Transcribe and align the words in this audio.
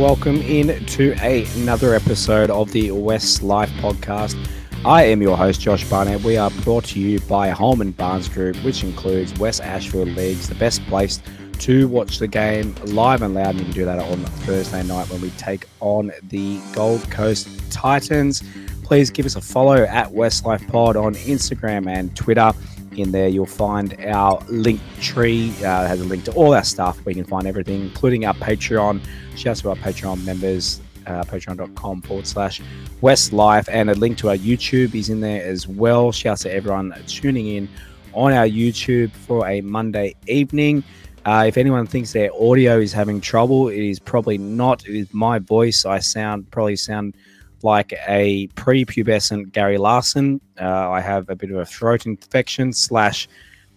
welcome 0.00 0.40
in 0.40 0.82
to 0.86 1.14
a, 1.20 1.44
another 1.56 1.94
episode 1.94 2.48
of 2.48 2.72
the 2.72 2.88
WestsLife 2.88 3.68
podcast. 3.80 4.34
I 4.82 5.02
am 5.02 5.20
your 5.20 5.36
host, 5.36 5.60
Josh 5.60 5.86
Barnett. 5.90 6.22
We 6.22 6.38
are 6.38 6.50
brought 6.64 6.84
to 6.86 6.98
you 6.98 7.20
by 7.20 7.50
Holman 7.50 7.90
Barnes 7.90 8.26
Group, 8.26 8.56
which 8.64 8.82
includes 8.82 9.38
Wests 9.38 9.60
Ashfield 9.60 10.08
Leagues, 10.08 10.48
the 10.48 10.54
best 10.54 10.82
place 10.86 11.20
to 11.58 11.86
watch 11.88 12.18
the 12.18 12.26
game 12.26 12.74
live 12.84 13.20
and 13.20 13.34
loud. 13.34 13.50
And 13.50 13.58
you 13.58 13.64
can 13.66 13.74
do 13.74 13.84
that 13.84 13.98
on 13.98 14.24
Thursday 14.24 14.82
night 14.84 15.10
when 15.10 15.20
we 15.20 15.28
take 15.32 15.66
on 15.80 16.12
the 16.22 16.58
Gold 16.72 17.10
Coast 17.10 17.46
Titans. 17.70 18.42
Please 18.82 19.10
give 19.10 19.26
us 19.26 19.36
a 19.36 19.42
follow 19.42 19.82
at 19.82 20.08
WestsLifePod 20.08 20.96
on 20.96 21.14
Instagram 21.16 21.86
and 21.86 22.16
Twitter 22.16 22.54
in 23.00 23.12
there, 23.12 23.28
you'll 23.28 23.46
find 23.46 23.96
our 24.06 24.42
link 24.48 24.80
tree. 25.00 25.50
Uh, 25.58 25.86
has 25.86 26.00
a 26.00 26.04
link 26.04 26.24
to 26.24 26.32
all 26.32 26.54
our 26.54 26.64
stuff. 26.64 27.04
We 27.04 27.14
can 27.14 27.24
find 27.24 27.46
everything, 27.46 27.82
including 27.82 28.26
our 28.26 28.34
Patreon. 28.34 29.00
Shout 29.36 29.46
out 29.50 29.56
to 29.58 29.70
our 29.70 29.76
Patreon 29.76 30.24
members, 30.24 30.80
uh, 31.06 31.24
patreon.com 31.24 32.02
forward 32.02 32.26
slash 32.26 32.60
Westlife. 33.02 33.68
And 33.70 33.90
a 33.90 33.94
link 33.94 34.18
to 34.18 34.28
our 34.28 34.36
YouTube 34.36 34.94
is 34.94 35.08
in 35.10 35.20
there 35.20 35.44
as 35.44 35.66
well. 35.66 36.12
Shout 36.12 36.32
out 36.32 36.38
to 36.40 36.52
everyone 36.52 36.94
tuning 37.06 37.48
in 37.48 37.68
on 38.12 38.32
our 38.32 38.46
YouTube 38.46 39.12
for 39.12 39.46
a 39.48 39.60
Monday 39.60 40.14
evening. 40.26 40.82
Uh, 41.24 41.44
if 41.46 41.58
anyone 41.58 41.86
thinks 41.86 42.12
their 42.12 42.30
audio 42.34 42.78
is 42.78 42.92
having 42.92 43.20
trouble, 43.20 43.68
it 43.68 43.78
is 43.78 43.98
probably 43.98 44.38
not. 44.38 44.86
It 44.88 44.96
is 44.96 45.12
my 45.12 45.38
voice. 45.38 45.84
I 45.84 45.98
sound 45.98 46.50
probably 46.50 46.76
sound 46.76 47.14
like 47.62 47.92
a 48.08 48.48
prepubescent 48.48 49.52
Gary 49.52 49.78
Larson. 49.78 50.40
Uh, 50.60 50.90
I 50.90 51.00
have 51.00 51.28
a 51.28 51.36
bit 51.36 51.50
of 51.50 51.58
a 51.58 51.66
throat 51.66 52.06
infection, 52.06 52.72
slash, 52.72 53.28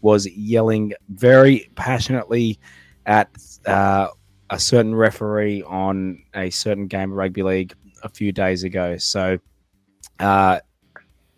was 0.01 0.27
yelling 0.27 0.93
very 1.09 1.69
passionately 1.75 2.59
at 3.05 3.29
uh, 3.65 4.07
a 4.49 4.59
certain 4.59 4.93
referee 4.93 5.63
on 5.63 6.21
a 6.35 6.49
certain 6.49 6.87
game 6.87 7.11
of 7.11 7.17
rugby 7.17 7.43
league 7.43 7.73
a 8.03 8.09
few 8.09 8.31
days 8.31 8.63
ago. 8.63 8.97
So, 8.97 9.39
uh, 10.19 10.59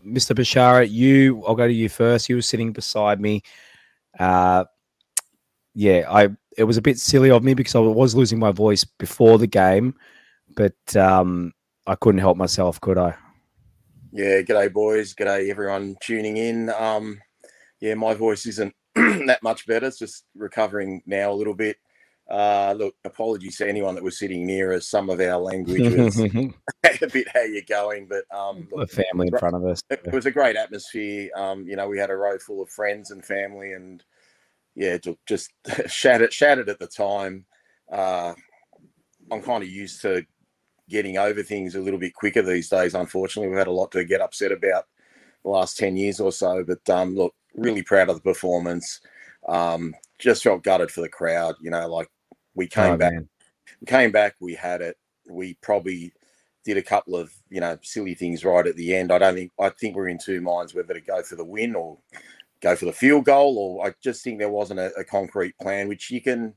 Mr. 0.05 0.35
Bashara, 0.35 0.89
you, 0.89 1.43
I'll 1.47 1.55
go 1.55 1.67
to 1.67 1.73
you 1.73 1.89
first. 1.89 2.30
You 2.30 2.35
were 2.35 2.41
sitting 2.41 2.71
beside 2.71 3.19
me. 3.19 3.41
Uh, 4.19 4.65
yeah, 5.73 6.03
I. 6.09 6.30
It 6.57 6.63
was 6.63 6.77
a 6.77 6.81
bit 6.81 6.97
silly 6.97 7.31
of 7.31 7.43
me 7.43 7.53
because 7.53 7.75
I 7.75 7.80
was 7.80 8.15
losing 8.15 8.39
my 8.39 8.52
voice 8.52 8.85
before 8.85 9.37
the 9.37 9.47
game, 9.47 9.93
but 10.55 10.95
um, 10.95 11.52
I 11.88 11.95
couldn't 11.95 12.19
help 12.19 12.38
myself, 12.38 12.81
could 12.81 12.97
I? 12.97 13.16
Yeah, 14.11 14.41
g'day 14.41 14.72
boys, 14.72 15.14
g'day 15.14 15.50
everyone 15.50 15.97
tuning 16.02 16.38
in. 16.38 16.69
Um, 16.69 17.19
yeah, 17.80 17.94
my 17.94 18.14
voice 18.14 18.45
isn't 18.45 18.73
that 18.95 19.44
much 19.44 19.67
better. 19.67 19.88
It's 19.88 20.00
just 20.00 20.25
recovering 20.36 21.03
now 21.05 21.31
a 21.31 21.36
little 21.36 21.53
bit. 21.53 21.77
Uh, 22.30 22.73
look, 22.75 22.95
apologies 23.03 23.58
to 23.58 23.69
anyone 23.69 23.94
that 23.94 24.03
was 24.03 24.17
sitting 24.17 24.47
near 24.47 24.73
us. 24.73 24.88
Some 24.88 25.11
of 25.11 25.19
our 25.19 25.38
language 25.38 25.95
was 25.95 26.19
a 27.02 27.08
bit 27.08 27.27
how 27.31 27.42
you're 27.42 27.61
going, 27.67 28.08
but 28.08 28.23
um, 28.36 28.67
the 28.75 28.88
family 28.88 29.27
in 29.27 29.38
front 29.38 29.55
of 29.55 29.66
us. 29.66 29.81
It 29.92 30.11
was 30.11 30.25
a 30.25 30.31
great 30.31 30.55
atmosphere. 30.55 31.30
Um, 31.36 31.67
you 31.67 31.75
know, 31.75 31.88
we 31.88 31.99
had 31.99 32.09
a 32.09 32.16
row 32.16 32.39
full 32.39 32.64
of 32.64 32.70
friends 32.70 33.11
and 33.11 33.23
family, 33.23 33.73
and 33.73 34.03
yeah, 34.75 34.97
just 35.27 35.52
shattered, 35.88 36.33
shattered 36.33 36.70
at 36.70 36.80
the 36.80 36.88
time. 36.88 37.45
Uh, 37.92 38.33
I'm 39.31 39.42
kind 39.42 39.64
of 39.64 39.70
used 39.70 40.02
to 40.02 40.25
getting 40.89 41.17
over 41.17 41.44
things 41.44 41.75
a 41.75 41.81
little 41.81 42.00
bit 42.00 42.14
quicker 42.14 42.41
these 42.41 42.69
days. 42.69 42.94
Unfortunately, 42.94 43.50
we've 43.50 43.58
had 43.58 43.67
a 43.67 43.72
lot 43.72 43.91
to 43.91 44.03
get 44.05 44.22
upset 44.22 44.52
about 44.52 44.86
the 45.44 45.50
last 45.50 45.77
10 45.77 45.97
years 45.97 46.19
or 46.19 46.31
so. 46.31 46.64
But 46.64 46.88
um, 46.89 47.15
look, 47.15 47.33
really 47.55 47.82
proud 47.82 48.09
of 48.09 48.15
the 48.15 48.21
performance. 48.21 49.02
Um, 49.48 49.95
just 50.20 50.43
felt 50.43 50.64
gutted 50.64 50.92
for 50.92 51.02
the 51.02 51.09
crowd. 51.09 51.55
You 51.61 51.71
know, 51.71 51.87
like 51.87 52.09
we 52.55 52.67
came 52.67 52.93
oh, 52.93 52.98
back, 52.98 53.14
man. 53.14 53.30
we 53.82 53.86
came 53.86 54.11
back, 54.11 54.36
we 54.39 54.54
had 54.55 54.82
it. 54.82 54.98
We 55.30 55.55
probably 55.61 56.14
did 56.64 56.77
a 56.77 56.82
couple 56.82 57.15
of 57.15 57.32
you 57.49 57.61
know 57.61 57.77
silly 57.83 58.15
things 58.15 58.43
right 58.43 58.65
at 58.65 58.76
the 58.76 58.95
end. 58.95 59.11
I 59.11 59.17
don't 59.17 59.36
think 59.36 59.52
I 59.59 59.70
think 59.70 59.95
we're 59.95 60.08
in 60.08 60.17
two 60.17 60.42
minds 60.42 60.73
whether 60.73 60.93
to 60.93 61.02
go 61.02 61.21
for 61.21 61.36
the 61.36 61.45
win 61.45 61.76
or 61.76 61.98
go 62.61 62.76
for 62.76 62.86
the 62.86 62.93
field 62.93 63.26
goal, 63.26 63.58
or 63.58 63.88
I 63.88 63.93
just 64.02 64.23
think 64.23 64.39
there 64.39 64.49
wasn't 64.49 64.80
a, 64.80 64.92
a 64.95 65.04
concrete 65.04 65.58
plan, 65.59 65.88
which 65.88 66.09
you 66.09 66.21
can 66.21 66.54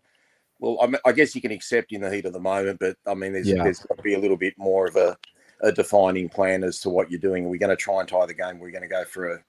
well, 0.58 0.78
I, 0.82 1.08
I, 1.08 1.12
guess 1.12 1.34
you 1.34 1.41
can 1.41 1.52
accept 1.52 1.92
in 1.92 2.00
the 2.00 2.10
heat 2.10 2.24
of 2.24 2.32
the 2.32 2.41
moment, 2.41 2.78
but 2.80 2.96
I 3.06 3.14
mean, 3.14 3.32
there's, 3.32 3.48
yeah. 3.48 3.62
there's 3.62 3.80
got 3.80 3.96
to 3.96 4.02
be 4.02 4.14
a 4.14 4.19
little 4.19 4.36
bit 4.36 4.54
more 4.58 4.86
of 4.86 4.96
a, 4.96 5.16
a 5.60 5.72
defining 5.72 6.28
plan 6.28 6.64
as 6.64 6.80
to 6.80 6.91
what 6.91 7.10
you're 7.10 7.20
doing. 7.20 7.44
We're 7.44 7.50
we 7.50 7.58
going 7.58 7.70
to 7.70 7.76
try 7.76 8.00
and 8.00 8.08
tie 8.08 8.26
the 8.26 8.34
game? 8.34 8.58
We're 8.58 8.70
going 8.70 8.82
to 8.82 8.88
go 8.88 9.04
for 9.04 9.34
a 9.34 9.44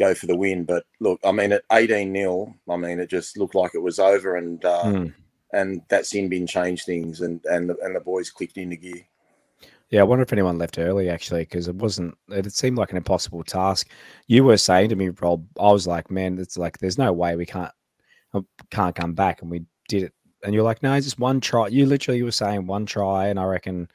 go 0.00 0.14
for 0.14 0.26
the 0.26 0.36
win. 0.36 0.64
But 0.64 0.84
look, 0.98 1.20
I 1.24 1.30
mean, 1.30 1.52
at 1.52 1.62
18 1.70 2.12
0, 2.12 2.54
I 2.68 2.76
mean, 2.76 2.98
it 2.98 3.10
just 3.10 3.38
looked 3.38 3.54
like 3.54 3.74
it 3.74 3.82
was 3.82 4.00
over, 4.00 4.36
and 4.36 4.64
uh, 4.64 4.84
mm. 4.84 5.14
and 5.52 5.82
that 5.88 6.06
sin 6.06 6.28
bin 6.28 6.46
changed 6.46 6.86
things, 6.86 7.20
and 7.20 7.44
and 7.44 7.70
the, 7.70 7.76
and 7.82 7.94
the 7.94 8.00
boys 8.00 8.30
clicked 8.30 8.58
into 8.58 8.76
gear. 8.76 9.06
Yeah, 9.90 10.00
I 10.00 10.04
wonder 10.04 10.22
if 10.22 10.32
anyone 10.32 10.58
left 10.58 10.78
early 10.78 11.10
actually, 11.10 11.42
because 11.42 11.68
it 11.68 11.76
wasn't. 11.76 12.16
It 12.28 12.52
seemed 12.52 12.78
like 12.78 12.90
an 12.90 12.96
impossible 12.96 13.44
task. 13.44 13.88
You 14.26 14.44
were 14.44 14.56
saying 14.56 14.88
to 14.88 14.96
me, 14.96 15.10
Rob, 15.10 15.44
I 15.60 15.70
was 15.70 15.86
like, 15.86 16.10
man, 16.10 16.38
it's 16.38 16.56
like 16.56 16.78
there's 16.78 16.98
no 16.98 17.12
way 17.12 17.36
we 17.36 17.46
can't 17.46 17.72
can't 18.70 18.94
come 18.94 19.14
back, 19.14 19.42
and 19.42 19.50
we 19.50 19.64
did 19.88 20.04
it 20.04 20.14
and 20.42 20.54
you're 20.54 20.62
like, 20.62 20.82
no, 20.82 20.94
it's 20.94 21.06
just 21.06 21.18
one 21.18 21.40
try. 21.40 21.68
You 21.68 21.86
literally 21.86 22.22
were 22.22 22.30
saying 22.30 22.66
one 22.66 22.86
try, 22.86 23.28
and 23.28 23.38
I 23.38 23.44
reckon 23.44 23.88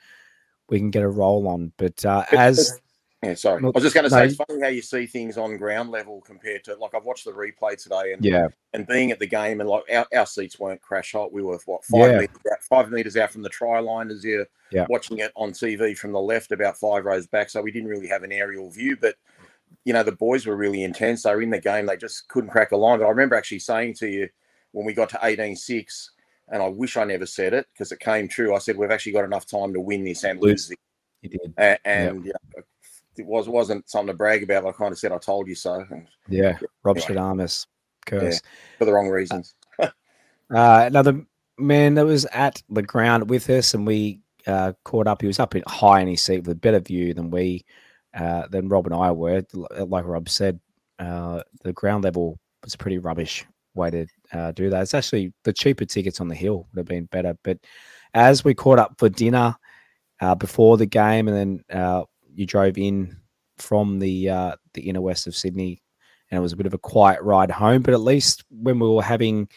we 0.70 0.80
can 0.80 0.92
get 0.92 1.04
a 1.04 1.10
roll 1.10 1.48
on. 1.48 1.72
But 1.78 2.06
uh, 2.06 2.26
as 2.32 2.80
yeah, 3.24 3.34
sorry, 3.34 3.64
I 3.64 3.68
was 3.68 3.84
just 3.84 3.96
going 3.96 4.04
to 4.04 4.10
say, 4.10 4.20
no, 4.20 4.24
it's 4.26 4.36
funny 4.36 4.62
how 4.62 4.68
you 4.68 4.82
see 4.82 5.08
things 5.08 5.38
on 5.38 5.58
ground 5.58 5.90
level 5.90 6.22
compared 6.22 6.64
to 6.66 6.76
like 6.76 6.94
I've 6.94 7.06
watched 7.06 7.26
the 7.26 7.32
replay 7.32 7.82
today, 7.82 8.14
and 8.14 8.24
yeah, 8.24 8.48
and 8.74 8.86
being 8.86 9.12
at 9.12 9.20
the 9.20 9.28
game, 9.28 9.62
and 9.62 9.70
like 9.70 9.84
our, 9.92 10.06
our 10.16 10.26
seats 10.26 10.60
weren't 10.60 10.82
crash 10.82 11.14
hot. 11.14 11.34
We 11.34 11.42
were 11.42 11.60
what 11.66 11.84
five 11.86 12.12
yeah. 12.12 12.20
meters 12.20 12.42
out, 12.52 12.64
five 12.64 12.92
meters 12.92 13.18
out 13.18 13.32
from 13.32 13.42
the 13.42 13.50
try 13.50 13.80
line 13.80 14.12
as 14.12 14.24
you're 14.24 14.46
yeah. 14.72 14.86
watching 14.90 15.20
it 15.20 15.32
on 15.36 15.52
TV 15.52 15.98
from 15.98 16.12
the 16.12 16.20
left, 16.20 16.52
about 16.52 16.78
five 16.78 17.06
rows 17.06 17.26
back. 17.26 17.50
So 17.50 17.62
we 17.62 17.72
didn't 17.72 17.90
really 17.90 18.08
have 18.08 18.24
an 18.24 18.32
aerial 18.32 18.70
view, 18.70 18.96
but 19.00 19.16
you 19.86 19.94
know 19.94 20.04
the 20.04 20.12
boys 20.12 20.46
were 20.46 20.56
really 20.56 20.84
intense. 20.84 21.24
They 21.24 21.34
were 21.34 21.42
in 21.42 21.50
the 21.50 21.60
game; 21.60 21.88
they 21.88 21.98
just 21.98 22.28
couldn't 22.28 22.52
crack 22.52 22.74
a 22.74 22.78
line. 22.78 23.00
But 23.00 23.06
I 23.06 23.10
remember 23.10 23.36
actually 23.36 23.60
saying 23.60 23.96
to 23.96 24.08
you 24.08 24.30
when 24.72 24.86
we 24.86 24.94
got 24.94 25.08
to 25.10 25.18
18-6, 25.18 26.10
and 26.50 26.62
I 26.62 26.68
wish 26.68 26.98
I 26.98 27.04
never 27.04 27.26
said 27.26 27.54
it 27.54 27.68
because 27.74 27.92
it 27.92 28.00
came 28.00 28.28
true. 28.28 28.56
I 28.56 28.60
said 28.60 28.78
we've 28.78 28.92
actually 28.92 29.14
got 29.14 29.26
enough 29.26 29.46
time 29.46 29.74
to 29.74 29.80
win 29.80 30.04
this 30.04 30.24
and 30.24 30.42
lose 30.42 30.70
it. 30.72 30.80
You 31.22 31.30
did, 31.30 31.54
and, 31.58 31.80
and 31.86 32.26
yep. 32.26 32.36
yeah, 32.56 32.62
it 33.18 33.26
was 33.26 33.50
wasn't 33.50 33.90
something 33.90 34.08
to 34.08 34.14
brag 34.14 34.44
about. 34.44 34.66
I 34.66 34.72
kind 34.72 34.92
of 34.92 35.00
said 35.00 35.12
I 35.12 35.18
told 35.18 35.48
you 35.48 35.56
so. 35.56 35.86
And, 35.90 36.08
yeah, 36.30 36.58
Rob 36.84 36.98
anyway. 36.98 37.16
Stradamus, 37.16 37.66
curse 38.06 38.36
yeah, 38.44 38.50
for 38.78 38.86
the 38.86 38.94
wrong 38.94 39.10
reasons. 39.10 39.56
uh, 39.80 39.90
another 40.50 41.26
man 41.58 41.96
that 41.96 42.06
was 42.06 42.26
at 42.26 42.62
the 42.70 42.84
ground 42.84 43.30
with 43.30 43.50
us, 43.50 43.74
and 43.74 43.88
we 43.88 44.20
uh, 44.46 44.74
caught 44.84 45.08
up. 45.08 45.22
He 45.22 45.28
was 45.28 45.40
up 45.40 45.56
in 45.56 45.64
high 45.68 46.02
in 46.02 46.08
his 46.08 46.22
seat 46.22 46.40
with 46.40 46.50
a 46.50 46.56
better 46.56 46.80
view 46.80 47.16
than 47.16 47.32
we, 47.32 47.66
uh, 48.14 48.48
than 48.48 48.70
Rob 48.70 48.86
and 48.86 48.96
I 48.96 49.12
were. 49.12 49.44
Like 49.54 50.06
Rob 50.06 50.30
said, 50.30 50.60
uh, 51.00 51.42
the 51.64 51.74
ground 51.74 52.04
level 52.04 52.38
was 52.64 52.76
pretty 52.76 53.00
rubbish 53.00 53.46
way 53.76 53.92
to 53.92 54.06
uh, 54.34 54.52
do 54.52 54.70
that. 54.70 54.82
It's 54.82 54.94
actually 54.94 55.34
the 55.44 55.54
cheaper 55.54 55.86
tickets 55.86 56.22
on 56.22 56.28
the 56.28 56.36
hill 56.36 56.68
would 56.72 56.80
have 56.80 56.88
been 56.88 57.06
better. 57.06 57.38
But 57.44 57.60
as 58.14 58.44
we 58.44 58.54
caught 58.54 58.80
up 58.80 58.96
for 58.98 59.10
dinner 59.10 59.56
uh, 60.22 60.36
before 60.36 60.78
the 60.78 60.86
game, 60.86 61.28
and 61.28 61.38
then 61.70 61.82
uh, 61.82 62.04
you 62.34 62.46
drove 62.46 62.78
in 62.78 63.18
from 63.58 64.00
the 64.00 64.30
uh, 64.30 64.56
the 64.74 64.90
inner 64.90 65.02
west 65.02 65.28
of 65.28 65.36
Sydney, 65.36 65.82
and 66.30 66.38
it 66.38 66.42
was 66.42 66.54
a 66.54 66.58
bit 66.58 66.66
of 66.66 66.74
a 66.74 66.80
quiet 66.80 67.22
ride 67.22 67.52
home. 67.52 67.82
But 67.82 67.94
at 67.94 68.02
least 68.02 68.44
when 68.50 68.80
we 68.80 68.88
were 68.90 69.04
having 69.04 69.50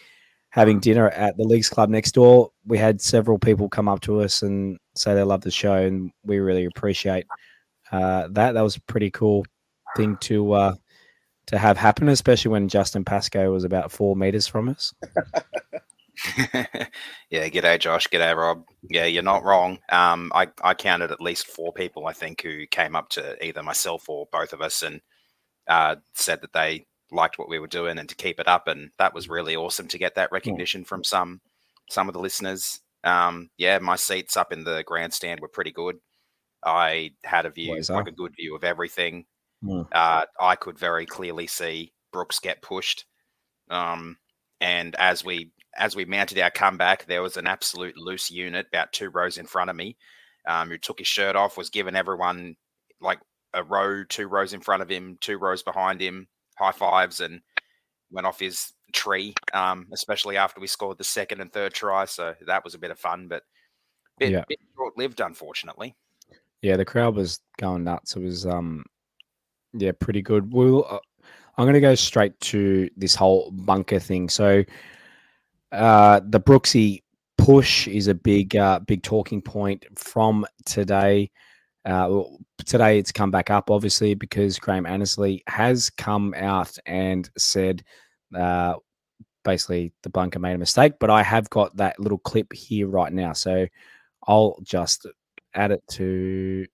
having 0.51 0.81
dinner 0.81 1.11
at 1.11 1.37
the 1.37 1.45
Leagues 1.45 1.69
Club 1.69 1.91
next 1.91 2.13
door, 2.13 2.51
we 2.67 2.79
had 2.79 3.01
several 3.01 3.39
people 3.39 3.69
come 3.69 3.89
up 3.89 4.01
to 4.01 4.21
us 4.21 4.43
and 4.43 4.79
say 4.97 5.15
they 5.15 5.23
love 5.23 5.43
the 5.43 5.51
show, 5.51 5.75
and 5.75 6.11
we 6.25 6.39
really 6.39 6.65
appreciate 6.65 7.27
uh, 7.93 8.29
that. 8.33 8.53
That 8.53 8.63
was 8.63 8.77
a 8.77 8.83
pretty 8.83 9.11
cool 9.11 9.45
thing 9.97 10.17
to 10.19 10.53
uh, 10.53 10.75
to 11.49 11.59
have 11.59 11.77
happen, 11.77 12.09
especially 12.09 12.51
when 12.51 12.69
Justin 12.69 13.05
Pascoe 13.05 13.51
was 13.51 13.65
about 13.65 13.91
four 13.91 14.15
meters 14.17 14.47
from 14.47 14.69
us. 14.69 14.95
yeah, 17.31 17.49
g'day 17.49 17.79
Josh, 17.79 18.09
g'day 18.09 18.37
Rob. 18.37 18.65
Yeah, 18.83 19.07
you're 19.07 19.23
not 19.23 19.45
wrong. 19.45 19.79
Um, 19.89 20.31
I, 20.35 20.49
I 20.63 20.75
counted 20.75 21.11
at 21.11 21.21
least 21.21 21.47
four 21.47 21.73
people 21.73 22.07
I 22.07 22.13
think 22.13 22.43
who 22.43 22.67
came 22.67 22.95
up 22.95 23.09
to 23.11 23.45
either 23.45 23.63
myself 23.63 24.09
or 24.09 24.27
both 24.31 24.53
of 24.53 24.61
us 24.61 24.83
and 24.83 25.01
uh, 25.69 25.97
said 26.15 26.43
that 26.43 26.53
they 26.53 26.87
liked 27.11 27.39
what 27.39 27.49
we 27.49 27.59
were 27.59 27.67
doing 27.67 27.99
and 27.99 28.09
to 28.09 28.15
keep 28.15 28.41
it 28.41 28.49
up, 28.49 28.69
and 28.69 28.91
that 28.99 29.15
was 29.15 29.29
really 29.29 29.57
awesome 29.57 29.89
to 29.89 29.99
get 29.99 30.17
that 30.17 30.33
recognition 30.33 30.85
from 30.85 31.05
some 31.05 31.41
some 31.91 32.09
of 32.09 32.13
the 32.13 32.21
listeners. 32.21 32.81
Um, 33.05 33.51
yeah, 33.57 33.79
my 33.79 33.97
seats 33.97 34.37
up 34.37 34.53
in 34.53 34.65
the 34.65 34.83
grandstand 34.85 35.41
were 35.41 35.49
pretty 35.49 35.73
good. 35.73 35.97
I 36.65 37.13
had 37.25 37.47
a 37.47 37.51
view, 37.51 37.81
like 37.89 38.09
a 38.09 38.13
good 38.13 38.35
view 38.37 38.57
of 38.57 38.65
everything. 38.65 39.25
Mm. 39.63 39.87
Uh, 39.93 40.25
I 40.41 40.57
could 40.57 40.79
very 40.79 41.07
clearly 41.07 41.47
see 41.47 41.93
Brooks 42.13 42.39
get 42.39 42.63
pushed. 42.63 43.05
Um, 43.71 44.17
and 44.61 44.95
as 44.97 45.25
we 45.25 45.51
as 45.77 45.95
we 45.95 46.05
mounted 46.05 46.39
our 46.41 46.51
comeback, 46.51 47.07
there 47.07 47.23
was 47.23 47.37
an 47.37 47.47
absolute 47.47 47.97
loose 47.97 48.31
unit 48.31 48.67
about 48.73 48.93
two 48.93 49.11
rows 49.11 49.39
in 49.39 49.47
front 49.47 49.71
of 49.71 49.77
me, 49.77 49.97
um, 50.47 50.71
who 50.71 50.79
took 50.79 50.99
his 50.99 51.07
shirt 51.07 51.37
off, 51.37 51.57
was 51.57 51.71
giving 51.71 51.95
everyone 51.95 52.57
like 53.01 53.21
a 53.55 53.63
row, 53.63 54.03
two 54.05 54.27
rows 54.27 54.53
in 54.53 54.61
front 54.61 54.83
of 54.83 54.89
him, 54.89 55.17
two 55.21 55.39
rows 55.39 55.63
behind 55.63 56.01
him, 56.01 56.27
high 56.59 56.73
fives, 56.73 57.21
and 57.21 57.41
went 58.11 58.27
off 58.27 58.41
his 58.41 58.73
tree. 58.93 59.35
Um, 59.53 59.87
especially 59.93 60.37
after 60.37 60.61
we 60.61 60.67
scored 60.67 60.99
the 60.99 61.05
second 61.05 61.41
and 61.41 61.53
third 61.53 61.75
try, 61.75 62.05
so 62.07 62.35
that 62.47 62.65
was 62.65 62.75
a 62.75 62.79
bit 62.79 62.91
of 62.91 62.99
fun. 62.99 63.29
But 63.29 63.43
Bit, 64.19 64.33
Yeah. 64.33 64.45
bit 64.49 64.59
short-lived, 64.75 65.21
unfortunately. 65.21 65.95
Yeah, 66.61 66.77
the 66.77 66.85
crowd 66.85 67.15
was 67.15 67.41
going 67.57 67.85
nuts. 67.85 68.17
It 68.17 68.21
was 68.21 68.47
um 68.47 68.85
yeah, 69.73 69.93
pretty 69.99 70.23
good. 70.23 70.53
We'll 70.53 70.87
uh, 70.89 70.99
I'm 71.57 71.65
going 71.65 71.75
to 71.75 71.81
go 71.81 71.97
straight 71.97 72.39
to 72.41 72.89
this 72.97 73.15
whole 73.15 73.51
bunker 73.51 73.99
thing. 73.99 74.29
So 74.29 74.65
uh 75.73 76.21
the 76.27 76.41
Brooksy 76.41 77.03
push 77.37 77.89
is 77.89 78.07
a 78.09 78.15
big 78.15 78.57
uh 78.57 78.81
big 78.81 79.03
talking 79.03 79.43
point 79.43 79.85
from 79.97 80.47
today. 80.65 81.31
Uh 81.85 82.23
today 82.65 82.99
it's 82.99 83.13
come 83.13 83.31
back 83.31 83.51
up 83.51 83.71
obviously 83.71 84.15
because 84.15 84.59
Graham 84.59 84.87
Annesley 84.87 85.43
has 85.47 85.91
come 85.91 86.33
out 86.37 86.77
and 86.87 87.29
said 87.37 87.83
uh 88.35 88.75
basically 89.45 89.93
the 90.03 90.11
bunker 90.11 90.39
made 90.39 90.55
a 90.55 90.59
mistake, 90.59 90.95
but 91.01 91.11
I 91.11 91.23
have 91.23 91.51
got 91.51 91.77
that 91.77 91.99
little 92.01 92.19
clip 92.19 92.53
here 92.53 92.87
right 92.87 93.13
now. 93.13 93.33
So 93.33 93.67
I'll 94.27 94.59
just 94.63 95.07
add 95.55 95.71
it 95.71 95.83
to 95.93 96.67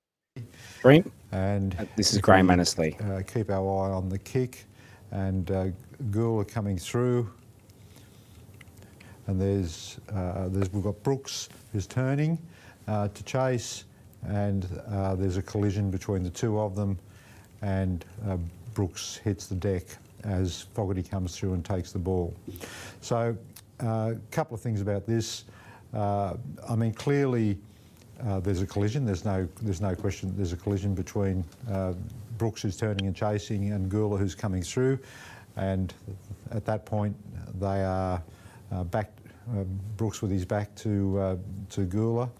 screen. 0.79 1.11
And 1.33 1.75
Uh, 1.79 1.85
This 1.97 2.13
is 2.13 2.21
Graham 2.21 2.51
Annesley. 2.51 2.97
Uh, 3.01 3.23
keep 3.27 3.51
our 3.51 3.87
eye 3.87 3.93
on 3.93 4.09
the 4.09 4.19
kick, 4.19 4.65
and 5.11 5.51
uh, 5.51 5.67
Guler 6.11 6.47
coming 6.47 6.79
through. 6.79 7.31
And 9.27 9.41
there's, 9.41 9.99
uh, 10.13 10.49
there's 10.49 10.71
we've 10.73 10.85
got 10.85 11.03
Brooks 11.03 11.49
who's 11.73 11.87
turning 11.87 12.39
uh, 12.87 13.09
to 13.09 13.25
chase, 13.25 13.85
and 14.27 14.69
uh, 14.91 15.15
there's 15.15 15.39
a 15.39 15.43
collision 15.43 15.91
between 15.91 16.23
the 16.23 16.31
two 16.31 16.61
of 16.61 16.77
them, 16.77 16.99
and 17.63 18.05
uh, 18.29 18.37
Brooks 18.75 19.17
hits 19.25 19.47
the 19.47 19.55
deck 19.55 19.85
as 20.25 20.67
Fogarty 20.75 21.03
comes 21.03 21.37
through 21.37 21.55
and 21.55 21.65
takes 21.65 21.93
the 21.93 21.99
ball. 21.99 22.35
So, 23.01 23.37
a 23.81 24.17
couple 24.31 24.55
of 24.55 24.61
things 24.61 24.81
about 24.81 25.07
this. 25.07 25.45
Uh, 25.95 26.35
I 26.69 26.77
mean, 26.77 26.93
clearly. 26.93 27.59
Uh, 28.22 28.40
there's 28.40 28.62
a 28.62 28.66
collision. 28.66 29.05
There's 29.05 29.25
no, 29.25 29.49
there's 29.62 29.81
no 29.81 29.94
question. 29.94 30.32
There's 30.37 30.52
a 30.52 30.56
collision 30.56 30.94
between 30.94 31.44
uh, 31.70 31.94
Brooks 32.38 32.62
who's 32.62 32.76
turning 32.76 33.06
and 33.06 33.14
chasing 33.14 33.72
and 33.72 33.90
Guler 33.90 34.19
who's 34.19 34.34
coming 34.34 34.62
through, 34.62 34.99
and 35.56 35.93
at 36.50 36.64
that 36.64 36.87
point 36.87 37.16
they 37.61 37.84
are 37.84 38.22
uh, 38.72 38.84
back. 38.84 39.11
Uh, 39.50 39.64
Brooks 39.99 40.22
with 40.22 40.31
his 40.31 40.46
back 40.46 40.75
to 40.76 41.19
uh, 41.19 41.37
to 41.70 41.82
Guler, 41.82 42.31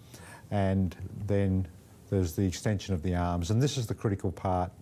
and 0.51 0.97
then 1.27 1.67
there's 2.09 2.33
the 2.33 2.47
extension 2.47 2.95
of 2.95 3.03
the 3.03 3.15
arms, 3.15 3.51
and 3.51 3.63
this 3.63 3.77
is 3.77 3.87
the 3.87 3.95
critical 3.95 4.33
part. 4.33 4.73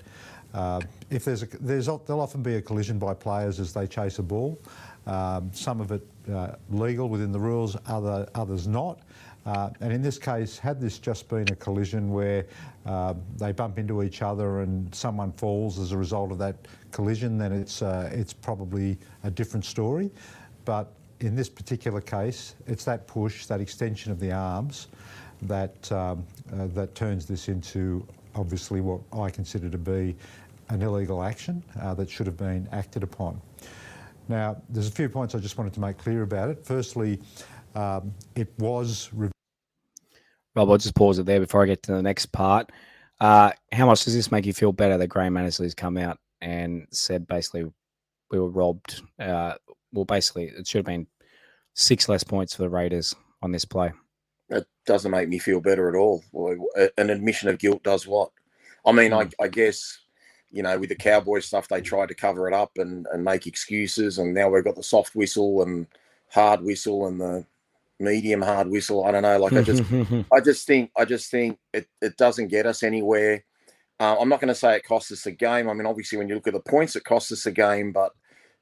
If 1.10 1.24
there's 1.24 1.42
a, 1.42 1.46
there's 1.60 1.86
there'll 1.86 2.20
often 2.20 2.42
be 2.42 2.54
a 2.56 2.62
collision 2.62 2.98
by 2.98 3.14
players 3.14 3.58
as 3.58 3.72
they 3.72 3.88
chase 3.88 4.20
a 4.20 4.22
ball. 4.22 4.56
Um, 5.04 5.50
some 5.52 5.80
of 5.80 5.90
it 5.90 6.06
legal 6.70 7.08
within 7.08 7.32
the 7.32 7.40
rules, 7.40 7.76
other 7.86 8.28
others 8.36 8.68
not. 8.68 9.00
Uh, 9.44 9.70
and 9.80 9.92
in 9.92 10.02
this 10.02 10.18
case, 10.18 10.58
had 10.58 10.80
this 10.80 10.98
just 10.98 11.28
been 11.28 11.50
a 11.50 11.56
collision 11.56 12.12
where 12.12 12.46
uh, 12.86 13.14
they 13.36 13.50
bump 13.50 13.78
into 13.78 14.02
each 14.02 14.22
other 14.22 14.60
and 14.60 14.94
someone 14.94 15.32
falls 15.32 15.78
as 15.78 15.92
a 15.92 15.96
result 15.96 16.30
of 16.30 16.38
that 16.38 16.56
collision, 16.92 17.38
then 17.38 17.52
it's 17.52 17.82
uh, 17.82 18.08
it's 18.12 18.32
probably 18.32 18.96
a 19.24 19.30
different 19.30 19.64
story. 19.64 20.10
But 20.64 20.92
in 21.20 21.34
this 21.34 21.48
particular 21.48 22.00
case, 22.00 22.54
it's 22.66 22.84
that 22.84 23.06
push, 23.06 23.46
that 23.46 23.60
extension 23.60 24.12
of 24.12 24.20
the 24.20 24.32
arms, 24.32 24.88
that 25.42 25.90
um, 25.90 26.24
uh, 26.52 26.68
that 26.74 26.94
turns 26.94 27.26
this 27.26 27.48
into 27.48 28.06
obviously 28.34 28.80
what 28.80 29.00
I 29.12 29.30
consider 29.30 29.68
to 29.68 29.78
be 29.78 30.14
an 30.68 30.82
illegal 30.82 31.22
action 31.22 31.62
uh, 31.80 31.94
that 31.94 32.08
should 32.08 32.26
have 32.26 32.36
been 32.36 32.68
acted 32.72 33.02
upon. 33.02 33.40
Now, 34.28 34.56
there's 34.68 34.88
a 34.88 34.92
few 34.92 35.08
points 35.08 35.34
I 35.34 35.38
just 35.38 35.58
wanted 35.58 35.74
to 35.74 35.80
make 35.80 35.98
clear 35.98 36.22
about 36.22 36.48
it. 36.48 36.64
Firstly, 36.64 37.20
um, 37.74 38.14
it 38.36 38.48
was 38.58 39.10
Rob, 40.54 40.70
I'll 40.70 40.76
just 40.76 40.94
pause 40.94 41.18
it 41.18 41.26
there 41.26 41.40
before 41.40 41.62
I 41.62 41.66
get 41.66 41.82
to 41.84 41.92
the 41.92 42.02
next 42.02 42.26
part. 42.26 42.70
Uh, 43.20 43.52
how 43.72 43.86
much 43.86 44.04
does 44.04 44.14
this 44.14 44.32
make 44.32 44.46
you 44.46 44.52
feel 44.52 44.72
better 44.72 44.98
that 44.98 45.06
Graham 45.06 45.36
Annesley's 45.36 45.74
come 45.74 45.96
out 45.96 46.18
and 46.40 46.86
said 46.90 47.26
basically 47.26 47.72
we 48.30 48.38
were 48.38 48.50
robbed? 48.50 49.02
Uh, 49.18 49.54
well, 49.92 50.04
basically, 50.04 50.46
it 50.46 50.66
should 50.66 50.80
have 50.80 50.86
been 50.86 51.06
six 51.74 52.08
less 52.08 52.24
points 52.24 52.54
for 52.54 52.62
the 52.62 52.68
Raiders 52.68 53.14
on 53.40 53.52
this 53.52 53.64
play. 53.64 53.92
It 54.50 54.66
doesn't 54.86 55.10
make 55.10 55.28
me 55.28 55.38
feel 55.38 55.60
better 55.60 55.88
at 55.88 55.94
all. 55.94 56.22
An 56.98 57.10
admission 57.10 57.48
of 57.48 57.58
guilt 57.58 57.82
does 57.82 58.06
what? 58.06 58.30
I 58.84 58.92
mean, 58.92 59.12
I, 59.12 59.28
I 59.40 59.48
guess 59.48 59.98
you 60.50 60.62
know 60.62 60.78
with 60.78 60.90
the 60.90 60.96
Cowboy 60.96 61.40
stuff, 61.40 61.68
they 61.68 61.80
tried 61.80 62.08
to 62.08 62.14
cover 62.14 62.48
it 62.48 62.54
up 62.54 62.72
and, 62.76 63.06
and 63.12 63.24
make 63.24 63.46
excuses, 63.46 64.18
and 64.18 64.34
now 64.34 64.50
we've 64.50 64.64
got 64.64 64.76
the 64.76 64.82
soft 64.82 65.14
whistle 65.14 65.62
and 65.62 65.86
hard 66.28 66.62
whistle 66.62 67.06
and 67.06 67.20
the 67.20 67.46
medium 67.98 68.42
hard 68.42 68.68
whistle. 68.68 69.04
I 69.04 69.12
don't 69.12 69.22
know. 69.22 69.38
Like 69.38 69.52
I 69.52 69.62
just 69.62 69.82
I 70.32 70.40
just 70.40 70.66
think 70.66 70.90
I 70.96 71.04
just 71.04 71.30
think 71.30 71.58
it, 71.72 71.86
it 72.00 72.16
doesn't 72.16 72.48
get 72.48 72.66
us 72.66 72.82
anywhere. 72.82 73.44
Uh, 74.00 74.16
I'm 74.18 74.28
not 74.28 74.40
going 74.40 74.48
to 74.48 74.54
say 74.54 74.74
it 74.74 74.84
cost 74.84 75.12
us 75.12 75.26
a 75.26 75.32
game. 75.32 75.68
I 75.68 75.74
mean, 75.74 75.86
obviously, 75.86 76.18
when 76.18 76.28
you 76.28 76.34
look 76.34 76.48
at 76.48 76.54
the 76.54 76.60
points, 76.60 76.96
it 76.96 77.04
cost 77.04 77.30
us 77.30 77.46
a 77.46 77.52
game. 77.52 77.92
But 77.92 78.12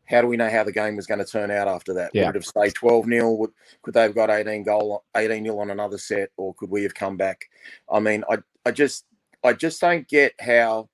how 0.05 0.21
do 0.21 0.27
we 0.27 0.37
know 0.37 0.51
how 0.51 0.65
the 0.65 0.73
game 0.73 0.97
was 0.97 1.07
going 1.07 1.21
to 1.21 1.25
turn 1.25 1.51
out 1.51 1.69
after 1.69 1.95
that? 1.95 2.11
Yeah. 2.13 2.27
Would 2.27 2.37
it 2.37 2.39
have 2.41 2.47
stayed 2.47 2.75
12 2.75 3.07
0? 3.07 3.47
Could 3.83 3.95
they 3.95 4.03
have 4.03 4.15
got 4.15 4.29
18 4.31 4.65
goal, 4.65 5.05
18 5.17 5.45
0 5.45 5.59
on 5.59 5.71
another 5.71 5.99
set, 5.99 6.31
or 6.37 6.55
could 6.55 6.71
we 6.71 6.83
have 6.83 6.95
come 6.95 7.17
back? 7.17 7.47
I 7.91 8.01
mean, 8.01 8.25
I 8.29 8.39
I 8.67 8.73
just 8.73 9.07
I 9.43 9.55
just 9.55 9.81
don't 9.81 10.07
get 10.07 10.35
how 10.41 10.91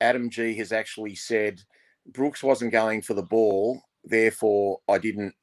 Adam 0.00 0.30
Gee 0.30 0.54
has 0.56 0.72
actually 0.72 1.14
said 1.14 1.60
Brooks 2.06 2.42
wasn't 2.42 2.72
going 2.72 3.02
for 3.02 3.14
the 3.14 3.22
ball, 3.22 3.82
therefore 4.04 4.80
I 4.88 4.98
didn't 4.98 5.34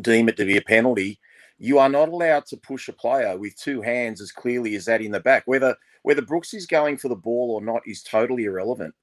deem 0.00 0.28
it 0.28 0.36
to 0.36 0.44
be 0.44 0.56
a 0.56 0.62
penalty 0.62 1.18
you 1.58 1.78
are 1.78 1.88
not 1.88 2.08
allowed 2.08 2.46
to 2.46 2.56
push 2.56 2.88
a 2.88 2.92
player 2.92 3.36
with 3.36 3.56
two 3.56 3.80
hands 3.80 4.20
as 4.20 4.32
clearly 4.32 4.74
as 4.74 4.84
that 4.86 5.00
in 5.00 5.12
the 5.12 5.20
back. 5.20 5.44
Whether 5.46 5.76
whether 6.02 6.22
Brooks 6.22 6.54
is 6.54 6.66
going 6.66 6.98
for 6.98 7.08
the 7.08 7.16
ball 7.16 7.50
or 7.50 7.60
not 7.60 7.82
is 7.86 8.02
totally 8.02 8.44
irrelevant. 8.44 8.94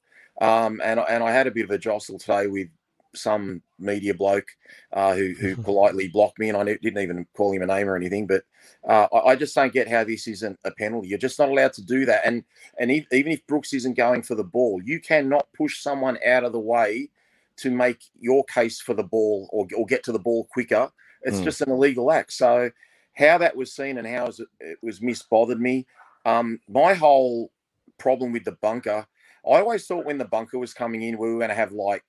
Um, 0.42 0.82
and 0.84 1.00
and 1.00 1.24
I 1.24 1.32
had 1.32 1.48
a 1.48 1.52
bit 1.52 1.66
of 1.66 1.72
a 1.72 1.78
jostle 1.78 2.20
today 2.20 2.48
with 2.48 2.68
some 3.16 3.62
media 3.80 4.14
bloke 4.14 4.48
uh, 4.94 5.16
who 5.16 5.34
who 5.34 5.56
politely 5.64 6.08
blocked 6.08 6.40
me, 6.40 6.50
and 6.50 6.58
I 6.58 6.64
didn't 6.64 7.00
even 7.00 7.26
call 7.36 7.52
him 7.52 7.64
a 7.64 7.68
name 7.68 7.90
or 7.90 7.96
anything. 7.96 8.28
But 8.28 8.44
uh, 8.88 9.08
I, 9.14 9.32
I 9.32 9.36
just 9.36 9.56
don't 9.56 9.74
get 9.74 9.88
how 9.88 10.04
this 10.04 10.28
isn't 10.28 10.60
a 10.64 10.72
penalty. 10.72 11.08
You're 11.08 11.18
just 11.18 11.40
not 11.40 11.50
allowed 11.50 11.74
to 11.74 11.84
do 11.84 12.06
that. 12.06 12.22
And 12.26 12.44
and 12.80 12.92
if, 12.92 13.06
even 13.12 13.32
if 13.32 13.46
Brooks 13.48 13.74
isn't 13.74 13.98
going 13.98 14.22
for 14.22 14.36
the 14.36 14.44
ball, 14.44 14.82
you 14.84 15.00
cannot 15.00 15.48
push 15.54 15.82
someone 15.82 16.18
out 16.26 16.44
of 16.44 16.54
the 16.54 16.60
way 16.60 17.10
to 17.56 17.70
make 17.70 18.04
your 18.20 18.44
case 18.46 18.82
for 18.82 18.94
the 18.94 19.04
ball 19.04 19.48
or, 19.52 19.68
or 19.76 19.86
get 19.86 20.04
to 20.04 20.12
the 20.12 20.20
ball 20.20 20.46
quicker 20.46 20.92
it's 21.24 21.40
Mm. 21.40 21.44
just 21.44 21.62
an 21.62 21.72
illegal 21.72 22.12
act. 22.12 22.34
So 22.34 22.72
how 23.16 23.38
that 23.38 23.56
was 23.56 23.74
seen 23.74 23.98
and 23.98 24.08
how 24.08 24.32
it 24.60 24.78
was 24.82 25.02
missed 25.02 25.30
bothered 25.30 25.60
me. 25.62 25.86
Um, 26.26 26.60
my 26.68 26.94
whole 26.94 27.52
problem 27.98 28.32
with 28.32 28.44
the 28.46 28.54
bunker, 28.54 29.06
I 29.46 29.60
always 29.60 29.86
thought 29.86 30.06
when 30.06 30.18
the 30.18 30.26
bunker 30.26 30.58
was 30.58 30.74
coming 30.74 31.02
in, 31.04 31.18
we 31.18 31.32
were 31.32 31.38
going 31.40 31.50
to 31.50 31.56
have 31.56 31.72
like 31.72 32.04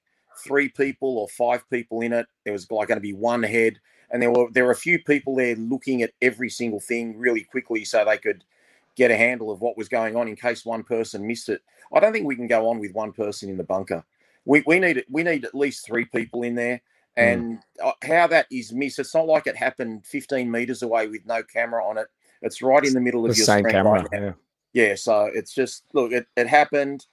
three 0.44 0.68
people 0.68 1.18
or 1.18 1.28
five 1.28 1.68
people 1.70 2.00
in 2.00 2.12
it. 2.12 2.26
There 2.44 2.52
was 2.52 2.70
like 2.70 2.88
going 2.88 2.96
to 2.96 3.02
be 3.02 3.12
one 3.12 3.42
head, 3.42 3.78
and 4.10 4.22
there 4.22 4.30
were 4.30 4.48
there 4.52 4.64
were 4.64 4.70
a 4.70 4.76
few 4.76 5.02
people 5.02 5.36
there 5.36 5.56
looking 5.56 6.02
at 6.02 6.12
every 6.22 6.48
single 6.48 6.80
thing 6.80 7.18
really 7.18 7.42
quickly 7.42 7.84
so 7.84 8.04
they 8.04 8.18
could 8.18 8.44
get 8.96 9.10
a 9.10 9.16
handle 9.16 9.50
of 9.50 9.60
what 9.60 9.76
was 9.76 9.88
going 9.88 10.14
on 10.16 10.28
in 10.28 10.36
case 10.36 10.64
one 10.64 10.84
person 10.84 11.26
missed 11.26 11.48
it. 11.48 11.60
I 11.92 12.00
don't 12.00 12.12
think 12.12 12.26
we 12.26 12.36
can 12.36 12.46
go 12.46 12.68
on 12.68 12.78
with 12.78 12.92
one 12.94 13.12
person 13.12 13.50
in 13.50 13.56
the 13.56 13.64
bunker. 13.64 14.04
We 14.44 14.62
we 14.66 14.78
need 14.78 15.04
we 15.10 15.22
need 15.22 15.44
at 15.44 15.54
least 15.54 15.86
three 15.86 16.04
people 16.04 16.42
in 16.42 16.54
there. 16.54 16.80
And 17.16 17.60
uh, 17.82 17.92
how 18.02 18.26
that 18.28 18.46
is 18.50 18.72
missed, 18.72 18.98
it's 18.98 19.14
not 19.14 19.26
like 19.26 19.46
it 19.46 19.56
happened 19.56 20.04
15 20.06 20.50
meters 20.50 20.82
away 20.82 21.06
with 21.06 21.24
no 21.26 21.42
camera 21.42 21.84
on 21.84 21.98
it. 21.98 22.08
It's 22.42 22.60
right 22.60 22.84
in 22.84 22.92
the 22.92 23.00
middle 23.00 23.24
of 23.24 23.30
the 23.30 23.36
your 23.36 23.46
same 23.46 23.60
screen 23.60 23.72
camera. 23.72 23.92
right 23.92 24.08
yeah. 24.12 24.32
Yeah, 24.74 24.96
so 24.96 25.30
it's 25.32 25.54
just 25.54 25.84
look, 25.92 26.12
it, 26.12 26.26
it 26.36 26.48
happened. 26.48 27.06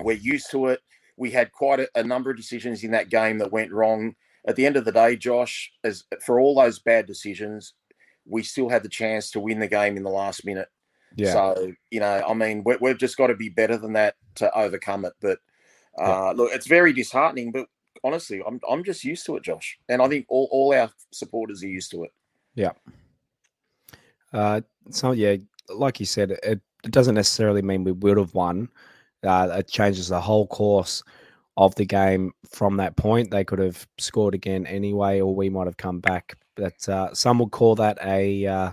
We're 0.00 0.16
used 0.16 0.50
to 0.50 0.66
it. 0.66 0.80
We 1.16 1.30
had 1.30 1.52
quite 1.52 1.78
a, 1.78 1.88
a 1.94 2.02
number 2.02 2.30
of 2.30 2.36
decisions 2.36 2.82
in 2.82 2.90
that 2.90 3.08
game 3.08 3.38
that 3.38 3.52
went 3.52 3.72
wrong. 3.72 4.16
At 4.46 4.56
the 4.56 4.66
end 4.66 4.76
of 4.76 4.84
the 4.84 4.90
day, 4.90 5.14
Josh, 5.16 5.72
as 5.84 6.04
for 6.24 6.40
all 6.40 6.56
those 6.56 6.80
bad 6.80 7.06
decisions, 7.06 7.74
we 8.26 8.42
still 8.42 8.68
had 8.68 8.82
the 8.82 8.88
chance 8.88 9.30
to 9.30 9.40
win 9.40 9.60
the 9.60 9.68
game 9.68 9.96
in 9.96 10.02
the 10.02 10.10
last 10.10 10.44
minute. 10.44 10.68
Yeah. 11.14 11.32
So 11.32 11.72
you 11.90 12.00
know, 12.00 12.24
I 12.26 12.34
mean, 12.34 12.64
we, 12.64 12.76
we've 12.80 12.98
just 12.98 13.16
got 13.16 13.28
to 13.28 13.36
be 13.36 13.48
better 13.48 13.76
than 13.76 13.92
that 13.92 14.16
to 14.36 14.52
overcome 14.58 15.04
it. 15.04 15.12
But 15.20 15.38
uh, 16.00 16.32
look, 16.32 16.50
it's 16.52 16.66
very 16.66 16.92
disheartening. 16.92 17.52
But 17.52 17.66
honestly, 18.04 18.42
I'm 18.46 18.60
I'm 18.68 18.84
just 18.84 19.04
used 19.04 19.26
to 19.26 19.36
it, 19.36 19.44
Josh, 19.44 19.78
and 19.88 20.02
I 20.02 20.08
think 20.08 20.26
all, 20.28 20.48
all 20.50 20.74
our 20.74 20.90
supporters 21.12 21.62
are 21.62 21.68
used 21.68 21.90
to 21.92 22.04
it. 22.04 22.10
Yeah. 22.54 22.72
Uh, 24.32 24.60
so 24.90 25.12
yeah, 25.12 25.36
like 25.68 26.00
you 26.00 26.06
said, 26.06 26.32
it, 26.32 26.60
it 26.84 26.90
doesn't 26.90 27.14
necessarily 27.14 27.62
mean 27.62 27.84
we 27.84 27.92
would 27.92 28.18
have 28.18 28.34
won. 28.34 28.68
Uh, 29.22 29.48
it 29.58 29.68
changes 29.68 30.08
the 30.08 30.20
whole 30.20 30.46
course 30.46 31.02
of 31.56 31.74
the 31.76 31.84
game 31.84 32.32
from 32.48 32.76
that 32.78 32.96
point. 32.96 33.30
They 33.30 33.44
could 33.44 33.58
have 33.58 33.86
scored 33.98 34.34
again 34.34 34.66
anyway, 34.66 35.20
or 35.20 35.34
we 35.34 35.48
might 35.48 35.66
have 35.66 35.76
come 35.76 36.00
back. 36.00 36.36
But 36.54 36.88
uh, 36.88 37.14
some 37.14 37.38
would 37.38 37.52
call 37.52 37.74
that 37.76 37.98
a 38.02 38.46
uh, 38.46 38.72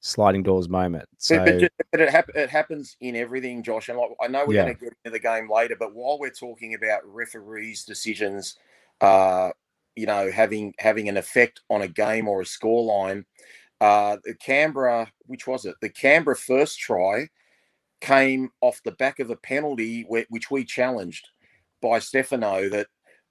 sliding 0.00 0.42
doors 0.42 0.68
moment. 0.68 1.08
So 1.18 1.44
But, 1.44 1.60
but, 1.60 1.72
but 1.92 2.00
it, 2.00 2.10
hap- 2.10 2.30
it 2.34 2.50
happens 2.50 2.96
in 3.00 3.16
everything, 3.16 3.62
Josh. 3.62 3.88
And 3.88 3.98
like, 3.98 4.10
I 4.22 4.28
know 4.28 4.46
we're 4.46 4.54
Yeah. 4.54 4.64
going 4.64 4.74
to 4.76 4.80
get 4.80 4.94
into 5.04 5.12
the 5.12 5.18
game 5.18 5.50
later, 5.50 5.76
but 5.78 5.94
while 5.94 6.18
we're 6.18 6.30
talking 6.30 6.74
about 6.74 7.00
referees' 7.04 7.84
decisions, 7.84 8.56
uh, 9.00 9.50
you 9.96 10.06
know, 10.06 10.30
having 10.30 10.74
having 10.78 11.08
an 11.08 11.16
effect 11.16 11.60
on 11.70 11.82
a 11.82 11.88
game 11.88 12.28
or 12.28 12.40
a 12.40 12.44
scoreline, 12.44 13.24
uh, 13.80 14.16
the 14.24 14.34
Canberra, 14.34 15.10
which 15.26 15.46
was 15.46 15.64
it? 15.64 15.74
The 15.80 15.88
Canberra 15.88 16.36
first 16.36 16.78
try 16.78 17.28
came 18.00 18.50
off 18.60 18.80
the 18.84 18.92
back 18.92 19.18
of 19.18 19.30
a 19.30 19.36
penalty 19.36 20.04
which 20.08 20.50
we 20.52 20.64
challenged 20.64 21.28
by 21.82 21.98
Stefano. 21.98 22.68
That 22.68 22.86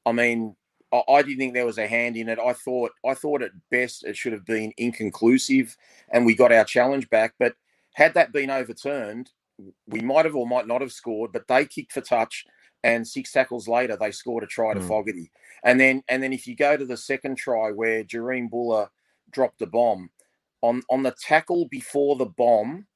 I 0.06 0.12
mean, 0.12 0.58
I 0.94 1.22
didn't 1.22 1.38
think 1.38 1.54
there 1.54 1.66
was 1.66 1.78
a 1.78 1.88
hand 1.88 2.16
in 2.16 2.30
it. 2.30 2.40
I 2.40 2.54
thought 2.54 2.92
I 3.06 3.14
thought 3.14 3.42
at 3.42 3.52
best 3.70 4.06
it 4.06 4.16
should 4.16 4.34
have 4.34 4.46
been 4.46 4.74
inconclusive, 4.78 5.76
and 6.10 6.26
we 6.26 6.36
got 6.36 6.52
our 6.52 6.64
challenge 6.64 7.10
back. 7.10 7.34
But 7.40 7.56
had 7.94 8.14
that 8.14 8.32
been 8.32 8.50
overturned, 8.50 9.32
we 9.88 10.00
might 10.00 10.26
have 10.26 10.36
or 10.36 10.48
might 10.48 10.68
not 10.68 10.82
have 10.82 10.94
scored. 10.94 11.34
But 11.34 11.48
they 11.48 11.66
kicked 11.66 11.92
for 11.92 12.02
touch, 12.02 12.46
and 12.84 13.06
six 13.06 13.32
tackles 13.32 13.68
later 13.68 13.98
they 13.98 14.12
scored 14.12 14.44
a 14.44 14.48
try 14.48 14.74
to 14.74 14.80
mm. 14.80 14.88
Fogarty. 14.88 15.32
And 15.64 15.80
then 15.80 16.04
and 16.08 16.24
then 16.24 16.32
if 16.32 16.48
you 16.48 16.56
go 16.56 16.78
to 16.78 16.86
the 16.86 16.98
second 16.98 17.38
try 17.38 17.72
where 17.72 18.04
Jahream 18.04 18.50
Bula 18.50 18.90
dropped 19.32 19.62
a 19.62 19.68
bomb 19.68 20.10
on 20.62 20.84
on 20.90 21.04
the 21.04 21.16
tackle 21.22 21.68
before 21.70 22.16
the 22.16 22.28
bomb, 22.28 22.88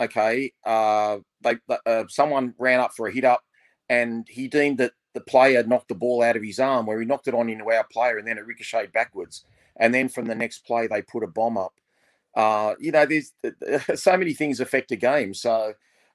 okay, 0.00 0.52
uh, 0.64 1.18
they 1.42 1.56
uh, 1.86 2.04
someone 2.08 2.54
ran 2.58 2.80
up 2.80 2.92
for 2.96 3.06
a 3.06 3.12
hit 3.12 3.24
up, 3.24 3.42
and 3.88 4.26
he 4.28 4.48
deemed 4.48 4.78
that 4.78 4.92
the 5.16 5.20
player 5.22 5.62
knocked 5.62 5.88
the 5.88 5.94
ball 5.94 6.22
out 6.22 6.36
of 6.36 6.42
his 6.42 6.60
arm, 6.60 6.84
where 6.84 7.00
he 7.00 7.06
knocked 7.06 7.26
it 7.26 7.32
on 7.32 7.48
into 7.48 7.70
our 7.72 7.84
player, 7.84 8.18
and 8.18 8.28
then 8.28 8.36
it 8.36 8.44
ricocheted 8.44 8.92
backwards. 8.92 9.46
And 9.76 9.94
then 9.94 10.10
from 10.10 10.26
the 10.26 10.34
next 10.34 10.66
play, 10.66 10.86
they 10.86 11.00
put 11.00 11.24
a 11.24 11.26
bomb 11.26 11.56
up. 11.56 11.72
Uh, 12.34 12.74
you 12.78 12.92
know, 12.92 13.06
there's 13.06 13.32
so 13.94 14.14
many 14.18 14.34
things 14.34 14.60
affect 14.60 14.92
a 14.92 14.96
game. 14.96 15.32
So 15.32 15.72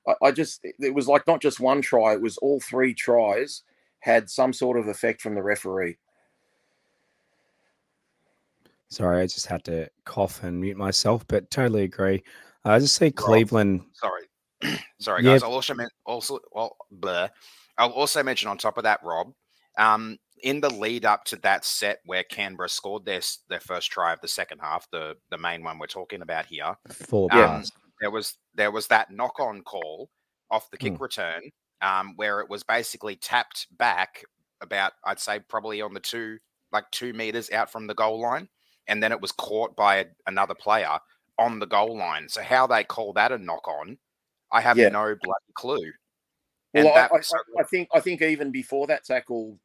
I, 0.08 0.14
I 0.22 0.32
just, 0.32 0.64
it 0.64 0.94
was 0.94 1.08
like 1.08 1.26
not 1.26 1.42
just 1.42 1.60
one 1.60 1.82
try; 1.82 2.14
it 2.14 2.22
was 2.22 2.38
all 2.38 2.60
three 2.60 2.94
tries 2.94 3.64
had 4.02 4.30
some 4.30 4.54
sort 4.54 4.78
of 4.78 4.88
effect 4.88 5.20
from 5.20 5.34
the 5.34 5.42
referee. 5.42 5.98
Sorry, 8.90 9.24
I 9.24 9.26
just 9.26 9.48
had 9.48 9.64
to 9.64 9.90
cough 10.06 10.44
and 10.44 10.62
mute 10.62 10.78
myself, 10.78 11.26
but 11.28 11.50
totally 11.50 11.84
agree. 11.84 12.24
I 12.66 12.78
just 12.78 12.96
see 12.96 13.10
Cleveland. 13.10 13.82
Sorry, 13.94 14.26
sorry, 15.00 15.24
guys. 15.24 15.42
I'll 15.42 15.54
also 15.54 15.74
also 16.06 16.38
well, 16.52 16.78
blur. 16.92 17.32
I'll 17.82 17.90
also 17.90 18.22
mention 18.22 18.48
on 18.48 18.60
top 18.60 18.78
of 18.78 18.84
that, 18.84 19.00
Rob, 19.04 19.34
um, 19.80 20.20
in 20.44 20.62
the 20.62 20.70
lead 20.70 21.04
up 21.04 21.26
to 21.26 21.36
that 21.38 21.66
set 21.66 22.00
where 22.06 22.24
Canberra 22.24 22.70
scored 22.70 23.06
their 23.06 23.22
their 23.50 23.60
first 23.60 23.92
try 23.92 24.14
of 24.14 24.22
the 24.22 24.28
second 24.28 24.60
half, 24.60 24.88
the 24.92 25.16
the 25.32 25.38
main 25.38 25.64
one 25.64 25.80
we're 25.80 25.88
talking 25.88 26.22
about 26.22 26.46
here, 26.46 26.76
Four 26.90 27.34
um, 27.34 27.64
there 28.00 28.12
was 28.12 28.36
there 28.54 28.72
was 28.72 28.86
that 28.88 29.10
knock 29.10 29.40
on 29.40 29.64
call 29.64 30.12
off 30.52 30.70
the 30.70 30.78
kick 30.78 30.94
mm. 30.94 31.02
return, 31.02 31.42
um, 31.82 32.14
where 32.18 32.40
it 32.40 32.50
was 32.50 32.62
basically 32.62 33.16
tapped 33.16 33.66
back 33.78 34.24
about 34.62 34.94
I'd 35.04 35.20
say 35.20 35.40
probably 35.40 35.82
on 35.82 35.96
the 35.96 36.00
two 36.00 36.38
like 36.72 36.90
two 36.92 37.14
meters 37.14 37.50
out 37.52 37.72
from 37.72 37.88
the 37.88 37.96
goal 37.96 38.22
line, 38.22 38.48
and 38.88 39.02
then 39.02 39.12
it 39.12 39.22
was 39.22 39.32
caught 39.32 39.76
by 39.76 39.98
a, 39.98 40.06
another 40.28 40.56
player 40.56 41.00
on 41.40 41.58
the 41.58 41.66
goal 41.66 41.98
line. 41.98 42.30
So 42.30 42.44
how 42.44 42.68
they 42.68 42.84
call 42.84 43.14
that 43.14 43.32
a 43.32 43.40
knock 43.40 43.68
on, 43.68 43.98
I 44.52 44.62
have 44.62 44.78
yeah. 44.78 44.90
no 44.90 45.16
bloody 45.20 45.54
clue. 45.56 45.92
Well, 46.74 46.88
I, 46.88 47.16
I, 47.16 47.20
I, 47.60 47.64
think 47.64 47.90
I 47.94 48.00
think 48.00 48.22
even 48.22 48.52
before 48.52 48.88
that 48.88 49.04
tackle, 49.04 49.58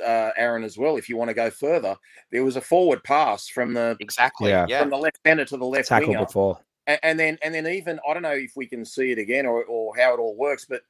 uh, 0.00 0.30
Aaron, 0.36 0.62
as 0.62 0.78
well. 0.78 0.96
If 0.96 1.08
you 1.08 1.16
want 1.16 1.28
to 1.28 1.34
go 1.34 1.50
further, 1.50 1.96
there 2.30 2.44
was 2.44 2.56
a 2.56 2.60
forward 2.60 3.02
pass 3.02 3.48
from 3.48 3.74
the 3.74 3.96
exactly 4.00 4.50
yeah. 4.50 4.80
from 4.80 4.90
the 4.90 4.96
left 4.96 5.18
hander 5.24 5.44
to 5.44 5.56
the 5.56 5.64
left 5.64 5.88
tackle 5.88 6.10
winger. 6.10 6.24
before, 6.24 6.60
and, 6.86 7.00
and, 7.02 7.20
then 7.20 7.38
and 7.42 7.54
then 7.54 7.66
even 7.66 7.98
I 8.08 8.14
don't 8.14 8.22
know 8.22 8.30
if 8.30 8.52
we 8.56 8.66
can 8.66 8.84
see 8.84 9.10
it 9.10 9.18
again 9.18 9.46
or, 9.46 9.64
or 9.64 9.96
how 9.96 10.14
it 10.14 10.20
all 10.20 10.36
works, 10.36 10.66
but 10.68 10.82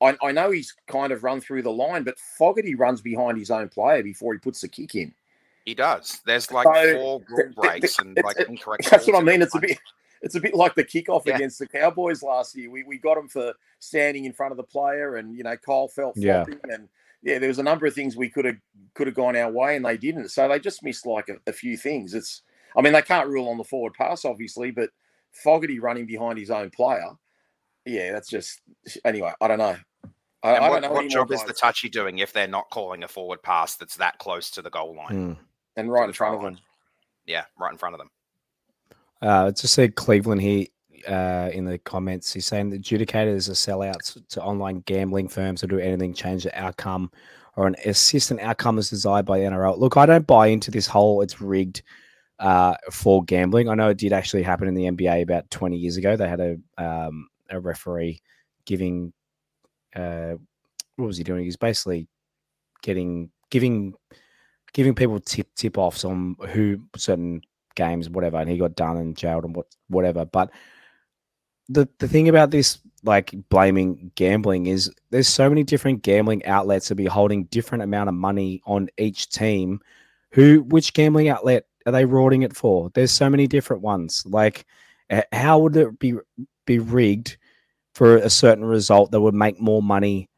I, 0.00 0.16
I 0.22 0.32
know 0.32 0.50
he's 0.50 0.74
kind 0.86 1.12
of 1.12 1.22
run 1.22 1.40
through 1.40 1.62
the 1.62 1.72
line, 1.72 2.02
but 2.02 2.18
Fogarty 2.18 2.74
runs 2.74 3.00
behind 3.00 3.38
his 3.38 3.50
own 3.50 3.68
player 3.68 4.02
before 4.02 4.32
he 4.32 4.38
puts 4.38 4.60
the 4.60 4.68
kick 4.68 4.94
in. 4.94 5.14
He 5.64 5.74
does. 5.74 6.20
There's 6.24 6.50
like 6.50 6.66
so, 6.74 6.94
four 6.94 7.22
rule 7.28 7.52
breaks 7.54 7.98
and 7.98 8.18
like 8.24 8.38
incorrect. 8.40 8.90
That's 8.90 9.06
what 9.06 9.16
I 9.16 9.22
mean. 9.22 9.42
It's 9.42 9.54
a 9.54 9.60
bit 9.60 9.78
it's 10.22 10.34
a 10.34 10.40
bit 10.40 10.54
like 10.54 10.74
the 10.74 10.84
kickoff 10.84 11.22
yeah. 11.26 11.36
against 11.36 11.58
the 11.58 11.66
Cowboys 11.66 12.22
last 12.22 12.56
year. 12.56 12.70
We, 12.70 12.82
we 12.82 12.98
got 12.98 13.16
him 13.16 13.28
for 13.28 13.54
standing 13.78 14.24
in 14.24 14.32
front 14.32 14.52
of 14.52 14.56
the 14.56 14.64
player, 14.64 15.16
and 15.16 15.36
you 15.36 15.42
know 15.42 15.56
Kyle 15.56 15.88
felt 15.88 16.16
flopping, 16.16 16.60
yeah. 16.66 16.74
and 16.74 16.88
yeah, 17.22 17.38
there 17.38 17.48
was 17.48 17.58
a 17.58 17.64
number 17.64 17.86
of 17.86 17.94
things 17.94 18.16
we 18.16 18.28
could 18.28 18.44
have 18.44 18.56
could 18.94 19.06
have 19.06 19.16
gone 19.16 19.36
our 19.36 19.50
way, 19.50 19.76
and 19.76 19.84
they 19.84 19.96
didn't. 19.96 20.30
So 20.30 20.48
they 20.48 20.58
just 20.58 20.82
missed 20.82 21.06
like 21.06 21.28
a, 21.28 21.36
a, 21.48 21.52
few 21.52 21.76
things. 21.76 22.14
It's, 22.14 22.42
I 22.76 22.82
mean, 22.82 22.92
they 22.92 23.02
can't 23.02 23.28
rule 23.28 23.48
on 23.48 23.58
the 23.58 23.64
forward 23.64 23.94
pass, 23.94 24.24
obviously, 24.24 24.70
but 24.70 24.90
Fogarty 25.32 25.78
running 25.78 26.06
behind 26.06 26.38
his 26.38 26.50
own 26.50 26.70
player, 26.70 27.10
yeah, 27.84 28.12
that's 28.12 28.28
just 28.28 28.60
anyway. 29.04 29.32
I 29.40 29.48
don't 29.48 29.58
know. 29.58 29.76
I, 30.42 30.54
I 30.54 30.70
what, 30.70 30.80
don't 30.80 30.90
know 30.90 30.94
what 30.94 31.10
job 31.10 31.30
is 31.32 31.44
the 31.44 31.52
touchy 31.52 31.88
doing 31.88 32.18
if 32.18 32.32
they're 32.32 32.48
not 32.48 32.70
calling 32.70 33.04
a 33.04 33.08
forward 33.08 33.42
pass 33.42 33.76
that's 33.76 33.96
that 33.96 34.18
close 34.18 34.50
to 34.52 34.62
the 34.62 34.70
goal 34.70 34.96
line 34.96 35.34
mm. 35.34 35.36
and 35.76 35.92
right 35.92 36.08
in 36.08 36.14
front 36.14 36.36
of 36.36 36.42
them? 36.42 36.58
Yeah, 37.26 37.44
right 37.58 37.70
in 37.70 37.76
front 37.76 37.94
of 37.94 37.98
them. 37.98 38.10
Uh, 39.22 39.50
just 39.50 39.74
said 39.74 39.96
Cleveland 39.96 40.40
here 40.40 40.66
uh, 41.08 41.50
in 41.52 41.64
the 41.64 41.78
comments. 41.78 42.32
He's 42.32 42.46
saying 42.46 42.70
the 42.70 42.78
adjudicators 42.78 43.48
are 43.48 43.52
sellouts 43.52 44.18
to 44.28 44.42
online 44.42 44.80
gambling 44.86 45.28
firms 45.28 45.60
who 45.60 45.66
do 45.66 45.78
anything 45.78 46.14
change 46.14 46.44
the 46.44 46.58
outcome 46.58 47.10
or 47.56 47.66
an 47.66 47.76
assistant 47.84 48.40
outcome 48.40 48.78
as 48.78 48.90
desired 48.90 49.26
by 49.26 49.38
the 49.38 49.44
NRL. 49.44 49.78
Look, 49.78 49.96
I 49.96 50.06
don't 50.06 50.26
buy 50.26 50.48
into 50.48 50.70
this 50.70 50.86
whole 50.86 51.20
it's 51.22 51.40
rigged 51.40 51.82
uh, 52.38 52.74
for 52.90 53.22
gambling. 53.24 53.68
I 53.68 53.74
know 53.74 53.90
it 53.90 53.98
did 53.98 54.12
actually 54.12 54.42
happen 54.42 54.68
in 54.68 54.74
the 54.74 54.84
NBA 54.84 55.22
about 55.22 55.50
20 55.50 55.76
years 55.76 55.96
ago. 55.96 56.16
They 56.16 56.28
had 56.28 56.40
a 56.40 56.56
um, 56.78 57.28
a 57.50 57.60
referee 57.60 58.22
giving 58.64 59.12
uh, 59.94 60.34
what 60.96 61.06
was 61.06 61.16
he 61.16 61.24
doing? 61.24 61.44
He's 61.44 61.56
basically 61.56 62.08
getting 62.82 63.30
giving 63.50 63.94
giving 64.72 64.94
people 64.94 65.20
tip 65.20 65.48
tip 65.56 65.76
offs 65.76 66.04
on 66.04 66.36
who 66.48 66.80
certain 66.96 67.42
games, 67.74 68.08
whatever, 68.08 68.38
and 68.38 68.50
he 68.50 68.58
got 68.58 68.76
done 68.76 68.96
and 68.96 69.16
jailed 69.16 69.44
and 69.44 69.54
what 69.54 69.66
whatever. 69.88 70.24
But 70.24 70.50
the 71.68 71.88
the 71.98 72.08
thing 72.08 72.28
about 72.28 72.50
this, 72.50 72.78
like 73.02 73.34
blaming 73.48 74.10
gambling, 74.14 74.66
is 74.66 74.90
there's 75.10 75.28
so 75.28 75.48
many 75.48 75.62
different 75.62 76.02
gambling 76.02 76.44
outlets 76.46 76.88
to 76.88 76.94
be 76.94 77.06
holding 77.06 77.44
different 77.44 77.82
amount 77.82 78.08
of 78.08 78.14
money 78.14 78.60
on 78.66 78.88
each 78.98 79.30
team. 79.30 79.80
Who, 80.32 80.62
which 80.68 80.92
gambling 80.92 81.28
outlet 81.28 81.64
are 81.86 81.92
they 81.92 82.04
rorting 82.04 82.42
it 82.42 82.56
for? 82.56 82.90
There's 82.94 83.12
so 83.12 83.30
many 83.30 83.46
different 83.46 83.82
ones. 83.82 84.22
Like, 84.26 84.64
how 85.32 85.58
would 85.60 85.76
it 85.76 85.98
be 85.98 86.14
be 86.66 86.78
rigged 86.78 87.36
for 87.94 88.16
a 88.16 88.30
certain 88.30 88.64
result 88.64 89.10
that 89.10 89.20
would 89.20 89.34
make 89.34 89.60
more 89.60 89.82
money 89.82 90.28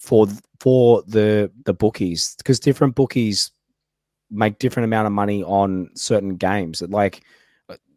for 0.00 0.26
for 0.60 1.02
the 1.06 1.50
the 1.64 1.74
bookies? 1.74 2.34
Because 2.36 2.60
different 2.60 2.94
bookies 2.94 3.50
make 4.30 4.58
different 4.58 4.84
amount 4.84 5.06
of 5.06 5.12
money 5.12 5.42
on 5.42 5.90
certain 5.94 6.36
games. 6.36 6.82
Like, 6.82 7.22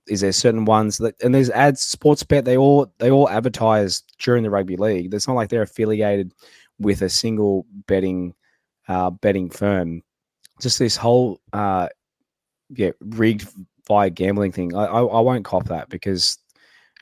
is 0.07 0.21
there 0.21 0.31
certain 0.31 0.65
ones 0.65 0.97
that 0.97 1.21
and 1.23 1.33
there's 1.33 1.49
ads, 1.51 1.95
Sportsbet 1.95 2.43
they 2.43 2.57
all 2.57 2.91
they 2.97 3.11
all 3.11 3.29
advertise 3.29 4.03
during 4.19 4.43
the 4.43 4.49
rugby 4.49 4.75
league. 4.75 5.13
It's 5.13 5.27
not 5.27 5.35
like 5.35 5.49
they're 5.49 5.61
affiliated 5.61 6.33
with 6.79 7.01
a 7.01 7.09
single 7.09 7.65
betting 7.87 8.33
uh, 8.87 9.11
betting 9.11 9.49
firm. 9.49 10.03
Just 10.61 10.79
this 10.79 10.95
whole 10.95 11.39
uh, 11.53 11.87
yeah 12.69 12.91
rigged 12.99 13.47
via 13.87 14.09
gambling 14.09 14.51
thing. 14.51 14.75
I, 14.75 14.85
I, 14.85 15.01
I 15.01 15.19
won't 15.21 15.45
cop 15.45 15.65
that 15.65 15.89
because 15.89 16.37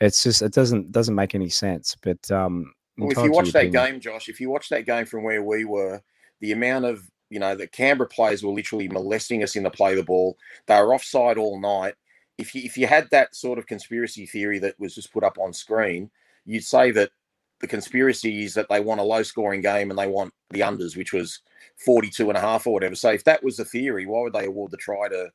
it's 0.02 0.24
just 0.24 0.42
it 0.42 0.54
doesn't 0.54 0.92
doesn't 0.92 1.16
make 1.16 1.36
any 1.36 1.50
sense. 1.50 1.96
But 2.02 2.30
um, 2.32 2.74
well, 2.98 3.12
if 3.12 3.18
you 3.18 3.32
watch 3.32 3.52
that 3.52 3.68
opinion. 3.68 3.92
game, 3.94 4.00
Josh, 4.02 4.30
if 4.30 4.40
you 4.40 4.50
watch 4.50 4.70
that 4.70 4.86
game 4.86 5.06
from 5.06 5.24
where 5.24 5.42
we 5.42 5.66
were, 5.66 6.02
the 6.42 6.52
amount 6.52 6.86
of 6.86 7.02
you 7.30 7.40
know, 7.40 7.56
the 7.56 7.68
Canberra 7.68 8.08
players 8.08 8.44
were 8.44 8.52
literally 8.52 8.88
molesting 8.88 9.44
us 9.44 9.56
in 9.56 9.64
the 9.64 9.70
play 9.70 9.96
the 9.96 10.04
ball. 10.04 10.38
They 10.66 10.80
were 10.82 10.94
offside 10.94 11.38
all 11.38 11.60
night. 11.60 11.96
If 12.38 12.56
you 12.56 12.62
if 12.64 12.78
you 12.78 12.88
had 12.88 13.10
that 13.12 13.36
sort 13.36 13.60
of 13.60 13.68
conspiracy 13.68 14.26
theory 14.26 14.60
that 14.60 14.80
was 14.80 14.96
just 14.96 15.14
put 15.14 15.24
up 15.24 15.38
on 15.38 15.54
screen, 15.54 16.10
you'd 16.46 16.64
say 16.64 16.92
that 16.92 17.12
the 17.60 17.68
conspiracy 17.68 18.44
is 18.44 18.54
that 18.54 18.70
they 18.70 18.80
want 18.80 19.02
a 19.02 19.04
low 19.04 19.24
scoring 19.24 19.62
game 19.62 19.90
and 19.90 20.00
they 20.00 20.08
want 20.08 20.34
the 20.50 20.62
unders, 20.62 20.96
which 20.96 21.12
was 21.14 21.42
42 21.86 22.30
and 22.30 22.38
a 22.38 22.42
half 22.42 22.66
or 22.66 22.74
whatever. 22.74 22.96
So 22.96 23.12
if 23.12 23.24
that 23.26 23.44
was 23.44 23.58
the 23.58 23.66
theory, 23.66 24.06
why 24.06 24.22
would 24.22 24.34
they 24.34 24.46
award 24.46 24.72
the 24.72 24.78
try 24.78 25.10
to 25.10 25.30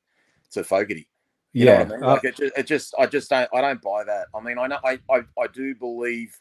to 0.53 0.65
Fogarty? 0.65 1.09
You 1.53 1.67
yeah, 1.67 1.81
I 1.81 1.85
mean? 1.85 2.01
like 2.01 2.25
uh, 2.25 2.29
it, 2.29 2.37
just, 2.37 2.59
it 2.59 2.67
just, 2.67 2.95
I 2.99 3.07
just 3.07 3.31
don't, 3.31 3.49
I 3.55 3.61
don't 3.61 3.81
buy 3.81 4.03
that. 4.05 4.27
I 4.35 4.41
mean, 4.41 4.59
I 4.59 4.67
know, 4.67 4.79
I, 4.85 4.99
I, 5.09 5.23
I 5.41 5.47
do 5.53 5.75
believe 5.75 6.37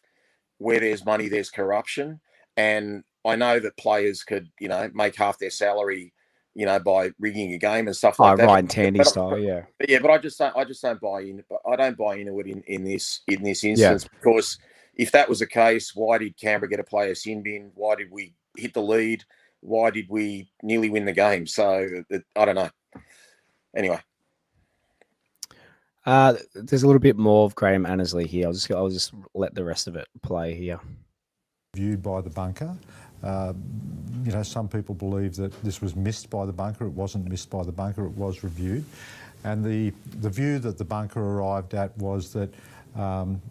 where 0.58 0.80
there's 0.80 1.06
money, 1.06 1.28
there's 1.28 1.52
corruption, 1.52 2.20
and 2.58 3.04
I 3.26 3.36
know 3.36 3.60
that 3.60 3.78
players 3.78 4.24
could, 4.24 4.50
you 4.60 4.68
know, 4.68 4.90
make 4.94 5.16
half 5.16 5.40
their 5.40 5.50
salary, 5.50 6.14
you 6.56 6.66
know, 6.66 6.80
by 6.80 7.12
rigging 7.20 7.54
a 7.54 7.58
game 7.58 7.88
and 7.88 7.96
stuff 7.96 8.20
like 8.20 8.34
oh, 8.34 8.38
that. 8.38 8.46
Ryan 8.46 8.68
Tandy 8.68 9.00
but, 9.00 9.08
style, 9.08 9.40
yeah. 9.40 9.64
But 9.80 9.90
yeah, 9.90 10.00
but 10.00 10.12
I 10.12 10.18
just 10.18 10.38
don't, 10.38 10.56
I 10.56 10.64
just 10.66 10.82
don't 10.82 11.00
buy 11.00 11.22
in. 11.22 11.44
But 11.50 11.60
I 11.66 11.76
don't 11.76 11.98
buy 11.98 12.18
into 12.18 12.40
it 12.40 12.48
in, 12.48 12.62
in 12.68 12.84
this 12.84 13.22
in 13.28 13.44
this 13.44 13.64
instance 13.64 14.04
yeah. 14.04 14.20
because 14.20 14.58
if 14.96 15.12
that 15.12 15.30
was 15.30 15.40
the 15.40 15.48
case, 15.48 15.96
why 15.96 16.18
did 16.18 16.38
Canberra 16.38 16.70
get 16.70 16.80
a 16.80 16.84
player 16.84 17.16
sin 17.16 17.42
bin? 17.42 17.72
Why 17.76 17.96
did 17.96 18.12
we 18.12 18.34
hit 18.58 18.74
the 18.74 18.82
lead? 18.82 19.24
Why 19.62 19.90
did 19.90 20.08
we 20.10 20.52
nearly 20.62 20.90
win 20.90 21.06
the 21.06 21.14
game? 21.14 21.48
So 21.48 22.04
I 22.36 22.46
don't 22.46 22.56
know. 22.56 22.70
Anyway. 23.76 24.00
Uh, 26.06 26.36
there's 26.54 26.84
a 26.84 26.86
little 26.86 27.00
bit 27.00 27.18
more 27.18 27.46
of 27.46 27.56
Graham 27.56 27.86
Annesley 27.86 28.28
here. 28.28 28.48
I'll 28.48 28.54
just 28.54 28.70
I'll 28.72 28.90
just 28.90 29.14
let 29.34 29.56
the 29.56 29.64
rest 29.64 29.88
of 29.88 29.96
it 29.96 30.08
play 30.22 30.54
here. 30.54 30.80
Viewed 31.76 32.04
by 32.04 32.22
the 32.22 32.30
bunker. 32.30 32.76
Uh, 33.24 33.54
you 34.24 34.32
know, 34.32 34.44
some 34.44 34.68
people 34.68 34.96
believe 34.96 35.36
that 35.36 35.52
this 35.64 35.82
was 35.82 35.96
missed 35.96 36.30
by 36.30 36.46
the 36.46 36.54
bunker. 36.54 36.86
It 36.86 36.92
wasn't 36.92 37.30
missed 37.30 37.50
by 37.50 37.64
the 37.64 37.72
bunker. 37.72 38.06
It 38.06 38.12
was 38.18 38.44
reviewed. 38.44 38.86
And 39.44 39.64
the, 39.64 39.92
the 40.22 40.30
view 40.30 40.60
that 40.60 40.78
the 40.78 40.86
bunker 40.86 41.22
arrived 41.22 41.74
at 41.74 41.98
was 41.98 42.32
that, 42.34 42.54
um, 42.96 43.42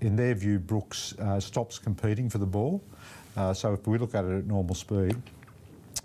in 0.00 0.14
their 0.16 0.34
view, 0.34 0.58
Brooks 0.58 1.14
uh, 1.18 1.40
stops 1.40 1.78
competing 1.78 2.28
for 2.28 2.38
the 2.38 2.46
ball. 2.46 2.82
Uh, 3.36 3.52
so 3.52 3.72
if 3.72 3.86
we 3.86 3.98
look 3.98 4.14
at 4.14 4.24
it 4.24 4.38
at 4.38 4.46
normal 4.46 4.74
speed, 4.74 5.16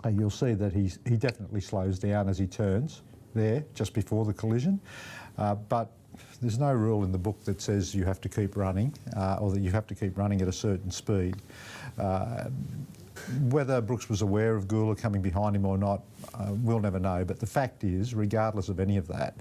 uh, 0.04 0.08
you'll 0.08 0.30
see 0.30 0.54
that 0.54 0.72
he's, 0.72 0.98
he 1.06 1.16
definitely 1.16 1.60
slows 1.60 1.98
down 1.98 2.28
as 2.28 2.38
he 2.38 2.46
turns 2.46 3.02
there 3.34 3.64
just 3.74 3.94
before 3.94 4.24
the 4.24 4.32
collision. 4.32 4.80
Uh, 5.36 5.54
but 5.54 5.90
there's 6.40 6.58
no 6.58 6.72
rule 6.72 7.04
in 7.04 7.12
the 7.12 7.18
book 7.18 7.44
that 7.44 7.60
says 7.60 7.94
you 7.94 8.04
have 8.04 8.20
to 8.20 8.28
keep 8.28 8.56
running 8.56 8.92
uh, 9.16 9.38
or 9.40 9.50
that 9.52 9.60
you 9.60 9.70
have 9.70 9.86
to 9.86 9.94
keep 9.94 10.16
running 10.18 10.40
at 10.42 10.48
a 10.48 10.52
certain 10.52 10.90
speed. 10.90 11.36
Uh, 13.28 13.32
whether 13.50 13.80
Brooks 13.80 14.08
was 14.08 14.22
aware 14.22 14.54
of 14.54 14.66
Guler 14.66 14.96
coming 14.96 15.22
behind 15.22 15.56
him 15.56 15.64
or 15.64 15.78
not, 15.78 16.02
uh, 16.34 16.52
we'll 16.62 16.80
never 16.80 16.98
know. 16.98 17.24
But 17.24 17.40
the 17.40 17.46
fact 17.46 17.84
is, 17.84 18.14
regardless 18.14 18.68
of 18.68 18.80
any 18.80 18.96
of 18.96 19.06
that, 19.08 19.36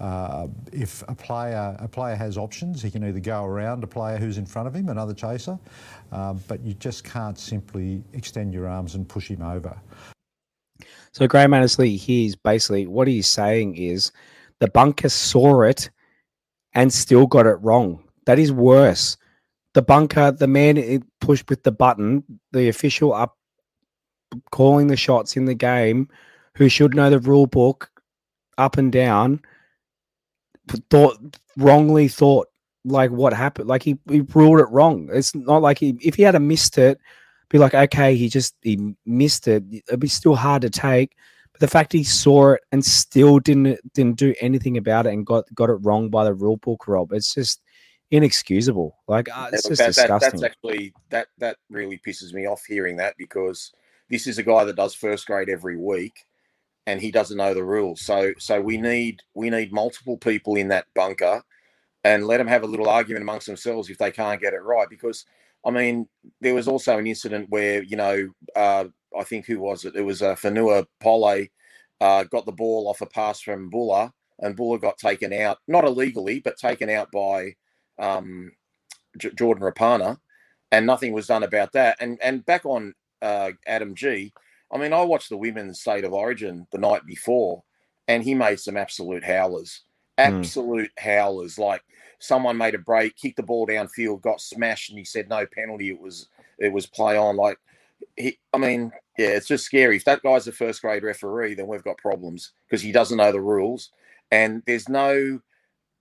uh, 0.00 0.46
if 0.72 1.02
a 1.08 1.14
player 1.14 1.76
a 1.78 1.88
player 1.88 2.16
has 2.16 2.36
options, 2.36 2.82
he 2.82 2.90
can 2.90 3.04
either 3.04 3.20
go 3.20 3.44
around 3.44 3.84
a 3.84 3.86
player 3.86 4.18
who's 4.18 4.38
in 4.38 4.46
front 4.46 4.68
of 4.68 4.74
him, 4.74 4.88
another 4.88 5.14
chaser, 5.14 5.58
um, 6.12 6.40
but 6.48 6.60
you 6.60 6.74
just 6.74 7.04
can't 7.04 7.38
simply 7.38 8.02
extend 8.12 8.52
your 8.52 8.68
arms 8.68 8.94
and 8.94 9.08
push 9.08 9.28
him 9.30 9.42
over. 9.42 9.76
So 11.12 11.26
Graham 11.26 11.54
Annesley, 11.54 11.96
he's 11.96 12.36
basically 12.36 12.86
what 12.86 13.08
he's 13.08 13.26
saying 13.26 13.76
is 13.76 14.12
the 14.60 14.68
bunker 14.68 15.08
saw 15.08 15.62
it 15.62 15.88
and 16.74 16.92
still 16.92 17.26
got 17.26 17.46
it 17.46 17.56
wrong. 17.62 18.04
That 18.26 18.38
is 18.38 18.52
worse. 18.52 19.16
The 19.76 19.82
bunker, 19.82 20.32
the 20.32 20.46
man 20.46 21.04
pushed 21.20 21.50
with 21.50 21.62
the 21.62 21.70
button, 21.70 22.24
the 22.50 22.70
official 22.70 23.12
up 23.12 23.36
calling 24.50 24.86
the 24.86 24.96
shots 24.96 25.36
in 25.36 25.44
the 25.44 25.54
game, 25.54 26.08
who 26.54 26.70
should 26.70 26.94
know 26.94 27.10
the 27.10 27.18
rule 27.18 27.46
book 27.46 27.90
up 28.56 28.78
and 28.78 28.90
down, 28.90 29.42
thought 30.88 31.18
wrongly 31.58 32.08
thought 32.08 32.48
like 32.86 33.10
what 33.10 33.34
happened. 33.34 33.68
Like 33.68 33.82
he, 33.82 33.98
he 34.08 34.22
ruled 34.32 34.60
it 34.60 34.70
wrong. 34.70 35.10
It's 35.12 35.34
not 35.34 35.60
like 35.60 35.78
he 35.78 35.98
if 36.00 36.14
he 36.14 36.22
had 36.22 36.34
a 36.34 36.40
missed 36.40 36.78
it, 36.78 36.98
be 37.50 37.58
like 37.58 37.74
okay, 37.74 38.16
he 38.16 38.30
just 38.30 38.54
he 38.62 38.94
missed 39.04 39.46
it. 39.46 39.62
It'd 39.88 40.00
be 40.00 40.08
still 40.08 40.36
hard 40.36 40.62
to 40.62 40.70
take. 40.70 41.16
But 41.52 41.60
the 41.60 41.68
fact 41.68 41.92
he 41.92 42.02
saw 42.02 42.52
it 42.52 42.62
and 42.72 42.82
still 42.82 43.40
didn't 43.40 43.78
didn't 43.92 44.16
do 44.16 44.34
anything 44.40 44.78
about 44.78 45.04
it 45.04 45.12
and 45.12 45.26
got 45.26 45.44
got 45.54 45.68
it 45.68 45.84
wrong 45.84 46.08
by 46.08 46.24
the 46.24 46.32
rule 46.32 46.56
book, 46.56 46.88
Rob, 46.88 47.12
it's 47.12 47.34
just 47.34 47.60
inexcusable. 48.10 48.96
Like 49.08 49.28
uh, 49.34 49.50
it's 49.52 49.68
just 49.68 49.78
that, 49.78 49.86
disgusting. 49.88 50.18
That, 50.18 50.32
that's 50.32 50.42
actually 50.42 50.92
that 51.10 51.28
that 51.38 51.56
really 51.70 52.00
pisses 52.06 52.32
me 52.32 52.46
off 52.46 52.64
hearing 52.66 52.96
that 52.96 53.14
because 53.18 53.72
this 54.08 54.26
is 54.26 54.38
a 54.38 54.42
guy 54.42 54.64
that 54.64 54.76
does 54.76 54.94
first 54.94 55.26
grade 55.26 55.48
every 55.48 55.76
week 55.76 56.26
and 56.86 57.00
he 57.00 57.10
doesn't 57.10 57.36
know 57.36 57.54
the 57.54 57.64
rules. 57.64 58.00
So 58.00 58.32
so 58.38 58.60
we 58.60 58.76
need 58.78 59.22
we 59.34 59.50
need 59.50 59.72
multiple 59.72 60.16
people 60.16 60.56
in 60.56 60.68
that 60.68 60.86
bunker 60.94 61.42
and 62.04 62.26
let 62.26 62.38
them 62.38 62.46
have 62.46 62.62
a 62.62 62.66
little 62.66 62.88
argument 62.88 63.22
amongst 63.22 63.46
themselves 63.46 63.90
if 63.90 63.98
they 63.98 64.12
can't 64.12 64.40
get 64.40 64.54
it 64.54 64.62
right. 64.62 64.88
Because 64.88 65.24
I 65.64 65.70
mean, 65.70 66.08
there 66.40 66.54
was 66.54 66.68
also 66.68 66.98
an 66.98 67.06
incident 67.06 67.50
where 67.50 67.82
you 67.82 67.96
know 67.96 68.30
uh, 68.54 68.84
I 69.18 69.24
think 69.24 69.46
who 69.46 69.58
was 69.58 69.84
it? 69.84 69.96
It 69.96 70.02
was 70.02 70.22
uh, 70.22 70.36
Fonua 70.36 70.86
Pole 71.00 71.46
uh, 72.00 72.24
got 72.24 72.46
the 72.46 72.52
ball 72.52 72.88
off 72.88 73.00
a 73.00 73.06
pass 73.06 73.40
from 73.40 73.70
Bula, 73.70 74.12
and 74.38 74.54
Bula 74.54 74.78
got 74.78 74.98
taken 74.98 75.32
out, 75.32 75.58
not 75.66 75.84
illegally, 75.84 76.40
but 76.40 76.56
taken 76.58 76.88
out 76.90 77.10
by 77.10 77.54
um, 77.98 78.52
J- 79.18 79.32
Jordan 79.34 79.64
Rapana, 79.64 80.18
and 80.72 80.86
nothing 80.86 81.12
was 81.12 81.26
done 81.26 81.42
about 81.42 81.72
that. 81.72 81.96
And 82.00 82.18
and 82.22 82.44
back 82.44 82.64
on 82.64 82.94
uh, 83.22 83.52
Adam 83.66 83.94
Gee, 83.94 84.32
I 84.72 84.78
mean, 84.78 84.92
I 84.92 85.02
watched 85.02 85.28
the 85.28 85.36
women's 85.36 85.80
state 85.80 86.04
of 86.04 86.12
origin 86.12 86.66
the 86.72 86.78
night 86.78 87.06
before, 87.06 87.62
and 88.08 88.22
he 88.22 88.34
made 88.34 88.60
some 88.60 88.76
absolute 88.76 89.24
howlers, 89.24 89.82
absolute 90.18 90.90
mm. 90.98 91.02
howlers. 91.02 91.58
Like 91.58 91.82
someone 92.18 92.56
made 92.56 92.74
a 92.74 92.78
break, 92.78 93.16
kicked 93.16 93.36
the 93.36 93.42
ball 93.42 93.66
downfield, 93.66 94.22
got 94.22 94.40
smashed, 94.40 94.90
and 94.90 94.98
he 94.98 95.04
said 95.04 95.28
no 95.28 95.46
penalty. 95.46 95.90
It 95.90 96.00
was 96.00 96.28
it 96.58 96.72
was 96.72 96.86
play 96.86 97.16
on. 97.16 97.36
Like 97.36 97.58
he, 98.16 98.38
I 98.52 98.58
mean, 98.58 98.92
yeah, 99.18 99.28
it's 99.28 99.48
just 99.48 99.64
scary. 99.64 99.96
If 99.96 100.04
that 100.04 100.22
guy's 100.22 100.46
a 100.46 100.52
first 100.52 100.82
grade 100.82 101.02
referee, 101.02 101.54
then 101.54 101.66
we've 101.66 101.84
got 101.84 101.98
problems 101.98 102.52
because 102.68 102.82
he 102.82 102.92
doesn't 102.92 103.16
know 103.16 103.32
the 103.32 103.40
rules, 103.40 103.90
and 104.30 104.62
there's 104.66 104.88
no 104.88 105.40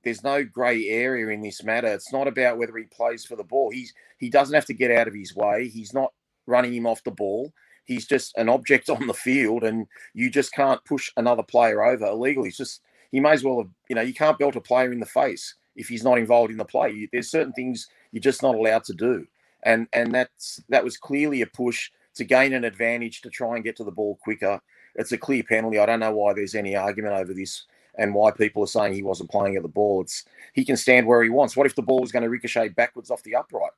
there's 0.05 0.23
no 0.23 0.43
grey 0.43 0.87
area 0.87 1.27
in 1.33 1.41
this 1.41 1.63
matter. 1.63 1.87
It's 1.87 2.13
not 2.13 2.27
about 2.27 2.59
whether 2.59 2.77
he 2.77 2.85
plays 2.85 3.25
for 3.25 3.35
the 3.35 3.43
ball. 3.43 3.71
He's 3.71 3.91
he 4.19 4.29
doesn't 4.29 4.53
have 4.53 4.67
to 4.67 4.73
get 4.73 4.91
out 4.91 5.07
of 5.07 5.15
his 5.15 5.35
way. 5.35 5.67
He's 5.67 5.93
not 5.93 6.13
running 6.45 6.73
him 6.73 6.85
off 6.85 7.03
the 7.03 7.11
ball. 7.11 7.51
He's 7.85 8.05
just 8.05 8.37
an 8.37 8.47
object 8.47 8.89
on 8.91 9.07
the 9.07 9.13
field, 9.13 9.63
and 9.63 9.87
you 10.13 10.29
just 10.29 10.53
can't 10.53 10.85
push 10.85 11.11
another 11.17 11.43
player 11.43 11.83
over 11.83 12.05
illegally. 12.05 12.49
It's 12.49 12.57
just 12.57 12.81
he 13.11 13.19
may 13.19 13.31
as 13.31 13.43
well 13.43 13.57
have, 13.57 13.69
you 13.89 13.95
know, 13.95 14.03
you 14.03 14.13
can't 14.13 14.37
belt 14.37 14.55
a 14.55 14.61
player 14.61 14.93
in 14.93 14.99
the 14.99 15.05
face 15.07 15.55
if 15.75 15.87
he's 15.87 16.03
not 16.03 16.19
involved 16.19 16.51
in 16.51 16.57
the 16.57 16.65
play. 16.65 17.09
There's 17.11 17.31
certain 17.31 17.53
things 17.53 17.87
you're 18.11 18.21
just 18.21 18.43
not 18.43 18.55
allowed 18.55 18.83
to 18.85 18.93
do, 18.93 19.25
and 19.63 19.87
and 19.91 20.13
that's 20.13 20.61
that 20.69 20.83
was 20.83 20.97
clearly 20.97 21.41
a 21.41 21.47
push 21.47 21.89
to 22.13 22.23
gain 22.23 22.53
an 22.53 22.63
advantage 22.63 23.21
to 23.21 23.29
try 23.29 23.55
and 23.55 23.63
get 23.63 23.75
to 23.77 23.83
the 23.83 23.91
ball 23.91 24.19
quicker. 24.21 24.61
It's 24.93 25.11
a 25.11 25.17
clear 25.17 25.43
penalty. 25.43 25.79
I 25.79 25.87
don't 25.87 25.99
know 25.99 26.13
why 26.15 26.33
there's 26.33 26.55
any 26.55 26.75
argument 26.75 27.15
over 27.15 27.33
this 27.33 27.65
and 27.97 28.13
why 28.13 28.31
people 28.31 28.63
are 28.63 28.67
saying 28.67 28.93
he 28.93 29.03
wasn't 29.03 29.31
playing 29.31 29.55
at 29.55 29.61
the 29.63 29.69
ball. 29.69 30.01
It's 30.01 30.25
he 30.53 30.65
can 30.65 30.77
stand 30.77 31.07
where 31.07 31.23
he 31.23 31.29
wants. 31.29 31.55
What 31.55 31.67
if 31.67 31.75
the 31.75 31.81
ball 31.81 32.01
was 32.01 32.11
going 32.11 32.23
to 32.23 32.29
ricochet 32.29 32.69
backwards 32.69 33.11
off 33.11 33.23
the 33.23 33.35
upright? 33.35 33.71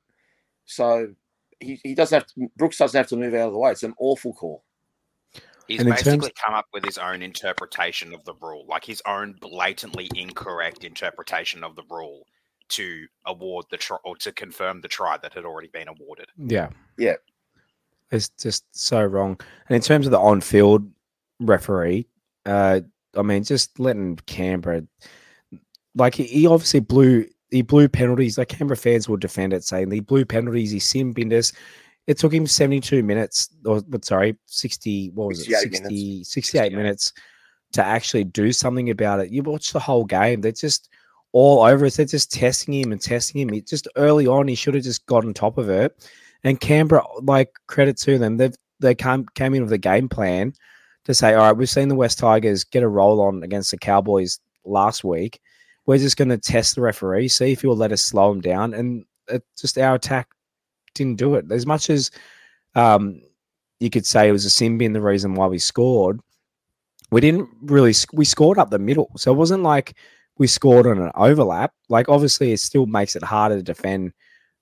So 0.64 1.14
he, 1.60 1.80
he 1.82 1.94
doesn't 1.94 2.16
have 2.16 2.26
to, 2.26 2.50
Brooks 2.56 2.78
doesn't 2.78 2.96
have 2.98 3.08
to 3.08 3.16
move 3.16 3.34
out 3.34 3.48
of 3.48 3.52
the 3.52 3.58
way. 3.58 3.70
It's 3.70 3.82
an 3.82 3.94
awful 3.98 4.32
call. 4.32 4.64
He's 5.66 5.80
and 5.80 5.90
basically 5.90 6.30
terms- 6.30 6.40
come 6.44 6.54
up 6.54 6.66
with 6.72 6.84
his 6.84 6.98
own 6.98 7.22
interpretation 7.22 8.14
of 8.14 8.24
the 8.24 8.34
rule, 8.40 8.64
like 8.68 8.84
his 8.84 9.02
own 9.06 9.34
blatantly 9.40 10.10
incorrect 10.14 10.84
interpretation 10.84 11.62
of 11.62 11.76
the 11.76 11.82
rule 11.90 12.26
to 12.70 13.06
award 13.26 13.66
the 13.70 13.76
try 13.76 13.96
or 14.04 14.16
to 14.16 14.32
confirm 14.32 14.80
the 14.80 14.88
try 14.88 15.16
that 15.18 15.34
had 15.34 15.44
already 15.44 15.68
been 15.68 15.88
awarded. 15.88 16.28
Yeah. 16.38 16.70
Yeah. 16.96 17.16
It's 18.10 18.30
just 18.30 18.64
so 18.72 19.04
wrong. 19.04 19.38
And 19.68 19.76
in 19.76 19.82
terms 19.82 20.06
of 20.06 20.12
the 20.12 20.18
on 20.18 20.40
field 20.40 20.90
referee, 21.40 22.06
uh, 22.46 22.80
I 23.16 23.22
mean, 23.22 23.44
just 23.44 23.78
letting 23.78 24.16
Canberra, 24.26 24.82
like 25.94 26.14
he, 26.14 26.46
obviously 26.46 26.80
blew 26.80 27.26
he 27.50 27.62
blew 27.62 27.88
penalties. 27.88 28.38
Like 28.38 28.48
Canberra 28.48 28.76
fans 28.76 29.08
will 29.08 29.16
defend 29.16 29.52
it, 29.52 29.64
saying 29.64 29.90
he 29.90 30.00
blew 30.00 30.24
penalties. 30.24 30.70
He 30.70 30.78
sim 30.78 31.14
Bindus. 31.14 31.52
It 32.06 32.18
took 32.18 32.32
him 32.32 32.46
72 32.46 33.02
minutes, 33.02 33.50
or 33.64 33.82
but 33.86 34.04
sorry, 34.04 34.36
60. 34.46 35.10
What 35.10 35.28
was 35.28 35.40
it? 35.40 35.58
60, 35.58 35.82
minutes. 35.82 36.32
68 36.32 36.72
minutes 36.72 37.12
to 37.72 37.84
actually 37.84 38.24
do 38.24 38.52
something 38.52 38.90
about 38.90 39.20
it. 39.20 39.30
You 39.30 39.42
watch 39.42 39.72
the 39.72 39.80
whole 39.80 40.04
game. 40.04 40.40
They're 40.40 40.52
just 40.52 40.88
all 41.32 41.62
over 41.62 41.86
it. 41.86 41.94
They're 41.94 42.06
just 42.06 42.32
testing 42.32 42.74
him 42.74 42.92
and 42.92 43.00
testing 43.00 43.40
him. 43.42 43.52
It 43.52 43.66
just 43.66 43.88
early 43.96 44.26
on, 44.26 44.48
he 44.48 44.54
should 44.54 44.74
have 44.74 44.84
just 44.84 45.04
got 45.06 45.24
on 45.24 45.34
top 45.34 45.58
of 45.58 45.68
it. 45.68 46.08
And 46.44 46.60
Canberra, 46.60 47.04
like 47.22 47.52
credit 47.66 47.96
to 47.98 48.18
them, 48.18 48.36
they've 48.36 48.54
they 48.80 48.94
came 48.94 49.26
came 49.34 49.54
in 49.54 49.62
with 49.62 49.72
a 49.72 49.78
game 49.78 50.08
plan 50.08 50.54
to 51.08 51.14
say, 51.14 51.32
all 51.32 51.46
right, 51.46 51.56
we've 51.56 51.70
seen 51.70 51.88
the 51.88 51.94
Wests 51.94 52.20
Tigers 52.20 52.64
get 52.64 52.82
a 52.82 52.88
roll 52.88 53.22
on 53.22 53.42
against 53.42 53.70
the 53.70 53.78
Cowboys 53.78 54.40
last 54.66 55.04
week. 55.04 55.40
We're 55.86 55.96
just 55.96 56.18
going 56.18 56.28
to 56.28 56.36
test 56.36 56.74
the 56.74 56.82
referee, 56.82 57.28
see 57.28 57.50
if 57.50 57.62
he'll 57.62 57.74
let 57.74 57.92
us 57.92 58.02
slow 58.02 58.30
him 58.30 58.42
down. 58.42 58.74
And 58.74 59.06
it, 59.26 59.42
just 59.58 59.78
our 59.78 59.94
attack 59.94 60.28
didn't 60.92 61.16
do 61.16 61.34
it. 61.36 61.50
As 61.50 61.64
much 61.64 61.88
as 61.88 62.10
um, 62.74 63.22
you 63.80 63.88
could 63.88 64.04
say 64.04 64.28
it 64.28 64.32
was 64.32 64.44
a 64.44 64.50
sin 64.50 64.76
bin 64.76 64.92
the 64.92 65.00
reason 65.00 65.34
why 65.34 65.46
we 65.46 65.58
scored, 65.58 66.20
we 67.10 67.22
didn't 67.22 67.48
really, 67.62 67.94
we 68.12 68.26
scored 68.26 68.58
up 68.58 68.68
the 68.68 68.78
middle. 68.78 69.10
So 69.16 69.32
it 69.32 69.38
wasn't 69.38 69.62
like 69.62 69.94
we 70.36 70.46
scored 70.46 70.86
on 70.86 70.98
an 70.98 71.10
overlap. 71.14 71.72
Like, 71.88 72.10
obviously, 72.10 72.52
it 72.52 72.60
still 72.60 72.84
makes 72.84 73.16
it 73.16 73.22
harder 73.22 73.56
to 73.56 73.62
defend 73.62 74.12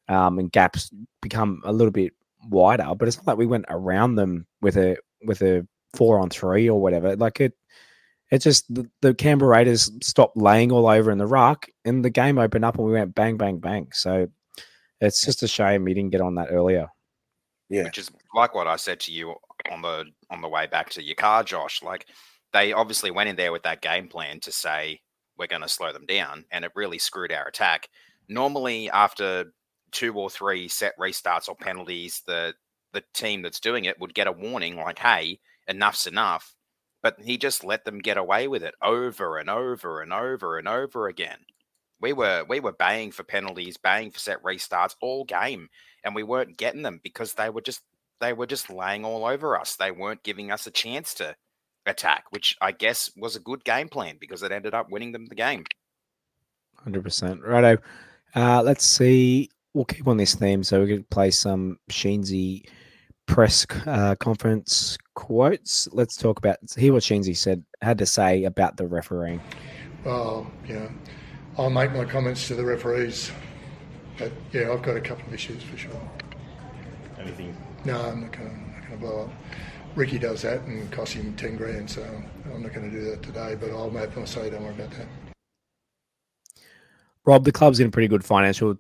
um, 0.09 0.39
and 0.39 0.53
gaps 0.53 0.93
become 1.23 1.61
a 1.65 1.73
little 1.73 1.91
bit 1.91 2.13
wider, 2.49 2.95
but 2.97 3.09
it's 3.09 3.17
not 3.17 3.27
like 3.27 3.37
we 3.37 3.47
went 3.47 3.65
around 3.69 4.15
them 4.15 4.47
with 4.61 4.77
a, 4.77 4.97
with 5.25 5.43
a 5.43 5.67
four 5.95 6.19
on 6.19 6.31
three 6.31 6.69
or 6.69 6.81
whatever. 6.81 7.17
Like 7.17 7.41
it, 7.41 7.55
it 8.31 8.43
just 8.43 8.73
the, 8.75 8.89
the 9.03 9.15
Canberra 9.15 9.51
Raiders 9.51 9.91
stopped 10.03 10.37
laying 10.37 10.73
all 10.73 10.89
over 10.89 11.11
in 11.11 11.19
the 11.19 11.27
ruck, 11.27 11.67
and 11.85 12.05
the 12.05 12.11
game 12.11 12.39
opened 12.39 12.65
up, 12.65 12.77
and 12.77 12.87
we 12.87 12.93
went 12.93 13.15
bang, 13.15 13.37
bang, 13.37 13.59
bang. 13.59 13.89
So 13.93 14.29
it's 15.01 15.25
just 15.25 15.43
a 15.43 15.49
shame 15.49 15.85
we 15.85 15.95
didn't 15.95 16.11
get 16.11 16.21
on 16.21 16.35
that 16.37 16.49
earlier. 16.51 16.89
Yeah, 17.69 17.85
which 17.85 17.99
is 17.99 18.11
like 18.35 18.55
what 18.55 18.67
I 18.67 18.77
said 18.77 19.01
to 19.01 19.13
you 19.13 19.35
on 19.71 19.83
the 19.83 20.05
on 20.31 20.41
the 20.41 20.49
way 20.49 20.67
back 20.67 20.91
to 20.91 21.03
your 21.03 21.17
car, 21.17 21.43
Josh. 21.43 21.83
Like 21.83 22.07
they 22.53 22.73
obviously 22.73 23.11
went 23.11 23.29
in 23.29 23.37
there 23.37 23.53
with 23.53 23.63
that 23.65 23.83
game 23.83 24.09
plan 24.09 24.41
to 24.41 24.53
say 24.53 25.01
we're 25.39 25.47
going 25.47 25.63
to 25.63 25.69
slow 25.69 25.93
them 25.93 26.07
down, 26.07 26.45
and 26.51 26.65
it 26.65 26.73
really 26.75 26.99
screwed 26.99 27.33
our 27.33 27.47
attack. 27.47 27.89
Normally, 28.29 28.91
after 28.91 29.53
two 29.93 30.15
or 30.15 30.31
three 30.31 30.69
set 30.69 30.97
restarts 30.99 31.49
or 31.49 31.57
penalties, 31.57 32.23
the 32.27 32.55
the 32.93 33.03
team 33.15 33.43
that's 33.43 33.61
doing 33.61 33.85
it 33.85 34.01
would 34.01 34.15
get 34.15 34.27
a 34.27 34.33
warning 34.33 34.77
like, 34.77 34.99
"Hey, 34.99 35.41
enough's 35.69 36.07
enough. 36.07 36.55
But 37.03 37.21
he 37.21 37.39
just 37.39 37.63
let 37.63 37.85
them 37.85 38.01
get 38.01 38.17
away 38.17 38.49
with 38.49 38.65
it 38.65 38.75
over 38.83 39.39
and 39.39 39.49
over 39.49 40.01
and 40.01 40.13
over 40.13 40.59
and 40.59 40.67
over 40.67 41.07
again. 41.07 41.39
We 42.01 42.13
were 42.13 42.45
we 42.49 42.61
were 42.61 42.73
baying 42.73 43.13
for 43.13 43.23
penalties, 43.23 43.77
baying 43.77 44.11
for 44.11 44.19
set 44.19 44.43
restarts 44.43 44.97
all 45.01 45.25
game, 45.25 45.69
and 46.05 46.15
we 46.15 46.23
weren't 46.23 46.57
getting 46.57 46.83
them 46.83 47.01
because 47.03 47.35
they 47.35 47.49
were 47.49 47.61
just 47.61 47.83
they 48.21 48.33
were 48.33 48.47
just 48.47 48.71
laying 48.71 49.05
all 49.05 49.25
over 49.25 49.59
us. 49.59 49.77
They 49.77 49.91
weren't 49.91 50.23
giving 50.23 50.51
us 50.51 50.67
a 50.67 50.71
chance 50.71 51.15
to 51.15 51.37
attack, 51.87 52.25
which 52.31 52.57
I 52.61 52.73
guess 52.73 53.11
was 53.17 53.37
a 53.37 53.41
good 53.41 53.65
game 53.65 53.89
plan 53.89 54.17
because 54.21 54.43
it 54.43 54.53
ended 54.53 54.75
up 54.75 54.91
winning 54.91 55.13
them 55.13 55.27
the 55.27 55.35
game. 55.35 55.65
Hundred 56.77 57.05
percent, 57.05 57.43
righto. 57.43 57.81
Uh, 58.35 58.63
let's 58.63 58.85
see. 58.85 59.51
We'll 59.75 59.85
keep 59.85 60.09
on 60.09 60.17
this 60.17 60.35
theme, 60.35 60.63
so 60.63 60.79
we're 60.81 60.87
going 60.87 61.03
to 61.03 61.09
play 61.09 61.31
some 61.31 61.79
Sheensy 61.91 62.67
press 63.27 63.67
uh, 63.87 64.15
conference 64.17 64.97
quotes. 65.15 65.89
Let's 65.93 66.17
talk 66.17 66.39
about 66.39 66.59
hear 66.77 66.93
what 66.93 67.03
Sheensy 67.03 67.37
said 67.37 67.65
had 67.83 67.99
to 67.99 68.07
say 68.07 68.45
about 68.45 68.77
the 68.77 68.87
refereeing. 68.87 69.41
Well, 70.05 70.51
you 70.67 70.75
know, 70.77 70.91
I'll 71.59 71.71
make 71.71 71.93
my 71.93 72.05
comments 72.05 72.47
to 72.49 72.55
the 72.55 72.65
referees, 72.65 73.31
but 74.19 74.33
yeah, 74.53 74.73
I've 74.73 74.83
got 74.83 74.97
a 74.97 75.01
couple 75.01 75.27
of 75.27 75.35
issues 75.35 75.63
for 75.63 75.77
sure. 75.77 76.11
Anything? 77.19 77.57
No, 77.85 78.01
I'm 78.01 78.23
not 78.23 78.33
going 78.33 78.85
to 78.91 78.97
blow 78.97 79.25
up. 79.25 79.31
Ricky 79.97 80.19
does 80.19 80.43
that 80.43 80.61
and 80.63 80.91
costs 80.93 81.15
him 81.15 81.35
ten 81.37 81.57
grand, 81.57 81.91
so 81.91 82.03
I'm 82.53 82.63
not 82.63 82.73
going 82.75 82.91
to 82.91 82.97
do 82.97 83.05
that 83.11 83.23
today. 83.23 83.57
But 83.59 83.71
I'll 83.71 83.91
make 83.91 84.17
my 84.17 84.25
say. 84.25 84.51
Don't 84.51 84.63
worry 84.63 84.75
about 84.75 84.91
that. 84.91 85.07
Rob, 87.25 87.45
the 87.45 87.53
club's 87.53 87.81
in 87.81 87.89
a 87.89 87.91
pretty 87.91 88.07
good 88.07 88.25
financial 88.25 88.77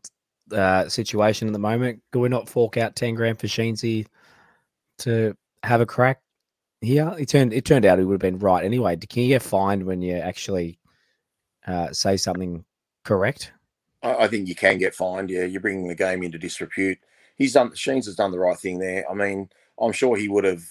uh, 0.52 0.88
situation 0.88 1.48
at 1.48 1.52
the 1.52 1.58
moment. 1.58 2.02
Could 2.12 2.20
we 2.20 2.28
not 2.28 2.48
fork 2.48 2.76
out 2.76 2.94
ten 2.94 3.14
grand 3.14 3.40
for 3.40 3.46
Sheensy 3.46 4.06
to 4.98 5.36
have 5.62 5.80
a 5.80 5.86
crack 5.86 6.20
here? 6.80 7.14
It 7.18 7.28
turned 7.28 7.52
it 7.52 7.64
turned 7.64 7.84
out 7.84 7.98
he 7.98 8.04
would 8.04 8.14
have 8.14 8.32
been 8.32 8.38
right 8.38 8.64
anyway. 8.64 8.96
Can 8.96 9.22
you 9.22 9.28
get 9.28 9.42
fined 9.42 9.84
when 9.84 10.02
you 10.02 10.16
actually 10.16 10.78
uh, 11.66 11.92
say 11.92 12.16
something 12.16 12.64
correct? 13.04 13.52
I, 14.02 14.24
I 14.24 14.28
think 14.28 14.48
you 14.48 14.54
can 14.54 14.78
get 14.78 14.94
fined. 14.94 15.30
Yeah, 15.30 15.44
you're 15.44 15.60
bringing 15.60 15.88
the 15.88 15.94
game 15.94 16.22
into 16.22 16.38
disrepute. 16.38 16.98
He's 17.36 17.52
done. 17.52 17.74
Sheens 17.74 18.06
has 18.06 18.16
done 18.16 18.30
the 18.30 18.38
right 18.38 18.58
thing 18.58 18.78
there. 18.78 19.04
I 19.10 19.14
mean, 19.14 19.48
I'm 19.80 19.92
sure 19.92 20.16
he 20.16 20.28
would 20.28 20.44
have 20.44 20.62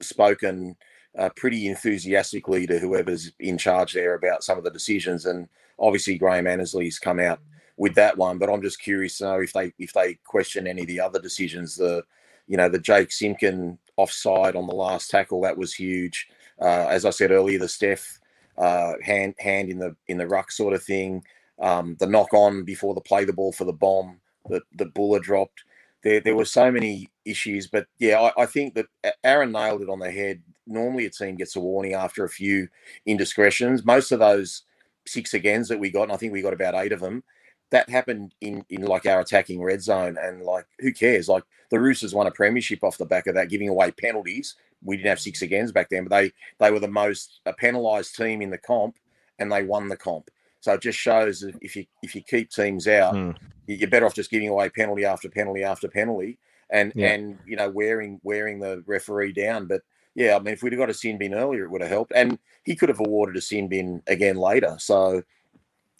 spoken 0.00 0.76
uh, 1.18 1.30
pretty 1.36 1.66
enthusiastically 1.66 2.66
to 2.66 2.78
whoever's 2.78 3.32
in 3.40 3.58
charge 3.58 3.92
there 3.92 4.14
about 4.14 4.44
some 4.44 4.58
of 4.58 4.64
the 4.64 4.70
decisions, 4.70 5.26
and 5.26 5.48
obviously 5.78 6.18
Graham 6.18 6.46
Annesley's 6.46 6.98
come 6.98 7.20
out 7.20 7.40
with 7.76 7.94
that 7.94 8.16
one. 8.16 8.38
But 8.38 8.50
I'm 8.50 8.62
just 8.62 8.80
curious 8.80 9.18
to 9.18 9.24
know 9.24 9.40
if 9.40 9.52
they 9.52 9.72
if 9.78 9.92
they 9.92 10.14
question 10.24 10.66
any 10.66 10.82
of 10.82 10.88
the 10.88 11.00
other 11.00 11.20
decisions. 11.20 11.76
The 11.76 12.02
you 12.46 12.56
know 12.56 12.68
the 12.68 12.78
Jake 12.78 13.12
Simpkin 13.12 13.78
offside 13.96 14.56
on 14.56 14.66
the 14.66 14.74
last 14.74 15.10
tackle 15.10 15.40
that 15.42 15.56
was 15.56 15.74
huge. 15.74 16.28
Uh, 16.60 16.86
as 16.88 17.04
I 17.04 17.10
said 17.10 17.30
earlier, 17.30 17.58
the 17.58 17.68
Steph 17.68 18.20
uh, 18.58 18.94
hand 19.02 19.34
hand 19.38 19.70
in 19.70 19.78
the 19.78 19.96
in 20.08 20.18
the 20.18 20.26
ruck 20.26 20.50
sort 20.50 20.74
of 20.74 20.82
thing. 20.82 21.24
Um, 21.58 21.96
the 21.98 22.06
knock 22.06 22.34
on 22.34 22.64
before 22.64 22.94
the 22.94 23.00
play 23.00 23.24
the 23.24 23.32
ball 23.32 23.52
for 23.52 23.64
the 23.64 23.72
bomb 23.72 24.20
that 24.48 24.62
the 24.74 24.86
Bula 24.86 25.20
dropped. 25.20 25.64
There, 26.02 26.20
there 26.20 26.36
were 26.36 26.44
so 26.44 26.70
many 26.70 27.08
issues, 27.24 27.66
but 27.66 27.86
yeah, 27.98 28.20
I, 28.20 28.42
I, 28.42 28.46
think 28.46 28.74
that 28.74 28.86
Aaron 29.24 29.50
nailed 29.50 29.82
it 29.82 29.88
on 29.88 29.98
the 29.98 30.10
head. 30.10 30.42
Normally, 30.66 31.06
a 31.06 31.10
team 31.10 31.36
gets 31.36 31.56
a 31.56 31.60
warning 31.60 31.94
after 31.94 32.24
a 32.24 32.28
few 32.28 32.68
indiscretions. 33.06 33.84
Most 33.84 34.12
of 34.12 34.20
those 34.20 34.62
six 35.06 35.34
agains 35.34 35.68
that 35.68 35.80
we 35.80 35.90
got, 35.90 36.04
and 36.04 36.12
I 36.12 36.16
think 36.16 36.32
we 36.32 36.42
got 36.42 36.52
about 36.52 36.74
eight 36.74 36.92
of 36.92 37.00
them, 37.00 37.24
that 37.70 37.88
happened 37.88 38.34
in 38.40 38.64
in 38.70 38.82
like 38.82 39.06
our 39.06 39.20
attacking 39.20 39.62
red 39.62 39.82
zone, 39.82 40.16
and 40.20 40.42
like 40.42 40.66
who 40.80 40.92
cares? 40.92 41.28
Like 41.28 41.44
the 41.70 41.80
Roosters 41.80 42.14
won 42.14 42.26
a 42.26 42.30
premiership 42.30 42.84
off 42.84 42.98
the 42.98 43.06
back 43.06 43.26
of 43.26 43.34
that, 43.34 43.48
giving 43.48 43.68
away 43.68 43.90
penalties. 43.90 44.54
We 44.82 44.96
didn't 44.96 45.08
have 45.08 45.20
six 45.20 45.42
agains 45.42 45.72
back 45.72 45.88
then, 45.88 46.04
but 46.04 46.16
they 46.16 46.32
they 46.58 46.70
were 46.70 46.80
the 46.80 46.88
most 46.88 47.40
penalised 47.58 48.16
team 48.16 48.42
in 48.42 48.50
the 48.50 48.58
comp, 48.58 48.96
and 49.38 49.50
they 49.50 49.62
won 49.62 49.88
the 49.88 49.96
comp. 49.96 50.30
So 50.60 50.74
it 50.74 50.82
just 50.82 50.98
shows 50.98 51.40
that 51.40 51.54
if 51.60 51.76
you 51.76 51.86
if 52.02 52.14
you 52.14 52.22
keep 52.22 52.50
teams 52.50 52.88
out, 52.88 53.14
mm. 53.14 53.36
you're 53.66 53.88
better 53.88 54.06
off 54.06 54.14
just 54.14 54.30
giving 54.30 54.48
away 54.48 54.68
penalty 54.68 55.04
after 55.04 55.28
penalty 55.28 55.62
after 55.62 55.88
penalty, 55.88 56.38
and 56.70 56.92
yeah. 56.94 57.12
and 57.12 57.38
you 57.46 57.56
know 57.56 57.70
wearing 57.70 58.20
wearing 58.22 58.58
the 58.60 58.82
referee 58.86 59.32
down. 59.32 59.66
But 59.66 59.82
yeah, 60.16 60.34
I 60.34 60.38
mean, 60.38 60.54
if 60.54 60.62
we'd 60.62 60.72
have 60.72 60.80
got 60.80 60.90
a 60.90 60.94
sin 60.94 61.18
bin 61.18 61.34
earlier, 61.34 61.64
it 61.64 61.70
would 61.70 61.82
have 61.82 61.90
helped, 61.90 62.12
and 62.14 62.38
he 62.64 62.74
could 62.74 62.88
have 62.88 63.00
awarded 63.00 63.36
a 63.36 63.40
sin 63.40 63.68
bin 63.68 64.02
again 64.06 64.36
later. 64.36 64.76
So, 64.78 65.22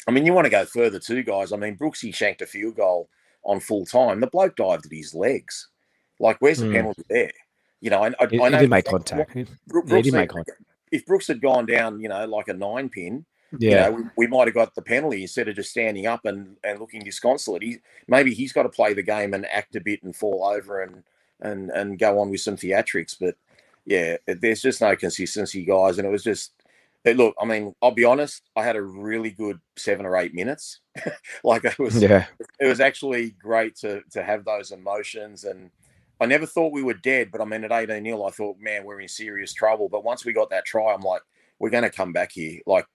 I 0.07 0.13
mean, 0.13 0.25
you 0.25 0.33
want 0.33 0.47
to 0.47 0.51
go 0.51 0.65
further 0.65 0.99
too, 0.99 1.23
guys. 1.23 1.53
I 1.53 1.57
mean, 1.57 1.77
Brooksy 1.77 2.15
shanked 2.15 2.43
a 2.43 2.47
field 2.47 2.77
goal 2.77 3.09
on 3.45 3.61
full 3.61 3.85
time. 3.87 4.21
The 4.21 4.27
bloke 4.27 4.57
dived 4.57 4.87
at 4.87 4.93
his 4.93 5.15
legs. 5.15 5.69
Like, 6.21 6.37
where's 6.41 6.59
the 6.59 6.67
mm. 6.67 6.73
penalty 6.73 7.03
there? 7.09 7.33
You 7.81 7.91
know, 7.91 8.05
I, 8.05 8.09
I, 8.21 8.27
he, 8.31 8.41
I 8.41 8.49
know 8.49 8.59
he 8.59 8.63
did 8.63 8.71
make 8.71 8.87
contact. 8.87 9.37
Brooks, 9.67 9.93
he 9.93 10.03
did 10.03 10.15
make 10.15 10.31
contact. 10.31 10.63
If 10.91 11.05
Brooks 11.07 11.27
had 11.27 11.41
gone 11.41 11.67
down, 11.67 12.01
you 12.01 12.09
know, 12.09 12.25
like 12.27 12.49
a 12.49 12.55
nine 12.55 12.89
pin, 12.89 13.27
yeah, 13.59 13.89
you 13.89 13.93
know, 13.93 13.97
we, 14.17 14.27
we, 14.27 14.27
might 14.27 14.49
have 14.49 14.55
got 14.55 14.75
the 14.75 14.83
penalty 14.83 15.23
instead 15.23 15.49
of 15.49 15.57
just 15.57 15.71
standing 15.71 16.07
up 16.07 16.25
and, 16.25 16.57
and 16.65 16.81
looking 16.81 17.03
disconsolate. 17.03 17.63
He, 17.63 17.79
maybe 18.09 18.35
he's 18.35 18.53
got 18.53 18.65
to 18.65 18.69
play 18.69 18.93
the 18.93 19.03
game 19.03 19.35
and 19.35 19.47
act 19.47 19.77
a 19.77 19.81
bit 19.81 20.03
and 20.03 20.17
fall 20.17 20.45
over 20.45 20.83
and 20.83 21.03
and 21.41 21.71
and 21.71 21.99
go 21.99 22.19
on 22.19 22.31
with 22.31 22.41
some 22.41 22.57
theatrics. 22.57 23.17
But 23.19 23.37
yeah, 23.85 24.17
there's 24.27 24.63
just 24.63 24.81
no 24.81 24.97
consistency, 24.97 25.65
guys. 25.65 25.99
And 25.99 26.07
it 26.07 26.11
was 26.11 26.25
just 26.25 26.53
look. 27.15 27.35
I 27.41 27.45
mean, 27.45 27.75
I'll 27.83 27.91
be 27.91 28.05
honest. 28.05 28.43
I 28.57 28.65
had 28.65 28.77
a 28.77 28.83
really 28.83 29.31
good 29.31 29.61
seven 29.77 30.07
or 30.07 30.17
eight 30.17 30.35
minutes. 30.35 30.81
like 31.45 31.65
it 31.65 31.79
was, 31.79 32.01
yeah, 32.01 32.27
it 32.61 32.67
was 32.67 32.81
actually 32.81 33.31
great 33.31 33.77
to 33.77 34.03
to 34.13 34.23
have 34.23 34.45
those 34.45 34.73
emotions 34.73 35.45
and. 35.45 35.71
I 36.19 36.25
never 36.25 36.47
thought 36.47 36.73
we 36.73 36.83
were 36.83 36.95
dead, 36.95 37.29
but 37.31 37.43
I 37.43 37.45
mean, 37.45 37.63
at 37.63 37.73
18 37.73 38.03
0, 38.03 38.25
I 38.25 38.31
thought, 38.31 38.57
man, 38.59 38.85
we're 38.85 39.03
in 39.03 39.07
serious 39.07 39.53
trouble. 39.53 39.91
But 39.91 40.03
once 40.03 40.25
we 40.25 40.33
got 40.33 40.49
that 40.49 40.65
try, 40.65 40.95
I'm 40.95 41.03
like, 41.03 41.21
we're 41.59 41.69
going 41.69 41.83
to 41.83 41.91
come 41.91 42.15
back 42.15 42.33
here. 42.33 42.61
Like, 42.65 42.87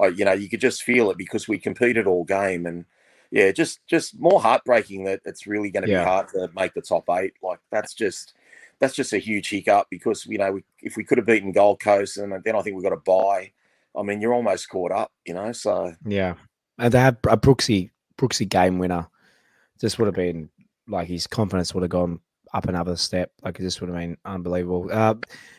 I, 0.00 0.06
you 0.06 0.24
know, 0.24 0.32
you 0.32 0.48
could 0.48 0.62
just 0.62 0.82
feel 0.82 1.10
it 1.10 1.18
because 1.18 1.46
we 1.46 1.58
competed 1.58 2.06
all 2.06 2.24
game, 2.24 2.64
and 2.64 2.86
yeah, 3.30 3.52
just 3.52 3.86
just 3.86 4.18
more 4.18 4.40
heartbreaking 4.40 5.04
that 5.04 5.20
it's 5.24 5.46
really 5.46 5.70
going 5.70 5.84
to 5.84 5.90
yeah. 5.90 6.02
be 6.02 6.08
hard 6.08 6.28
to 6.28 6.48
make 6.54 6.74
the 6.74 6.82
top 6.82 7.04
eight. 7.10 7.34
Like 7.42 7.60
that's 7.70 7.94
just 7.94 8.34
that's 8.78 8.94
just 8.94 9.12
a 9.12 9.18
huge 9.18 9.50
hiccup 9.50 9.86
because 9.90 10.26
you 10.26 10.38
know 10.38 10.52
we, 10.52 10.64
if 10.80 10.96
we 10.96 11.04
could 11.04 11.18
have 11.18 11.26
beaten 11.26 11.52
Gold 11.52 11.80
Coast, 11.80 12.16
and 12.16 12.32
then 12.42 12.56
I 12.56 12.62
think 12.62 12.76
we 12.76 12.82
got 12.82 12.92
a 12.92 12.96
buy. 12.96 13.52
I 13.96 14.02
mean, 14.02 14.20
you're 14.20 14.34
almost 14.34 14.68
caught 14.68 14.92
up, 14.92 15.10
you 15.26 15.34
know. 15.34 15.52
So 15.52 15.92
yeah, 16.04 16.34
and 16.78 16.92
they 16.92 17.00
had 17.00 17.18
a 17.28 17.36
Brooksy 17.36 17.90
Brooksy 18.18 18.48
game 18.48 18.78
winner. 18.78 19.08
this 19.80 19.98
would 19.98 20.06
have 20.06 20.14
been 20.14 20.50
like 20.86 21.08
his 21.08 21.26
confidence 21.26 21.74
would 21.74 21.82
have 21.82 21.90
gone 21.90 22.20
up 22.52 22.66
another 22.66 22.96
step. 22.96 23.32
Like 23.42 23.58
this 23.58 23.80
would 23.80 23.90
have 23.90 23.98
been 23.98 24.16
unbelievable. 24.24 24.88
Uh, 24.90 25.14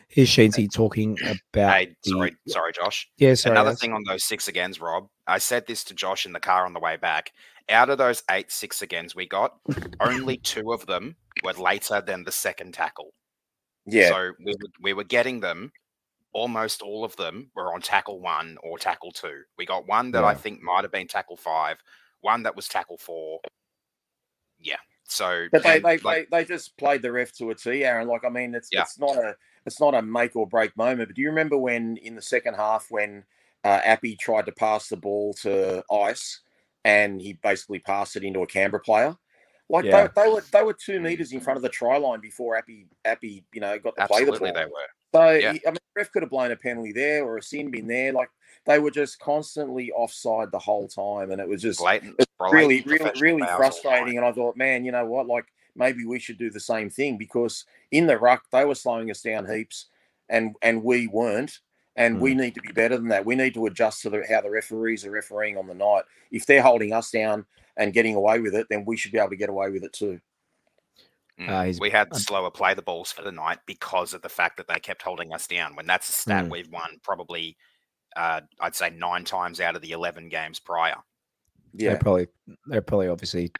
here's 0.08 0.28
Sheensy 0.28 0.70
talking 0.72 1.18
about. 1.52 1.74
Hey, 1.74 1.96
the... 2.04 2.10
sorry, 2.10 2.36
sorry, 2.48 2.72
Josh. 2.72 3.08
Yeah, 3.18 3.34
sorry, 3.34 3.56
Another 3.56 3.74
thing 3.74 3.92
on 3.92 4.02
those 4.06 4.24
six 4.24 4.48
agains, 4.48 4.80
Rob. 4.80 5.08
I 5.26 5.38
said 5.38 5.66
this 5.66 5.84
to 5.84 5.94
Josh 5.94 6.26
in 6.26 6.32
the 6.32 6.40
car 6.40 6.66
on 6.66 6.72
the 6.72 6.80
way 6.80 6.96
back. 6.96 7.32
Out 7.68 7.90
of 7.90 7.98
those 7.98 8.22
eight 8.30 8.50
six 8.50 8.82
agains 8.82 9.14
we 9.14 9.26
got, 9.26 9.56
only 10.00 10.36
two 10.38 10.72
of 10.72 10.86
them 10.86 11.16
were 11.44 11.52
later 11.52 12.00
than 12.00 12.24
the 12.24 12.32
second 12.32 12.74
tackle. 12.74 13.12
Yeah. 13.86 14.08
So 14.08 14.32
we 14.44 14.52
were, 14.52 14.68
we 14.80 14.92
were 14.92 15.04
getting 15.04 15.40
them. 15.40 15.72
Almost 16.34 16.82
all 16.82 17.04
of 17.04 17.14
them 17.16 17.50
were 17.54 17.74
on 17.74 17.82
tackle 17.82 18.20
one 18.20 18.56
or 18.62 18.78
tackle 18.78 19.12
two. 19.12 19.42
We 19.58 19.66
got 19.66 19.86
one 19.86 20.12
that 20.12 20.22
yeah. 20.22 20.28
I 20.28 20.34
think 20.34 20.62
might 20.62 20.84
have 20.84 20.92
been 20.92 21.08
tackle 21.08 21.36
five, 21.36 21.76
one 22.20 22.42
that 22.44 22.56
was 22.56 22.68
tackle 22.68 22.98
four. 22.98 23.40
Yeah, 24.58 24.76
so, 25.12 25.46
but 25.52 25.62
they 25.62 25.78
they, 25.78 25.98
like, 25.98 26.02
they, 26.02 26.26
they 26.30 26.44
just 26.44 26.76
played 26.78 27.02
the 27.02 27.12
ref 27.12 27.32
to 27.32 27.50
a 27.50 27.54
T, 27.54 27.84
Aaron. 27.84 28.08
Like 28.08 28.24
I 28.24 28.30
mean, 28.30 28.54
it's 28.54 28.68
yeah. 28.72 28.82
it's 28.82 28.98
not 28.98 29.16
a 29.16 29.36
it's 29.66 29.80
not 29.80 29.94
a 29.94 30.02
make 30.02 30.34
or 30.36 30.46
break 30.46 30.76
moment. 30.76 31.08
But 31.10 31.16
do 31.16 31.22
you 31.22 31.28
remember 31.28 31.58
when 31.58 31.98
in 31.98 32.14
the 32.14 32.22
second 32.22 32.54
half 32.54 32.86
when 32.88 33.24
uh, 33.62 33.80
Api 33.84 34.16
tried 34.16 34.46
to 34.46 34.52
pass 34.52 34.88
the 34.88 34.96
ball 34.96 35.34
to 35.42 35.84
Ice 35.92 36.40
and 36.84 37.20
he 37.20 37.34
basically 37.34 37.78
passed 37.80 38.16
it 38.16 38.24
into 38.24 38.40
a 38.40 38.46
Canberra 38.46 38.80
player? 38.82 39.16
Like 39.68 39.84
yeah. 39.84 40.08
they, 40.08 40.22
they 40.22 40.28
were 40.30 40.44
they 40.52 40.62
were 40.62 40.74
two 40.74 40.98
meters 40.98 41.32
in 41.32 41.40
front 41.40 41.56
of 41.56 41.62
the 41.62 41.68
try 41.68 41.98
line 41.98 42.20
before 42.20 42.56
Api 42.56 42.86
Api 43.04 43.44
you 43.52 43.60
know 43.60 43.78
got 43.78 43.94
Absolutely 43.98 44.38
play 44.38 44.48
the 44.48 44.52
ball. 44.52 44.62
They 44.62 44.70
were. 44.70 44.88
So 45.14 45.30
yeah. 45.30 45.50
I 45.66 45.70
mean, 45.70 45.76
ref 45.96 46.10
could 46.10 46.22
have 46.22 46.30
blown 46.30 46.50
a 46.50 46.56
penalty 46.56 46.92
there 46.92 47.24
or 47.24 47.36
a 47.36 47.42
sin 47.42 47.70
bin 47.70 47.86
there. 47.86 48.12
Like 48.12 48.30
they 48.66 48.78
were 48.78 48.90
just 48.90 49.20
constantly 49.20 49.90
offside 49.92 50.50
the 50.50 50.58
whole 50.58 50.88
time, 50.88 51.30
and 51.30 51.40
it 51.40 51.48
was 51.48 51.62
just 51.62 51.80
blatant, 51.80 52.16
it 52.18 52.28
was 52.38 52.52
really, 52.52 52.82
really, 52.82 53.10
really 53.20 53.46
frustrating. 53.56 54.16
And 54.16 54.26
I 54.26 54.32
thought, 54.32 54.56
man, 54.56 54.84
you 54.84 54.92
know 54.92 55.04
what? 55.04 55.26
Like 55.26 55.46
maybe 55.74 56.04
we 56.04 56.18
should 56.18 56.38
do 56.38 56.50
the 56.50 56.60
same 56.60 56.90
thing 56.90 57.16
because 57.16 57.64
in 57.90 58.06
the 58.06 58.18
ruck 58.18 58.44
they 58.52 58.64
were 58.64 58.74
slowing 58.74 59.10
us 59.10 59.22
down 59.22 59.46
heaps, 59.46 59.86
and 60.28 60.56
and 60.62 60.82
we 60.82 61.06
weren't. 61.06 61.58
And 61.94 62.16
mm. 62.16 62.20
we 62.20 62.34
need 62.34 62.54
to 62.54 62.62
be 62.62 62.72
better 62.72 62.96
than 62.96 63.08
that. 63.08 63.26
We 63.26 63.34
need 63.34 63.52
to 63.52 63.66
adjust 63.66 64.00
to 64.02 64.08
the, 64.08 64.24
how 64.26 64.40
the 64.40 64.48
referees 64.48 65.04
are 65.04 65.10
refereeing 65.10 65.58
on 65.58 65.66
the 65.66 65.74
night. 65.74 66.04
If 66.30 66.46
they're 66.46 66.62
holding 66.62 66.94
us 66.94 67.10
down 67.10 67.44
and 67.76 67.92
getting 67.92 68.14
away 68.14 68.40
with 68.40 68.54
it, 68.54 68.66
then 68.70 68.86
we 68.86 68.96
should 68.96 69.12
be 69.12 69.18
able 69.18 69.28
to 69.28 69.36
get 69.36 69.50
away 69.50 69.68
with 69.68 69.84
it 69.84 69.92
too. 69.92 70.18
Mm. 71.40 71.74
Uh, 71.74 71.78
we 71.80 71.90
had 71.90 72.14
slower 72.14 72.50
play 72.50 72.74
the 72.74 72.82
balls 72.82 73.10
for 73.10 73.22
the 73.22 73.32
night 73.32 73.58
because 73.66 74.12
of 74.12 74.22
the 74.22 74.28
fact 74.28 74.58
that 74.58 74.68
they 74.68 74.78
kept 74.78 75.02
holding 75.02 75.32
us 75.32 75.46
down. 75.46 75.74
When 75.76 75.86
that's 75.86 76.08
a 76.08 76.12
stat 76.12 76.46
mm. 76.46 76.50
we've 76.50 76.70
won 76.70 77.00
probably 77.02 77.56
uh, 78.16 78.40
I'd 78.60 78.74
say 78.74 78.90
nine 78.90 79.24
times 79.24 79.60
out 79.60 79.76
of 79.76 79.82
the 79.82 79.92
11 79.92 80.28
games 80.28 80.60
prior. 80.60 80.96
Yeah, 81.74 81.94
they 81.94 81.98
probably 81.98 82.26
they 82.68 82.80
probably 82.80 83.08
obviously 83.08 83.50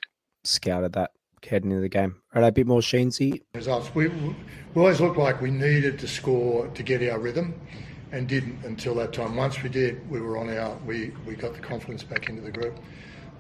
scouted 0.45 0.93
that 0.93 1.13
heading 1.49 1.71
into 1.71 1.81
the 1.81 1.89
game. 1.89 2.17
Right, 2.35 2.45
a 2.45 2.53
bit 2.53 2.67
more 2.67 2.81
Sheensy. 2.81 3.41
Results. 3.55 3.95
We, 3.95 4.09
we 4.09 4.35
always 4.77 5.01
looked 5.01 5.17
like 5.17 5.41
we 5.41 5.51
needed 5.51 5.99
to 6.01 6.09
score 6.09 6.69
to 6.69 6.83
get 6.83 7.09
our 7.09 7.19
rhythm, 7.19 7.55
and 8.13 8.29
didn't 8.29 8.63
until 8.65 8.95
that 8.97 9.13
time. 9.13 9.37
Once 9.37 9.63
we 9.63 9.71
did, 9.71 10.09
we 10.11 10.21
were 10.21 10.37
on 10.37 10.55
our 10.57 10.77
we 10.85 11.13
we 11.27 11.35
got 11.35 11.55
the 11.55 11.61
confidence 11.61 12.03
back 12.03 12.29
into 12.29 12.43
the 12.43 12.53
group. 12.53 12.79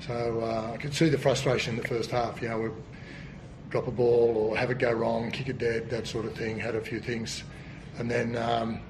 So 0.01 0.41
uh, 0.41 0.73
I 0.73 0.79
could 0.79 0.95
see 0.95 1.09
the 1.09 1.19
frustration 1.19 1.77
in 1.77 1.83
the 1.83 1.87
first 1.87 2.11
half. 2.11 2.41
You 2.41 2.49
know, 2.49 2.59
we 2.59 2.71
drop 3.73 3.89
a 3.89 3.91
ball 3.91 4.37
or 4.37 4.57
have 4.57 4.71
it 4.71 4.79
go 4.79 4.93
wrong, 4.93 5.33
kick 5.33 5.49
it 5.49 5.59
dead, 5.59 5.91
that 5.91 6.07
sort 6.07 6.27
of 6.27 6.35
thing. 6.37 6.59
Had 6.61 6.77
a 6.77 6.81
few 6.81 7.01
things, 7.01 7.43
and 7.99 8.09
then. 8.09 8.37
Um, 8.37 8.81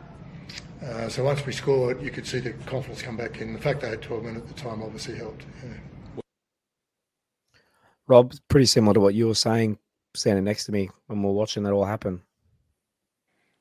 Uh, 0.82 1.08
so 1.08 1.22
once 1.22 1.46
we 1.46 1.52
scored, 1.52 2.02
you 2.02 2.10
could 2.10 2.26
see 2.26 2.40
the 2.40 2.52
confidence 2.66 3.00
come 3.02 3.16
back 3.16 3.40
in. 3.40 3.52
The 3.52 3.60
fact 3.60 3.82
they 3.82 3.88
had 3.88 4.02
12 4.02 4.24
men 4.24 4.36
at 4.36 4.48
the 4.48 4.54
time 4.54 4.82
obviously 4.82 5.14
helped. 5.16 5.44
Yeah. 5.62 6.22
Rob, 8.08 8.34
pretty 8.48 8.66
similar 8.66 8.94
to 8.94 9.00
what 9.00 9.14
you 9.14 9.28
were 9.28 9.36
saying, 9.36 9.78
standing 10.14 10.42
next 10.42 10.64
to 10.64 10.72
me 10.72 10.90
when 11.06 11.22
we 11.22 11.28
are 11.28 11.32
watching 11.32 11.62
that 11.62 11.72
all 11.72 11.84
happen. 11.84 12.20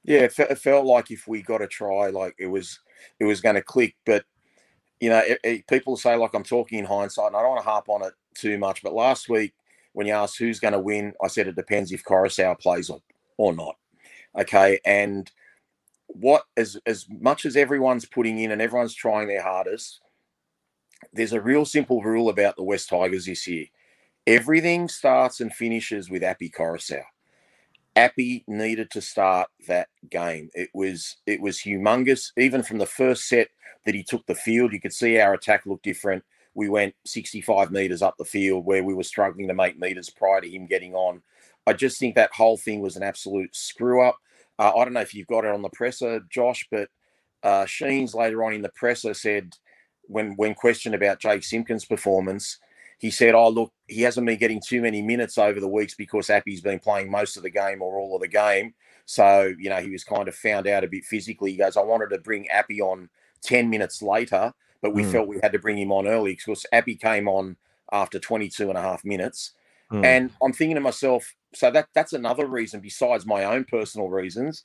Yeah, 0.04 0.22
it, 0.22 0.34
it 0.40 0.58
felt 0.58 0.88
like 0.88 1.12
if 1.12 1.28
we 1.28 1.44
got 1.44 1.62
a 1.62 1.68
try, 1.68 2.10
like 2.10 2.34
it 2.40 2.48
was, 2.48 2.80
it 3.20 3.26
was 3.26 3.40
going 3.40 3.56
to 3.56 3.62
click. 3.62 3.96
But 4.04 4.26
you 5.00 5.10
know, 5.12 5.20
it, 5.20 5.40
it, 5.44 5.68
people 5.68 5.98
say 5.98 6.16
like 6.16 6.34
I'm 6.34 6.44
talking 6.44 6.80
in 6.80 6.86
hindsight, 6.86 7.28
and 7.28 7.36
I 7.36 7.42
don't 7.42 7.52
want 7.52 7.62
to 7.62 7.70
harp 7.70 7.88
on 7.88 8.04
it 8.04 8.14
too 8.34 8.58
much. 8.58 8.82
But 8.82 8.94
last 8.94 9.30
week, 9.30 9.54
when 9.94 10.08
you 10.08 10.14
asked 10.14 10.38
who's 10.38 10.60
going 10.60 10.74
to 10.74 10.80
win, 10.80 11.14
I 11.24 11.28
said 11.28 11.48
it 11.48 11.56
depends 11.56 11.92
if 11.92 12.04
Koroisau 12.04 12.60
plays 12.60 12.90
or, 12.90 13.02
or 13.38 13.54
not. 13.54 13.76
Okay, 14.40 14.80
and 14.86 15.30
what 16.08 16.44
as 16.56 16.78
as 16.86 17.06
much 17.10 17.46
as 17.46 17.56
everyone's 17.56 18.06
putting 18.06 18.40
in 18.40 18.52
and 18.52 18.62
everyone's 18.62 18.96
trying 18.96 19.28
their 19.28 19.44
hardest, 19.44 20.02
there's 21.14 21.34
a 21.34 21.42
real 21.42 21.66
simple 21.66 22.02
rule 22.02 22.30
about 22.30 22.56
the 22.56 22.64
Wests 22.64 22.88
Tigers 22.88 23.26
this 23.26 23.48
year. 23.48 23.66
Everything 24.28 24.88
starts 24.88 25.42
and 25.42 25.54
finishes 25.54 26.10
with 26.10 26.24
Api 26.24 26.50
Koroisau. 26.50 27.02
Api 27.96 28.44
needed 28.48 28.90
to 28.92 29.02
start 29.02 29.50
that 29.68 29.90
game. 30.10 30.50
It 30.54 30.70
was 30.74 31.18
it 31.26 31.42
was 31.42 31.58
humongous. 31.58 32.32
Even 32.38 32.64
from 32.64 32.78
the 32.78 32.86
first 32.86 33.28
set 33.28 33.50
that 33.86 33.96
he 33.96 34.04
took 34.04 34.26
the 34.26 34.36
field, 34.36 34.72
you 34.72 34.80
could 34.80 34.94
see 34.94 35.20
our 35.20 35.34
attack 35.34 35.66
looked 35.66 35.84
different. 35.84 36.24
We 36.54 36.70
went 36.70 36.96
65 37.06 37.72
meters 37.72 38.02
up 38.02 38.16
the 38.18 38.26
field 38.26 38.66
where 38.66 38.84
we 38.84 38.94
were 38.94 39.04
struggling 39.04 39.48
to 39.48 39.54
make 39.54 39.80
meters 39.80 40.10
prior 40.10 40.42
to 40.42 40.50
him 40.50 40.66
getting 40.66 40.94
on. 40.94 41.22
I 41.66 41.74
just 41.74 42.00
think 42.00 42.16
that 42.16 42.34
whole 42.34 42.58
thing 42.58 42.82
was 42.82 42.96
an 42.96 43.04
absolute 43.04 43.56
screw 43.56 44.02
up. 44.02 44.18
Uh, 44.60 44.72
I 44.76 44.84
don't 44.84 44.94
know 44.94 45.02
if 45.02 45.14
you've 45.14 45.28
got 45.28 45.46
it 45.46 45.52
on 45.52 45.62
the 45.62 45.70
presser, 45.70 46.22
Josh, 46.30 46.68
but 46.70 46.90
uh, 47.44 47.66
Sheens 47.66 48.14
later 48.14 48.44
on 48.44 48.54
in 48.54 48.62
the 48.62 48.70
presser 48.70 49.14
said, 49.14 49.56
when 50.04 50.36
when 50.36 50.54
questioned 50.54 50.96
about 50.96 51.20
Jake 51.20 51.44
Simpkin's 51.44 51.86
performance, 51.86 52.60
he 52.98 53.10
said, 53.10 53.34
"Oh, 53.34 53.50
look, 53.50 53.72
he 53.88 54.02
hasn't 54.02 54.28
been 54.28 54.38
getting 54.38 54.62
too 54.62 54.82
many 54.82 55.02
minutes 55.02 55.38
over 55.38 55.60
the 55.60 55.68
weeks 55.68 55.96
because 55.96 56.30
Api's 56.30 56.62
been 56.62 56.80
playing 56.80 57.10
most 57.10 57.38
of 57.38 57.44
the 57.44 57.50
game 57.50 57.82
or 57.82 57.98
all 57.98 58.16
of 58.16 58.22
the 58.22 58.28
game. 58.28 58.74
So, 59.06 59.54
you 59.58 59.70
know, 59.70 59.82
he 59.82 59.90
was 59.90 60.04
kind 60.04 60.28
of 60.28 60.36
found 60.36 60.68
out 60.68 60.84
a 60.84 60.88
bit 60.88 61.04
physically. 61.04 61.52
He 61.52 61.58
goes, 61.58 61.78
I 61.78 61.82
wanted 61.82 62.10
to 62.12 62.20
bring 62.20 62.50
Api 62.50 62.80
on 62.82 63.10
10 63.42 63.70
minutes 63.70 64.02
later, 64.02 64.54
but 64.82 64.94
we 64.94 65.04
mm. 65.04 65.12
felt 65.12 65.28
we 65.28 65.40
had 65.42 65.52
to 65.54 65.60
bring 65.60 65.78
him 65.78 65.92
on 65.92 66.08
early 66.08 66.34
because 66.34 66.66
Api 66.72 66.96
came 66.96 67.28
on 67.28 67.58
after 67.92 68.20
22 68.20 68.70
and 68.70 68.78
a 68.78 68.82
half 68.82 69.06
minutes. 69.06 69.54
Mm. 69.92 70.06
And 70.06 70.32
I'm 70.42 70.54
thinking 70.54 70.76
to 70.76 70.82
myself, 70.82 71.36
so 71.54 71.70
that 71.72 71.90
that's 71.94 72.14
another 72.14 72.48
reason 72.48 72.80
besides 72.80 73.26
my 73.26 73.44
own 73.44 73.66
personal 73.66 74.10
reasons. 74.10 74.64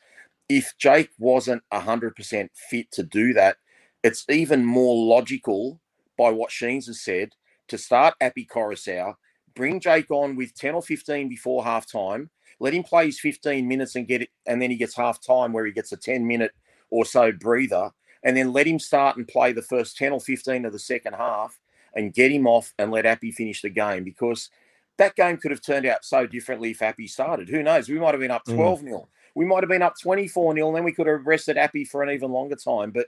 If 0.48 0.74
Jake 0.78 1.10
wasn't 1.18 1.62
100% 1.72 2.48
fit 2.54 2.90
to 2.92 3.02
do 3.02 3.32
that, 3.34 3.56
it's 4.04 4.24
even 4.28 4.64
more 4.64 4.94
logical 5.06 5.80
by 6.16 6.30
what 6.30 6.52
Sheens 6.52 6.86
has 6.86 7.00
said 7.00 7.30
to 7.68 7.76
start 7.76 8.14
Api 8.20 8.46
Koroisau, 8.46 9.14
bring 9.54 9.80
Jake 9.80 10.10
on 10.10 10.36
with 10.36 10.54
10 10.54 10.74
or 10.74 10.82
15 10.82 11.28
before 11.28 11.64
halftime, 11.64 12.28
let 12.60 12.72
him 12.72 12.84
play 12.84 13.06
his 13.06 13.18
15 13.18 13.66
minutes 13.66 13.96
and 13.96 14.06
get 14.06 14.22
it, 14.22 14.30
and 14.46 14.62
then 14.62 14.70
he 14.70 14.76
gets 14.76 14.94
half 14.94 15.20
time 15.20 15.52
where 15.52 15.66
he 15.66 15.72
gets 15.72 15.92
a 15.92 15.96
10 15.96 16.26
minute 16.26 16.52
or 16.90 17.04
so 17.04 17.32
breather, 17.32 17.90
and 18.26 18.36
then 18.36 18.52
let 18.52 18.66
him 18.66 18.80
start 18.80 19.16
and 19.16 19.28
play 19.28 19.52
the 19.52 19.62
first 19.62 19.96
10 19.96 20.10
or 20.10 20.20
15 20.20 20.64
of 20.64 20.72
the 20.72 20.80
second 20.80 21.12
half 21.12 21.60
and 21.94 22.12
get 22.12 22.32
him 22.32 22.44
off 22.48 22.74
and 22.76 22.90
let 22.90 23.06
Api 23.06 23.30
finish 23.30 23.62
the 23.62 23.70
game 23.70 24.02
because 24.02 24.50
that 24.98 25.14
game 25.14 25.36
could 25.36 25.52
have 25.52 25.62
turned 25.62 25.86
out 25.86 26.04
so 26.04 26.26
differently 26.26 26.72
if 26.72 26.82
Api 26.82 27.06
started. 27.06 27.48
Who 27.48 27.62
knows? 27.62 27.88
We 27.88 28.00
might 28.00 28.14
have 28.14 28.20
been 28.20 28.32
up 28.32 28.44
12 28.44 28.80
mm. 28.80 28.84
0. 28.84 29.08
We 29.36 29.44
might 29.44 29.62
have 29.62 29.68
been 29.68 29.80
up 29.80 29.94
24 30.02 30.54
0, 30.54 30.66
and 30.66 30.76
then 30.76 30.82
we 30.82 30.90
could 30.90 31.06
have 31.06 31.24
rested 31.24 31.56
Api 31.56 31.84
for 31.84 32.02
an 32.02 32.10
even 32.10 32.32
longer 32.32 32.56
time. 32.56 32.90
But 32.90 33.06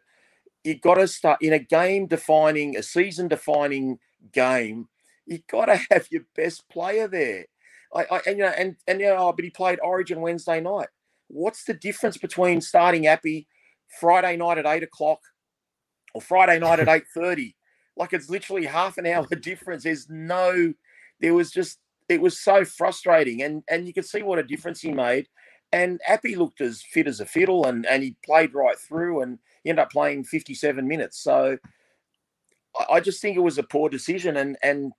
you've 0.62 0.83
got 0.83 0.94
to 0.94 1.09
start 1.09 1.42
in 1.42 1.52
a 1.52 1.59
game 1.59 2.07
defining, 2.07 2.76
a 2.76 2.83
season 2.85 3.26
defining 3.26 3.98
game. 4.33 4.88
You've 5.26 5.48
got 5.48 5.64
to 5.64 5.81
have 5.90 6.07
your 6.12 6.22
best 6.37 6.68
player 6.68 7.09
there. 7.09 7.46
I, 7.92 8.07
I 8.09 8.20
and 8.24 8.38
you 8.38 8.44
know, 8.44 8.52
and 8.57 8.76
and 8.87 9.00
you 9.00 9.07
know, 9.07 9.16
oh, 9.18 9.33
but 9.33 9.44
he 9.44 9.50
played 9.50 9.81
Origin 9.83 10.20
Wednesday 10.20 10.61
night. 10.61 10.88
What's 11.26 11.64
the 11.64 11.74
difference 11.74 12.18
between 12.18 12.61
starting 12.61 13.09
Api 13.09 13.48
Friday 14.01 14.37
night 14.37 14.59
at 14.59 14.66
eight 14.66 14.83
o'clock 14.83 15.20
or 16.14 16.20
Friday 16.20 16.59
night 16.59 16.81
at 16.81 16.88
eight 16.94 17.05
thirty? 17.14 17.57
Like 17.96 18.12
it's 18.12 18.31
literally 18.31 18.66
half 18.66 18.98
an 18.98 19.07
hour 19.07 19.27
difference. 19.40 19.85
There's 19.85 20.09
no. 20.09 20.72
There 21.20 21.35
was 21.35 21.51
just 21.51 21.79
it 22.09 22.20
was 22.20 22.40
so 22.40 22.64
frustrating, 22.64 23.42
and 23.42 23.62
and 23.68 23.87
you 23.87 23.92
could 23.92 24.07
see 24.07 24.22
what 24.22 24.38
a 24.38 24.42
difference 24.42 24.81
he 24.81 24.92
made. 24.92 25.29
And 25.70 26.01
Api 26.09 26.35
looked 26.37 26.62
as 26.62 26.83
fit 26.83 27.07
as 27.07 27.20
a 27.20 27.27
fiddle, 27.27 27.66
and 27.66 27.85
and 27.87 28.03
he 28.03 28.16
played 28.24 28.55
right 28.55 28.79
through, 28.79 29.22
and 29.22 29.38
he 29.62 29.70
ended 29.70 29.83
up 29.83 29.90
playing 29.90 30.24
57 30.24 30.87
minutes. 30.87 31.22
So 31.22 31.59
I 32.88 33.01
just 33.01 33.20
think 33.20 33.37
it 33.37 33.40
was 33.40 33.59
a 33.59 33.62
poor 33.62 33.88
decision, 33.88 34.37
and 34.37 34.57
and 34.62 34.92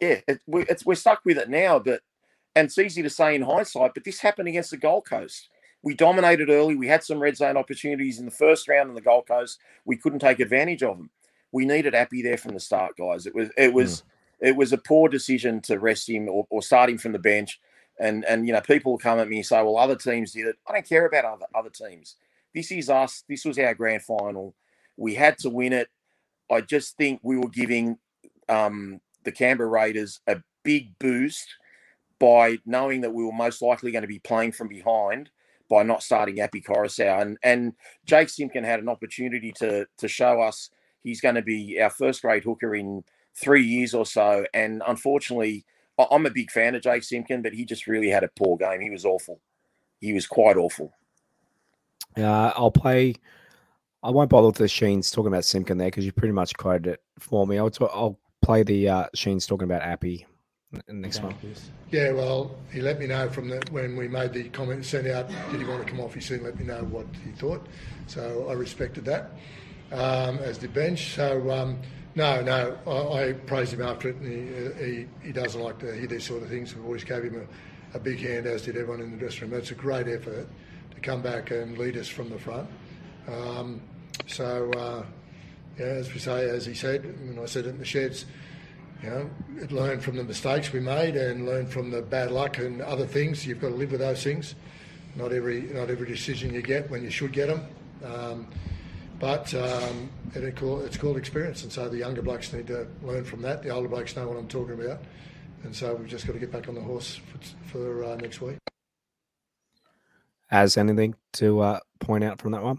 yeah, 0.00 0.20
it, 0.28 0.40
we're, 0.46 0.66
we're 0.84 0.94
stuck 0.94 1.24
with 1.24 1.38
it 1.38 1.48
now. 1.48 1.78
But 1.78 2.02
and 2.54 2.66
it's 2.66 2.78
easy 2.78 3.02
to 3.02 3.10
say 3.10 3.34
in 3.34 3.42
hindsight, 3.42 3.92
but 3.94 4.04
this 4.04 4.20
happened 4.20 4.48
against 4.48 4.70
the 4.70 4.76
Gold 4.76 5.06
Coast. 5.06 5.48
We 5.84 5.94
dominated 5.94 6.48
early. 6.48 6.74
We 6.74 6.88
had 6.88 7.04
some 7.04 7.20
red 7.20 7.36
zone 7.36 7.58
opportunities 7.58 8.18
in 8.18 8.24
the 8.24 8.30
first 8.30 8.68
round 8.68 8.88
on 8.88 8.94
the 8.94 9.02
Gold 9.02 9.28
Coast. 9.28 9.60
We 9.84 9.98
couldn't 9.98 10.20
take 10.20 10.40
advantage 10.40 10.82
of 10.82 10.96
them. 10.96 11.10
We 11.52 11.66
needed 11.66 11.94
Api 11.94 12.22
there 12.22 12.38
from 12.38 12.54
the 12.54 12.60
start, 12.60 12.96
guys. 12.96 13.26
It 13.26 13.34
was 13.34 13.50
it 13.58 13.72
was 13.72 14.00
mm. 14.00 14.04
it 14.40 14.56
was 14.56 14.72
a 14.72 14.78
poor 14.78 15.10
decision 15.10 15.60
to 15.62 15.78
rest 15.78 16.08
him 16.08 16.28
or, 16.28 16.46
or 16.48 16.62
start 16.62 16.88
him 16.88 16.96
from 16.96 17.12
the 17.12 17.18
bench. 17.18 17.60
And 18.00 18.24
and 18.24 18.46
you 18.46 18.54
know, 18.54 18.62
people 18.62 18.96
come 18.96 19.18
at 19.18 19.28
me 19.28 19.36
and 19.36 19.46
say, 19.46 19.62
"Well, 19.62 19.76
other 19.76 19.94
teams 19.94 20.32
did 20.32 20.46
it." 20.46 20.56
I 20.66 20.72
don't 20.72 20.88
care 20.88 21.06
about 21.06 21.26
other 21.26 21.46
other 21.54 21.70
teams. 21.70 22.16
This 22.54 22.72
is 22.72 22.88
us. 22.88 23.22
This 23.28 23.44
was 23.44 23.58
our 23.58 23.74
grand 23.74 24.02
final. 24.02 24.54
We 24.96 25.14
had 25.14 25.36
to 25.38 25.50
win 25.50 25.74
it. 25.74 25.88
I 26.50 26.62
just 26.62 26.96
think 26.96 27.20
we 27.22 27.36
were 27.36 27.50
giving 27.50 27.98
um, 28.48 29.00
the 29.24 29.32
Canberra 29.32 29.68
Raiders 29.68 30.20
a 30.26 30.36
big 30.62 30.98
boost 30.98 31.46
by 32.18 32.58
knowing 32.64 33.02
that 33.02 33.12
we 33.12 33.22
were 33.22 33.32
most 33.32 33.60
likely 33.60 33.92
going 33.92 34.02
to 34.02 34.08
be 34.08 34.18
playing 34.18 34.52
from 34.52 34.68
behind 34.68 35.30
by 35.68 35.82
not 35.82 36.02
starting 36.02 36.40
Api 36.40 36.60
Koroisau. 36.60 37.22
And, 37.22 37.38
and 37.42 37.72
Jake 38.04 38.28
Simpkin 38.28 38.64
had 38.64 38.80
an 38.80 38.88
opportunity 38.88 39.52
to, 39.58 39.86
to 39.98 40.08
show 40.08 40.40
us 40.40 40.70
he's 41.02 41.20
going 41.20 41.34
to 41.34 41.42
be 41.42 41.80
our 41.80 41.90
first 41.90 42.22
grade 42.22 42.44
hooker 42.44 42.74
in 42.74 43.04
three 43.34 43.64
years 43.64 43.94
or 43.94 44.06
so. 44.06 44.46
And 44.54 44.82
unfortunately, 44.86 45.64
I'm 45.98 46.26
a 46.26 46.30
big 46.30 46.50
fan 46.50 46.74
of 46.74 46.82
Jake 46.82 47.04
Simpkin, 47.04 47.42
but 47.42 47.52
he 47.52 47.64
just 47.64 47.86
really 47.86 48.08
had 48.08 48.24
a 48.24 48.30
poor 48.36 48.56
game. 48.56 48.80
He 48.80 48.90
was 48.90 49.04
awful. 49.04 49.40
He 50.00 50.12
was 50.12 50.26
quite 50.26 50.56
awful. 50.56 50.92
Uh, 52.16 52.52
I'll 52.54 52.70
play 52.70 53.14
I 54.04 54.10
won't 54.10 54.28
bother 54.28 54.48
with 54.48 54.56
the 54.56 54.68
Sheens 54.68 55.10
talking 55.10 55.28
about 55.28 55.46
Simpkin 55.46 55.78
there 55.78 55.88
because 55.88 56.04
you 56.04 56.12
pretty 56.12 56.34
much 56.34 56.54
quoted 56.58 56.86
it 56.86 57.02
for 57.18 57.46
me. 57.46 57.56
I'll, 57.56 57.70
t- 57.70 57.86
I'll 57.90 58.20
play 58.42 58.62
the 58.62 58.86
uh, 58.86 59.06
Sheens 59.16 59.46
talking 59.46 59.64
about 59.64 59.80
Api 59.80 60.26
next 60.88 61.22
one. 61.22 61.34
Yeah, 61.90 62.12
well, 62.12 62.56
he 62.72 62.80
let 62.80 62.98
me 62.98 63.06
know 63.06 63.28
from 63.28 63.48
the 63.48 63.62
when 63.70 63.96
we 63.96 64.08
made 64.08 64.32
the 64.32 64.48
comment 64.50 64.84
sent 64.84 65.06
out. 65.06 65.28
Did 65.50 65.60
he 65.60 65.66
want 65.66 65.84
to 65.84 65.90
come 65.90 66.00
off? 66.00 66.14
He 66.14 66.20
soon 66.20 66.42
let 66.42 66.58
me 66.58 66.64
know 66.64 66.82
what 66.84 67.06
he 67.24 67.32
thought, 67.32 67.66
so 68.06 68.46
I 68.48 68.52
respected 68.52 69.04
that. 69.06 69.32
Um, 69.92 70.38
as 70.38 70.58
did 70.58 70.74
bench. 70.74 71.14
So 71.14 71.50
um, 71.50 71.78
no, 72.16 72.40
no, 72.42 72.76
I, 72.86 73.28
I, 73.28 73.32
praised 73.32 73.72
him 73.72 73.82
after 73.82 74.08
it, 74.08 74.16
and 74.16 74.78
he, 74.78 74.84
he, 74.84 75.06
he 75.26 75.32
doesn't 75.32 75.60
like 75.60 75.78
to 75.80 75.94
hear 75.94 76.06
these 76.06 76.24
sort 76.24 76.42
of 76.42 76.48
things. 76.48 76.74
We 76.74 76.82
always 76.82 77.02
gave 77.02 77.24
him 77.24 77.46
a, 77.92 77.96
a 77.96 78.00
big 78.00 78.20
hand, 78.20 78.46
as 78.46 78.62
did 78.62 78.76
everyone 78.76 79.00
in 79.00 79.10
the 79.10 79.16
dressing 79.16 79.42
room. 79.42 79.50
That's 79.50 79.72
a 79.72 79.74
great 79.74 80.06
effort 80.06 80.46
to 80.94 81.00
come 81.00 81.22
back 81.22 81.50
and 81.50 81.76
lead 81.76 81.96
us 81.96 82.08
from 82.08 82.30
the 82.30 82.38
front. 82.38 82.68
Um, 83.26 83.80
so, 84.28 84.70
uh, 84.72 85.04
yeah, 85.78 85.86
as 85.86 86.12
we 86.14 86.20
say, 86.20 86.48
as 86.48 86.64
he 86.64 86.74
said, 86.74 87.04
when 87.04 87.42
I 87.42 87.46
said 87.46 87.66
it 87.66 87.70
in 87.70 87.78
the 87.78 87.84
sheds, 87.84 88.26
you 89.02 89.10
know, 89.10 89.30
learn 89.70 90.00
from 90.00 90.16
the 90.16 90.24
mistakes 90.24 90.72
we 90.72 90.80
made 90.80 91.16
and 91.16 91.46
learn 91.46 91.66
from 91.66 91.90
the 91.90 92.02
bad 92.02 92.30
luck 92.30 92.58
and 92.58 92.80
other 92.80 93.06
things. 93.06 93.46
You've 93.46 93.60
got 93.60 93.68
to 93.68 93.74
live 93.74 93.90
with 93.92 94.00
those 94.00 94.22
things. 94.22 94.54
Not 95.16 95.32
every 95.32 95.62
not 95.62 95.90
every 95.90 96.06
decision 96.06 96.54
you 96.54 96.62
get 96.62 96.90
when 96.90 97.02
you 97.02 97.10
should 97.10 97.32
get 97.32 97.48
them. 97.48 97.66
Um, 98.04 98.46
but 99.20 99.54
um, 99.54 100.10
it, 100.34 100.42
it's 100.42 100.96
called 100.96 101.16
experience, 101.16 101.62
and 101.62 101.72
so 101.72 101.88
the 101.88 101.98
younger 101.98 102.20
blokes 102.20 102.52
need 102.52 102.66
to 102.66 102.86
learn 103.02 103.24
from 103.24 103.42
that. 103.42 103.62
The 103.62 103.70
older 103.70 103.88
blokes 103.88 104.16
know 104.16 104.26
what 104.28 104.36
I'm 104.36 104.48
talking 104.48 104.74
about, 104.74 105.00
and 105.62 105.74
so 105.74 105.94
we've 105.94 106.08
just 106.08 106.26
got 106.26 106.32
to 106.32 106.38
get 106.38 106.50
back 106.50 106.68
on 106.68 106.74
the 106.74 106.80
horse 106.80 107.20
for, 107.30 107.68
for 107.68 108.04
uh, 108.04 108.16
next 108.16 108.40
week. 108.40 108.58
As 110.50 110.76
anything 110.76 111.14
to 111.34 111.60
uh, 111.60 111.80
point 112.00 112.24
out 112.24 112.40
from 112.40 112.52
that 112.52 112.62
one? 112.62 112.78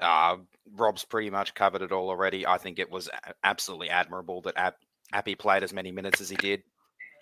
Uh, 0.00 0.38
Rob's 0.76 1.04
pretty 1.04 1.30
much 1.30 1.54
covered 1.54 1.82
it 1.82 1.92
all 1.92 2.08
already. 2.08 2.46
I 2.46 2.58
think 2.58 2.78
it 2.78 2.90
was 2.90 3.10
absolutely 3.44 3.90
admirable 3.90 4.40
that 4.42 4.56
App, 4.56 4.76
Api 5.12 5.34
played 5.34 5.62
as 5.62 5.72
many 5.72 5.92
minutes 5.92 6.20
as 6.20 6.30
he 6.30 6.36
did. 6.36 6.62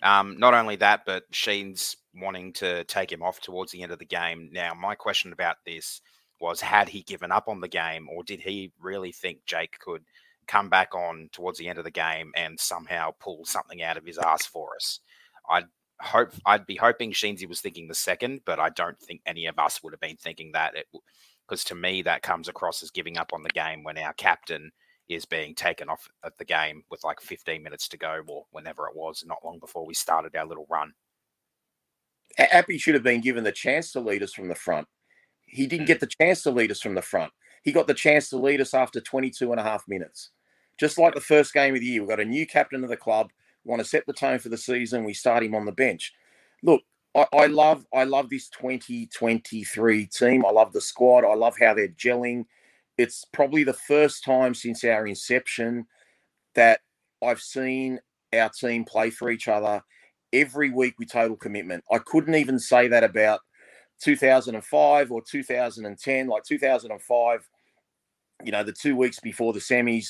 Um, 0.03 0.37
not 0.39 0.53
only 0.53 0.77
that, 0.77 1.01
but 1.05 1.23
Sheen's 1.31 1.95
wanting 2.15 2.53
to 2.53 2.83
take 2.85 3.11
him 3.11 3.21
off 3.21 3.39
towards 3.39 3.71
the 3.71 3.83
end 3.83 3.91
of 3.91 3.99
the 3.99 4.05
game. 4.05 4.49
Now, 4.51 4.73
my 4.73 4.95
question 4.95 5.31
about 5.31 5.57
this 5.65 6.01
was 6.39 6.61
had 6.61 6.89
he 6.89 7.03
given 7.03 7.31
up 7.31 7.47
on 7.47 7.61
the 7.61 7.67
game, 7.67 8.07
or 8.09 8.23
did 8.23 8.39
he 8.41 8.71
really 8.79 9.11
think 9.11 9.45
Jake 9.45 9.77
could 9.79 10.03
come 10.47 10.69
back 10.69 10.95
on 10.95 11.29
towards 11.31 11.59
the 11.59 11.67
end 11.67 11.77
of 11.77 11.85
the 11.85 11.91
game 11.91 12.31
and 12.35 12.59
somehow 12.59 13.11
pull 13.19 13.45
something 13.45 13.83
out 13.83 13.97
of 13.97 14.05
his 14.05 14.17
ass 14.17 14.45
for 14.45 14.75
us? 14.75 14.99
I'd 15.47 15.65
hope 15.99 16.31
I'd 16.45 16.65
be 16.65 16.75
hoping 16.77 17.11
Sheensy 17.11 17.47
was 17.47 17.61
thinking 17.61 17.87
the 17.87 17.93
second, 17.93 18.41
but 18.43 18.59
I 18.59 18.69
don't 18.69 18.99
think 18.99 19.21
any 19.25 19.45
of 19.45 19.59
us 19.59 19.83
would 19.83 19.93
have 19.93 19.99
been 19.99 20.17
thinking 20.17 20.51
that. 20.53 20.75
It, 20.75 20.87
Because 21.51 21.65
to 21.65 21.75
me, 21.75 22.01
that 22.03 22.21
comes 22.21 22.47
across 22.47 22.81
as 22.81 22.91
giving 22.91 23.17
up 23.17 23.33
on 23.33 23.43
the 23.43 23.49
game 23.49 23.83
when 23.83 23.97
our 23.97 24.13
captain 24.13 24.71
is 25.09 25.25
being 25.25 25.53
taken 25.53 25.89
off 25.89 26.07
at 26.23 26.37
the 26.37 26.45
game 26.45 26.81
with 26.89 27.03
like 27.03 27.19
15 27.19 27.61
minutes 27.61 27.89
to 27.89 27.97
go 27.97 28.21
or 28.29 28.45
whenever 28.51 28.87
it 28.87 28.95
was, 28.95 29.25
not 29.27 29.43
long 29.43 29.59
before 29.59 29.85
we 29.85 29.93
started 29.93 30.33
our 30.33 30.45
little 30.45 30.65
run. 30.69 30.93
Api 32.37 32.77
should 32.77 32.93
have 32.93 33.03
been 33.03 33.19
given 33.19 33.43
the 33.43 33.51
chance 33.51 33.91
to 33.91 33.99
lead 33.99 34.23
us 34.23 34.33
from 34.33 34.47
the 34.47 34.55
front. 34.55 34.87
He 35.45 35.67
didn't 35.67 35.87
hmm. 35.87 35.87
get 35.87 35.99
the 35.99 36.07
chance 36.07 36.41
to 36.43 36.51
lead 36.51 36.71
us 36.71 36.79
from 36.79 36.95
the 36.95 37.01
front. 37.01 37.33
He 37.63 37.73
got 37.73 37.85
the 37.85 37.93
chance 37.93 38.29
to 38.29 38.37
lead 38.37 38.61
us 38.61 38.73
after 38.73 39.01
22 39.01 39.51
and 39.51 39.59
a 39.59 39.63
half 39.63 39.83
minutes. 39.89 40.29
Just 40.79 40.97
like 40.97 41.15
the 41.15 41.19
first 41.19 41.53
game 41.53 41.75
of 41.75 41.81
the 41.81 41.85
year, 41.85 41.99
we've 41.99 42.09
got 42.09 42.21
a 42.21 42.25
new 42.25 42.47
captain 42.47 42.85
of 42.85 42.89
the 42.89 42.95
club, 42.95 43.29
want 43.65 43.81
to 43.81 43.85
set 43.85 44.05
the 44.07 44.13
tone 44.13 44.39
for 44.39 44.47
the 44.47 44.57
season. 44.57 45.03
We 45.03 45.13
start 45.13 45.43
him 45.43 45.55
on 45.55 45.65
the 45.65 45.73
bench. 45.73 46.13
Look, 46.63 46.83
I, 47.15 47.25
I 47.33 47.45
love 47.47 47.85
I 47.93 48.03
love 48.03 48.29
this 48.29 48.49
2023 48.49 50.05
team. 50.07 50.45
I 50.45 50.49
love 50.49 50.71
the 50.73 50.81
squad. 50.81 51.25
I 51.25 51.35
love 51.35 51.55
how 51.59 51.73
they're 51.73 51.89
gelling. 51.89 52.45
It's 52.97 53.25
probably 53.33 53.63
the 53.63 53.73
first 53.73 54.23
time 54.23 54.53
since 54.53 54.83
our 54.83 55.07
inception 55.07 55.87
that 56.55 56.81
I've 57.23 57.41
seen 57.41 57.99
our 58.33 58.49
team 58.49 58.85
play 58.85 59.09
for 59.09 59.29
each 59.29 59.47
other 59.47 59.81
every 60.33 60.69
week 60.69 60.95
with 60.99 61.11
total 61.11 61.35
commitment. 61.35 61.83
I 61.91 61.99
couldn't 61.99 62.35
even 62.35 62.59
say 62.59 62.87
that 62.87 63.03
about 63.03 63.41
2005 64.01 65.11
or 65.11 65.21
2010. 65.21 66.27
Like 66.27 66.43
2005, 66.43 67.49
you 68.43 68.51
know, 68.51 68.63
the 68.63 68.71
two 68.71 68.95
weeks 68.95 69.19
before 69.19 69.53
the 69.53 69.59
semis, 69.59 70.07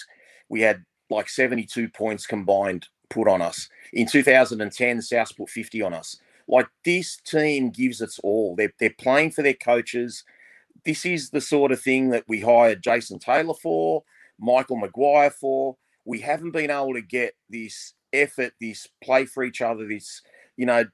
we 0.50 0.62
had 0.62 0.84
like 1.10 1.30
72 1.30 1.90
points 1.90 2.26
combined 2.26 2.88
put 3.10 3.28
on 3.28 3.42
us. 3.42 3.68
In 3.94 4.08
2010, 4.08 5.02
South 5.02 5.36
put 5.36 5.50
50 5.50 5.82
on 5.82 5.94
us. 5.94 6.18
Like 6.48 6.68
this 6.84 7.18
team 7.18 7.70
gives 7.70 8.02
its 8.02 8.20
all. 8.20 8.56
They're, 8.56 8.74
they're 8.80 8.96
playing 8.98 9.32
for 9.32 9.42
their 9.42 9.54
coaches. 9.54 10.24
This 10.86 11.06
is 11.06 11.30
the 11.30 11.42
sort 11.42 11.72
of 11.72 11.82
thing 11.82 12.10
that 12.10 12.26
we 12.28 12.40
hired 12.40 12.84
Jason 12.84 13.20
Taylor 13.20 13.54
for, 13.54 14.04
Michael 14.40 14.78
Maguire 14.78 15.32
for. 15.32 15.78
We 16.06 16.20
haven't 16.20 16.52
been 16.52 16.72
able 16.72 16.94
to 16.94 17.02
get 17.02 17.36
this 17.50 17.94
effort, 18.12 18.54
this 18.60 18.88
play 19.04 19.26
for 19.26 19.44
each 19.44 19.62
other, 19.62 19.88
this, 19.88 20.22
you 20.58 20.66
know, 20.66 20.86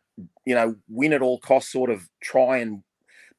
you 0.46 0.56
know, 0.56 0.76
win 0.90 1.14
at 1.14 1.22
all 1.22 1.40
costs 1.40 1.72
sort 1.72 1.90
of 1.90 2.08
try 2.22 2.58
and 2.58 2.84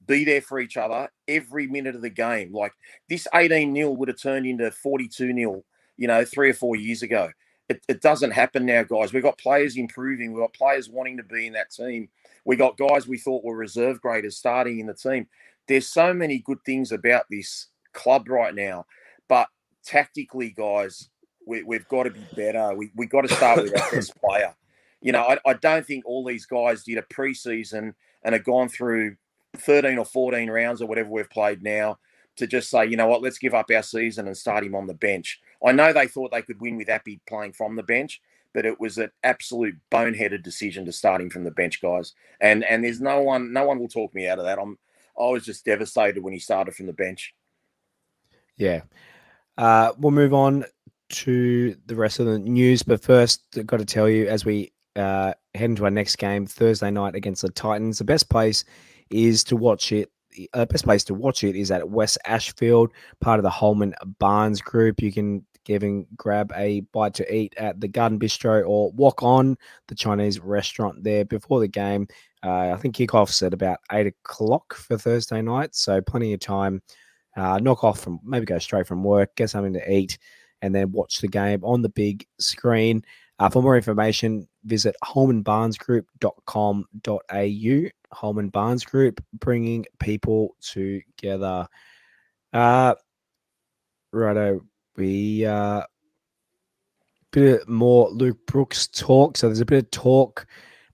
be 0.07 0.25
there 0.25 0.41
for 0.41 0.59
each 0.59 0.77
other 0.77 1.09
every 1.29 1.67
minute 1.67 1.95
of 1.95 2.03
the 2.03 2.11
game. 2.11 2.53
Like 2.53 2.73
this 3.09 3.29
18 3.35 3.73
nil 3.73 3.95
would 3.97 4.09
have 4.09 4.21
turned 4.21 4.47
into 4.47 4.71
42 4.71 5.33
nil, 5.33 5.65
you 5.97 6.09
know, 6.09 6.25
three 6.25 6.51
or 6.51 6.55
four 6.55 6.77
years 6.77 7.03
ago. 7.03 7.31
It, 7.69 7.83
it, 7.89 8.01
doesn't 8.01 8.31
happen 8.31 8.65
now, 8.65 8.83
guys. 8.83 9.13
We've 9.13 9.23
got 9.23 9.37
players 9.37 9.77
improving. 9.77 10.33
We've 10.33 10.43
got 10.43 10.55
players 10.55 10.89
wanting 10.89 11.19
to 11.19 11.23
be 11.23 11.47
in 11.47 11.53
that 11.53 11.71
team. 11.71 12.09
We 12.45 12.57
got 12.57 12.79
guys 12.79 13.07
we 13.07 13.19
thought 13.19 13.45
were 13.45 13.57
reserve 13.57 14.01
graders 14.01 14.39
starting 14.39 14.79
in 14.79 14.87
the 14.87 14.95
team. 14.95 15.27
There's 15.67 15.87
so 15.87 16.15
many 16.15 16.39
good 16.39 16.65
things 16.65 16.93
about 16.93 17.25
this 17.31 17.67
club 17.93 18.29
right 18.29 18.55
now, 18.55 18.87
but 19.29 19.49
tactically, 19.85 20.51
guys, 20.51 21.11
we, 21.47 21.63
have 21.71 21.89
got 21.89 22.05
to 22.05 22.11
be 22.11 22.25
better. 22.35 22.75
We 22.75 22.91
we 22.95 23.07
got 23.07 23.23
to 23.23 23.35
start 23.35 23.63
with 23.63 23.79
our 23.79 23.91
best 23.93 24.19
player. 24.21 24.55
You 25.01 25.13
know, 25.13 25.23
I, 25.23 25.39
I 25.47 25.53
don't 25.55 25.87
think 25.87 26.05
all 26.07 26.25
these 26.25 26.47
guys 26.47 26.85
did 26.85 26.99
a 26.99 27.03
preseason 27.03 27.95
and 28.23 28.33
have 28.33 28.45
gone 28.45 28.69
through 28.69 29.17
13 29.57 29.99
or 29.99 30.05
14 30.05 30.51
rounds 30.51 30.83
or 30.83 30.87
whatever 30.87 31.11
we've 31.11 31.31
played 31.31 31.63
now 31.63 31.99
to 32.37 32.47
just 32.47 32.71
say, 32.71 32.87
you 32.87 32.97
know 32.97 33.07
what, 33.07 33.23
let's 33.23 33.39
give 33.39 33.55
up 33.55 33.67
our 33.75 33.83
season 33.83 34.27
and 34.27 34.37
start 34.37 34.65
him 34.65 34.75
on 34.75 34.87
the 34.87 34.95
bench. 34.95 35.41
I 35.65 35.73
know 35.73 35.93
they 35.93 36.07
thought 36.07 36.31
they 36.31 36.43
could 36.43 36.61
win 36.61 36.77
with 36.77 36.89
Api 36.89 37.21
playing 37.27 37.53
from 37.53 37.77
the 37.77 37.83
bench, 37.83 38.21
but 38.55 38.65
it 38.65 38.79
was 38.81 38.99
an 38.99 39.11
absolute 39.25 39.77
boneheaded 39.91 40.43
decision 40.43 40.85
to 40.87 40.93
start 40.93 41.21
him 41.21 41.31
from 41.31 41.45
the 41.45 41.51
bench, 41.51 41.81
guys. 41.81 42.15
And 42.41 42.65
and 42.65 42.85
there's 42.85 43.01
no 43.01 43.23
one, 43.23 43.53
no 43.53 43.65
one 43.65 43.79
will 43.79 43.89
talk 43.89 44.15
me 44.15 44.29
out 44.29 44.39
of 44.39 44.45
that. 44.45 44.59
I'm, 44.59 44.79
I 45.19 45.31
was 45.31 45.45
just 45.45 45.65
devastated 45.65 46.23
when 46.23 46.33
he 46.33 46.39
started 46.39 46.75
from 46.75 46.87
the 46.87 46.93
bench. 46.93 47.35
Yeah, 48.57 48.83
uh, 49.57 49.93
we'll 49.99 50.13
move 50.13 50.35
on 50.35 50.65
to 51.11 51.77
the 51.87 51.95
rest 51.95 52.21
of 52.21 52.27
the 52.27 52.39
news, 52.39 52.83
but 52.83 53.03
first, 53.03 53.43
I've 53.57 53.67
got 53.67 53.79
to 53.79 53.85
tell 53.85 54.09
you 54.09 54.27
as 54.27 54.45
we 54.45 54.73
uh, 54.97 55.33
head 55.55 55.71
into 55.71 55.85
our 55.85 55.91
next 55.91 56.17
game 56.17 56.47
Thursday 56.47 56.91
night 56.91 57.15
against 57.15 57.43
the 57.43 57.51
Titans, 57.51 57.99
the 57.99 58.05
best 58.05 58.29
place 58.29 58.65
is 59.11 59.45
to 59.45 59.57
watch 59.57 59.93
it. 59.93 60.11
Uh, 60.53 60.67
best 60.67 60.85
place 60.85 61.05
to 61.05 61.15
watch 61.15 61.45
it 61.45 61.57
is 61.57 61.71
at 61.71 61.89
Wests 61.89 62.19
Ashfield, 62.27 62.93
part 63.21 63.39
of 63.39 63.43
the 63.43 63.51
Holman 63.51 63.95
Barnes 64.19 64.61
group. 64.61 65.01
You 65.01 65.13
can 65.13 65.47
give 65.65 65.83
and 65.83 66.07
grab 66.17 66.53
a 66.57 66.81
bite 66.93 67.15
to 67.15 67.35
eat 67.35 67.55
at 67.59 67.81
the 67.81 67.89
Garden 67.89 68.19
Bistro 68.19 68.67
or 68.67 68.91
walk 68.93 69.23
on 69.23 69.59
the 69.89 69.95
Chinese 69.95 70.41
restaurant 70.41 71.05
there 71.05 71.27
before 71.27 71.61
the 71.61 71.69
game. 71.69 72.09
Uh, 72.43 72.73
I 72.73 72.77
think 72.77 72.97
kickoff's 72.97 73.43
at 73.43 73.53
about 73.53 73.79
eight 73.93 74.07
o'clock 74.07 74.75
for 74.75 74.97
Thursday 74.97 75.43
night, 75.43 75.75
so 75.75 76.01
plenty 76.01 76.33
of 76.33 76.41
time. 76.41 76.81
Uh, 77.37 77.59
knock 77.59 77.85
off 77.85 78.01
from 78.01 78.19
maybe 78.25 78.47
go 78.47 78.59
straight 78.59 78.87
from 78.87 79.05
work, 79.05 79.37
get 79.37 79.51
something 79.51 79.75
to 79.75 79.93
eat, 79.93 80.17
and 80.63 80.75
then 80.75 80.91
watch 80.91 81.21
the 81.21 81.29
game 81.29 81.63
on 81.63 81.83
the 81.83 81.91
big 81.91 82.27
screen. 82.41 83.05
Uh, 83.39 83.49
for 83.49 83.63
more 83.63 83.77
information, 83.77 84.49
visit 84.65 84.97
holmanbarnesgroup.com.au. 85.05 87.98
Holman 88.13 88.49
Barnes 88.49 88.85
Group, 88.85 89.23
bringing 89.35 89.85
people 89.99 90.57
together. 90.61 91.67
Uh, 92.53 92.95
righto, 94.13 94.63
we 94.97 95.45
uh, 95.45 95.83
bit 97.33 97.69
more 97.69 98.09
Luke 98.11 98.39
Brooks 98.47 98.89
talk. 98.89 99.37
So 99.37 99.49
there's 99.49 99.61
a 99.61 99.67
bit 99.67 99.85
of 99.85 99.91
talk 99.91 100.47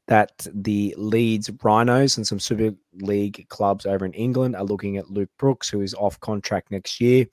that 0.06 0.46
the 0.52 0.94
Leeds 0.98 1.50
Rhinos 1.62 2.16
and 2.16 2.26
some 2.26 2.38
Super 2.38 2.74
League 2.94 3.46
clubs 3.48 3.86
over 3.86 4.04
in 4.04 4.12
England 4.12 4.56
are 4.56 4.64
looking 4.64 4.96
at 4.96 5.10
Luke 5.10 5.30
Brooks, 5.38 5.68
who 5.68 5.80
is 5.80 5.94
off 5.94 6.20
contract 6.20 6.70
next 6.70 7.00
year. 7.00 7.26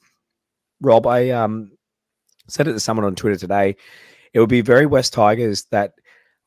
Rob, 0.80 1.06
I 1.06 1.30
um, 1.32 1.72
said 2.48 2.68
it 2.68 2.74
to 2.74 2.80
someone 2.80 3.06
on 3.06 3.16
Twitter 3.16 3.38
today 3.38 3.76
it 4.34 4.40
would 4.40 4.50
be 4.50 4.62
very 4.62 4.86
Wests 4.86 5.16
Tigers 5.16 5.66
that 5.72 5.94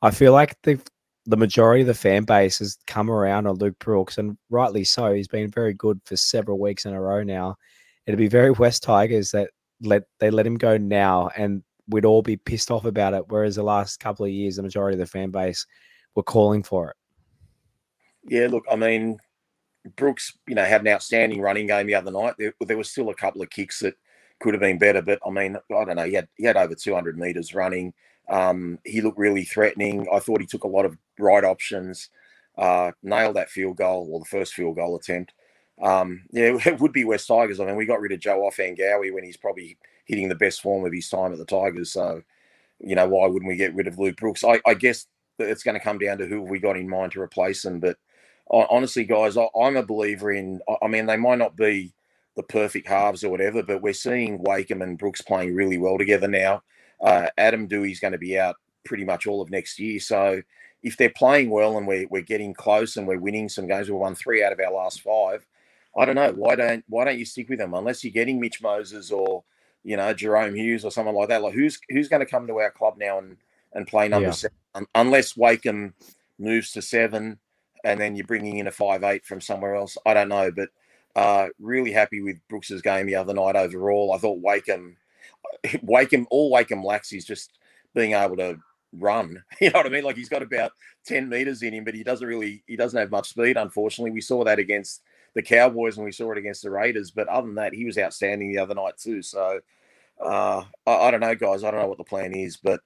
I 0.03 0.11
feel 0.11 0.33
like 0.33 0.61
the 0.63 0.81
the 1.27 1.37
majority 1.37 1.81
of 1.83 1.87
the 1.87 1.95
fan 1.95 2.25
base 2.25 2.59
has 2.59 2.79
come 2.87 3.11
around 3.11 3.47
on 3.47 3.57
Luke 3.57 3.79
Brooks, 3.79 4.19
and 4.19 4.37
rightly 4.51 4.85
so. 4.85 5.13
He's 5.13 5.29
been 5.29 5.51
very 5.51 5.73
good 5.73 6.01
for 6.05 6.17
several 6.17 6.59
weeks 6.59 6.85
in 6.85 6.93
a 6.93 7.01
row 7.01 7.23
now. 7.23 7.57
It'd 8.07 8.19
be 8.19 8.29
very 8.29 8.51
Wests 8.59 8.81
Tigers 8.81 9.31
that 9.31 9.51
let 9.81 10.05
they 10.21 10.31
let 10.31 10.47
him 10.47 10.57
go 10.57 10.77
now, 10.77 11.31
and 11.37 11.63
we'd 11.89 12.05
all 12.05 12.23
be 12.23 12.37
pissed 12.37 12.71
off 12.71 12.85
about 12.85 13.15
it. 13.15 13.25
Whereas 13.29 13.57
the 13.57 13.63
last 13.63 14.01
couple 14.01 14.27
of 14.27 14.33
years, 14.33 14.57
the 14.57 14.63
majority 14.63 14.95
of 14.95 15.01
the 15.01 15.07
fan 15.07 15.31
base 15.31 15.67
were 16.15 16.23
calling 16.23 16.63
for 16.63 16.91
it. 16.91 16.97
Yeah, 18.27 18.49
look, 18.49 18.65
I 18.71 18.77
mean, 18.77 19.19
Brooks, 19.97 20.37
you 20.49 20.55
know, 20.55 20.65
had 20.65 20.81
an 20.81 20.89
outstanding 20.89 21.41
running 21.41 21.67
game 21.67 21.87
the 21.87 21.95
other 21.95 22.11
night. 22.11 22.35
There, 22.39 22.55
there 22.61 22.79
was 22.79 22.91
still 22.91 23.11
a 23.11 23.15
couple 23.15 23.43
of 23.43 23.51
kicks 23.51 23.81
that 23.81 23.95
could 24.41 24.55
have 24.55 24.61
been 24.61 24.79
better. 24.79 25.03
But 25.03 25.21
I 25.27 25.31
mean, 25.31 25.57
I 25.57 25.85
don't 25.85 25.97
know. 25.97 26.05
He 26.05 26.15
had 26.15 26.29
he 26.37 26.45
had 26.45 26.57
over 26.57 26.75
200 26.75 27.19
meters 27.19 27.55
running. 27.55 27.93
Um, 28.29 28.79
he 28.85 29.01
looked 29.01 29.19
really 29.19 29.45
threatening. 29.45 30.07
I 30.13 30.19
thought 30.19 30.41
he 30.41 30.47
took 30.47 30.65
a 30.65 30.69
lot 30.69 30.87
of 30.87 30.97
right 31.19 31.45
options. 31.45 32.11
Uh, 32.57 32.93
nailed 33.03 33.37
that 33.37 33.51
field 33.51 33.77
goal 33.77 34.09
or 34.13 34.21
the 34.21 34.27
first 34.27 34.55
field 34.55 34.77
goal 34.77 34.97
attempt. 34.97 35.33
Um, 35.83 36.23
yeah, 36.31 36.57
it 36.67 36.81
would 36.81 36.93
be 36.93 37.05
Wests 37.05 37.27
Tigers. 37.27 37.61
I 37.61 37.67
mean, 37.67 37.77
we 37.77 37.87
got 37.87 38.01
rid 38.01 38.13
of 38.13 38.21
Joe 38.21 38.49
Ofahengaue 38.51 39.13
when 39.13 39.25
he's 39.25 39.37
probably 39.37 39.77
hitting 40.07 40.29
the 40.29 40.35
best 40.35 40.61
form 40.61 40.85
of 40.85 40.93
his 40.93 41.09
time 41.09 41.33
at 41.33 41.39
the 41.39 41.45
Tigers. 41.45 41.93
So, 41.93 42.23
you 42.81 42.95
know, 42.95 43.09
why 43.09 43.27
wouldn't 43.27 43.49
we 43.49 43.57
get 43.57 43.75
rid 43.75 43.87
of 43.87 43.99
Luke 43.99 44.17
Brooks? 44.17 44.45
I, 44.45 44.61
I 44.67 44.75
guess 44.75 45.07
it's 45.39 45.63
going 45.63 45.77
to 45.77 45.85
come 45.85 45.99
down 45.99 46.19
to 46.19 46.27
who 46.27 46.43
we 46.43 46.59
got 46.59 46.77
in 46.77 46.89
mind 46.89 47.13
to 47.13 47.21
replace 47.21 47.65
him. 47.65 47.81
But 47.81 47.97
honestly, 48.51 49.05
guys, 49.05 49.37
I, 49.37 49.49
am 49.57 49.77
a 49.77 49.83
believer 49.83 50.33
in. 50.33 50.61
I 50.83 50.87
mean, 50.87 51.07
they 51.07 51.17
might 51.17 51.39
not 51.39 51.57
be 51.57 51.93
the 52.37 52.43
perfect 52.43 52.89
halves 52.89 53.25
or 53.25 53.31
whatever, 53.31 53.63
but 53.63 53.83
we're 53.83 53.93
seeing 53.93 54.43
Wakeham 54.43 54.83
and 54.83 54.99
Brooks 54.99 55.23
playing 55.23 55.55
really 55.55 55.79
well 55.79 55.99
together 55.99 56.29
now. 56.29 56.63
Uh, 57.01 57.29
Adam 57.39 57.69
Doueihi's 57.69 58.01
going 58.01 58.13
to 58.13 58.19
be 58.19 58.39
out 58.39 58.57
pretty 58.85 59.05
much 59.05 59.27
all 59.27 59.41
of 59.41 59.51
next 59.51 59.79
year. 59.79 60.01
So 60.01 60.43
if 60.83 60.97
they're 60.97 61.11
playing 61.11 61.51
well 61.51 61.79
and 61.79 61.87
we're, 61.87 62.07
we're 62.09 62.23
getting 62.23 62.55
close 62.55 62.97
and 62.97 63.07
we're 63.07 63.19
winning 63.19 63.49
some 63.49 63.67
games, 63.67 63.89
we 63.89 63.97
won 63.97 64.15
three 64.15 64.45
out 64.45 64.53
of 64.53 64.61
our 64.61 64.73
last 64.73 65.03
five. 65.03 65.47
I 65.97 66.05
don't 66.05 66.17
know 66.17 66.33
why 66.33 66.57
don't 66.57 66.85
why 66.89 67.05
don't 67.05 67.19
you 67.19 67.25
stick 67.25 67.49
with 67.49 67.61
them 67.61 67.73
unless 67.73 68.03
you're 68.03 68.13
getting 68.13 68.41
Mitch 68.41 68.61
Moses 68.61 69.13
or 69.13 69.45
you 69.85 69.97
know 69.97 70.13
Jahrome 70.13 70.57
Hughes 70.57 70.85
or 70.85 70.91
someone 70.91 71.15
like 71.15 71.29
that. 71.29 71.41
Like 71.41 71.55
who's 71.55 71.79
who's 71.89 72.09
going 72.09 72.21
to 72.21 72.27
come 72.27 72.49
to 72.49 72.59
our 72.59 72.73
club 72.73 72.95
now 72.99 73.19
and 73.19 73.37
and 73.73 73.87
play 73.87 74.09
number 74.09 74.29
yeah. 74.29 74.33
seven 74.33 74.89
unless 74.95 75.37
Wakeham 75.37 75.95
moves 76.39 76.73
to 76.73 76.83
seven 76.83 77.39
and 77.85 78.01
then 78.01 78.17
you're 78.17 78.27
bringing 78.27 78.59
in 78.59 78.67
a 78.67 78.73
five 78.73 79.05
eight 79.05 79.25
from 79.25 79.41
somewhere 79.41 79.77
else. 79.77 79.97
I 80.05 80.15
don't 80.15 80.31
know, 80.31 80.51
but 80.51 80.71
uh, 81.15 81.49
really 81.61 81.93
happy 81.93 82.21
with 82.21 82.37
Brooks's 82.49 82.83
game 82.83 83.07
the 83.07 83.15
other 83.15 83.35
night 83.35 83.57
overall. 83.57 84.13
I 84.13 84.19
thought 84.19 84.41
Wakeham, 84.41 84.97
Wakeham, 85.83 86.27
all 86.31 86.51
Wakeham 86.51 86.85
lacks 86.85 87.13
is 87.13 87.25
just 87.25 87.59
being 87.95 88.13
able 88.13 88.37
to 88.37 88.59
run. 88.93 89.43
You 89.61 89.71
know 89.71 89.81
what 89.81 89.87
I 89.87 89.91
mean? 89.91 90.05
Like 90.05 90.17
he's 90.17 90.29
got 90.29 90.43
about 90.43 90.73
10 91.07 91.29
meters 91.29 91.63
in 91.63 91.75
him, 91.75 91.85
but 91.85 91.95
he 91.95 92.03
doesn't 92.03 92.27
really, 92.27 92.63
he 92.67 92.77
doesn't 92.77 92.99
have 92.99 93.11
much 93.11 93.31
speed, 93.31 93.57
unfortunately. 93.57 94.11
We 94.11 94.21
saw 94.21 94.45
that 94.45 94.59
against 94.59 95.03
the 95.35 95.43
Cowboys 95.43 95.97
and 95.97 96.05
we 96.05 96.13
saw 96.13 96.33
it 96.33 96.39
against 96.39 96.63
the 96.63 96.71
Raiders. 96.71 97.11
But 97.11 97.29
other 97.29 97.47
than 97.47 97.57
that, 97.57 97.75
he 97.75 97.85
was 97.85 97.99
outstanding 97.99 98.53
the 98.53 98.59
other 98.59 98.75
night 98.75 98.97
too. 98.99 99.23
So 99.23 99.61
uh, 100.23 100.65
I, 100.87 100.93
I 100.93 101.11
don't 101.11 101.21
know, 101.21 101.35
guys. 101.35 101.65
I 101.65 101.71
don't 101.71 101.81
know 101.81 101.89
what 101.89 101.99
the 101.99 102.05
plan 102.05 102.35
is, 102.35 102.57
but 102.57 102.81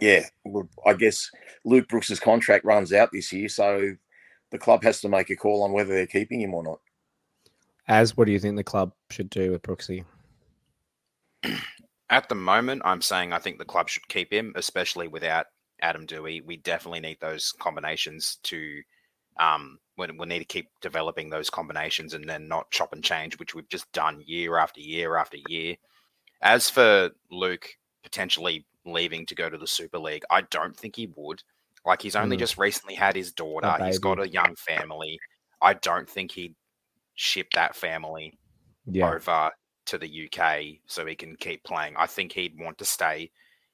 yeah, 0.00 0.26
I 0.86 0.94
guess 0.94 1.30
Luke 1.64 1.88
Brooks's 1.88 2.20
contract 2.20 2.64
runs 2.64 2.92
out 2.92 3.10
this 3.12 3.32
year. 3.32 3.48
So 3.48 3.94
the 4.50 4.58
club 4.58 4.82
has 4.82 5.00
to 5.02 5.08
make 5.08 5.30
a 5.30 5.36
call 5.36 5.62
on 5.62 5.72
whether 5.72 5.94
they're 5.94 6.06
keeping 6.06 6.40
him 6.40 6.54
or 6.54 6.62
not. 6.62 6.80
As 7.86 8.16
what 8.16 8.26
do 8.26 8.32
you 8.32 8.38
think 8.38 8.56
the 8.56 8.64
club 8.64 8.92
should 9.10 9.30
do 9.30 9.52
with 9.52 9.62
Brooksy? 9.62 10.04
At 12.10 12.28
the 12.28 12.34
moment, 12.34 12.82
I'm 12.84 13.00
saying 13.00 13.32
I 13.32 13.38
think 13.38 13.58
the 13.58 13.64
club 13.64 13.88
should 13.88 14.06
keep 14.08 14.32
him, 14.32 14.52
especially 14.56 15.08
without 15.08 15.46
Adam 15.80 16.06
Doueihi. 16.06 16.44
We 16.44 16.58
definitely 16.58 17.00
need 17.00 17.18
those 17.20 17.52
combinations 17.58 18.38
to 18.44 18.82
um 19.40 19.78
we, 19.98 20.06
we 20.16 20.26
need 20.26 20.38
to 20.38 20.44
keep 20.44 20.68
developing 20.80 21.28
those 21.28 21.50
combinations 21.50 22.14
and 22.14 22.28
then 22.28 22.46
not 22.46 22.70
chop 22.70 22.92
and 22.92 23.02
change, 23.02 23.38
which 23.38 23.54
we've 23.54 23.68
just 23.68 23.90
done 23.92 24.22
year 24.26 24.58
after 24.58 24.80
year 24.80 25.16
after 25.16 25.38
year. 25.48 25.76
As 26.42 26.70
for 26.70 27.10
Luke 27.30 27.68
potentially 28.02 28.66
leaving 28.84 29.24
to 29.26 29.34
go 29.34 29.48
to 29.48 29.58
the 29.58 29.66
Super 29.66 29.98
League, 29.98 30.24
I 30.30 30.42
don't 30.42 30.76
think 30.76 30.96
he 30.96 31.08
would. 31.16 31.42
Like 31.86 32.02
he's 32.02 32.16
only 32.16 32.36
Mm. 32.36 32.40
just 32.40 32.58
recently 32.58 32.94
had 32.94 33.16
his 33.16 33.32
daughter. 33.32 33.76
He's 33.84 33.98
got 33.98 34.20
a 34.20 34.28
young 34.28 34.54
family. 34.56 35.18
I 35.60 35.74
don't 35.74 36.08
think 36.08 36.32
he'd 36.32 36.54
ship 37.14 37.48
that 37.54 37.74
family 37.76 38.38
Yeah, 38.86 39.10
over 39.10 39.50
to 39.86 39.98
the 39.98 40.28
UK 40.28 40.78
so 40.86 41.04
he 41.06 41.14
can 41.14 41.36
keep 41.36 41.62
playing. 41.64 41.94
I 41.96 42.06
think 42.06 42.32
he'd 42.32 42.58
want 42.58 42.78
to 42.78 42.84
stay 42.84 43.30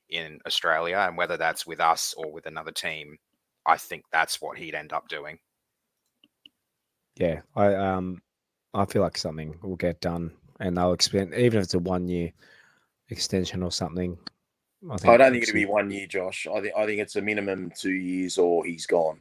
in 0.09 0.41
Australia, 0.47 1.05
and 1.09 1.17
whether 1.17 1.37
that's 1.37 1.67
with 1.67 1.81
us 1.81 2.15
or 2.17 2.33
with 2.33 2.47
another 2.47 2.73
team, 2.73 3.17
I 3.67 3.77
think 3.77 4.05
that's 4.11 4.41
what 4.41 4.59
he'd 4.59 4.75
end 4.75 4.93
up 4.93 5.09
doing. 5.09 5.39
yeah. 7.17 7.41
I 7.55 7.75
um, 7.75 8.23
I 8.75 8.85
feel 8.87 9.03
like 9.03 9.19
something 9.19 9.59
will 9.63 9.77
get 9.77 10.01
done, 10.01 10.33
and 10.59 10.77
they'll 10.77 10.93
expand, 10.93 11.35
even 11.35 11.59
if 11.59 11.65
it's 11.65 11.75
a 11.75 11.79
one 11.79 12.09
year 12.09 12.33
extension 13.09 13.63
or 13.63 13.73
something. 13.73 14.17
I, 14.89 14.95
I 15.11 15.17
don't 15.17 15.33
think 15.33 15.43
it'll 15.43 15.55
be 15.55 15.67
one 15.67 15.91
year, 15.91 16.07
Josh. 16.07 16.47
I 16.53 16.61
think 16.61 16.75
I 16.77 16.87
think 16.87 17.01
it's 17.01 17.17
a 17.17 17.23
minimum 17.23 17.73
two 17.77 17.93
years 17.93 18.39
or 18.39 18.65
he's 18.65 18.87
gone. 18.87 19.21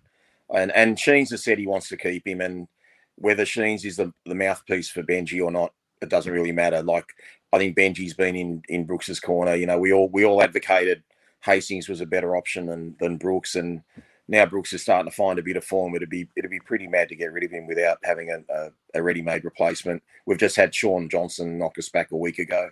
And 0.54 0.72
and 0.72 0.98
Sheens 0.98 1.32
has 1.32 1.44
said 1.44 1.60
he 1.60 1.68
wants 1.68 1.90
to 1.90 1.98
keep 1.98 2.26
him, 2.28 2.42
and 2.42 2.68
whether 3.16 3.46
Sheens 3.46 3.86
is 3.86 3.98
the, 3.98 4.14
the 4.26 4.36
mouthpiece 4.36 4.90
for 4.90 5.04
Benji 5.04 5.44
or 5.44 5.52
not, 5.52 5.74
it 6.02 6.10
doesn't 6.10 6.32
really 6.34 6.52
matter. 6.52 6.82
Like 6.82 7.08
I 7.54 7.58
think 7.58 7.78
Benji's 7.78 8.14
been 8.14 8.36
in 8.36 8.62
in 8.70 8.86
Brooks's 8.86 9.20
corner. 9.20 9.56
You 9.56 9.66
know, 9.66 9.78
we 9.80 9.94
all 9.94 10.10
we 10.10 10.26
all 10.26 10.42
advocated 10.42 11.04
Hastings 11.42 11.88
was 11.90 12.02
a 12.02 12.06
better 12.06 12.36
option 12.36 12.66
than 12.66 12.96
than 13.00 13.18
Brooks, 13.18 13.56
and 13.56 13.82
now 14.28 14.46
Brooks 14.46 14.74
is 14.74 14.82
starting 14.82 15.10
to 15.10 15.16
find 15.16 15.40
a 15.40 15.44
bit 15.44 15.58
of 15.58 15.64
form. 15.64 15.96
It'd 15.96 16.10
be 16.10 16.28
it'd 16.36 16.52
be 16.52 16.60
pretty 16.60 16.88
mad 16.88 17.10
to 17.10 17.16
get 17.16 17.32
rid 17.34 17.44
of 17.44 17.52
him 17.52 17.68
without 17.68 17.98
having 18.04 18.30
a, 18.32 18.54
a, 18.54 18.70
a 18.96 19.04
ready 19.04 19.22
made 19.22 19.44
replacement. 19.46 20.04
We've 20.26 20.38
just 20.38 20.56
had 20.56 20.74
Shaun 20.76 21.10
Johnson 21.10 21.58
knock 21.58 21.78
us 21.78 21.90
back 21.90 22.12
a 22.12 22.18
week 22.18 22.40
ago, 22.40 22.70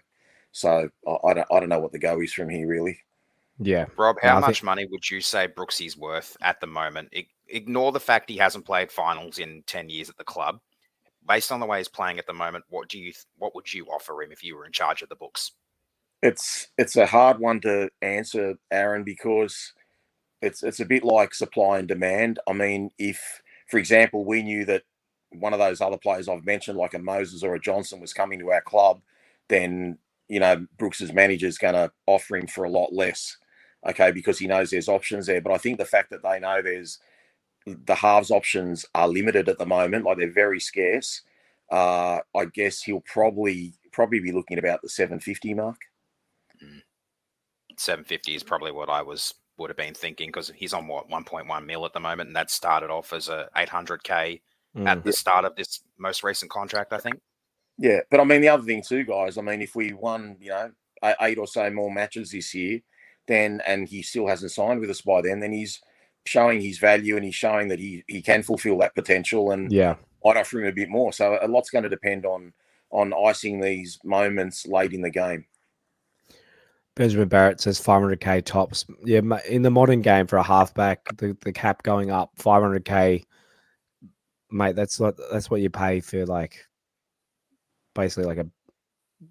so 0.51 0.89
I, 1.07 1.11
I 1.27 1.33
don't 1.33 1.47
I 1.51 1.59
don't 1.59 1.69
know 1.69 1.79
what 1.79 1.91
the 1.91 1.99
go 1.99 2.21
is 2.21 2.33
from 2.33 2.49
here 2.49 2.67
really. 2.67 2.99
Yeah, 3.59 3.87
Rob, 3.97 4.17
No, 4.21 4.29
how 4.29 4.37
I 4.37 4.39
think- 4.41 4.47
much 4.49 4.63
money 4.63 4.85
would 4.91 5.09
you 5.09 5.19
say 5.19 5.47
Brooksy's 5.47 5.97
worth 5.97 6.37
at 6.41 6.59
the 6.61 6.67
moment? 6.67 7.09
I- 7.15 7.25
ignore 7.49 7.91
the 7.91 7.99
fact 7.99 8.29
he 8.29 8.37
hasn't 8.37 8.65
played 8.65 8.91
finals 8.91 9.39
in 9.39 9.63
10 9.65 9.89
years 9.89 10.09
at 10.11 10.17
the 10.17 10.23
club. 10.23 10.59
Based 11.27 11.51
on 11.51 11.59
the 11.59 11.65
way 11.65 11.79
he's 11.79 11.87
playing 11.87 12.19
at 12.19 12.25
the 12.25 12.33
moment, 12.33 12.65
what 12.69 12.87
do 12.87 12.97
you 12.99 13.13
what 13.37 13.53
would 13.55 13.73
you 13.73 13.85
offer 13.87 14.21
him 14.23 14.31
if 14.31 14.43
you 14.43 14.55
were 14.55 14.65
in 14.65 14.71
charge 14.71 15.01
of 15.01 15.09
the 15.09 15.15
books? 15.15 15.51
it's 16.21 16.67
it's 16.77 16.95
a 16.95 17.05
hard 17.05 17.39
one 17.39 17.61
to 17.61 17.89
answer, 18.01 18.55
Aaron, 18.71 19.03
because 19.03 19.73
it's 20.41 20.63
it's 20.63 20.79
a 20.79 20.85
bit 20.85 21.03
like 21.03 21.33
supply 21.33 21.79
and 21.79 21.87
demand. 21.87 22.39
I 22.47 22.53
mean, 22.53 22.91
if 22.97 23.41
for 23.67 23.77
example 23.77 24.25
we 24.25 24.41
knew 24.43 24.65
that 24.65 24.83
one 25.31 25.53
of 25.53 25.59
those 25.59 25.81
other 25.81 25.97
players 25.97 26.27
I've 26.27 26.45
mentioned, 26.45 26.77
like 26.77 26.93
a 26.93 26.99
Moses 26.99 27.43
or 27.43 27.55
a 27.55 27.59
Johnson, 27.59 27.99
was 27.99 28.13
coming 28.13 28.39
to 28.39 28.51
our 28.51 28.61
club, 28.61 29.01
then 29.49 29.97
you 30.27 30.39
know 30.39 30.65
Brooks's 30.77 31.13
manager 31.13 31.47
is 31.47 31.57
going 31.57 31.75
to 31.75 31.91
offer 32.07 32.37
him 32.37 32.47
for 32.47 32.63
a 32.63 32.69
lot 32.69 32.93
less, 32.93 33.37
okay, 33.87 34.11
because 34.11 34.39
he 34.39 34.47
knows 34.47 34.71
there's 34.71 34.89
options 34.89 35.27
there. 35.27 35.41
But 35.41 35.53
I 35.53 35.57
think 35.57 35.77
the 35.77 35.85
fact 35.85 36.09
that 36.11 36.23
they 36.23 36.39
know 36.39 36.61
there's 36.61 36.99
the 37.85 37.95
halves 37.95 38.31
options 38.31 38.85
are 38.95 39.07
limited 39.07 39.49
at 39.49 39.57
the 39.57 39.65
moment, 39.65 40.05
like 40.05 40.17
they're 40.17 40.31
very 40.31 40.59
scarce. 40.59 41.21
Uh, 41.71 42.19
I 42.35 42.45
guess 42.53 42.81
he'll 42.81 43.01
probably 43.01 43.73
probably 43.91 44.19
be 44.19 44.31
looking 44.31 44.57
at 44.57 44.63
about 44.63 44.81
the 44.81 44.89
750 44.89 45.53
mark. 45.53 45.77
750 47.77 48.35
is 48.35 48.43
probably 48.43 48.71
what 48.71 48.89
I 48.89 49.01
was 49.01 49.33
would 49.57 49.69
have 49.69 49.77
been 49.77 49.93
thinking 49.93 50.29
because 50.29 50.51
he's 50.55 50.73
on 50.73 50.87
what 50.87 51.09
1.1 51.09 51.65
mil 51.65 51.85
at 51.85 51.93
the 51.93 51.99
moment, 51.99 52.27
and 52.27 52.35
that 52.35 52.51
started 52.51 52.89
off 52.89 53.13
as 53.13 53.29
a 53.29 53.49
800k 53.55 54.41
Mm. 54.75 54.87
at 54.87 55.03
the 55.03 55.13
start 55.13 55.45
of 55.45 55.55
this 55.55 55.81
most 55.97 56.23
recent 56.23 56.51
contract, 56.51 56.93
I 56.93 56.97
think. 56.99 57.19
Yeah, 57.77 58.01
but 58.11 58.19
I 58.19 58.23
mean 58.23 58.41
the 58.41 58.49
other 58.49 58.63
thing 58.63 58.83
too, 58.83 59.03
guys. 59.03 59.37
I 59.37 59.41
mean, 59.41 59.61
if 59.61 59.75
we 59.75 59.93
won, 59.93 60.37
you 60.39 60.49
know, 60.49 60.71
eight 61.21 61.37
or 61.37 61.47
so 61.47 61.69
more 61.69 61.91
matches 61.91 62.31
this 62.31 62.53
year, 62.53 62.81
then 63.27 63.61
and 63.65 63.87
he 63.87 64.01
still 64.01 64.27
hasn't 64.27 64.51
signed 64.51 64.79
with 64.79 64.89
us 64.89 65.01
by 65.01 65.21
then, 65.21 65.39
then 65.39 65.51
he's 65.51 65.81
showing 66.27 66.61
his 66.61 66.77
value 66.77 67.15
and 67.15 67.25
he's 67.25 67.35
showing 67.35 67.67
that 67.69 67.79
he 67.79 68.03
he 68.07 68.21
can 68.21 68.43
fulfil 68.43 68.77
that 68.79 68.95
potential 68.95 69.51
and 69.51 69.71
yeah. 69.71 69.95
might 70.23 70.37
offer 70.37 70.59
him 70.59 70.67
a 70.67 70.71
bit 70.71 70.89
more. 70.89 71.13
So 71.13 71.37
a 71.41 71.47
lot's 71.47 71.69
going 71.69 71.83
to 71.83 71.89
depend 71.89 72.25
on 72.25 72.53
on 72.91 73.13
icing 73.13 73.59
these 73.59 73.99
moments 74.03 74.65
late 74.65 74.93
in 74.93 75.01
the 75.01 75.09
game. 75.09 75.45
Benjamin 76.95 77.27
Barrett 77.27 77.61
says 77.61 77.79
500k 77.79 78.43
tops. 78.43 78.85
Yeah, 79.05 79.21
in 79.47 79.61
the 79.61 79.69
modern 79.69 80.01
game 80.01 80.25
for 80.25 80.37
a 80.37 80.43
halfback, 80.43 81.05
the, 81.17 81.37
the 81.41 81.53
cap 81.53 81.83
going 81.83 82.09
up 82.09 82.31
500k, 82.39 83.23
mate. 84.49 84.75
That's 84.75 84.99
what 84.99 85.15
that's 85.31 85.49
what 85.49 85.61
you 85.61 85.69
pay 85.69 85.99
for 85.99 86.25
like 86.25 86.65
basically 87.93 88.25
like 88.25 88.37
a 88.37 88.47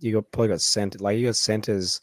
you 0.00 0.12
got 0.12 0.30
probably 0.32 0.48
got 0.48 0.60
center 0.60 0.98
like 0.98 1.16
you 1.16 1.26
got 1.26 1.36
centers 1.36 2.00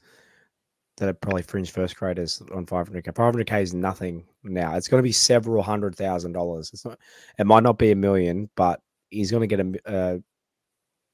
that 0.97 1.09
are 1.09 1.13
probably 1.13 1.41
fringe 1.41 1.71
first 1.71 1.97
graders 1.97 2.41
on 2.53 2.65
500k. 2.65 3.13
500k 3.13 3.61
is 3.61 3.73
nothing 3.73 4.25
now. 4.43 4.75
It's 4.75 4.87
going 4.87 4.99
to 4.99 5.07
be 5.07 5.11
several 5.11 5.63
hundred 5.63 5.95
thousand 5.95 6.33
dollars. 6.33 6.71
It's 6.73 6.85
not. 6.85 6.99
It 7.37 7.47
might 7.47 7.63
not 7.63 7.77
be 7.77 7.91
a 7.91 7.95
million, 7.95 8.49
but 8.55 8.81
he's 9.09 9.31
going 9.31 9.47
to 9.47 9.55
get 9.55 9.59
a. 9.59 9.91
uh, 9.91 10.17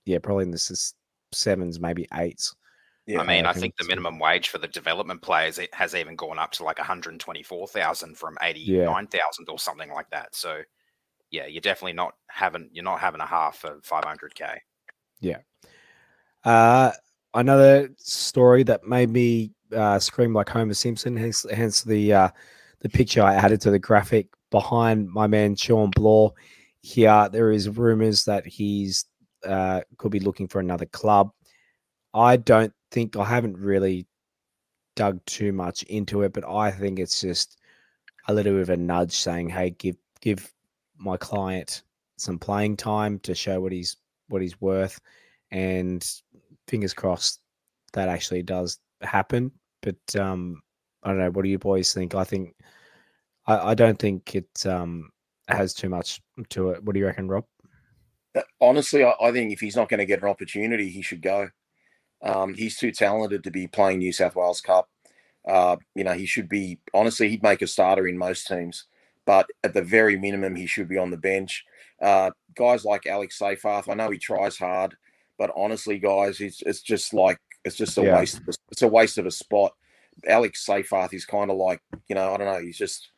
yeah, 0.05 0.19
probably 0.19 0.43
in 0.43 0.51
the 0.51 0.55
s- 0.55 0.93
sevens, 1.31 1.79
maybe 1.79 2.07
eights. 2.13 2.55
Yeah, 3.05 3.21
I 3.21 3.23
mean, 3.25 3.45
I 3.45 3.49
reckon 3.49 3.61
think 3.61 3.77
the 3.77 3.87
minimum 3.87 4.19
wage 4.19 4.49
for 4.49 4.59
the 4.59 4.67
development 4.67 5.21
players 5.21 5.57
it 5.57 5.73
has 5.73 5.95
even 5.95 6.15
gone 6.15 6.37
up 6.37 6.51
to 6.53 6.63
like 6.63 6.77
124,000 6.77 8.15
from 8.15 8.37
89,000 8.41 9.49
or 9.49 9.57
something 9.57 9.91
like 9.91 10.09
that. 10.11 10.35
So, 10.35 10.61
yeah, 11.31 11.47
you're 11.47 11.61
definitely 11.61 11.93
not 11.93 12.13
having 12.27 12.69
you're 12.71 12.83
not 12.83 12.99
having 12.99 13.21
a 13.21 13.25
half 13.25 13.57
for 13.57 13.79
500k. 13.81 14.57
Yeah. 15.21 15.39
Uh, 16.43 16.91
another 17.33 17.89
story 17.97 18.61
that 18.63 18.83
made 18.83 19.09
me 19.09 19.53
uh, 19.75 19.97
scream 19.97 20.33
like 20.33 20.49
Homer 20.49 20.75
Simpson, 20.75 21.17
hence, 21.17 21.45
hence 21.51 21.81
the 21.83 22.13
uh, 22.13 22.29
the 22.81 22.89
picture 22.89 23.21
I 23.21 23.35
added 23.35 23.61
to 23.61 23.71
the 23.71 23.79
graphic 23.79 24.27
behind 24.51 25.09
my 25.09 25.27
man 25.27 25.55
Shawn 25.55 25.91
Blore. 25.91 26.33
Here, 26.81 27.27
there 27.31 27.51
is 27.51 27.69
rumors 27.69 28.25
that 28.25 28.45
he's 28.45 29.05
uh, 29.45 29.81
could 29.97 30.11
be 30.11 30.19
looking 30.19 30.47
for 30.47 30.59
another 30.59 30.85
club. 30.85 31.31
I 32.13 32.37
don't 32.37 32.73
think 32.91 33.15
I 33.15 33.25
haven't 33.25 33.57
really 33.57 34.07
dug 34.95 35.23
too 35.25 35.51
much 35.51 35.83
into 35.83 36.23
it, 36.23 36.33
but 36.33 36.47
I 36.47 36.71
think 36.71 36.99
it's 36.99 37.21
just 37.21 37.57
a 38.27 38.33
little 38.33 38.53
bit 38.53 38.61
of 38.61 38.69
a 38.69 38.77
nudge 38.77 39.13
saying, 39.13 39.49
"Hey, 39.49 39.71
give 39.71 39.97
give 40.21 40.51
my 40.97 41.17
client 41.17 41.83
some 42.17 42.39
playing 42.39 42.77
time 42.77 43.19
to 43.19 43.35
show 43.35 43.59
what 43.61 43.71
he's 43.71 43.97
what 44.29 44.41
he's 44.41 44.59
worth." 44.61 44.99
and 45.51 46.07
fingers 46.67 46.93
crossed 46.93 47.39
that 47.93 48.09
actually 48.09 48.43
does 48.43 48.79
happen. 49.01 49.51
But 49.81 50.15
um, 50.15 50.61
I 51.03 51.09
don't 51.09 51.19
know. 51.19 51.31
What 51.31 51.43
do 51.43 51.49
you 51.49 51.59
boys 51.59 51.93
think? 51.93 52.15
I 52.15 52.23
think 52.23 52.55
I, 53.47 53.71
I 53.71 53.73
don't 53.73 53.99
think 53.99 54.35
it 54.35 54.65
um, 54.65 55.09
has 55.47 55.73
too 55.73 55.89
much 55.89 56.21
to 56.49 56.69
it. 56.69 56.83
What 56.83 56.93
do 56.93 56.99
you 56.99 57.05
reckon, 57.05 57.27
Rob? 57.27 57.45
Uh, 58.35 58.41
honestly, 58.61 59.03
I, 59.03 59.13
I 59.21 59.31
think 59.31 59.51
if 59.51 59.59
he's 59.59 59.75
not 59.75 59.89
going 59.89 59.99
to 59.99 60.05
get 60.05 60.21
an 60.21 60.29
opportunity, 60.29 60.89
he 60.89 61.01
should 61.01 61.21
go. 61.21 61.49
Um, 62.21 62.53
he's 62.53 62.77
too 62.77 62.91
talented 62.91 63.43
to 63.43 63.51
be 63.51 63.67
playing 63.67 63.99
New 63.99 64.11
South 64.11 64.35
Wales 64.35 64.61
Cup. 64.61 64.89
Uh, 65.47 65.77
you 65.95 66.03
know, 66.03 66.13
he 66.13 66.25
should 66.25 66.49
be. 66.49 66.79
Honestly, 66.93 67.29
he'd 67.29 67.43
make 67.43 67.61
a 67.61 67.67
starter 67.67 68.07
in 68.07 68.17
most 68.17 68.45
teams, 68.47 68.85
but 69.25 69.47
at 69.63 69.73
the 69.73 69.81
very 69.81 70.17
minimum, 70.17 70.55
he 70.55 70.67
should 70.67 70.89
be 70.89 70.97
on 70.97 71.11
the 71.11 71.17
bench. 71.17 71.63
Uh, 72.01 72.31
guys 72.55 72.85
like 72.85 73.07
Alex 73.07 73.39
Seyfarth, 73.39 73.89
I 73.89 73.93
know 73.93 74.09
he 74.09 74.17
tries 74.17 74.57
hard, 74.57 74.95
but 75.37 75.51
honestly, 75.55 75.97
guys, 75.97 76.39
it's 76.41 76.61
it's 76.65 76.81
just 76.81 77.13
like 77.13 77.39
it's 77.65 77.75
just 77.75 77.97
a 77.97 78.03
Yeah. 78.03 78.17
waste. 78.17 78.37
Of 78.37 78.49
a, 78.49 78.53
it's 78.71 78.81
a 78.81 78.87
waste 78.87 79.17
of 79.17 79.25
a 79.25 79.31
spot. 79.31 79.73
Alex 80.27 80.65
Seyfarth 80.65 81.13
is 81.13 81.25
kind 81.25 81.51
of 81.51 81.57
like 81.57 81.81
you 82.07 82.15
know, 82.15 82.33
I 82.33 82.37
don't 82.37 82.47
know. 82.47 82.61
He's 82.61 82.77
just 82.77 83.11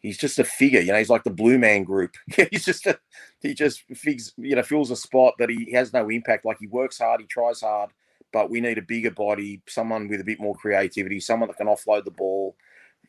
he's 0.00 0.18
just 0.18 0.38
a 0.38 0.44
figure. 0.44 0.80
You 0.80 0.92
know, 0.92 0.98
he's 0.98 1.10
like 1.10 1.24
the 1.24 1.30
Blue 1.30 1.58
Man 1.58 1.84
Group. 1.84 2.16
he's 2.50 2.64
just 2.64 2.86
a, 2.86 2.98
he 3.40 3.54
just 3.54 3.82
figs, 3.94 4.32
you 4.36 4.56
know 4.56 4.62
fills 4.62 4.90
a 4.90 4.96
spot 4.96 5.34
that 5.38 5.50
he 5.50 5.72
has 5.72 5.92
no 5.92 6.08
impact. 6.08 6.44
Like 6.44 6.58
he 6.58 6.66
works 6.66 6.98
hard, 6.98 7.20
he 7.20 7.26
tries 7.26 7.60
hard, 7.60 7.90
but 8.32 8.50
we 8.50 8.60
need 8.60 8.78
a 8.78 8.82
bigger 8.82 9.10
body, 9.10 9.62
someone 9.68 10.08
with 10.08 10.20
a 10.20 10.24
bit 10.24 10.40
more 10.40 10.54
creativity, 10.54 11.20
someone 11.20 11.48
that 11.48 11.56
can 11.56 11.66
offload 11.66 12.04
the 12.04 12.10
ball. 12.10 12.56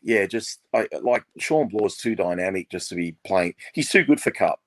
Yeah, 0.04 0.26
just 0.26 0.62
I, 0.74 0.88
like 1.02 1.24
Shawn 1.38 1.68
Blore's 1.68 1.98
too 1.98 2.16
dynamic 2.16 2.70
just 2.70 2.90
to 2.90 2.96
be 2.96 3.16
playing. 3.26 3.56
He's 3.74 3.90
too 3.90 4.04
good 4.04 4.20
for 4.20 4.32
Cup. 4.32 4.60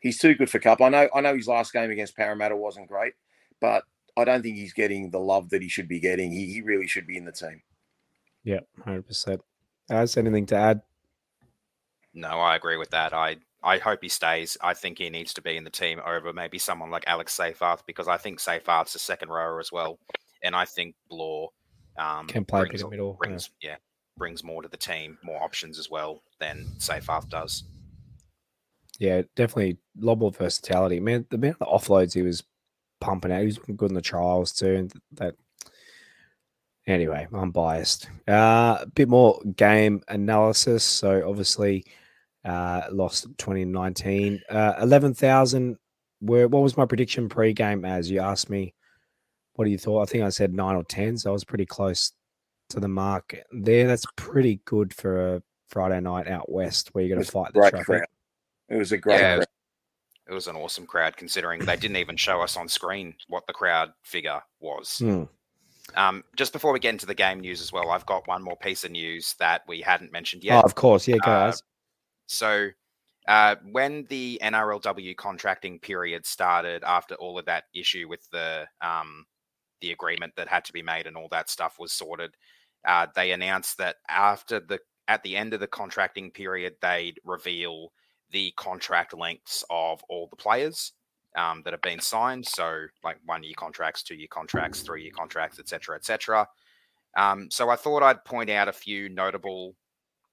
He's 0.00 0.18
too 0.18 0.34
good 0.34 0.50
for 0.50 0.60
Cup. 0.60 0.80
I 0.80 0.88
know. 0.88 1.08
I 1.14 1.20
know 1.20 1.34
his 1.34 1.48
last 1.48 1.72
game 1.72 1.90
against 1.90 2.16
Parramatta 2.16 2.56
wasn't 2.56 2.88
great, 2.88 3.14
but 3.60 3.84
I 4.16 4.24
don't 4.24 4.42
think 4.42 4.56
he's 4.56 4.72
getting 4.72 5.10
the 5.10 5.18
love 5.18 5.50
that 5.50 5.62
he 5.62 5.68
should 5.68 5.88
be 5.88 6.00
getting. 6.00 6.30
He, 6.30 6.46
he 6.46 6.60
really 6.62 6.86
should 6.86 7.06
be 7.06 7.16
in 7.16 7.24
the 7.24 7.32
team. 7.32 7.62
Yeah, 8.46 8.60
hundred 8.82 9.06
percent. 9.06 9.42
Has 9.90 10.16
anything 10.16 10.46
to 10.46 10.56
add? 10.56 10.82
No, 12.14 12.40
I 12.40 12.54
agree 12.54 12.76
with 12.76 12.90
that. 12.90 13.12
I 13.12 13.38
I 13.62 13.78
hope 13.78 13.98
he 14.02 14.08
stays. 14.08 14.56
I 14.62 14.72
think 14.72 14.98
he 14.98 15.10
needs 15.10 15.34
to 15.34 15.42
be 15.42 15.56
in 15.56 15.64
the 15.64 15.70
team 15.70 16.00
over 16.06 16.32
maybe 16.32 16.58
someone 16.58 16.90
like 16.90 17.04
Alex 17.08 17.36
Seyfarth 17.36 17.80
because 17.86 18.06
I 18.06 18.16
think 18.16 18.38
Seyfarth's 18.38 18.94
a 18.94 19.00
second 19.00 19.30
rower 19.30 19.58
as 19.58 19.72
well, 19.72 19.98
and 20.44 20.54
I 20.54 20.64
think 20.64 20.94
Blore 21.10 21.50
um, 21.98 22.28
Can 22.28 22.44
play 22.44 22.60
brings, 22.60 22.74
bit 22.74 22.84
of 22.84 22.90
middle, 22.90 23.18
yeah. 23.20 23.26
Brings, 23.26 23.50
yeah. 23.62 23.76
brings 24.16 24.44
more 24.44 24.62
to 24.62 24.68
the 24.68 24.76
team, 24.76 25.18
more 25.24 25.42
options 25.42 25.78
as 25.78 25.90
well 25.90 26.22
than 26.38 26.66
Seyfarth 26.78 27.28
does. 27.28 27.64
Yeah, 29.00 29.22
definitely 29.34 29.78
a 30.00 30.04
lot 30.04 30.18
more 30.18 30.30
versatility. 30.30 31.00
Man, 31.00 31.26
the 31.30 31.36
amount 31.36 31.56
of 31.60 31.68
offloads 31.68 32.14
he 32.14 32.22
was 32.22 32.44
pumping 33.00 33.32
out, 33.32 33.40
he 33.40 33.46
was 33.46 33.58
good 33.58 33.90
in 33.90 33.94
the 33.94 34.00
trials 34.00 34.52
too. 34.52 34.74
And 34.74 34.92
that 35.12 35.34
anyway, 36.86 37.26
I'm 37.32 37.50
biased. 37.50 38.08
Uh, 38.28 38.78
a 38.82 38.86
bit 38.94 39.08
more 39.08 39.40
game 39.56 40.02
analysis. 40.08 40.84
So 40.84 41.28
obviously, 41.28 41.84
uh, 42.44 42.82
lost 42.90 43.24
2019. 43.38 44.40
Uh, 44.48 44.74
11,000. 44.80 45.76
Where 46.20 46.48
what 46.48 46.62
was 46.62 46.76
my 46.76 46.86
prediction 46.86 47.28
pre-game? 47.28 47.84
As 47.84 48.10
you 48.10 48.20
asked 48.20 48.48
me, 48.48 48.74
what 49.54 49.66
do 49.66 49.70
you 49.70 49.78
thought? 49.78 50.02
I 50.02 50.06
think 50.06 50.24
I 50.24 50.30
said 50.30 50.54
nine 50.54 50.74
or 50.76 50.84
ten, 50.84 51.18
so 51.18 51.28
I 51.30 51.32
was 51.32 51.44
pretty 51.44 51.66
close 51.66 52.12
to 52.70 52.80
the 52.80 52.88
mark 52.88 53.36
there. 53.52 53.86
That's 53.86 54.06
pretty 54.16 54.60
good 54.64 54.94
for 54.94 55.36
a 55.36 55.42
Friday 55.68 56.00
night 56.00 56.26
out 56.26 56.50
west 56.50 56.88
where 56.94 57.04
you're 57.04 57.14
going 57.14 57.24
to 57.24 57.30
fight 57.30 57.52
the 57.52 57.60
traffic. 57.60 57.84
crowd. 57.86 58.06
It 58.70 58.76
was 58.76 58.92
a 58.92 58.98
great 58.98 59.20
Yeah, 59.20 59.36
crowd. 59.36 59.46
It 60.28 60.32
was 60.34 60.46
an 60.48 60.56
awesome 60.56 60.86
crowd 60.86 61.16
considering 61.16 61.60
they 61.64 61.76
didn't 61.76 61.98
even 61.98 62.16
show 62.16 62.40
us 62.40 62.56
on 62.56 62.66
screen 62.66 63.14
what 63.28 63.46
the 63.46 63.52
crowd 63.52 63.92
figure 64.02 64.40
was. 64.58 64.98
Hmm. 64.98 65.24
Um, 65.96 66.24
just 66.36 66.52
before 66.52 66.72
we 66.72 66.78
get 66.78 66.90
into 66.90 67.06
the 67.06 67.14
game 67.14 67.40
news 67.40 67.60
as 67.60 67.72
well, 67.72 67.90
I've 67.90 68.06
got 68.06 68.28
one 68.28 68.42
more 68.42 68.56
piece 68.56 68.84
of 68.84 68.90
news 68.90 69.34
that 69.38 69.62
we 69.66 69.80
hadn't 69.80 70.12
mentioned 70.12 70.44
yet. 70.44 70.58
Oh, 70.58 70.66
of 70.66 70.74
course, 70.74 71.08
yeah, 71.08 71.16
Uh, 71.16 71.26
guys. 71.26 71.62
So, 72.26 72.68
uh, 73.26 73.56
when 73.70 74.04
the 74.08 74.38
NRLW 74.42 75.16
contracting 75.16 75.78
period 75.80 76.26
started, 76.26 76.84
after 76.84 77.14
all 77.16 77.38
of 77.38 77.46
that 77.46 77.64
issue 77.74 78.08
with 78.08 78.28
the 78.30 78.66
um, 78.80 79.24
the 79.80 79.92
agreement 79.92 80.32
that 80.36 80.48
had 80.48 80.64
to 80.64 80.72
be 80.72 80.82
made 80.82 81.06
and 81.06 81.16
all 81.16 81.28
that 81.30 81.50
stuff 81.50 81.76
was 81.78 81.92
sorted, 81.92 82.34
uh, 82.86 83.06
they 83.14 83.32
announced 83.32 83.78
that 83.78 83.96
after 84.08 84.60
the 84.60 84.78
at 85.08 85.22
the 85.22 85.36
end 85.36 85.54
of 85.54 85.60
the 85.60 85.66
contracting 85.66 86.30
period, 86.30 86.74
they'd 86.82 87.18
reveal 87.24 87.92
the 88.30 88.52
contract 88.56 89.14
lengths 89.14 89.64
of 89.70 90.02
all 90.08 90.26
the 90.28 90.36
players 90.36 90.92
um, 91.36 91.62
that 91.64 91.72
have 91.72 91.82
been 91.82 92.00
signed. 92.00 92.46
So, 92.46 92.86
like 93.04 93.18
one 93.24 93.42
year 93.42 93.54
contracts, 93.56 94.02
two 94.02 94.14
year 94.14 94.28
contracts, 94.30 94.80
three 94.80 95.02
year 95.02 95.12
contracts, 95.16 95.58
etc., 95.58 95.96
etc. 95.96 96.46
Um, 97.16 97.48
so, 97.50 97.68
I 97.70 97.76
thought 97.76 98.02
I'd 98.02 98.24
point 98.24 98.50
out 98.50 98.68
a 98.68 98.72
few 98.72 99.08
notable 99.08 99.74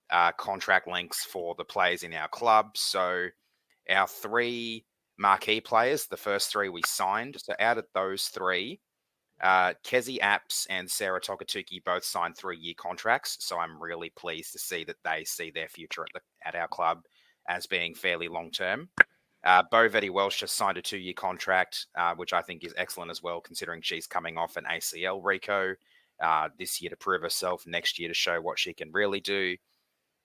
uh, 0.10 0.32
contract 0.34 0.88
lengths 0.88 1.24
for 1.26 1.56
the 1.56 1.66
players 1.66 2.04
in 2.04 2.14
our 2.14 2.28
club. 2.28 2.78
So, 2.78 3.28
our 3.90 4.08
three 4.08 4.86
marquee 5.18 5.62
players, 5.62 6.08
the 6.08 6.18
first 6.18 6.52
three 6.52 6.70
we 6.70 6.82
signed. 6.86 7.38
So, 7.40 7.54
out 7.60 7.78
of 7.78 7.86
those 7.94 8.26
three, 8.26 8.80
uh, 9.42 9.74
Kezie 9.84 10.20
Apps 10.20 10.66
and 10.70 10.90
Sarah 10.90 11.20
Togatuki 11.20 11.84
both 11.84 12.06
signed 12.06 12.38
three-year 12.38 12.76
contracts, 12.78 13.38
so 13.42 13.58
I'm 13.58 13.82
really 13.82 14.10
pleased 14.12 14.54
to 14.54 14.60
see 14.60 14.86
that 14.86 14.96
they 15.04 15.26
see 15.26 15.52
their 15.52 15.68
future 15.68 16.04
at, 16.04 16.10
the, 16.14 16.48
at 16.48 16.56
our 16.56 16.68
club 16.70 17.02
as 17.50 17.68
being 17.68 17.94
fairly 17.94 18.30
long-term. 18.30 18.88
Uh, 19.44 19.64
Bo 19.70 19.90
Vetti 19.90 20.10
Welsh 20.10 20.40
just 20.40 20.56
signed 20.56 20.78
a 20.78 20.82
two-year 20.82 21.14
contract, 21.14 21.88
uh, 21.98 22.16
which 22.16 22.32
I 22.32 22.42
think 22.42 22.64
is 22.64 22.74
excellent 22.78 23.12
as 23.12 23.22
well, 23.22 23.42
considering 23.42 23.82
she's 23.82 24.08
coming 24.08 24.38
off 24.38 24.56
an 24.56 24.64
ACL 24.72 25.20
Rico 25.22 25.76
uh, 26.22 26.50
this 26.58 26.82
year 26.82 26.90
to 26.90 26.96
prove 26.96 27.22
herself, 27.22 27.68
next 27.68 28.00
year 28.00 28.08
to 28.08 28.14
show 28.14 28.40
what 28.40 28.58
she 28.58 28.74
can 28.74 28.92
really 28.92 29.20
do. 29.20 29.58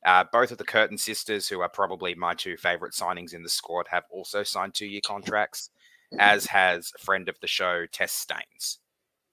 Uh, 0.06 0.24
both 0.32 0.52
of 0.52 0.58
the 0.58 0.64
Curtin 0.64 0.96
sisters, 0.96 1.48
who 1.48 1.60
are 1.60 1.68
probably 1.68 2.14
my 2.14 2.34
two 2.34 2.56
favorite 2.56 2.92
signings 2.92 3.34
in 3.34 3.42
the 3.42 3.48
squad, 3.48 3.86
have 3.90 4.04
also 4.10 4.44
signed 4.44 4.74
two-year 4.74 5.00
contracts, 5.04 5.70
as 6.18 6.46
has 6.46 6.92
friend 7.00 7.28
of 7.28 7.38
the 7.40 7.48
show 7.48 7.86
Tess 7.90 8.12
Staines. 8.12 8.78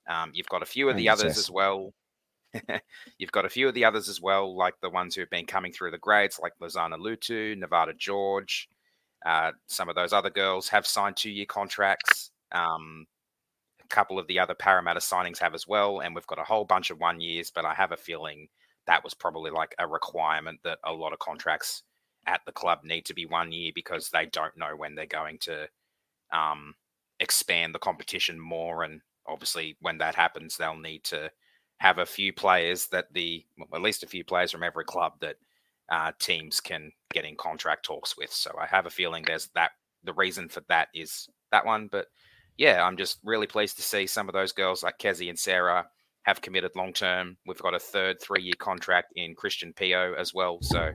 Um, 0.08 0.32
you've 0.34 0.50
got 0.50 0.64
a 0.64 0.68
few 0.68 0.90
of 0.90 0.98
the 0.98 1.10
others 1.10 1.38
as 1.38 1.50
well. 1.52 1.94
you've 3.18 3.32
got 3.32 3.46
a 3.46 3.50
few 3.50 3.68
of 3.68 3.74
the 3.74 3.86
others 3.86 4.10
as 4.10 4.20
well, 4.20 4.56
like 4.56 4.80
the 4.82 4.90
ones 4.90 5.16
who've 5.16 5.30
been 5.30 5.46
coming 5.46 5.72
through 5.72 5.92
the 5.92 5.98
grades, 5.98 6.40
like 6.42 6.54
Losana 6.60 6.98
Lutu, 6.98 7.58
Nevada 7.58 7.94
George. 7.94 8.68
Uh, 9.26 9.52
some 9.68 9.90
of 9.90 9.96
those 9.96 10.14
other 10.14 10.30
girls 10.30 10.70
have 10.70 10.86
signed 10.86 11.18
two-year 11.18 11.48
contracts. 11.48 12.32
Um, 12.52 13.08
a 13.84 13.88
couple 13.88 14.20
of 14.20 14.28
the 14.28 14.40
other 14.40 14.54
Parramatta 14.54 15.00
signings 15.00 15.40
have 15.40 15.56
as 15.56 15.68
well, 15.68 16.00
and 16.00 16.14
we've 16.14 16.28
got 16.28 16.40
a 16.40 16.44
whole 16.44 16.66
bunch 16.66 16.92
of 16.92 17.00
one 17.00 17.20
years. 17.20 17.52
But 17.52 17.66
I 17.66 17.74
have 17.74 17.92
a 17.92 17.98
feeling 17.98 18.48
that 18.88 19.04
was 19.04 19.14
probably 19.14 19.52
like 19.52 19.76
a 19.80 19.88
requirement 19.88 20.60
that 20.64 20.80
a 20.84 20.94
lot 20.94 21.14
of 21.14 21.20
contracts 21.20 21.84
at 22.28 22.42
the 22.46 22.52
club 22.52 22.80
need 22.84 23.06
to 23.06 23.14
be 23.14 23.26
one 23.26 23.52
year 23.52 23.72
because 23.74 24.10
they 24.10 24.26
don't 24.28 24.56
know 24.58 24.76
when 24.76 24.96
they're 24.96 25.06
going 25.06 25.38
to 25.40 25.68
um, 26.32 26.76
expand 27.20 27.74
the 27.74 27.80
competition 27.80 28.40
more. 28.40 28.84
And 28.84 29.02
obviously, 29.28 29.76
when 29.82 29.98
that 30.00 30.16
happens, 30.16 30.58
they'll 30.58 30.76
need 30.78 31.04
to 31.06 31.32
have 31.78 31.98
a 31.98 32.06
few 32.06 32.32
players 32.34 32.88
that 32.88 33.12
the, 33.14 33.46
well, 33.58 33.68
at 33.74 33.82
least 33.82 34.04
a 34.04 34.08
few 34.08 34.24
players 34.24 34.52
from 34.52 34.64
every 34.64 34.86
club 34.86 35.14
that 35.20 35.36
uh, 35.90 36.12
teams 36.20 36.60
can 36.60 36.92
get 37.14 37.26
in 37.26 37.36
contract 37.36 37.86
talks 37.86 38.18
with. 38.18 38.32
So 38.32 38.52
I 38.60 38.66
have 38.68 38.86
a 38.86 38.92
feeling 38.92 39.24
there's 39.26 39.50
that. 39.56 39.72
The 40.04 40.14
reason 40.14 40.50
for 40.50 40.62
that 40.70 40.90
is 40.94 41.28
that 41.52 41.66
one. 41.66 41.90
But 41.92 42.08
yeah, 42.58 42.84
I'm 42.84 42.98
just 42.98 43.18
really 43.24 43.48
pleased 43.48 43.78
to 43.78 43.82
see 43.82 44.06
some 44.06 44.30
of 44.30 44.34
those 44.34 44.52
girls 44.52 44.84
like 44.84 45.00
Kezie 45.00 45.30
and 45.30 45.40
Sarah 45.40 45.86
have 46.24 46.42
committed 46.42 46.72
long 46.76 46.94
term. 46.94 47.38
We've 47.46 47.62
got 47.62 47.74
a 47.74 47.80
third 47.80 48.22
three 48.22 48.44
year 48.44 48.54
contract 48.58 49.14
in 49.16 49.36
Christian 49.36 49.74
Pio 49.74 50.14
as 50.14 50.34
well. 50.34 50.60
So 50.62 50.92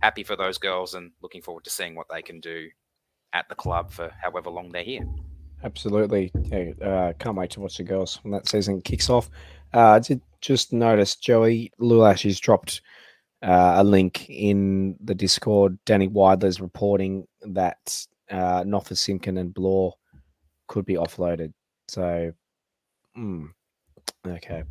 happy 0.00 0.24
for 0.24 0.36
those 0.36 0.58
girls 0.58 0.94
and 0.94 1.12
looking 1.22 1.42
forward 1.42 1.64
to 1.64 1.70
seeing 1.70 1.94
what 1.94 2.06
they 2.10 2.22
can 2.22 2.40
do 2.40 2.68
at 3.32 3.48
the 3.48 3.54
club 3.54 3.90
for 3.92 4.12
however 4.20 4.50
long 4.50 4.70
they're 4.70 4.82
here. 4.82 5.06
Absolutely. 5.62 6.30
Yeah, 6.34 6.70
uh, 6.82 7.12
can't 7.18 7.36
wait 7.36 7.50
to 7.50 7.60
watch 7.60 7.76
the 7.76 7.84
girls 7.84 8.18
when 8.22 8.32
that 8.32 8.48
season 8.48 8.80
kicks 8.80 9.10
off. 9.10 9.28
Uh, 9.74 9.90
I 9.90 9.98
did 9.98 10.22
just 10.40 10.72
notice 10.72 11.16
Joey 11.16 11.70
Lulash 11.80 12.22
has 12.22 12.40
dropped 12.40 12.80
uh, 13.42 13.74
a 13.76 13.84
link 13.84 14.28
in 14.28 14.96
the 15.02 15.14
Discord. 15.14 15.78
Danny 15.86 16.08
Weidler's 16.08 16.60
reporting 16.60 17.26
that 17.42 18.06
uh, 18.30 18.62
Noffa 18.64 18.96
Simpkin 18.96 19.38
and 19.38 19.52
Blore 19.52 19.94
could 20.68 20.84
be 20.84 20.94
offloaded. 20.94 21.52
So, 21.88 22.32
hmm, 23.14 23.46
okay. 24.26 24.64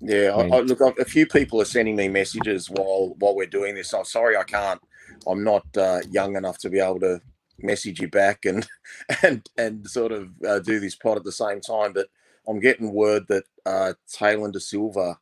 Yeah, 0.00 0.34
I, 0.36 0.42
mean- 0.42 0.54
I, 0.54 0.58
look, 0.60 0.98
a 0.98 1.04
few 1.04 1.26
people 1.26 1.60
are 1.60 1.66
sending 1.66 1.96
me 1.96 2.08
messages 2.08 2.68
while 2.68 3.14
while 3.18 3.36
we're 3.36 3.46
doing 3.46 3.74
this. 3.74 3.94
I'm 3.94 4.04
sorry, 4.04 4.36
I 4.36 4.42
can't. 4.42 4.80
I'm 5.26 5.44
not 5.44 5.64
uh, 5.76 6.00
young 6.10 6.36
enough 6.36 6.58
to 6.58 6.70
be 6.70 6.80
able 6.80 7.00
to 7.00 7.20
message 7.58 8.00
you 8.00 8.08
back 8.08 8.44
and 8.44 8.66
and 9.22 9.48
and 9.56 9.86
sort 9.88 10.10
of 10.12 10.30
uh, 10.46 10.58
do 10.58 10.80
this 10.80 10.96
pod 10.96 11.18
at 11.18 11.24
the 11.24 11.32
same 11.32 11.60
time. 11.60 11.92
But 11.92 12.08
I'm 12.48 12.58
getting 12.58 12.92
word 12.92 13.24
that 13.28 13.44
uh, 13.64 13.94
Taylor 14.12 14.50
De 14.50 14.58
Silva, 14.58 15.18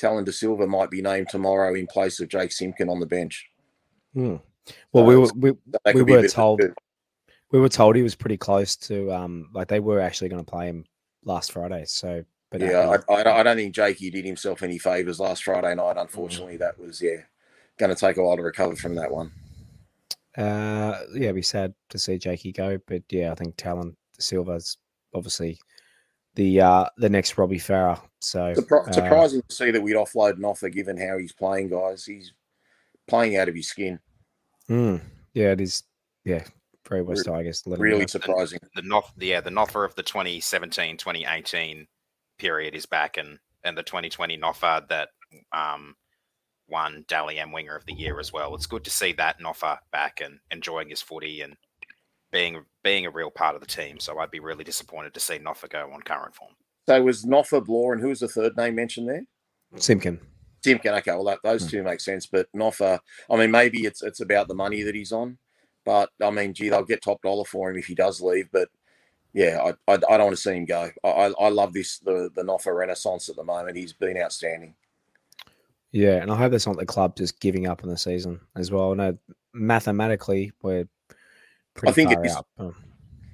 Tallyn 0.00 0.24
Da 0.24 0.32
Silva, 0.32 0.66
might 0.66 0.90
be 0.90 1.02
named 1.02 1.28
tomorrow 1.30 1.74
in 1.74 1.86
place 1.86 2.20
of 2.20 2.28
Jake 2.28 2.52
Simpkin 2.52 2.88
on 2.88 3.00
the 3.00 3.06
bench. 3.06 3.48
Hmm. 4.12 4.36
Well, 4.92 5.04
we 5.04 5.14
Uh, 5.14 5.20
were 5.20 5.30
we, 5.36 5.50
So 5.50 5.58
We 5.86 5.92
could 5.92 6.06
be 6.06 6.12
a 6.12 6.16
were 6.16 6.22
bit 6.22 6.24
of 6.26 6.30
a 6.30 6.34
told- 6.34 6.62
we 7.50 7.60
were 7.60 7.68
told 7.68 7.94
he 7.96 8.02
was 8.02 8.14
pretty 8.14 8.36
close 8.38 8.74
to 8.76 9.12
um 9.12 9.50
like 9.52 9.68
they 9.68 9.80
were 9.80 10.00
actually 10.00 10.28
going 10.28 10.44
to 10.44 10.50
play 10.50 10.66
him 10.66 10.84
last 11.24 11.52
Friday. 11.52 11.84
So, 11.86 12.24
but 12.50 12.62
uh, 12.62 12.64
Yeah, 12.64 12.88
I, 13.08 13.14
I, 13.14 13.22
don't- 13.22 13.36
I 13.36 13.42
don't 13.42 13.56
think 13.56 13.74
Jakey 13.74 14.10
did 14.10 14.24
himself 14.24 14.62
any 14.62 14.78
favors 14.78 15.20
last 15.20 15.44
Friday 15.44 15.74
night. 15.74 15.96
Unfortunately, 15.96 16.56
that 16.58 16.78
was 16.78 17.00
yeah 17.00 17.18
going 17.78 17.94
to 17.94 18.00
take 18.00 18.16
a 18.16 18.22
while 18.24 18.36
to 18.36 18.42
recover 18.42 18.74
from 18.76 18.94
that 18.96 19.10
one. 19.10 19.32
Uh, 20.36 20.98
yeah, 21.12 21.24
it'd 21.24 21.34
be 21.36 21.42
sad 21.42 21.74
to 21.90 21.98
see 21.98 22.18
Jakey 22.18 22.50
go, 22.52 22.78
but 22.86 23.02
yeah, 23.10 23.30
I 23.30 23.34
think 23.36 23.56
Tallyn 23.56 23.94
Silva's 24.18 24.78
obviously 25.14 25.58
the 26.34 26.60
uh 26.60 26.86
the 26.96 27.08
next 27.08 27.36
Robbie 27.38 27.58
Farah. 27.58 28.00
So 28.20 28.54
Surpri- 28.54 28.88
uh, 28.88 28.92
surprising 28.92 29.42
to 29.48 29.54
see 29.54 29.70
that 29.70 29.82
we'd 29.82 29.96
offload 29.96 30.36
an 30.36 30.44
offer 30.44 30.68
given 30.68 30.96
how 30.96 31.18
he's 31.18 31.32
playing, 31.32 31.68
guys. 31.68 32.04
He's 32.04 32.32
playing 33.06 33.36
out 33.36 33.48
of 33.48 33.54
his 33.54 33.68
skin. 33.68 33.98
mm, 34.68 35.00
yeah, 35.34 35.52
it 35.52 35.60
is. 35.60 35.82
Yeah, 36.24 36.44
very 36.88 37.02
Wests 37.02 37.24
Tigers. 37.26 37.62
let 37.66 37.76
'em 37.76 37.82
Really 37.82 38.06
surprising. 38.06 38.58
The 38.74 38.82
Noth, 38.82 39.12
yeah, 39.18 39.40
the 39.40 39.50
Noffa 39.50 39.84
of 39.84 39.94
the 39.94 40.02
2017 40.02 40.96
2018 40.96 41.86
period 42.38 42.74
is 42.74 42.86
back, 42.86 43.16
and 43.18 43.38
and 43.62 43.76
the 43.76 43.82
2020 43.82 44.38
Noffa 44.38 44.88
that 44.88 45.10
um, 45.52 45.94
won 46.68 47.04
Dally 47.08 47.38
M 47.38 47.52
Winger 47.52 47.76
of 47.76 47.84
the 47.86 47.92
Year 47.94 48.20
as 48.20 48.32
well. 48.32 48.54
It's 48.54 48.66
good 48.66 48.84
to 48.84 48.90
see 48.90 49.12
that 49.14 49.40
Noffa 49.40 49.78
back 49.92 50.20
and 50.22 50.38
enjoying 50.50 50.88
his 50.88 51.02
footy 51.02 51.42
and 51.42 51.56
being 52.34 52.62
being 52.82 53.06
a 53.06 53.10
real 53.10 53.30
part 53.30 53.54
of 53.54 53.60
the 53.62 53.66
team. 53.66 53.98
So 53.98 54.18
I'd 54.18 54.30
be 54.30 54.40
really 54.40 54.64
disappointed 54.64 55.14
to 55.14 55.20
see 55.20 55.38
Noffa 55.38 55.70
go 55.70 55.90
on 55.94 56.02
current 56.02 56.34
form. 56.34 56.52
So 56.86 57.00
was 57.02 57.24
Noffa, 57.24 57.64
Blore, 57.64 57.94
and 57.94 58.02
who 58.02 58.08
was 58.08 58.20
the 58.20 58.28
third 58.28 58.56
name 58.58 58.74
mentioned 58.74 59.08
there? 59.08 59.22
Simpkin. 59.76 60.20
Timken. 60.62 60.98
Okay, 60.98 61.12
well 61.12 61.24
that, 61.24 61.38
those 61.44 61.62
Hmm. 61.62 61.68
two 61.68 61.82
make 61.84 62.00
sense, 62.00 62.26
but 62.26 62.48
Noffa. 62.54 62.98
I 63.30 63.36
mean, 63.36 63.50
maybe 63.50 63.86
it's 63.86 64.02
it's 64.02 64.20
about 64.20 64.48
the 64.48 64.54
money 64.54 64.82
that 64.82 64.94
he's 64.94 65.12
on, 65.12 65.38
but 65.84 66.10
I 66.22 66.30
mean, 66.30 66.52
gee, 66.52 66.68
they'll 66.68 66.82
get 66.84 67.02
top 67.02 67.22
dollar 67.22 67.44
for 67.44 67.70
him 67.70 67.78
if 67.78 67.86
he 67.86 67.94
does 67.94 68.20
leave. 68.20 68.48
But 68.52 68.68
yeah, 69.32 69.60
I 69.62 69.92
I, 69.92 69.94
I 69.94 70.16
don't 70.16 70.26
want 70.26 70.36
to 70.36 70.42
see 70.42 70.54
him 70.54 70.64
go. 70.64 70.90
I, 71.04 71.08
I 71.08 71.26
I 71.38 71.48
love 71.50 71.72
this 71.72 71.98
the 72.00 72.30
the 72.34 72.42
Noffa 72.42 72.74
renaissance 72.76 73.28
at 73.28 73.36
the 73.36 73.44
moment. 73.44 73.76
He's 73.76 73.92
been 73.92 74.18
outstanding. 74.18 74.74
Yeah, 75.92 76.16
and 76.20 76.30
I 76.32 76.36
hope 76.36 76.50
that's 76.50 76.66
not 76.66 76.76
the 76.76 76.84
club 76.86 77.14
just 77.16 77.38
giving 77.40 77.68
up 77.68 77.84
on 77.84 77.88
the 77.88 77.96
season 77.96 78.40
as 78.56 78.72
well. 78.72 78.90
I 78.90 78.94
know 78.94 79.18
mathematically 79.52 80.50
we're 80.60 80.88
pretty 81.74 81.92
think 81.92 82.10
it 82.12 82.16
far 82.16 82.24
is- 82.26 82.36
out. 82.36 82.46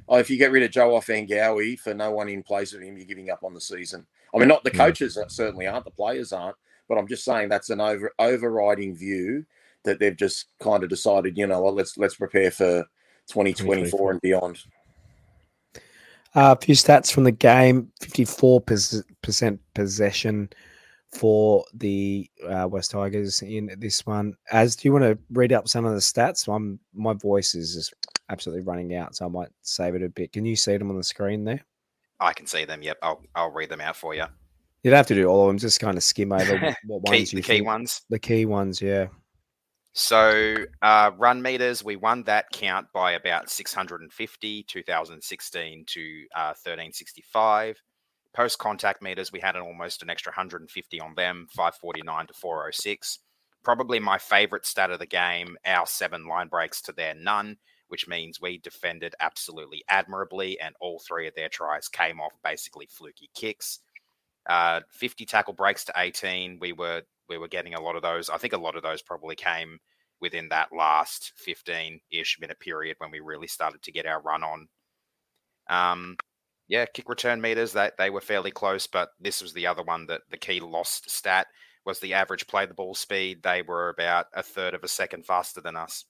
Oh, 0.09 0.17
if 0.19 0.29
you 0.29 0.37
get 0.39 0.51
rid 0.51 0.65
of 0.65 0.73
Joe 0.73 0.91
Ofahengaue 0.91 1.79
for 1.79 1.95
no 1.95 2.11
one 2.11 2.29
in 2.29 2.43
place 2.43 2.73
of 2.73 2.81
him, 2.81 2.97
you're 2.97 3.07
giving 3.07 3.31
up 3.31 3.45
on 3.45 3.55
the 3.55 3.61
season. 3.61 4.05
I 4.35 4.39
mean, 4.39 4.49
not 4.49 4.65
the 4.65 4.71
coaches 4.73 5.17
certainly 5.29 5.69
aren't, 5.69 5.85
the 5.85 5.93
players 5.93 6.33
aren't, 6.33 6.57
but 6.89 6.99
I'm 6.99 7.07
just 7.07 7.25
saying 7.25 7.49
that's 7.49 7.71
an 7.71 7.81
over 7.81 8.13
overriding 8.19 8.97
view 8.97 9.47
that 9.85 10.01
they've 10.01 10.17
just 10.17 10.47
kind 10.59 10.83
of 10.83 10.89
decided, 10.91 11.39
you 11.39 11.47
know, 11.47 11.61
what, 11.61 11.77
let's 11.77 11.97
let's 11.97 12.17
prepare 12.17 12.51
for 12.51 12.83
2024 13.29 14.11
and 14.11 14.21
beyond. 14.21 14.59
Uh, 16.35 16.55
a 16.59 16.65
few 16.65 16.75
stats 16.75 17.13
from 17.13 17.25
the 17.25 17.33
game: 17.33 17.91
fifty-four 18.01 18.61
percent 18.63 19.61
possession 19.75 20.49
for 21.13 21.65
the 21.75 22.29
uh, 22.49 22.69
Wests 22.69 22.93
Tigers 22.93 23.43
in 23.43 23.71
this 23.79 24.07
one. 24.07 24.35
As 24.53 24.75
do 24.77 24.89
you 24.89 24.93
want 24.93 25.05
to 25.05 25.19
read 25.33 25.53
up 25.53 25.69
some 25.69 25.85
of 25.85 25.93
the 25.93 25.99
stats? 26.01 26.53
I'm 26.53 26.79
my 26.95 27.15
voice 27.15 27.55
is 27.55 27.75
just 27.75 27.95
absolutely 28.31 28.63
running 28.63 28.95
out, 28.95 29.15
so 29.17 29.27
I 29.27 29.29
might 29.29 29.51
save 29.63 29.95
it 29.95 30.03
a 30.03 30.09
bit. 30.09 30.33
Can 30.33 30.45
you 30.45 30.57
see 30.57 30.77
them 30.77 30.91
on 30.91 30.97
the 30.97 31.03
screen 31.03 31.45
there? 31.45 31.61
I 32.21 32.33
can 32.33 32.47
see 32.47 32.65
them. 32.65 32.83
Yep, 32.83 32.99
I'll 33.03 33.23
I'll 33.35 33.51
read 33.51 33.71
them 33.71 33.81
out 33.81 33.97
for 33.97 34.15
you. 34.15 34.25
You'd 34.83 34.95
have 34.95 35.07
to 35.09 35.15
do 35.15 35.27
all 35.27 35.43
of 35.43 35.49
them. 35.49 35.59
Just 35.59 35.81
kind 35.81 35.97
of 35.97 36.03
skim 36.03 36.33
over 36.33 36.75
what, 36.87 37.05
Key, 37.07 37.19
ones 37.19 37.33
you 37.33 37.37
the 37.37 37.43
key 37.43 37.53
think- 37.55 37.67
ones. 37.67 38.03
The 38.11 38.19
key 38.19 38.47
ones, 38.47 38.81
yeah. 38.81 39.09
So 39.93 40.55
uh, 40.83 41.11
run 41.19 41.43
meters, 41.43 41.83
we 41.83 41.97
won 41.97 42.23
that 42.25 42.51
count 42.53 42.87
by 42.95 43.13
about 43.13 43.51
650, 43.51 44.63
2016 44.63 45.85
to 45.89 46.25
uh, 46.37 46.55
1365. 46.55 47.77
Post 48.33 48.59
contact 48.61 49.03
meters, 49.03 49.33
we 49.33 49.41
had 49.41 49.57
an 49.57 49.63
almost 49.63 50.03
an 50.05 50.11
extra 50.11 50.31
150 50.31 51.01
on 51.01 51.15
them, 51.17 51.49
549 51.57 52.29
to 52.29 52.33
406. 52.35 53.19
Probably 53.65 53.99
my 53.99 54.17
favorite 54.17 54.65
stat 54.65 54.93
of 54.93 55.01
the 55.01 55.07
game, 55.07 55.57
our 55.67 55.87
seven 55.87 56.27
line 56.29 56.47
breaks 56.47 56.81
to 56.83 56.93
their 56.93 57.15
none, 57.15 57.57
which 57.91 58.09
means 58.09 58.41
we 58.41 58.59
defended 58.59 59.15
absolutely 59.21 59.85
admirably, 59.89 60.59
and 60.61 60.75
all 60.81 60.99
three 60.99 61.27
of 61.27 61.35
their 61.35 61.49
tries 61.49 61.89
came 61.89 62.21
off 62.21 62.33
basically 62.43 62.87
fluky 62.87 63.31
kicks. 63.35 63.81
Uh, 64.49 64.81
50 64.91 65.27
tackle 65.27 65.53
breaks 65.53 65.85
to 65.85 65.93
18. 65.97 66.59
We 66.61 66.73
were 66.73 67.03
we 67.29 67.39
were 67.39 67.49
getting 67.49 67.75
a 67.75 67.81
lot 67.81 67.97
of 67.97 68.03
those. 68.03 68.31
I 68.31 68.39
think 68.39 68.53
a 68.53 68.59
lot 68.59 68.77
of 68.77 68.83
those 68.83 69.03
probably 69.03 69.37
came 69.37 69.79
within 70.21 70.49
that 70.49 70.69
last 70.77 71.33
15 71.37 72.01
ish 72.11 72.39
minute 72.41 72.59
period 72.61 72.97
when 72.99 73.11
we 73.11 73.21
really 73.21 73.47
started 73.47 73.83
to 73.83 73.93
get 73.93 74.07
our 74.07 74.21
run 74.21 74.43
on. 74.43 74.69
Um, 75.69 76.17
yeah, 76.69 76.87
kick 76.87 77.09
return 77.09 77.41
meters, 77.41 77.73
they, 77.73 77.91
they 77.99 78.11
were 78.11 78.21
fairly 78.21 78.51
close, 78.51 78.87
but 78.87 79.11
this 79.21 79.43
was 79.43 79.53
the 79.53 79.67
other 79.67 79.83
one 79.83 80.07
that 80.07 80.23
the 80.31 80.37
key 80.37 80.61
lost 80.61 81.11
stat 81.11 81.47
was 81.85 81.99
the 81.99 82.15
average 82.15 82.47
play 82.47 82.67
the 82.67 82.75
ball 82.75 82.95
speed. 82.95 83.43
They 83.43 83.63
were 83.63 83.89
about 83.89 84.27
a 84.35 84.43
third 84.43 84.75
of 84.75 84.85
a 84.85 84.89
second 84.89 85.27
faster 85.27 85.61
than 85.61 85.77
us. 85.77 86.05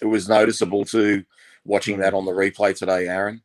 It 0.00 0.06
was 0.06 0.28
noticeable 0.28 0.84
too 0.84 1.24
watching 1.64 1.98
that 1.98 2.14
on 2.14 2.24
the 2.24 2.32
replay 2.32 2.76
today, 2.76 3.08
Aaron. 3.08 3.42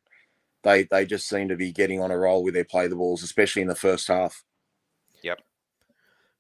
They 0.64 0.84
they 0.84 1.06
just 1.06 1.28
seem 1.28 1.50
to 1.50 1.56
be 1.56 1.72
getting 1.72 2.02
on 2.02 2.12
a 2.12 2.18
roll 2.18 2.44
with 2.44 2.54
their 2.54 2.64
play 2.64 2.88
the 2.88 2.96
balls, 2.96 3.24
especially 3.24 3.62
in 3.62 3.68
the 3.68 3.76
first 3.76 4.08
half. 4.08 4.44
Yep. 5.22 5.42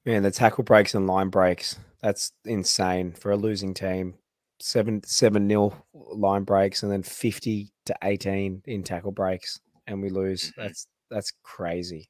Man, 0.06 0.24
the 0.24 0.32
tackle 0.32 0.64
breaks 0.64 0.94
and 0.96 1.08
line 1.08 1.30
breaks. 1.30 1.78
That's 2.02 2.32
insane 2.46 3.14
for 3.14 3.32
a 3.32 3.38
losing 3.38 3.74
team. 3.74 4.16
Seven 4.60 5.04
seven 5.04 5.48
nil 5.48 5.76
line 5.94 6.44
breaks 6.44 6.84
and 6.84 6.92
then 6.92 7.04
fifty 7.04 7.72
to 7.86 7.96
eighteen 8.04 8.62
in 8.66 8.84
tackle 8.84 9.12
breaks, 9.12 9.60
and 9.88 10.02
we 10.02 10.10
lose. 10.10 10.52
Mhm. 10.52 10.54
That's 10.58 10.88
that's 11.10 11.34
crazy. 11.44 12.10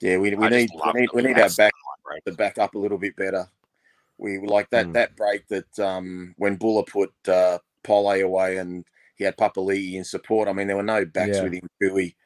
Yeah, 0.00 0.18
we, 0.18 0.34
we 0.34 0.46
I 0.46 0.48
need 0.48 0.70
we 0.94 1.00
need 1.00 1.08
we 1.12 1.22
need 1.22 1.38
our 1.38 1.50
back 1.56 1.72
line 2.06 2.20
to 2.26 2.32
back 2.32 2.58
up 2.58 2.74
a 2.74 2.78
little 2.78 2.98
bit 2.98 3.16
better. 3.16 3.48
We 4.24 4.38
like 4.38 4.70
that 4.70 4.86
Mm. 4.86 4.92
that 4.94 5.16
break 5.16 5.46
that 5.48 5.78
um, 5.78 6.34
when 6.38 6.56
Bula 6.56 6.84
put 6.84 7.12
uh, 7.28 7.58
Pole 7.82 8.10
away 8.10 8.56
and 8.56 8.84
he 9.16 9.24
had 9.24 9.36
Papali'i 9.36 9.94
in 9.94 10.04
support. 10.04 10.48
I 10.48 10.52
mean, 10.52 10.66
there 10.66 10.76
were 10.76 10.82
no 10.82 11.04
backs 11.04 11.36
Yeah. 11.36 11.42
with 11.44 11.52
him. 11.54 11.68
Tui. 11.80 12.16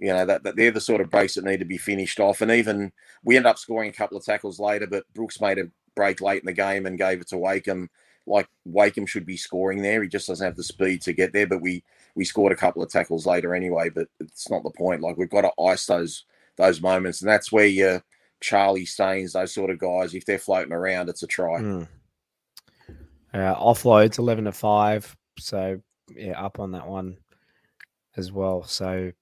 You 0.00 0.12
know 0.12 0.26
that, 0.26 0.44
that 0.44 0.54
they're 0.54 0.70
the 0.70 0.80
sort 0.80 1.00
of 1.00 1.10
breaks 1.10 1.34
that 1.34 1.44
need 1.44 1.58
to 1.58 1.64
be 1.64 1.78
finished 1.78 2.20
off. 2.20 2.40
And 2.40 2.52
even 2.52 2.92
we 3.24 3.36
end 3.36 3.46
up 3.46 3.58
scoring 3.58 3.90
a 3.90 3.92
couple 3.92 4.16
of 4.16 4.24
tackles 4.24 4.60
later, 4.60 4.86
but 4.86 5.04
Brooks 5.14 5.40
made 5.40 5.58
a 5.58 5.70
break 5.96 6.20
late 6.20 6.40
in 6.42 6.46
the 6.46 6.52
game 6.52 6.86
and 6.86 6.96
gave 6.98 7.20
it 7.20 7.28
to 7.28 7.38
Wakeham. 7.38 7.90
Like 8.24 8.48
Wakeham 8.64 9.06
should 9.06 9.26
be 9.26 9.36
scoring 9.36 9.82
there. 9.82 10.00
He 10.02 10.08
just 10.08 10.28
doesn't 10.28 10.44
have 10.44 10.54
the 10.54 10.62
speed 10.62 11.02
to 11.02 11.12
get 11.14 11.32
there. 11.32 11.46
But 11.48 11.62
we 11.62 11.82
we 12.14 12.24
scored 12.24 12.52
a 12.52 12.56
couple 12.56 12.82
of 12.82 12.90
tackles 12.90 13.26
later 13.26 13.54
anyway. 13.54 13.88
But 13.88 14.08
it's 14.20 14.48
not 14.50 14.62
the 14.62 14.70
point. 14.70 15.00
Like 15.00 15.16
we've 15.16 15.30
got 15.30 15.40
to 15.40 15.62
ice 15.62 15.86
those 15.86 16.24
those 16.56 16.80
moments, 16.80 17.20
and 17.22 17.28
that's 17.28 17.50
where 17.50 17.66
you 17.66 18.00
Charlie 18.40 18.86
Staines, 18.86 19.32
those 19.32 19.52
sort 19.52 19.70
of 19.70 19.78
guys, 19.78 20.14
if 20.14 20.24
they're 20.24 20.38
floating 20.38 20.72
around, 20.72 21.08
it's 21.08 21.22
a 21.22 21.26
try. 21.26 21.60
Mm. 21.60 21.88
Uh, 23.34 23.54
offloads 23.56 24.18
eleven 24.18 24.44
to 24.44 24.52
five, 24.52 25.16
so 25.38 25.80
yeah, 26.14 26.40
up 26.40 26.58
on 26.60 26.72
that 26.72 26.86
one 26.86 27.16
as 28.16 28.32
well. 28.32 28.62
So 28.64 29.12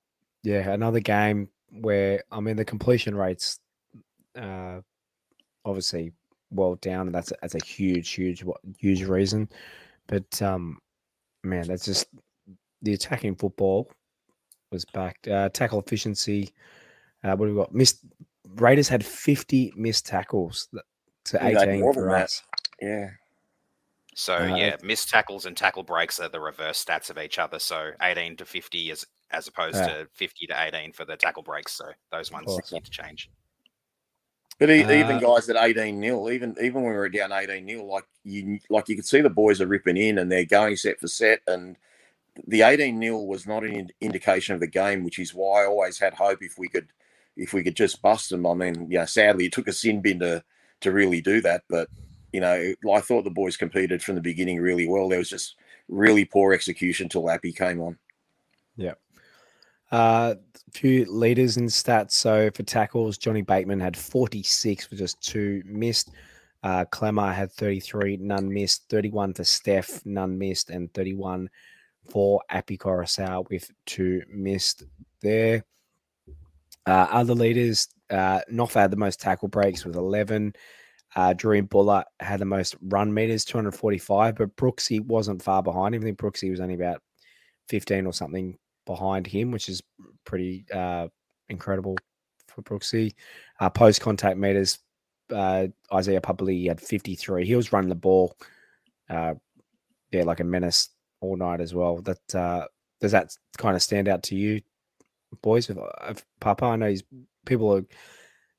yeah, 0.42 0.70
another 0.70 1.00
game 1.00 1.48
where 1.70 2.22
I 2.30 2.40
mean 2.40 2.56
the 2.56 2.64
completion 2.64 3.16
rates, 3.16 3.58
uh, 4.38 4.80
obviously 5.64 6.12
well 6.50 6.76
down, 6.76 7.06
and 7.06 7.14
that's 7.14 7.32
that's 7.40 7.54
a 7.54 7.64
huge, 7.64 8.10
huge, 8.10 8.44
huge 8.78 9.02
reason. 9.02 9.48
But 10.06 10.40
um, 10.40 10.78
man, 11.42 11.66
that's 11.66 11.84
just 11.84 12.06
the 12.82 12.94
attacking 12.94 13.36
football 13.36 13.90
was 14.70 14.84
back. 14.84 15.18
Uh, 15.30 15.48
tackle 15.48 15.80
efficiency. 15.80 16.52
Uh, 17.24 17.34
what 17.34 17.46
do 17.46 17.54
we 17.54 17.60
got? 17.60 17.74
Missed 17.74 18.04
Raiders 18.54 18.88
had 18.88 19.04
fifty 19.04 19.72
missed 19.76 20.06
tackles 20.06 20.68
to 21.24 21.42
I 21.42 21.46
think 21.46 21.54
they 21.54 21.60
had 21.60 21.68
eighteen 21.68 21.80
more 21.80 21.92
than 21.92 22.02
for 22.04 22.10
that. 22.12 22.24
us. 22.24 22.42
Yeah. 22.80 23.10
So 24.14 24.36
Uh, 24.36 24.56
yeah, 24.56 24.76
missed 24.82 25.10
tackles 25.10 25.44
and 25.46 25.56
tackle 25.56 25.82
breaks 25.82 26.18
are 26.20 26.28
the 26.28 26.40
reverse 26.40 26.82
stats 26.82 27.10
of 27.10 27.18
each 27.18 27.38
other. 27.38 27.58
So 27.58 27.90
18 28.00 28.36
to 28.38 28.46
50 28.46 28.90
is 28.90 29.06
as 29.30 29.46
opposed 29.46 29.76
Yeah. 29.76 29.88
to 29.88 30.08
50 30.14 30.46
to 30.46 30.54
18 30.62 30.92
for 30.92 31.04
the 31.04 31.16
tackle 31.16 31.42
breaks. 31.42 31.72
So 31.72 31.84
those 32.10 32.30
ones 32.32 32.46
course. 32.46 32.72
need 32.72 32.84
to 32.84 32.90
change. 32.90 33.28
But 34.58 34.70
e- 34.70 34.80
even 34.80 35.16
Uh, 35.16 35.20
guys 35.20 35.50
at 35.50 35.56
18 35.62 36.00
nil, 36.00 36.30
even 36.30 36.56
even 36.62 36.82
when 36.82 36.92
we 36.92 36.96
were 36.98 37.10
down 37.10 37.30
18 37.30 37.66
nil, 37.66 37.84
like 37.86 38.06
you 38.24 38.58
like 38.70 38.88
you 38.88 38.96
could 38.96 39.04
see 39.06 39.20
the 39.20 39.28
boys 39.28 39.60
are 39.60 39.66
ripping 39.66 39.98
in 39.98 40.16
and 40.18 40.32
they're 40.32 40.46
going 40.46 40.76
set 40.76 40.98
for 40.98 41.08
set. 41.08 41.40
And 41.46 41.76
the 42.46 42.62
18 42.62 42.98
nil 42.98 43.26
was 43.26 43.46
not 43.46 43.64
an 43.64 43.90
indication 44.00 44.54
of 44.54 44.60
the 44.60 44.66
game, 44.66 45.04
which 45.04 45.18
is 45.18 45.34
why 45.34 45.64
I 45.64 45.66
always 45.66 45.98
had 45.98 46.14
hope 46.14 46.42
if 46.42 46.56
we 46.58 46.68
could 46.68 46.88
if 47.36 47.52
we 47.52 47.62
could 47.62 47.76
just 47.76 48.02
bust 48.02 48.30
them. 48.30 48.46
I 48.46 48.54
mean, 48.54 48.88
yeah, 48.90 49.04
sadly 49.04 49.46
it 49.46 49.52
took 49.52 49.68
a 49.68 49.72
sin 49.72 50.00
bin 50.00 50.20
to 50.20 50.42
to 50.80 50.92
really 50.92 51.20
do 51.20 51.40
that, 51.40 51.62
but 51.68 51.88
you 52.32 52.40
know, 52.40 52.74
I 52.92 53.00
thought 53.00 53.24
the 53.24 53.30
boys 53.30 53.56
competed 53.56 54.02
from 54.02 54.14
the 54.14 54.20
beginning 54.20 54.60
really 54.60 54.86
well. 54.86 55.08
There 55.08 55.18
was 55.18 55.30
just 55.30 55.56
really 55.88 56.24
poor 56.24 56.52
execution 56.52 57.08
till 57.08 57.24
Lappy 57.24 57.52
came 57.52 57.80
on. 57.80 57.96
Yeah. 58.76 58.94
Uh, 59.90 60.34
few 60.72 61.04
leaders 61.06 61.56
in 61.56 61.64
stats. 61.66 62.12
So 62.12 62.50
for 62.50 62.62
tackles, 62.62 63.16
Johnny 63.16 63.42
Bateman 63.42 63.80
had 63.80 63.96
46 63.96 64.90
with 64.90 64.98
just 64.98 65.20
two 65.22 65.62
missed. 65.64 66.10
Uh, 66.62 66.84
Klemmer 66.86 67.32
had 67.32 67.52
33, 67.52 68.16
none 68.18 68.52
missed. 68.52 68.84
31 68.90 69.34
for 69.34 69.44
Steph, 69.44 70.04
none 70.04 70.36
missed, 70.36 70.70
and 70.70 70.92
31 70.92 71.48
for 72.10 72.42
Api 72.50 72.76
Koroisau 72.76 73.48
with 73.48 73.70
two 73.84 74.22
missed 74.28 74.84
there. 75.22 75.64
Uh, 76.86 77.06
other 77.10 77.34
leaders, 77.34 77.88
uh, 78.10 78.40
had 78.72 78.90
the 78.90 78.96
most 78.96 79.20
tackle 79.20 79.48
breaks 79.48 79.84
with 79.84 79.96
11. 79.96 80.54
Uh, 81.14 81.32
Drew 81.32 81.62
Bula 81.62 82.04
had 82.20 82.40
the 82.40 82.44
most 82.44 82.76
run 82.82 83.12
meters, 83.12 83.44
245, 83.44 84.36
but 84.36 84.56
Brooksy 84.56 85.00
wasn't 85.04 85.42
far 85.42 85.62
behind 85.62 85.94
him. 85.94 86.02
I 86.02 86.04
think 86.04 86.18
Brooksy 86.18 86.50
was 86.50 86.60
only 86.60 86.74
about 86.74 87.02
15 87.68 88.06
or 88.06 88.12
something 88.12 88.58
behind 88.84 89.26
him, 89.26 89.50
which 89.50 89.68
is 89.68 89.82
pretty 90.24 90.66
uh, 90.72 91.08
incredible 91.48 91.96
for 92.48 92.62
Brooksy. 92.62 93.14
Uh, 93.60 93.70
Post 93.70 94.00
contact 94.00 94.38
meters, 94.38 94.78
uh, 95.32 95.66
Isaiah 95.92 96.20
Papali'i 96.20 96.68
had 96.68 96.80
53. 96.80 97.46
He 97.46 97.56
was 97.56 97.72
running 97.72 97.88
the 97.88 97.94
ball, 97.94 98.36
uh, 99.08 99.34
yeah, 100.12 100.22
like 100.24 100.40
a 100.40 100.44
menace 100.44 100.90
all 101.20 101.36
night 101.36 101.60
as 101.60 101.74
well. 101.74 101.98
That 102.02 102.34
uh, 102.34 102.66
does 103.00 103.12
that 103.12 103.36
kind 103.58 103.76
of 103.76 103.82
stand 103.82 104.08
out 104.08 104.22
to 104.24 104.36
you, 104.36 104.60
boys? 105.42 105.70
Of 105.70 106.24
Papa, 106.40 106.64
I 106.64 106.76
know 106.76 106.88
he's 106.88 107.04
people 107.44 107.74
are 107.74 107.84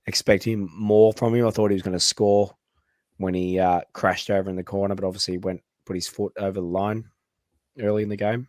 expecting 0.06 0.70
more 0.74 1.14
from 1.14 1.36
him. 1.36 1.46
I 1.46 1.52
thought 1.52 1.72
he 1.72 1.76
was 1.76 1.84
going 1.84 1.98
to 1.98 2.00
score 2.00 2.56
when 3.18 3.34
he 3.34 3.60
uh, 3.60 3.82
crashed 3.94 4.30
over 4.30 4.50
in 4.50 4.56
the 4.56 4.64
corner, 4.64 4.96
but 4.96 5.06
obviously 5.06 5.38
went 5.38 5.62
put 5.86 5.96
his 5.96 6.08
foot 6.08 6.34
over 6.38 6.60
the 6.60 6.66
line 6.66 7.06
early 7.80 8.04
in 8.04 8.10
the 8.10 8.18
game. 8.18 8.48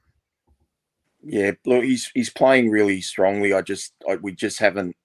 Yeah, 1.22 1.52
look, 1.66 1.84
he's 1.84 2.10
he's 2.14 2.30
playing 2.30 2.70
really 2.70 3.00
strongly. 3.00 3.52
I 3.52 3.62
just 3.62 3.92
I, 4.08 4.16
we 4.16 4.32
just 4.32 4.58
haven't 4.58 4.96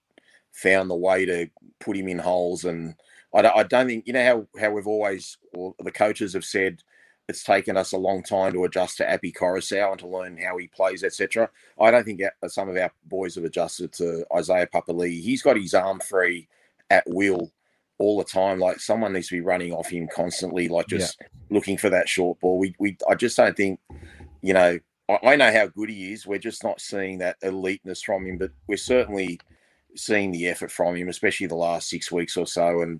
found 0.51 0.89
the 0.89 0.95
way 0.95 1.25
to 1.25 1.47
put 1.79 1.97
him 1.97 2.07
in 2.07 2.19
holes, 2.19 2.65
and 2.65 2.95
I 3.33 3.41
don't, 3.41 3.57
I 3.57 3.63
don't 3.63 3.87
think 3.87 4.05
you 4.05 4.13
know 4.13 4.23
how 4.23 4.59
how 4.59 4.71
we've 4.71 4.87
always 4.87 5.37
or 5.53 5.73
the 5.79 5.91
coaches 5.91 6.33
have 6.33 6.45
said 6.45 6.81
it's 7.29 7.43
taken 7.43 7.77
us 7.77 7.93
a 7.93 7.97
long 7.97 8.21
time 8.21 8.53
to 8.53 8.65
adjust 8.65 8.97
to 8.97 9.09
Api 9.09 9.31
Koroisau 9.31 9.91
and 9.91 9.99
to 9.99 10.07
learn 10.07 10.37
how 10.37 10.57
he 10.57 10.67
plays, 10.67 11.03
etc. 11.03 11.49
I 11.79 11.91
don't 11.91 12.03
think 12.03 12.21
uh, 12.21 12.47
some 12.47 12.69
of 12.69 12.77
our 12.77 12.91
boys 13.05 13.35
have 13.35 13.45
adjusted 13.45 13.93
to 13.93 14.25
Isaiah 14.35 14.67
Papali'i. 14.67 15.21
He's 15.21 15.41
got 15.41 15.57
his 15.57 15.73
arm 15.73 15.99
free 16.01 16.47
at 16.89 17.03
will, 17.07 17.51
all 17.97 18.17
the 18.17 18.23
time. 18.23 18.59
Like 18.59 18.79
someone 18.79 19.13
needs 19.13 19.29
to 19.29 19.35
be 19.35 19.41
running 19.41 19.71
off 19.71 19.89
him 19.89 20.07
constantly, 20.13 20.67
like 20.67 20.87
just 20.87 21.21
looking 21.49 21.77
for 21.77 21.89
that 21.89 22.09
short 22.09 22.39
ball. 22.39 22.59
We 22.59 22.75
we 22.79 22.97
I 23.09 23.15
just 23.15 23.37
don't 23.37 23.55
think, 23.55 23.79
you 24.41 24.53
know, 24.53 24.79
I, 25.09 25.19
I 25.23 25.35
know 25.35 25.51
how 25.51 25.67
good 25.67 25.89
he 25.89 26.11
is. 26.11 26.27
We're 26.27 26.39
just 26.39 26.63
not 26.63 26.81
seeing 26.81 27.19
that 27.19 27.39
eliteness 27.41 28.03
from 28.03 28.25
him, 28.25 28.37
but 28.37 28.51
we're 28.67 28.77
certainly 28.77 29.39
seeing 29.95 30.31
the 30.31 30.47
effort 30.47 30.71
from 30.71 30.95
him, 30.95 31.09
especially 31.09 31.47
the 31.47 31.55
last 31.55 31.89
six 31.89 32.11
weeks 32.11 32.35
or 32.35 32.47
so. 32.47 32.81
And 32.81 32.99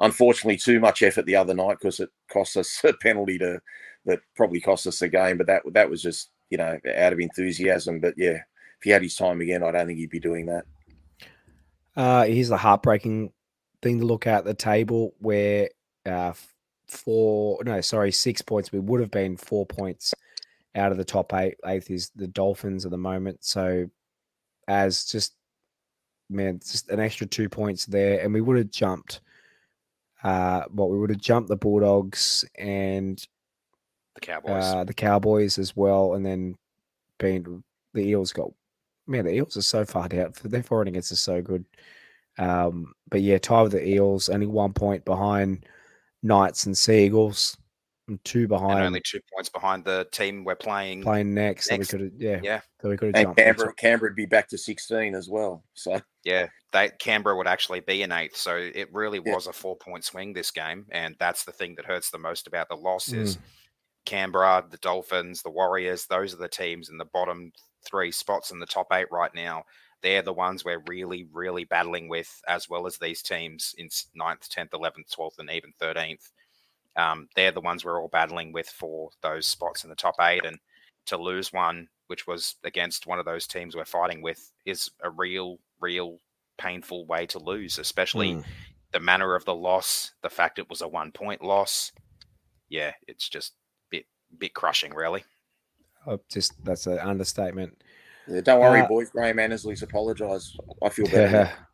unfortunately, 0.00 0.56
too 0.56 0.80
much 0.80 1.02
effort 1.02 1.26
the 1.26 1.36
other 1.36 1.54
night 1.54 1.78
because 1.80 2.00
it 2.00 2.10
cost 2.30 2.56
us 2.56 2.80
a 2.84 2.92
penalty 2.94 3.38
to 3.38 3.60
that 4.06 4.20
probably 4.34 4.60
cost 4.60 4.86
us 4.86 4.98
the 4.98 5.08
game. 5.08 5.38
But 5.38 5.46
that 5.46 5.62
that 5.72 5.90
was 5.90 6.02
just 6.02 6.30
you 6.50 6.58
know 6.58 6.78
out 6.96 7.12
of 7.12 7.20
enthusiasm. 7.20 8.00
But 8.00 8.14
yeah, 8.16 8.38
if 8.78 8.82
he 8.82 8.90
had 8.90 9.02
his 9.02 9.16
time 9.16 9.40
again, 9.40 9.62
I 9.62 9.70
don't 9.70 9.86
think 9.86 9.98
he'd 9.98 10.10
be 10.10 10.20
doing 10.20 10.46
that. 10.46 10.64
Uh, 11.96 12.24
here's 12.24 12.48
the 12.48 12.56
heartbreaking 12.56 13.32
thing 13.82 13.98
to 14.00 14.06
look 14.06 14.26
at 14.26 14.44
the 14.44 14.54
table 14.54 15.14
where 15.18 15.68
uh, 16.06 16.32
four, 16.88 17.62
no, 17.64 17.80
sorry, 17.80 18.12
six 18.12 18.42
points. 18.42 18.72
We 18.72 18.78
would 18.78 19.00
have 19.00 19.10
been 19.10 19.36
four 19.36 19.66
points 19.66 20.14
out 20.74 20.92
of 20.92 20.98
the 20.98 21.04
top 21.04 21.32
eight. 21.34 21.56
Eighth 21.66 21.90
is 21.90 22.10
the 22.14 22.28
Dolphins 22.28 22.84
at 22.84 22.90
the 22.90 22.98
moment. 22.98 23.44
So, 23.44 23.86
as 24.68 25.04
just 25.04 25.34
man, 26.28 26.60
just 26.60 26.88
an 26.90 27.00
extra 27.00 27.26
two 27.26 27.48
points 27.48 27.86
there, 27.86 28.20
and 28.20 28.32
we 28.32 28.40
would 28.40 28.56
have 28.56 28.70
jumped. 28.70 29.20
Uh, 30.22 30.64
what 30.70 30.90
we 30.90 30.98
would 30.98 31.10
have 31.10 31.18
jumped 31.18 31.48
the 31.48 31.56
Bulldogs 31.56 32.44
and 32.58 33.26
The 34.14 34.20
Cowboys. 34.20 34.64
uh, 34.64 34.84
the 34.84 34.94
Cowboys 34.94 35.58
as 35.58 35.74
well, 35.74 36.14
and 36.14 36.24
then 36.24 36.56
being 37.18 37.62
the 37.94 38.02
Eels 38.02 38.32
got 38.32 38.50
man, 39.06 39.24
the 39.24 39.34
Eels 39.34 39.56
are 39.56 39.62
so 39.62 39.84
far 39.84 40.08
down. 40.08 40.32
Their 40.42 40.62
forward 40.62 40.88
against 40.88 41.12
is 41.12 41.20
so 41.20 41.42
good. 41.42 41.64
Um, 42.38 42.94
but 43.10 43.20
yeah, 43.22 43.38
tie 43.38 43.62
with 43.62 43.72
the 43.72 43.86
Eels, 43.86 44.28
only 44.28 44.46
one 44.46 44.72
point 44.72 45.04
behind 45.04 45.66
Knights 46.22 46.66
and 46.66 46.76
Seagulls, 46.76 47.56
and 48.10 48.24
two 48.24 48.40
and 48.40 48.48
behind 48.48 48.82
only 48.84 49.00
two 49.04 49.20
points 49.32 49.48
behind 49.48 49.84
the 49.84 50.06
team 50.12 50.44
we're 50.44 50.54
playing. 50.54 51.02
playing 51.02 51.32
next. 51.32 51.68
So 51.68 51.76
we 51.76 51.84
could 51.86 52.00
have 52.00 52.12
yeah, 52.18 52.40
Yeah. 52.42 52.60
so 52.82 52.88
we 52.90 52.96
could 52.96 53.06
have 53.08 53.16
And 53.16 53.26
jumped. 53.26 53.38
Canberra 53.40 53.74
Canberra 53.74 54.10
would 54.10 54.16
be 54.16 54.26
back 54.26 54.48
to 54.48 54.58
sixteen 54.58 55.14
as 55.14 55.28
well. 55.28 55.64
So 55.74 56.00
Yeah, 56.24 56.48
they 56.72 56.90
Canberra 56.98 57.36
would 57.36 57.46
actually 57.46 57.80
be 57.80 58.02
in 58.02 58.12
eighth, 58.12 58.36
so 58.36 58.56
it 58.56 58.92
really 58.92 59.20
Yeah. 59.24 59.34
was 59.34 59.46
a 59.46 59.52
four 59.52 59.76
point 59.76 60.04
swing 60.04 60.32
this 60.34 60.50
game, 60.50 60.86
and 60.90 61.16
that's 61.18 61.44
the 61.44 61.52
thing 61.52 61.74
that 61.76 61.86
hurts 61.86 62.10
the 62.10 62.18
most 62.18 62.46
about 62.46 62.68
the 62.68 62.76
loss 62.76 63.08
Mm. 63.08 63.18
is 63.20 63.38
Canberra, 64.06 64.66
the 64.70 64.78
Dolphins, 64.78 65.42
the 65.42 65.50
Warriors. 65.50 66.06
Those 66.06 66.34
are 66.34 66.38
the 66.38 66.48
teams 66.48 66.88
in 66.88 66.98
the 66.98 67.04
bottom 67.04 67.52
three 67.84 68.10
spots 68.10 68.50
in 68.50 68.58
the 68.58 68.66
top 68.66 68.88
eight 68.92 69.10
right 69.10 69.34
now. 69.34 69.64
They're 70.02 70.22
the 70.22 70.32
ones 70.32 70.64
we're 70.64 70.82
really, 70.88 71.28
really 71.30 71.64
battling 71.64 72.08
with, 72.08 72.40
as 72.48 72.68
well 72.68 72.86
as 72.86 72.96
these 72.96 73.22
teams 73.22 73.74
in 73.76 73.86
s- 73.86 74.08
ninth, 74.14 74.48
tenth, 74.48 74.72
eleventh, 74.72 75.10
twelfth, 75.12 75.38
and 75.38 75.50
even 75.50 75.72
thirteenth. 75.78 76.30
Um, 77.00 77.28
they're 77.36 77.52
the 77.52 77.60
ones 77.60 77.84
we're 77.84 78.00
all 78.00 78.08
battling 78.08 78.52
with 78.52 78.68
for 78.68 79.10
those 79.22 79.46
spots 79.46 79.84
in 79.84 79.90
the 79.90 79.96
top 79.96 80.16
eight, 80.20 80.44
and 80.44 80.58
to 81.06 81.16
lose 81.16 81.52
one, 81.52 81.88
which 82.08 82.26
was 82.26 82.56
against 82.64 83.06
one 83.06 83.18
of 83.18 83.24
those 83.24 83.46
teams 83.46 83.74
we're 83.74 83.84
fighting 83.84 84.20
with, 84.22 84.50
is 84.66 84.90
a 85.02 85.10
real, 85.10 85.58
real 85.80 86.18
painful 86.58 87.06
way 87.06 87.26
to 87.26 87.38
lose, 87.38 87.78
especially 87.78 88.32
Mm. 88.34 88.44
the 88.92 89.00
manner 89.00 89.34
of 89.34 89.44
the 89.44 89.54
loss, 89.54 90.12
the 90.22 90.28
fact 90.30 90.58
it 90.58 90.68
was 90.68 90.82
a 90.82 90.88
one 90.88 91.10
point 91.12 91.42
loss. 91.42 91.92
Yeah, 92.68 92.92
it's 93.08 93.28
just 93.28 93.54
bit 93.90 94.04
bit 94.38 94.54
crushing, 94.54 94.92
really. 94.94 95.24
Oh, 96.06 96.20
just 96.30 96.52
that's 96.64 96.86
an 96.86 96.98
understatement. 96.98 97.80
yeah, 98.26 98.40
don't 98.42 98.60
worry, 98.60 98.80
Uh, 98.82 98.86
boys. 98.88 99.10
Graham 99.10 99.38
Annesley's 99.38 99.82
apologised. 99.82 100.58
I 100.82 100.88
feel 100.90 101.06
better. 101.06 101.30
Yeah. 101.30 101.52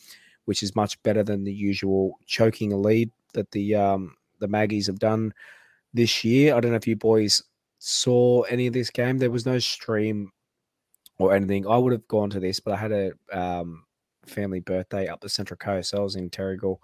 which 0.46 0.64
is 0.64 0.76
much 0.76 1.02
better 1.04 1.24
than 1.24 1.44
the 1.44 1.54
usual 1.54 2.20
choking 2.26 2.82
lead 2.82 3.12
that 3.34 3.50
the 3.52 3.76
um, 3.76 4.16
the 4.40 4.48
Maggies 4.48 4.88
have 4.88 5.00
done 5.00 5.34
this 5.94 6.24
year. 6.24 6.56
I 6.56 6.60
don't 6.60 6.72
know 6.72 6.78
if 6.78 6.88
you 6.88 6.96
boys 6.96 7.42
saw 7.80 8.42
any 8.44 8.68
of 8.68 8.74
this 8.74 8.90
game. 8.90 9.18
There 9.18 9.32
was 9.32 9.46
no 9.46 9.60
stream 9.60 10.32
or 11.18 11.34
anything. 11.34 11.68
I 11.68 11.78
would 11.78 11.94
have 11.94 12.08
gone 12.08 12.30
to 12.32 12.40
this, 12.40 12.60
but 12.60 12.74
I 12.74 12.78
had 12.78 12.92
a 12.92 13.12
um, 13.32 13.86
family 14.26 14.60
birthday 14.60 15.08
up 15.08 15.22
the 15.22 15.30
Central 15.30 15.58
Coast. 15.58 15.90
So 15.90 15.98
I 15.98 16.02
was 16.02 16.16
in 16.16 16.30
Terrigal 16.30 16.78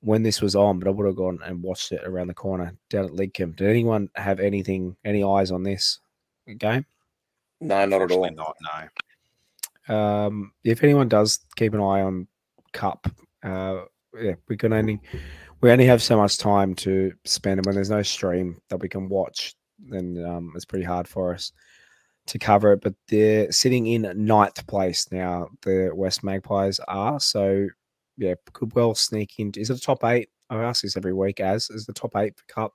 when 0.00 0.22
this 0.22 0.40
was 0.40 0.56
on, 0.56 0.78
but 0.78 0.88
I 0.88 0.92
would 0.92 1.06
have 1.06 1.16
gone 1.16 1.38
and 1.44 1.62
watched 1.62 1.92
it 1.92 2.02
around 2.04 2.28
the 2.28 2.34
corner 2.34 2.74
down 2.88 3.04
at 3.04 3.10
Lidcombe. 3.12 3.56
Did 3.56 3.68
anyone 3.68 4.08
have 4.14 4.40
anything, 4.40 4.96
any 5.04 5.22
eyes 5.22 5.50
on 5.50 5.62
this 5.62 6.00
game? 6.58 6.86
No, 7.60 7.84
not 7.86 8.02
at 8.02 8.10
all. 8.10 8.30
Not 8.30 8.56
no. 9.88 9.94
Um, 9.94 10.52
if 10.64 10.82
anyone 10.82 11.08
does 11.08 11.40
keep 11.56 11.74
an 11.74 11.80
eye 11.80 12.02
on 12.02 12.26
Cup, 12.72 13.10
uh, 13.42 13.82
yeah, 14.18 14.34
we 14.48 14.56
can 14.56 14.72
only 14.72 15.00
we 15.60 15.70
only 15.70 15.86
have 15.86 16.02
so 16.02 16.16
much 16.16 16.38
time 16.38 16.74
to 16.76 17.12
spend, 17.24 17.58
and 17.58 17.66
when 17.66 17.74
there's 17.74 17.90
no 17.90 18.02
stream 18.02 18.60
that 18.68 18.80
we 18.80 18.88
can 18.88 19.08
watch, 19.08 19.54
then 19.78 20.24
um, 20.26 20.52
it's 20.54 20.64
pretty 20.64 20.84
hard 20.84 21.06
for 21.06 21.34
us 21.34 21.52
to 22.26 22.38
cover 22.38 22.72
it. 22.72 22.80
But 22.80 22.94
they're 23.08 23.50
sitting 23.52 23.86
in 23.86 24.10
ninth 24.14 24.66
place 24.66 25.10
now. 25.10 25.48
The 25.62 25.90
West 25.92 26.22
Magpies 26.22 26.80
are 26.88 27.20
so 27.20 27.66
yeah, 28.16 28.34
could 28.52 28.74
well 28.74 28.94
sneak 28.94 29.38
into. 29.38 29.60
Is 29.60 29.70
it 29.70 29.78
a 29.78 29.80
top 29.80 30.04
eight? 30.04 30.28
I 30.50 30.62
ask 30.62 30.82
this 30.82 30.96
every 30.96 31.12
week. 31.12 31.40
As 31.40 31.70
is 31.70 31.86
the 31.86 31.92
top 31.92 32.16
eight 32.16 32.36
for 32.36 32.44
Cup? 32.46 32.74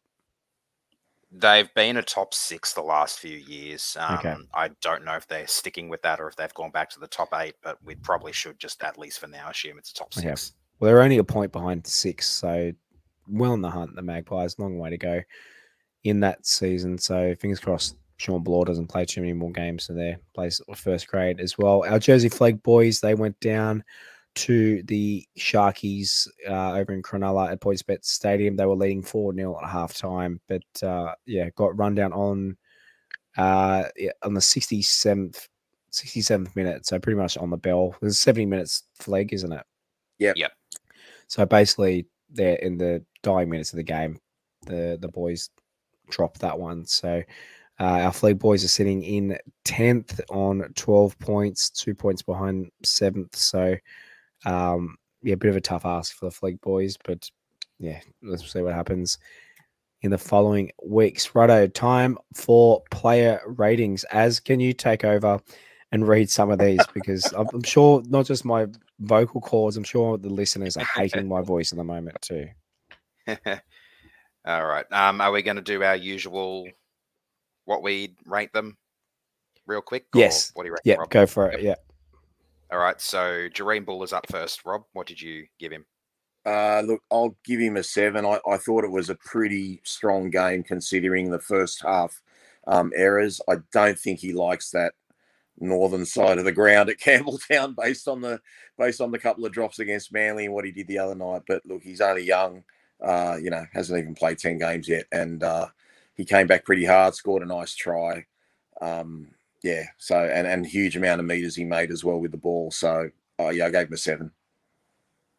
They've 1.32 1.74
been 1.74 1.98
a 1.98 2.04
top 2.04 2.34
six 2.34 2.74
the 2.74 2.82
last 2.82 3.20
few 3.20 3.38
years. 3.38 3.98
Um, 4.00 4.16
Okay. 4.20 4.36
I 4.54 4.70
don't 4.82 5.04
know 5.04 5.16
if 5.16 5.28
they're 5.28 5.48
sticking 5.48 5.90
with 5.90 6.02
that 6.04 6.20
or 6.20 6.28
if 6.28 6.36
they've 6.36 6.54
gone 6.54 6.72
back 6.72 6.90
to 6.92 7.00
the 7.00 7.08
top 7.08 7.30
eight, 7.34 7.56
but 7.62 7.78
we 7.84 7.96
probably 7.96 8.32
should 8.32 8.60
just 8.60 8.82
at 8.84 8.98
least 8.98 9.20
for 9.20 9.28
now 9.28 9.50
assume 9.50 9.78
it's 9.78 9.92
a 9.92 9.96
top 9.96 10.14
Okay. 10.18 10.28
six. 10.30 10.54
Well, 10.80 10.88
they're 10.90 11.02
only 11.02 11.18
a 11.18 11.24
point 11.24 11.52
behind 11.52 11.86
six, 11.88 12.30
so 12.30 12.72
well 13.28 13.54
in 13.54 13.62
the 13.62 13.70
hunt. 13.70 13.96
The 13.96 14.02
Magpies, 14.02 14.60
long 14.60 14.78
way 14.78 14.92
to 14.92 14.98
go 14.98 15.22
in 16.04 16.20
that 16.22 16.46
season. 16.46 16.98
So 16.98 17.36
fingers 17.36 17.60
crossed. 17.60 17.98
Shawn 18.18 18.44
Blore 18.44 18.64
doesn't 18.64 18.88
play 18.88 19.04
too 19.04 19.20
many 19.20 19.34
more 19.34 19.52
games, 19.52 19.84
so 19.84 19.94
they 19.94 20.16
plays 20.34 20.62
first 20.74 21.08
grade 21.08 21.42
as 21.42 21.58
well. 21.58 21.84
Our 21.86 22.00
Jersey 22.00 22.30
Flag 22.30 22.64
boys, 22.64 23.02
they 23.02 23.14
went 23.14 23.38
down 23.42 23.84
to 24.36 24.84
the 24.84 25.26
Sharkies 25.38 26.28
uh, 26.48 26.74
over 26.74 26.94
in 26.94 27.02
Cronulla 27.02 27.52
at 27.52 27.62
PointsBet 27.62 28.04
Stadium. 28.06 28.56
They 28.56 28.66
were 28.66 28.76
leading 28.76 29.02
4 29.02 29.34
0 29.34 29.60
at 29.62 29.70
halftime, 29.70 30.40
but 30.48 30.84
uh, 30.84 31.14
yeah, 31.26 31.50
got 31.56 31.78
run 31.78 31.96
down 31.96 32.14
on 32.14 32.58
uh, 33.38 33.86
yeah, 33.98 34.12
on 34.24 34.34
the 34.34 34.40
67th 34.40 35.48
67th 35.92 36.56
minute. 36.56 36.86
So 36.86 37.00
pretty 37.00 37.18
much 37.18 37.38
on 37.38 37.50
the 37.50 37.58
bell. 37.58 37.96
There's 38.02 38.20
70 38.20 38.46
minutes 38.46 38.84
flag, 38.96 39.34
isn't 39.34 39.52
it? 39.52 39.64
Yeah. 40.20 40.34
Yep. 40.36 40.52
So 41.28 41.46
basically, 41.46 42.06
they're 42.30 42.58
in 42.58 42.78
the 42.78 43.04
dying 43.24 43.50
minutes 43.50 43.72
of 43.74 43.78
the 43.78 43.84
game. 43.84 44.20
The 44.66 44.98
the 45.00 45.08
boys 45.08 45.50
dropped 46.10 46.40
that 46.42 46.58
one. 46.58 46.86
So 46.86 47.24
uh, 47.80 47.84
our 47.84 48.14
flag 48.14 48.40
boys 48.40 48.64
are 48.64 48.70
sitting 48.70 49.04
in 49.04 49.38
tenth 49.64 50.20
on 50.30 50.72
twelve 50.76 51.18
points, 51.20 51.70
two 51.70 51.96
points 51.96 52.22
behind 52.22 52.70
seventh. 52.84 53.36
So 53.36 53.76
um, 54.46 54.98
yeah, 55.22 55.34
a 55.34 55.38
bit 55.38 55.50
of 55.50 55.56
a 55.56 55.62
tough 55.62 55.86
ask 55.86 56.16
for 56.16 56.26
the 56.26 56.32
flag 56.32 56.62
boys, 56.62 56.98
but 57.04 57.30
yeah, 57.80 58.00
let's 58.22 58.52
see 58.52 58.62
what 58.62 58.74
happens 58.74 59.18
in 60.02 60.12
the 60.12 60.18
following 60.18 60.72
weeks. 60.86 61.34
Righto, 61.34 61.68
time 61.68 62.18
for 62.34 62.84
player 62.92 63.42
ratings. 63.46 64.04
As 64.06 64.40
can 64.40 64.60
you 64.60 64.74
take 64.74 65.04
over 65.04 65.42
and 65.92 66.08
read 66.08 66.30
some 66.30 66.52
of 66.52 66.60
these 66.60 66.86
because 66.94 67.26
I'm, 67.34 67.48
I'm 67.54 67.64
sure 67.64 68.04
not 68.08 68.26
just 68.26 68.46
my 68.46 68.68
vocal 69.00 69.42
cords. 69.42 69.78
I'm 69.78 69.84
sure 69.84 70.18
the 70.18 70.30
listeners 70.30 70.78
are 70.78 70.86
hating 70.96 71.28
my 71.28 71.42
voice 71.42 71.72
at 71.72 71.78
the 71.78 71.84
moment 71.84 72.22
too. 72.22 72.48
All 73.28 74.66
right. 74.66 74.86
Um, 74.92 75.22
are 75.22 75.32
we 75.32 75.42
going 75.42 75.56
to 75.56 75.62
do 75.62 75.84
our 75.84 75.96
usual 75.96 76.68
what 77.66 77.82
we 77.82 78.16
rate 78.26 78.54
them 78.54 78.78
real 79.66 79.82
quick? 79.82 80.06
or 80.14 80.20
Yes. 80.20 80.52
What 80.54 80.64
do 80.64 80.68
you 80.68 80.74
reckon, 80.74 80.92
Yeah, 80.92 81.06
go 81.10 81.26
for 81.26 81.50
it. 81.50 81.62
Yeah. 81.62 81.76
All 82.76 82.82
right. 82.82 83.00
So 83.00 83.48
Jahream 83.48 83.86
Bula 83.86 84.04
is 84.04 84.12
up 84.12 84.26
first. 84.30 84.66
Rob, 84.66 84.84
what 84.92 85.08
did 85.08 85.22
you 85.22 85.48
give 85.60 85.72
him? 85.72 85.86
Uh, 86.46 86.82
look, 86.86 87.02
I'll 87.10 87.38
give 87.46 87.62
him 87.62 87.78
a 87.78 87.84
seven. 87.84 88.26
I, 88.26 88.42
I 88.46 88.58
thought 88.58 88.84
it 88.84 88.92
was 88.92 89.10
a 89.10 89.16
pretty 89.16 89.80
strong 89.86 90.30
game 90.30 90.62
considering 90.62 91.32
the 91.32 91.40
first 91.40 91.82
half 91.82 92.22
um, 92.68 92.92
errors. 92.94 93.40
I 93.50 93.60
don't 93.72 93.98
think 93.98 94.20
he 94.20 94.34
likes 94.34 94.72
that 94.72 94.92
northern 95.58 96.06
side 96.06 96.38
of 96.38 96.44
the 96.44 96.52
ground 96.52 96.90
at 96.90 96.98
Campbelltown 97.00 97.78
based 97.82 98.10
on 98.10 98.20
the 98.20 98.42
based 98.78 99.00
on 99.00 99.12
the 99.12 99.20
couple 99.20 99.46
of 99.46 99.54
drops 99.54 99.80
against 99.80 100.12
Manly 100.12 100.44
and 100.44 100.54
what 100.54 100.66
he 100.66 100.74
did 100.74 100.90
the 100.90 100.98
other 100.98 101.16
night. 101.16 101.44
But 101.48 101.66
look, 101.66 101.82
he's 101.82 102.02
only 102.02 102.26
young. 102.26 102.66
Uh, 103.02 103.38
you 103.42 103.52
know, 103.52 103.66
hasn't 103.72 103.98
even 103.98 104.16
played 104.16 104.38
ten 104.38 104.58
games 104.58 104.90
yet, 104.90 105.06
and 105.14 105.42
uh, 105.44 105.68
he 106.14 106.26
came 106.26 106.46
back 106.46 106.66
pretty 106.66 106.84
hard, 106.84 107.16
scored 107.16 107.42
a 107.42 107.46
nice 107.46 107.74
try. 107.74 108.26
Um, 108.82 109.30
yeah, 109.66 109.86
so 109.98 110.16
and 110.20 110.46
and 110.46 110.64
huge 110.64 110.96
amount 110.96 111.20
of 111.20 111.26
meters 111.26 111.56
he 111.56 111.64
made 111.64 111.90
as 111.90 112.04
well 112.04 112.20
with 112.20 112.30
the 112.30 112.38
ball. 112.38 112.70
So 112.70 113.10
uh, 113.40 113.50
yeah, 113.50 113.66
I 113.66 113.72
gave 113.72 113.88
him 113.88 113.94
a 113.94 113.98
seven. 113.98 114.32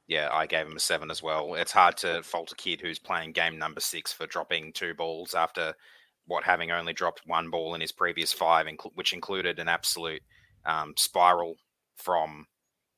Yeah, 0.09 0.31
I 0.33 0.47
gave 0.47 0.67
him 0.67 0.77
a 0.77 0.81
seven 0.81 1.13
as 1.13 1.23
well. 1.23 1.55
It's 1.55 1.71
hard 1.71 1.97
to 1.99 2.25
fault 2.25 2.51
a 2.51 2.57
kid 2.57 2.81
who's 2.81 2.99
playing 2.99 3.33
game 3.33 3.57
number 3.57 3.81
six 3.81 4.13
for 4.13 4.27
dropping 4.27 4.73
two 4.73 4.95
balls 4.95 5.35
after 5.35 5.75
what 6.27 6.43
having 6.43 6.73
only 6.73 6.93
dropped 6.93 7.23
one 7.27 7.51
ball 7.51 7.77
in 7.77 7.81
his 7.81 7.93
previous 7.93 8.33
five, 8.33 8.67
which 8.95 9.13
included 9.13 9.61
an 9.61 9.69
absolute 9.69 10.23
um, 10.65 10.93
spiral 10.97 11.55
from 11.97 12.47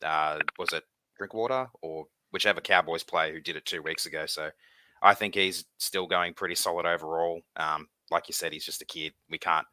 uh, 0.02 0.38
was 0.58 0.72
it 0.72 0.84
Drinkwater 1.18 1.68
or 1.82 2.06
whichever 2.30 2.62
Cowboys 2.62 3.02
player 3.02 3.34
who 3.34 3.40
did 3.40 3.56
it 3.56 3.66
two 3.66 3.82
weeks 3.82 4.06
ago. 4.06 4.24
So 4.24 4.48
I 5.02 5.12
think 5.12 5.34
he's 5.34 5.66
still 5.76 6.06
going 6.06 6.32
pretty 6.32 6.54
solid 6.54 6.86
overall. 6.86 7.42
Um, 7.56 7.86
like 8.10 8.28
you 8.28 8.32
said, 8.32 8.54
he's 8.54 8.64
just 8.64 8.80
a 8.80 8.86
kid. 8.86 9.12
We 9.28 9.36
can't 9.36 9.66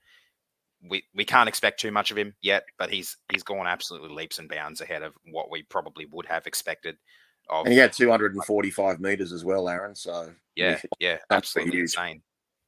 we, 0.87 1.03
we 1.13 1.25
can't 1.25 1.49
expect 1.49 1.79
too 1.79 1.91
much 1.91 2.11
of 2.11 2.17
him 2.17 2.33
yet, 2.41 2.63
but 2.77 2.89
he's 2.89 3.17
he's 3.31 3.43
gone 3.43 3.67
absolutely 3.67 4.09
leaps 4.09 4.39
and 4.39 4.49
bounds 4.49 4.81
ahead 4.81 5.01
of 5.01 5.13
what 5.31 5.49
we 5.49 5.63
probably 5.63 6.05
would 6.11 6.25
have 6.27 6.47
expected. 6.47 6.97
Of 7.49 7.65
And 7.65 7.73
he 7.73 7.79
had 7.79 7.93
245 7.93 8.99
meters 8.99 9.31
as 9.31 9.45
well, 9.45 9.69
Aaron. 9.69 9.95
So 9.95 10.31
yeah, 10.55 10.79
yeah, 10.99 11.17
absolutely 11.29 11.81
insane. 11.81 12.21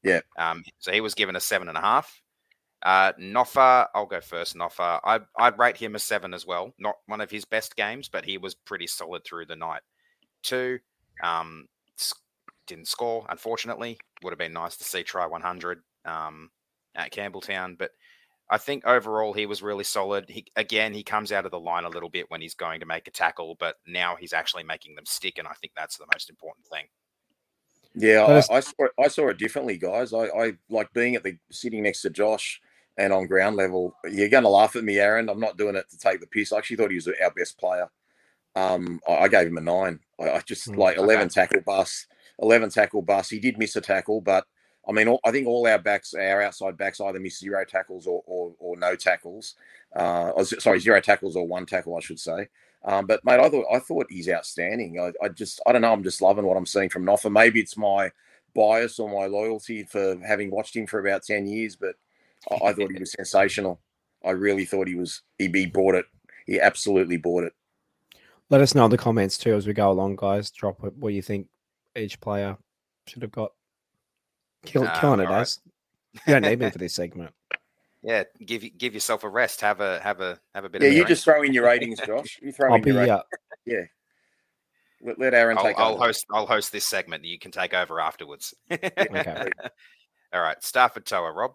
Yeah. 0.03 0.21
Um, 0.37 0.63
so 0.79 0.91
he 0.91 1.01
was 1.01 1.13
given 1.13 1.35
a 1.35 1.39
seven 1.39 1.67
and 1.67 1.77
a 1.77 1.81
half. 1.81 2.21
Uh, 2.83 3.11
Noffa, 3.19 3.87
I'll 3.95 4.05
go 4.05 4.21
first. 4.21 4.55
Noffa, 4.55 4.99
I 5.03 5.19
I'd 5.37 5.57
rate 5.57 5.77
him 5.77 5.95
a 5.95 5.99
seven 5.99 6.33
as 6.33 6.45
well. 6.45 6.73
Not 6.77 6.95
one 7.07 7.21
of 7.21 7.31
his 7.31 7.45
best 7.45 7.75
games, 7.75 8.07
but 8.07 8.25
he 8.25 8.37
was 8.37 8.53
pretty 8.53 8.87
solid 8.87 9.23
through 9.25 9.47
the 9.47 9.55
night. 9.55 9.81
Two, 10.43 10.79
um, 11.23 11.67
didn't 12.67 12.87
score 12.87 13.25
unfortunately. 13.29 13.97
Would 14.21 14.31
have 14.31 14.37
been 14.37 14.53
nice 14.53 14.77
to 14.77 14.83
see 14.83 15.01
try 15.01 15.25
100 15.25 15.79
um, 16.05 16.51
at 16.97 17.11
Campbelltown, 17.13 17.77
but 17.77 17.91
I 18.49 18.57
think 18.57 18.85
overall 18.85 19.33
he 19.33 19.45
was 19.45 19.61
really 19.63 19.83
solid. 19.85 20.29
He 20.29 20.45
again 20.55 20.93
he 20.93 21.03
comes 21.03 21.31
out 21.31 21.45
of 21.45 21.51
the 21.51 21.59
line 21.59 21.85
a 21.85 21.89
little 21.89 22.09
bit 22.09 22.29
when 22.29 22.41
he's 22.41 22.55
going 22.55 22.79
to 22.81 22.85
make 22.85 23.07
a 23.07 23.11
tackle, 23.11 23.55
but 23.59 23.75
now 23.87 24.17
he's 24.17 24.33
actually 24.33 24.63
making 24.63 24.95
them 24.95 25.05
stick, 25.05 25.37
and 25.37 25.47
I 25.47 25.53
think 25.53 25.73
that's 25.75 25.97
the 25.97 26.07
most 26.13 26.29
important 26.29 26.67
thing. 26.67 26.85
Yeah, 27.95 28.23
I, 28.23 28.57
I 28.57 28.59
saw 28.61 28.85
it, 28.85 28.91
I 28.99 29.07
saw 29.07 29.27
it 29.29 29.37
differently, 29.37 29.77
guys. 29.77 30.13
I, 30.13 30.25
I 30.27 30.53
like 30.69 30.93
being 30.93 31.15
at 31.15 31.23
the 31.23 31.37
sitting 31.51 31.83
next 31.83 32.01
to 32.03 32.09
Josh 32.09 32.61
and 32.97 33.11
on 33.11 33.27
ground 33.27 33.55
level. 33.55 33.95
You're 34.09 34.29
going 34.29 34.43
to 34.43 34.49
laugh 34.49 34.75
at 34.75 34.83
me, 34.83 34.97
Aaron. 34.99 35.29
I'm 35.29 35.39
not 35.39 35.57
doing 35.57 35.75
it 35.75 35.89
to 35.91 35.97
take 35.97 36.21
the 36.21 36.27
piss. 36.27 36.53
I 36.53 36.57
actually 36.57 36.77
thought 36.77 36.91
he 36.91 36.95
was 36.95 37.07
our 37.07 37.31
best 37.35 37.57
player. 37.57 37.89
Um, 38.55 38.99
I, 39.07 39.13
I 39.13 39.27
gave 39.27 39.47
him 39.47 39.57
a 39.57 39.61
nine. 39.61 39.99
I, 40.19 40.29
I 40.31 40.39
just 40.41 40.75
Mm, 40.75 40.77
like 40.77 40.97
11 40.97 41.29
okay. 41.29 41.29
tackle 41.29 41.61
bus, 41.61 42.07
11 42.39 42.69
tackle 42.69 43.01
bus. 43.01 43.29
He 43.29 43.39
did 43.39 43.57
miss 43.57 43.75
a 43.75 43.81
tackle, 43.81 44.21
but 44.21 44.45
I 44.87 44.91
mean, 44.93 45.07
all, 45.07 45.19
I 45.25 45.31
think 45.31 45.47
all 45.47 45.67
our 45.67 45.79
backs, 45.79 46.13
our 46.13 46.41
outside 46.41 46.77
backs, 46.77 47.01
either 47.01 47.19
miss 47.19 47.39
zero 47.39 47.65
tackles 47.65 48.07
or 48.07 48.23
or, 48.25 48.53
or 48.59 48.77
no 48.77 48.95
tackles. 48.95 49.55
Uh, 49.95 50.31
or, 50.35 50.45
sorry, 50.45 50.79
zero 50.79 50.99
tackles 51.01 51.35
or 51.35 51.47
one 51.47 51.65
tackle, 51.65 51.95
I 51.95 51.99
should 51.99 52.19
say. 52.19 52.47
Um, 52.83 53.05
but 53.05 53.23
mate, 53.25 53.39
I 53.39 53.49
thought 53.49 53.65
I 53.71 53.79
thought 53.79 54.07
he's 54.09 54.29
outstanding. 54.29 54.99
I, 54.99 55.11
I 55.23 55.29
just 55.29 55.61
I 55.67 55.71
don't 55.71 55.81
know. 55.81 55.91
I'm 55.91 56.03
just 56.03 56.21
loving 56.21 56.45
what 56.45 56.57
I'm 56.57 56.65
seeing 56.65 56.89
from 56.89 57.05
Noffa. 57.05 57.31
Maybe 57.31 57.59
it's 57.59 57.77
my 57.77 58.11
bias 58.55 58.99
or 58.99 59.09
my 59.09 59.27
loyalty 59.27 59.83
for 59.83 60.17
having 60.25 60.51
watched 60.51 60.75
him 60.75 60.87
for 60.87 60.99
about 60.99 61.23
ten 61.23 61.47
years, 61.47 61.75
but 61.75 61.95
I, 62.49 62.67
I 62.67 62.73
thought 62.73 62.91
he 62.91 62.99
was 62.99 63.11
sensational. 63.17 63.81
I 64.25 64.31
really 64.31 64.65
thought 64.65 64.87
he 64.87 64.95
was. 64.95 65.21
He, 65.37 65.47
he 65.47 65.65
bought 65.65 65.95
it. 65.95 66.05
He 66.45 66.59
absolutely 66.59 67.17
bought 67.17 67.43
it. 67.43 67.53
Let 68.49 68.61
us 68.61 68.73
know 68.73 68.85
in 68.85 68.91
the 68.91 68.97
comments 68.97 69.37
too 69.37 69.55
as 69.55 69.67
we 69.67 69.73
go 69.73 69.91
along, 69.91 70.15
guys. 70.15 70.49
Drop 70.51 70.81
what 70.81 70.95
what 70.95 71.13
you 71.13 71.21
think 71.21 71.47
each 71.95 72.21
player 72.21 72.57
should 73.07 73.21
have 73.21 73.31
got. 73.31 73.51
Kill, 74.65 74.87
Um, 74.87 74.99
killing 74.99 75.19
it, 75.21 75.27
all 75.27 75.33
right. 75.33 75.41
as 75.41 75.59
you 76.25 76.33
don't 76.33 76.41
need 76.43 76.59
me 76.59 76.69
for 76.69 76.77
this 76.77 76.95
segment. 76.95 77.33
Yeah, 78.03 78.23
give 78.45 78.63
give 78.77 78.93
yourself 78.93 79.23
a 79.23 79.29
rest. 79.29 79.61
Have 79.61 79.81
a 79.81 79.99
have 79.99 80.21
a 80.21 80.39
have 80.55 80.65
a 80.65 80.69
bit. 80.69 80.81
Yeah, 80.81 80.87
of 80.89 80.93
a 80.93 80.97
you 80.97 81.05
just 81.05 81.23
throw 81.23 81.41
in 81.43 81.53
your 81.53 81.65
ratings, 81.65 81.99
Josh. 82.05 82.39
You 82.41 82.51
throw 82.51 82.69
I'll 82.69 82.75
in 82.75 82.81
be 82.81 82.91
your 82.91 82.99
ratings. 83.01 83.21
uh, 83.69 83.81
Let, 85.01 85.19
let 85.19 85.33
Aaron 85.35 85.57
I'll, 85.57 85.63
take 85.63 85.79
I'll 85.79 85.93
over. 85.93 86.05
host. 86.05 86.25
I'll 86.31 86.47
host 86.47 86.71
this 86.71 86.85
segment. 86.85 87.23
You 87.23 87.37
can 87.37 87.51
take 87.51 87.73
over 87.73 87.99
afterwards. 87.99 88.53
okay. 88.71 89.49
All 90.33 90.41
right, 90.41 90.57
Starford 90.61 91.05
To'a, 91.05 91.31
Rob. 91.31 91.53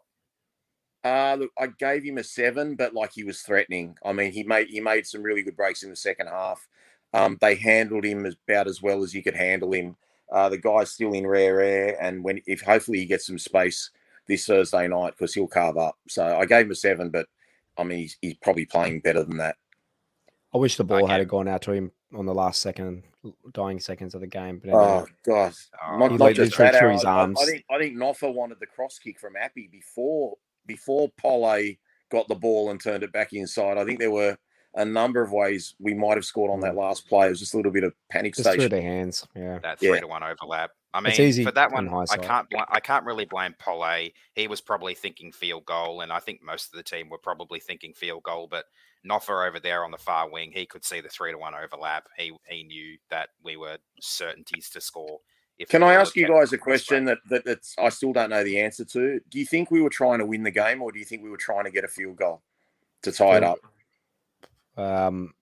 Uh, 1.05 1.37
look, 1.41 1.51
I 1.59 1.67
gave 1.67 2.05
him 2.05 2.19
a 2.19 2.25
seven, 2.25 2.77
but 2.77 2.95
like 2.95 3.11
he 3.13 3.25
was 3.25 3.41
threatening. 3.41 3.97
I 4.05 4.13
mean, 4.13 4.31
he 4.31 4.45
made 4.45 4.69
he 4.69 4.81
made 4.81 5.07
some 5.07 5.23
really 5.23 5.43
good 5.43 5.57
breaks 5.57 5.83
in 5.83 5.91
the 5.91 5.97
second 5.97 6.29
half. 6.29 6.67
Um, 7.13 7.37
they 7.41 7.57
handled 7.57 8.05
him 8.05 8.25
as 8.25 8.37
about 8.49 8.69
as 8.69 8.81
well 8.81 9.03
as 9.03 9.13
you 9.13 9.23
could 9.23 9.35
handle 9.35 9.73
him. 9.73 9.97
Uh, 10.33 10.49
the 10.49 10.59
guy's 10.59 10.91
still 10.91 11.12
in 11.12 11.26
rare 11.26 11.61
air, 11.61 11.97
and 12.01 12.24
when 12.24 12.41
if 12.47 12.62
hopefully 12.62 12.99
he 12.99 13.07
gets 13.07 13.26
some 13.26 13.39
space 13.39 13.91
this 14.26 14.47
Thursday 14.47 14.89
night 14.89 15.11
because 15.16 15.35
he'll 15.35 15.47
carve 15.47 15.76
up. 15.76 15.99
So 16.09 16.24
I 16.24 16.47
gave 16.47 16.66
him 16.66 16.72
a 16.72 16.74
seven, 16.74 17.11
but 17.11 17.26
I 17.76 17.85
mean 17.85 17.99
he's, 17.99 18.16
he's 18.22 18.35
probably 18.43 18.64
playing 18.64 19.01
better 19.01 19.24
than 19.24 19.37
that. 19.39 19.57
I 20.55 20.59
wish 20.59 20.76
the 20.76 20.85
ball 20.85 21.05
Okay. 21.05 21.12
had 21.12 21.28
gone 21.28 21.49
out 21.49 21.62
to 21.62 21.72
him 21.72 21.93
on 22.14 22.24
the 22.26 22.35
last 22.35 22.62
second, 22.62 23.03
dying 23.53 23.80
seconds 23.80 24.14
of 24.14 24.20
the 24.22 24.26
game. 24.26 24.61
But 24.64 24.72
Oh 24.74 24.80
anyway, 24.99 25.11
God, 25.26 25.53
Oh, 25.87 25.97
not, 25.99 26.11
He 26.12 26.16
not 26.18 26.24
like 26.24 26.37
just 26.37 26.53
literally 26.53 26.72
that. 26.72 26.78
threw 26.78 26.87
Aaron. 26.89 26.97
his 26.99 27.05
I- 27.05 27.11
I- 27.11 27.20
arms. 27.20 27.39
I 27.41 27.45
think 27.47 27.64
I 27.70 27.78
think 27.78 27.97
Noffa 27.97 28.33
wanted 28.35 28.59
the 28.61 28.66
cross 28.66 28.99
kick 28.99 29.18
from 29.20 29.37
Api 29.37 29.68
before 29.70 30.37
before 30.66 31.11
Pole 31.18 31.74
got 32.11 32.28
the 32.28 32.35
ball 32.35 32.70
and 32.70 32.80
turned 32.80 33.03
it 33.03 33.12
back 33.12 33.33
inside. 33.33 33.76
I 33.78 33.85
think 33.85 33.99
there 33.99 34.11
were 34.11 34.37
a 34.75 34.85
number 34.85 35.23
of 35.23 35.33
ways 35.33 35.75
we 35.79 35.95
might 35.95 36.16
have 36.16 36.25
scored 36.25 36.51
on 36.51 36.61
that 36.61 36.75
mm. 36.75 36.79
last 36.79 37.09
play. 37.09 37.27
It 37.27 37.31
was 37.31 37.41
just 37.41 37.55
a 37.55 37.57
little 37.57 37.73
bit 37.73 37.85
of 37.85 37.93
panic 38.11 38.35
just 38.35 38.47
through 38.47 38.55
station. 38.55 38.70
their 38.70 38.83
hands. 38.83 39.27
Yeah. 39.35 39.59
that 39.62 39.83
Yeah. 39.83 39.91
three 39.91 40.01
to 40.01 40.07
one 40.07 40.23
overlap. 40.23 40.70
I 40.95 41.01
mean, 41.01 41.11
It's 41.11 41.20
easy 41.20 41.45
for 41.45 41.53
that 41.53 41.73
one, 41.73 41.89
I 41.89 42.16
can't. 42.18 42.49
bl- 42.51 42.59
I 42.68 42.81
can't 42.81 43.07
really 43.07 43.25
blame 43.25 43.55
Pole. 43.59 44.11
He 44.35 44.47
was 44.47 44.61
probably 44.61 44.95
thinking 44.95 45.33
field 45.33 45.64
goal, 45.64 46.03
and 46.03 46.12
I 46.12 46.20
think 46.20 46.43
most 46.43 46.66
of 46.66 46.77
the 46.77 46.83
team 46.83 47.09
were 47.09 47.18
probably 47.18 47.61
thinking 47.61 47.95
field 47.95 48.25
goal. 48.25 48.47
But 48.47 48.66
Noffa 49.09 49.49
over 49.49 49.59
there 49.59 49.85
on 49.85 49.91
the 49.91 49.97
far 49.99 50.29
wing, 50.29 50.53
he 50.53 50.66
could 50.66 50.85
see 50.85 51.01
the 51.01 51.09
three 51.09 51.33
to 51.33 51.39
one 51.39 51.55
overlap. 51.55 52.09
He 52.18 52.33
he 52.47 52.64
knew 52.64 52.99
that 53.09 53.31
we 53.43 53.57
were 53.57 53.79
certainties 54.01 54.68
to 54.70 54.81
score. 54.83 55.20
If 55.59 55.68
Can 55.68 55.83
I 55.83 55.95
ask 55.95 56.16
you 56.16 56.27
guys 56.27 56.53
a 56.53 56.59
question 56.59 57.05
that, 57.07 57.18
that 57.29 57.45
that's 57.45 57.75
I 57.79 57.89
still 57.89 58.12
don't 58.12 58.31
know 58.31 58.45
the 58.45 58.61
answer 58.61 58.85
to? 58.85 59.20
Do 59.31 59.39
you 59.39 59.47
think 59.47 59.70
we 59.70 59.81
were 59.81 59.91
trying 59.91 60.18
to 60.18 60.27
win 60.27 60.43
the 60.43 60.51
game, 60.51 60.83
or 60.83 60.93
do 60.93 60.99
you 60.99 61.05
think 61.05 61.23
we 61.23 61.31
were 61.31 61.37
trying 61.37 61.64
to 61.64 61.70
get 61.70 61.85
a 61.85 61.89
field 61.89 62.16
goal 62.16 62.43
to 63.03 63.12
tie 63.12 63.39
it 63.39 63.45
up? 63.45 63.59
Um, 64.77 65.35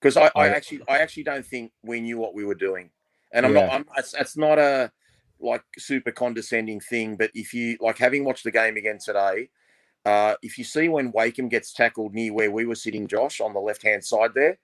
Because 0.00 0.16
I, 0.16 0.30
I 0.34 0.48
actually 0.48 0.80
I 0.88 0.98
actually 0.98 1.24
don't 1.24 1.44
think 1.44 1.72
we 1.82 2.00
knew 2.00 2.18
what 2.18 2.34
we 2.34 2.44
were 2.44 2.54
doing, 2.54 2.90
and 3.32 3.44
I'm 3.44 3.52
not. 3.52 3.66
Yeah. 3.66 3.74
I'm, 3.74 3.86
it's, 3.96 4.14
it's 4.14 4.36
not 4.36 4.58
a 4.58 4.92
like 5.40 5.62
super 5.78 6.10
condescending 6.10 6.80
thing, 6.80 7.16
but 7.16 7.30
if 7.34 7.54
you 7.54 7.76
like 7.80 7.98
having 7.98 8.24
watched 8.24 8.44
the 8.44 8.50
game 8.50 8.76
again 8.76 8.98
today, 9.04 9.48
uh, 10.04 10.34
if 10.42 10.58
you 10.58 10.64
see 10.64 10.88
when 10.88 11.12
Wakeham 11.12 11.48
gets 11.48 11.72
tackled 11.72 12.14
near 12.14 12.32
where 12.32 12.50
we 12.50 12.64
were 12.64 12.74
sitting, 12.74 13.06
Josh, 13.06 13.40
on 13.40 13.54
the 13.54 13.60
left 13.60 13.82
hand 13.82 14.04
side 14.04 14.30
there, 14.34 14.58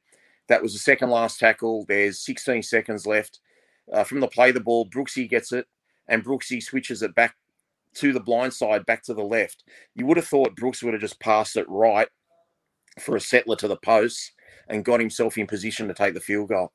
that 0.49 0.62
was 0.62 0.72
the 0.72 0.78
second 0.78 1.11
last 1.11 1.39
tackle. 1.39 1.85
There's 1.87 2.20
16 2.20 2.62
seconds 2.62 3.07
left 3.07 3.41
uh, 3.93 4.05
from 4.05 4.20
the 4.20 4.28
play. 4.28 4.53
The 4.53 4.61
ball, 4.61 4.89
Brooksy 4.89 5.28
gets 5.28 5.53
it, 5.53 5.66
and 6.09 6.24
Brooksy 6.24 6.62
switches 6.62 7.03
it 7.03 7.14
back 7.14 7.37
to 7.95 8.12
the 8.12 8.20
blind 8.20 8.53
side, 8.53 8.87
back 8.87 9.03
to 9.05 9.14
the 9.14 9.22
left. 9.22 9.64
You 9.95 10.07
would 10.07 10.16
have 10.16 10.26
thought 10.26 10.57
Brooks 10.57 10.82
would 10.82 10.95
have 10.95 11.01
just 11.01 11.20
passed 11.20 11.57
it 11.57 11.68
right 11.68 12.09
for 13.01 13.16
a 13.16 13.20
settler 13.20 13.57
to 13.57 13.68
the 13.68 13.76
post 13.76 14.32
and 14.68 14.84
got 14.84 15.01
himself 15.01 15.36
in 15.36 15.47
position 15.47 15.88
to 15.88 15.95
take 15.95 16.14
the 16.14 16.20
field 16.20 16.49
goal. 16.49 16.72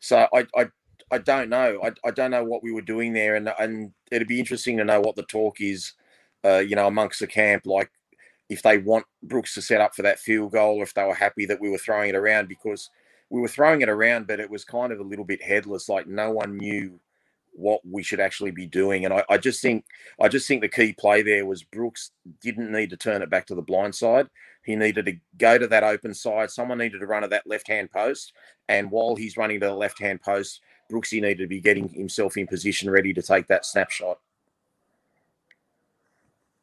So 0.00 0.28
I 0.32 0.46
I, 0.56 0.66
I 1.10 1.18
don't 1.18 1.48
know. 1.48 1.80
I, 1.82 1.92
I 2.06 2.10
don't 2.10 2.30
know 2.30 2.44
what 2.44 2.62
we 2.62 2.72
were 2.72 2.82
doing 2.82 3.12
there, 3.12 3.36
and 3.36 3.50
and 3.58 3.92
it'd 4.10 4.28
be 4.28 4.40
interesting 4.40 4.76
to 4.78 4.84
know 4.84 5.00
what 5.00 5.16
the 5.16 5.22
talk 5.24 5.60
is, 5.60 5.92
uh, 6.44 6.58
you 6.58 6.76
know, 6.76 6.86
amongst 6.86 7.20
the 7.20 7.26
camp, 7.26 7.66
like 7.66 7.90
if 8.48 8.62
they 8.62 8.78
want 8.78 9.06
Brooks 9.22 9.54
to 9.54 9.62
set 9.62 9.80
up 9.80 9.94
for 9.94 10.02
that 10.02 10.18
field 10.18 10.52
goal, 10.52 10.76
or 10.78 10.82
if 10.82 10.94
they 10.94 11.04
were 11.04 11.14
happy 11.14 11.46
that 11.46 11.60
we 11.60 11.70
were 11.70 11.78
throwing 11.78 12.10
it 12.10 12.16
around 12.16 12.48
because 12.48 12.90
we 13.30 13.40
were 13.40 13.48
throwing 13.48 13.80
it 13.80 13.88
around, 13.88 14.26
but 14.26 14.40
it 14.40 14.50
was 14.50 14.64
kind 14.64 14.92
of 14.92 15.00
a 15.00 15.04
little 15.04 15.24
bit 15.24 15.42
headless, 15.42 15.88
like 15.88 16.06
no 16.06 16.30
one 16.30 16.56
knew 16.56 17.00
what 17.52 17.80
we 17.88 18.02
should 18.02 18.20
actually 18.20 18.50
be 18.50 18.66
doing. 18.66 19.04
And 19.04 19.14
I, 19.14 19.24
I, 19.30 19.38
just 19.38 19.62
think 19.62 19.84
I 20.20 20.28
just 20.28 20.46
think 20.46 20.60
the 20.60 20.68
key 20.68 20.92
play 20.92 21.22
there 21.22 21.46
was 21.46 21.62
Brooks 21.62 22.10
didn't 22.40 22.70
need 22.70 22.90
to 22.90 22.96
turn 22.96 23.22
it 23.22 23.30
back 23.30 23.46
to 23.46 23.54
the 23.54 23.62
blind 23.62 23.94
side. 23.94 24.28
He 24.64 24.76
needed 24.76 25.06
to 25.06 25.16
go 25.38 25.58
to 25.58 25.66
that 25.66 25.84
open 25.84 26.14
side. 26.14 26.50
Someone 26.50 26.78
needed 26.78 27.00
to 27.00 27.06
run 27.06 27.24
at 27.24 27.30
that 27.30 27.46
left 27.46 27.68
hand 27.68 27.90
post. 27.90 28.32
And 28.68 28.90
while 28.90 29.14
he's 29.14 29.36
running 29.36 29.60
to 29.60 29.66
the 29.66 29.74
left 29.74 30.00
hand 30.00 30.22
post, 30.22 30.60
Brooksy 30.90 31.20
needed 31.20 31.38
to 31.38 31.46
be 31.46 31.60
getting 31.60 31.88
himself 31.88 32.36
in 32.36 32.46
position 32.46 32.90
ready 32.90 33.12
to 33.12 33.22
take 33.22 33.46
that 33.48 33.66
snapshot. 33.66 34.18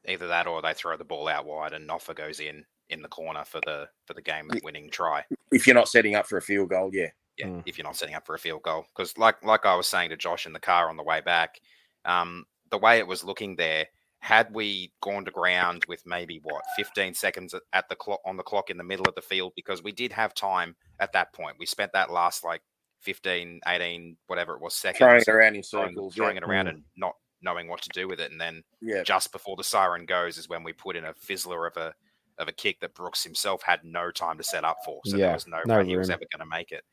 Either 0.07 0.27
that 0.27 0.47
or 0.47 0.61
they 0.61 0.73
throw 0.73 0.97
the 0.97 1.03
ball 1.03 1.27
out 1.27 1.45
wide 1.45 1.73
and 1.73 1.87
Noffa 1.87 2.15
goes 2.15 2.39
in 2.39 2.65
in 2.89 3.01
the 3.01 3.07
corner 3.07 3.45
for 3.45 3.61
the 3.65 3.87
for 4.05 4.13
the 4.13 4.21
game 4.21 4.49
winning 4.63 4.89
try. 4.89 5.23
If 5.51 5.67
you're 5.67 5.75
not 5.75 5.87
setting 5.87 6.15
up 6.15 6.27
for 6.27 6.37
a 6.37 6.41
field 6.41 6.69
goal, 6.69 6.89
yeah 6.91 7.09
yeah, 7.37 7.47
mm. 7.47 7.63
if 7.65 7.77
you're 7.77 7.85
not 7.85 7.97
setting 7.97 8.15
up 8.15 8.25
for 8.25 8.35
a 8.35 8.39
field 8.39 8.63
goal. 8.63 8.85
Because 8.95 9.17
like 9.17 9.43
like 9.43 9.65
I 9.65 9.75
was 9.75 9.87
saying 9.87 10.09
to 10.09 10.17
Josh 10.17 10.45
in 10.45 10.53
the 10.53 10.59
car 10.59 10.89
on 10.89 10.97
the 10.97 11.03
way 11.03 11.21
back, 11.21 11.59
um, 12.05 12.45
the 12.69 12.77
way 12.77 12.99
it 12.99 13.07
was 13.07 13.23
looking 13.23 13.55
there, 13.55 13.87
had 14.21 14.53
we 14.53 14.91
gone 15.01 15.25
to 15.25 15.31
ground 15.31 15.83
with 15.87 16.05
maybe 16.05 16.39
what 16.43 16.63
15 16.75 17.15
seconds 17.15 17.55
at 17.73 17.89
the 17.89 17.95
clock 17.95 18.21
on 18.23 18.37
the 18.37 18.43
clock 18.43 18.69
in 18.69 18.77
the 18.77 18.83
middle 18.83 19.07
of 19.07 19.15
the 19.15 19.21
field, 19.21 19.51
because 19.55 19.83
we 19.83 19.91
did 19.91 20.11
have 20.11 20.33
time 20.35 20.75
at 20.99 21.11
that 21.13 21.33
point. 21.33 21.57
We 21.59 21.65
spent 21.65 21.91
that 21.93 22.11
last 22.11 22.43
like 22.43 22.61
15, 23.01 23.61
18, 23.65 24.17
whatever 24.27 24.53
it 24.53 24.61
was 24.61 24.75
seconds 24.75 24.99
throwing 24.99 25.21
it 25.21 25.27
around 25.27 25.55
in 25.55 25.63
circles, 25.63 26.15
throwing, 26.15 26.35
yeah. 26.35 26.43
it 26.43 26.47
around 26.47 26.67
and 26.67 26.83
not 26.95 27.15
knowing 27.41 27.67
what 27.67 27.81
to 27.81 27.89
do 27.93 28.07
with 28.07 28.19
it. 28.19 28.31
And 28.31 28.39
then 28.39 28.63
yeah. 28.79 29.01
just 29.01 29.31
before 29.31 29.55
the 29.55 29.63
siren 29.63 30.05
goes 30.05 30.37
is 30.37 30.47
when 30.47 30.63
we 30.63 30.71
put 30.71 30.95
in 30.95 31.05
a 31.05 31.13
fizzler 31.13 31.67
of 31.67 31.75
a 31.77 31.93
of 32.37 32.47
a 32.47 32.51
kick 32.51 32.79
that 32.81 32.93
Brooks 32.93 33.23
himself 33.23 33.63
had 33.63 33.83
no 33.83 34.11
time 34.11 34.37
to 34.37 34.43
set 34.43 34.63
up 34.63 34.77
for. 34.85 35.01
So 35.05 35.17
yeah, 35.17 35.25
there 35.25 35.33
was 35.33 35.47
no, 35.47 35.57
no 35.65 35.73
way 35.73 35.79
room. 35.79 35.89
he 35.89 35.97
was 35.97 36.09
ever 36.09 36.23
going 36.31 36.47
to 36.47 36.49
make 36.49 36.71
it. 36.71 36.83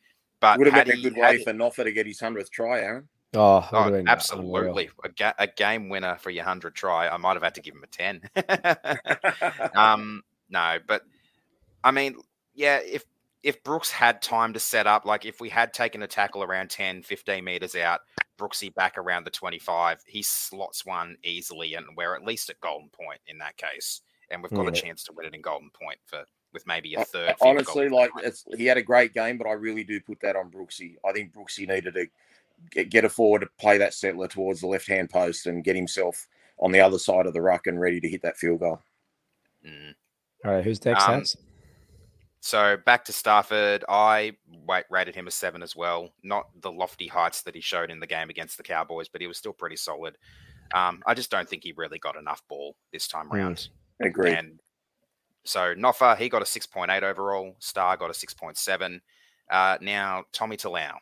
But 0.41 0.59
would 0.59 0.69
have 0.69 0.87
been 0.87 0.99
a 0.99 1.03
good 1.03 1.17
way 1.17 1.43
for 1.43 1.53
Noffa 1.53 1.85
to 1.85 1.93
get 1.93 2.07
his 2.07 2.21
hundredth 2.21 2.51
try, 2.51 2.81
Aaron. 2.81 3.09
Oh, 3.35 3.69
oh 3.73 4.03
absolutely. 4.07 4.89
A, 5.05 5.09
ga- 5.11 5.35
a, 5.39 5.47
game 5.47 5.91
winner 5.91 6.17
for 6.17 6.31
your 6.31 6.45
100 6.45 6.75
try. 6.75 7.09
I 7.09 7.17
might 7.19 7.35
have 7.35 7.43
had 7.43 7.55
to 7.57 7.61
give 7.61 7.75
him 7.75 7.85
a 7.85 7.87
10. 7.87 9.71
um, 9.77 10.23
no, 10.49 10.79
but 10.87 11.03
I 11.85 11.91
mean, 11.91 12.17
yeah, 12.55 12.79
if 12.79 13.05
if 13.43 13.63
Brooks 13.63 13.91
had 13.91 14.21
time 14.23 14.53
to 14.55 14.61
set 14.61 14.87
up, 14.87 15.05
like 15.05 15.25
if 15.25 15.41
we 15.41 15.49
had 15.49 15.73
taken 15.73 16.03
a 16.03 16.09
tackle 16.09 16.43
around 16.43 16.71
10, 16.71 17.03
15 17.03 17.45
meters 17.45 17.77
out, 17.77 18.01
Brooksy 18.39 18.75
back 18.75 18.99
around 18.99 19.25
the 19.25 19.31
25, 19.31 20.03
he 20.07 20.23
slots 20.23 20.85
one 20.85 21.17
easily, 21.23 21.75
and 21.75 21.87
we're 21.97 22.17
at 22.17 22.25
least 22.25 22.51
at 22.51 22.61
golden 22.61 22.89
point 22.89 23.21
in 23.27 23.39
that 23.39 23.57
case. 23.57 24.01
And 24.31 24.43
we've 24.43 24.53
got 24.53 24.65
yeah. 24.65 24.71
a 24.71 24.73
chance 24.73 25.05
to 25.05 25.13
win 25.13 25.27
it 25.27 25.35
in 25.35 25.41
golden 25.41 25.71
point 25.71 25.99
for 26.05 26.25
with 26.53 26.67
maybe 26.67 26.95
a 26.95 27.05
third. 27.05 27.35
Honestly, 27.41 27.89
like 27.89 28.11
he 28.57 28.67
had 28.67 28.77
a 28.77 28.83
great 28.83 29.15
game, 29.15 29.39
but 29.39 29.47
I 29.47 29.53
really 29.53 29.85
do 29.85 30.01
put 30.01 30.21
that 30.21 30.37
on 30.37 30.51
Brooksy. 30.51 30.97
I 31.07 31.13
think 31.13 31.33
Brooksy 31.33 31.69
needed 31.69 31.95
to 31.95 32.07
get, 32.71 32.91
get 32.91 33.05
a 33.05 33.09
forward 33.09 33.41
to 33.41 33.49
play 33.59 33.79
that 33.79 33.95
settler 33.95 34.29
towards 34.29 34.61
the 34.61 34.67
left 34.67 34.89
hand 34.89 35.11
post 35.11 35.47
and 35.47 35.65
get 35.65 35.77
himself 35.77 36.27
on 36.61 36.73
the 36.73 36.81
other 36.81 36.99
side 36.99 37.27
of 37.27 37.35
the 37.35 37.41
ruck 37.41 37.67
and 37.67 37.81
ready 37.81 38.01
to 38.01 38.09
hit 38.09 38.23
that 38.23 38.37
field 38.37 38.61
goal. 38.61 38.81
Mm. 39.67 39.95
All 40.45 40.53
right, 40.53 40.65
who's 40.65 40.85
next? 40.85 41.09
Um, 41.09 41.25
so 42.41 42.77
back 42.87 43.05
to 43.07 43.13
Starford, 43.13 43.83
I 43.89 44.33
rated 44.91 45.15
him 45.15 45.27
a 45.27 45.31
seven 45.31 45.63
as 45.63 45.75
well. 45.75 46.11
Not 46.23 46.47
the 46.61 46.71
lofty 46.71 47.09
heights 47.09 47.43
that 47.43 47.55
he 47.55 47.61
showed 47.61 47.91
in 47.91 48.01
the 48.01 48.07
game 48.07 48.31
against 48.31 48.57
the 48.57 48.63
Cowboys, 48.63 49.09
but 49.09 49.21
he 49.21 49.27
was 49.27 49.39
still 49.39 49.53
pretty 49.53 49.77
solid. 49.77 50.17
Um, 50.75 51.03
I 51.07 51.15
just 51.15 51.31
don't 51.31 51.49
think 51.49 51.65
he 51.65 51.73
really 51.77 51.99
got 51.99 52.17
enough 52.17 52.43
ball 52.49 52.77
this 52.93 53.09
time 53.09 53.33
around. 53.33 53.69
Mm, 54.03 54.07
agreed. 54.07 54.35
And 54.35 54.61
so 55.45 55.75
Noffa, 55.75 56.17
he 56.17 56.29
got 56.29 56.43
a 56.43 56.45
6.8 56.45 57.03
overall. 57.03 57.57
Star 57.59 57.97
got 57.97 58.11
a 58.11 58.13
6.7. 58.13 59.01
Uh, 59.51 59.79
now, 59.81 60.25
Tommy 60.33 60.57
Talau. 60.57 60.93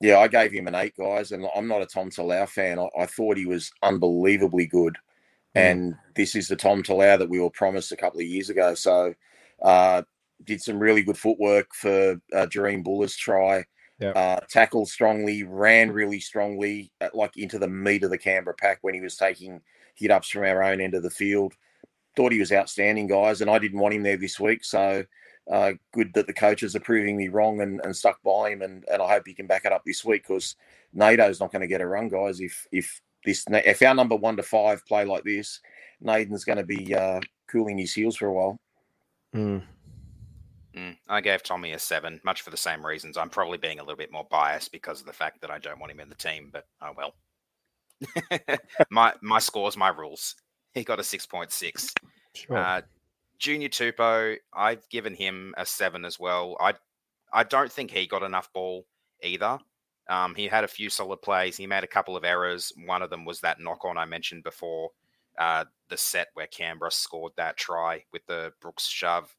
Yeah, 0.00 0.18
I 0.18 0.28
gave 0.28 0.52
him 0.52 0.68
an 0.68 0.74
eight, 0.74 0.96
guys, 0.96 1.32
and 1.32 1.46
I'm 1.54 1.66
not 1.66 1.82
a 1.82 1.86
Tom 1.86 2.10
Talau 2.10 2.48
fan. 2.48 2.78
I, 2.78 2.88
I 2.98 3.06
thought 3.06 3.36
he 3.36 3.46
was 3.46 3.72
unbelievably 3.82 4.66
good. 4.66 4.96
Mm. 5.56 5.60
And 5.60 5.94
this 6.14 6.34
is 6.34 6.48
the 6.48 6.56
Tom 6.56 6.82
Talau 6.82 7.18
that 7.18 7.28
we 7.28 7.40
were 7.40 7.50
promised 7.50 7.90
a 7.92 7.96
couple 7.96 8.20
of 8.20 8.26
years 8.26 8.50
ago. 8.50 8.74
So, 8.74 9.14
uh, 9.62 10.02
did 10.44 10.62
some 10.62 10.78
really 10.78 11.02
good 11.02 11.18
footwork 11.18 11.74
for 11.74 12.12
uh, 12.32 12.46
Jahream 12.46 12.84
Bula's 12.84 13.16
try. 13.16 13.64
Yep. 13.98 14.16
Uh, 14.16 14.40
tackled 14.48 14.88
strongly, 14.88 15.42
ran 15.42 15.90
really 15.90 16.20
strongly, 16.20 16.92
at, 17.00 17.16
like 17.16 17.36
into 17.36 17.58
the 17.58 17.66
meat 17.66 18.04
of 18.04 18.10
the 18.10 18.18
Canberra 18.18 18.54
pack 18.54 18.78
when 18.82 18.94
he 18.94 19.00
was 19.00 19.16
taking 19.16 19.60
hit 19.96 20.12
ups 20.12 20.28
from 20.28 20.44
our 20.44 20.62
own 20.62 20.80
end 20.80 20.94
of 20.94 21.02
the 21.02 21.10
field 21.10 21.54
thought 22.18 22.32
he 22.32 22.40
was 22.40 22.50
outstanding, 22.50 23.06
guys, 23.06 23.40
and 23.40 23.48
I 23.48 23.60
didn't 23.60 23.78
want 23.78 23.94
him 23.94 24.02
there 24.02 24.16
this 24.16 24.40
week. 24.40 24.64
So 24.64 25.04
uh, 25.50 25.72
good 25.92 26.12
that 26.14 26.26
the 26.26 26.32
coaches 26.32 26.76
are 26.76 26.80
proving 26.80 27.16
me 27.16 27.28
wrong 27.28 27.60
and, 27.60 27.80
and 27.84 27.96
stuck 27.96 28.22
by 28.22 28.50
him, 28.50 28.62
and, 28.62 28.84
and 28.90 29.02
I 29.02 29.08
hope 29.08 29.26
he 29.26 29.34
can 29.34 29.46
back 29.46 29.64
it 29.64 29.72
up 29.72 29.82
this 29.84 30.04
week 30.04 30.26
because 30.26 30.56
NATO's 30.94 31.40
not 31.40 31.52
going 31.52 31.62
to 31.62 31.68
get 31.68 31.80
a 31.80 31.86
run, 31.86 32.08
guys. 32.08 32.40
If 32.40 32.66
if 32.72 33.00
this 33.24 33.44
if 33.48 33.82
our 33.82 33.94
number 33.94 34.16
one 34.16 34.36
to 34.36 34.42
five 34.42 34.84
play 34.86 35.04
like 35.04 35.24
this, 35.24 35.60
Naden's 36.02 36.44
going 36.44 36.58
to 36.58 36.64
be 36.64 36.94
uh, 36.94 37.20
cooling 37.48 37.78
his 37.78 37.94
heels 37.94 38.16
for 38.16 38.26
a 38.26 38.32
while. 38.32 38.60
Mm. 39.34 39.62
Mm, 40.76 40.96
I 41.08 41.20
gave 41.20 41.42
Tommy 41.42 41.72
a 41.72 41.78
seven, 41.78 42.20
much 42.24 42.42
for 42.42 42.50
the 42.50 42.56
same 42.56 42.84
reasons. 42.84 43.16
I'm 43.16 43.30
probably 43.30 43.58
being 43.58 43.80
a 43.80 43.82
little 43.82 43.96
bit 43.96 44.12
more 44.12 44.26
biased 44.30 44.70
because 44.70 45.00
of 45.00 45.06
the 45.06 45.12
fact 45.12 45.40
that 45.40 45.50
I 45.50 45.58
don't 45.58 45.80
want 45.80 45.90
him 45.92 46.00
in 46.00 46.08
the 46.08 46.14
team, 46.14 46.50
but 46.52 46.66
oh 46.82 46.92
well. 46.96 47.14
my 48.90 49.12
my 49.22 49.38
scores, 49.38 49.76
my 49.76 49.88
rules. 49.88 50.36
He 50.74 50.84
got 50.84 51.00
a 51.00 51.02
6.6. 51.02 51.92
Sure. 52.34 52.56
Uh, 52.56 52.82
Junior 53.38 53.68
Tupou, 53.68 54.36
I've 54.52 54.88
given 54.88 55.14
him 55.14 55.54
a 55.56 55.64
seven 55.64 56.04
as 56.04 56.18
well. 56.18 56.56
I 56.60 56.74
I 57.32 57.44
don't 57.44 57.70
think 57.70 57.90
he 57.90 58.06
got 58.06 58.22
enough 58.22 58.52
ball 58.52 58.86
either. 59.22 59.58
Um, 60.08 60.34
he 60.34 60.48
had 60.48 60.64
a 60.64 60.68
few 60.68 60.88
solid 60.88 61.20
plays. 61.20 61.56
He 61.56 61.66
made 61.66 61.84
a 61.84 61.88
couple 61.88 62.16
of 62.16 62.24
errors. 62.24 62.72
One 62.86 63.02
of 63.02 63.10
them 63.10 63.24
was 63.24 63.40
that 63.40 63.60
knock 63.60 63.84
on 63.84 63.98
I 63.98 64.06
mentioned 64.06 64.42
before, 64.42 64.90
uh, 65.38 65.66
the 65.90 65.98
set 65.98 66.28
where 66.32 66.46
Canberra 66.46 66.90
scored 66.90 67.32
that 67.36 67.58
try 67.58 68.04
with 68.12 68.24
the 68.26 68.52
Brooks 68.60 68.86
shove. 68.86 69.36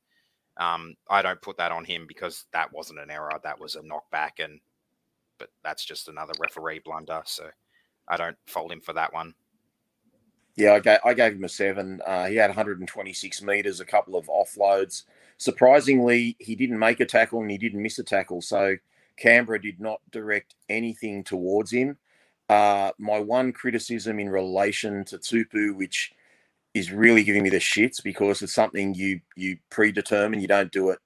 Um, 0.58 0.96
I 1.10 1.22
don't 1.22 1.42
put 1.42 1.58
that 1.58 1.72
on 1.72 1.86
him 1.86 2.06
because 2.08 2.46
that 2.54 2.72
wasn't 2.72 3.00
an 3.00 3.10
error. 3.10 3.32
That 3.44 3.60
was 3.60 3.76
a 3.76 3.82
knockback, 3.82 4.44
and 4.44 4.60
but 5.40 5.50
that's 5.64 5.86
just 5.86 6.08
another 6.08 6.34
referee 6.40 6.82
blunder. 6.86 7.22
So 7.26 7.50
I 8.08 8.18
don't 8.18 8.38
fault 8.46 8.72
him 8.72 8.82
for 8.82 8.94
that 8.94 9.14
one. 9.14 9.34
Yeah, 10.60 10.74
I 10.74 10.82
gave, 10.82 11.00
I 11.06 11.16
gave 11.16 11.34
him 11.36 11.46
a 11.46 11.50
seven. 11.50 12.02
Uh, 12.06 12.28
he 12.28 12.36
had 12.36 12.50
126 12.50 13.42
meters, 13.44 13.80
a 13.80 13.86
couple 13.86 14.18
of 14.18 14.28
offloads. 14.28 15.04
Surprisingly, 15.38 16.38
he 16.40 16.56
didn't 16.56 16.80
make 16.80 17.00
a 17.00 17.06
tackle 17.06 17.42
and 17.42 17.52
he 17.52 17.58
didn't 17.58 17.82
miss 17.82 17.98
a 18.00 18.04
tackle. 18.04 18.42
So 18.42 18.76
Canberra 19.18 19.62
did 19.62 19.82
not 19.82 20.02
direct 20.12 20.56
anything 20.70 21.24
towards 21.24 21.72
him. 21.72 21.98
Uh, 22.50 22.92
my 23.00 23.20
one 23.20 23.54
criticism 23.54 24.20
in 24.20 24.30
relation 24.30 25.06
to 25.08 25.18
Tupou, 25.20 25.78
which 25.78 26.12
is 26.74 26.92
really 26.92 27.24
giving 27.24 27.44
me 27.44 27.50
the 27.52 27.58
shits 27.60 28.04
because 28.04 28.42
it's 28.42 28.54
something 28.56 28.96
you 28.96 29.22
you 29.38 29.58
predetermine, 29.72 30.42
you 30.42 30.48
don't 30.48 30.72
do 30.74 30.92
it, 30.92 31.00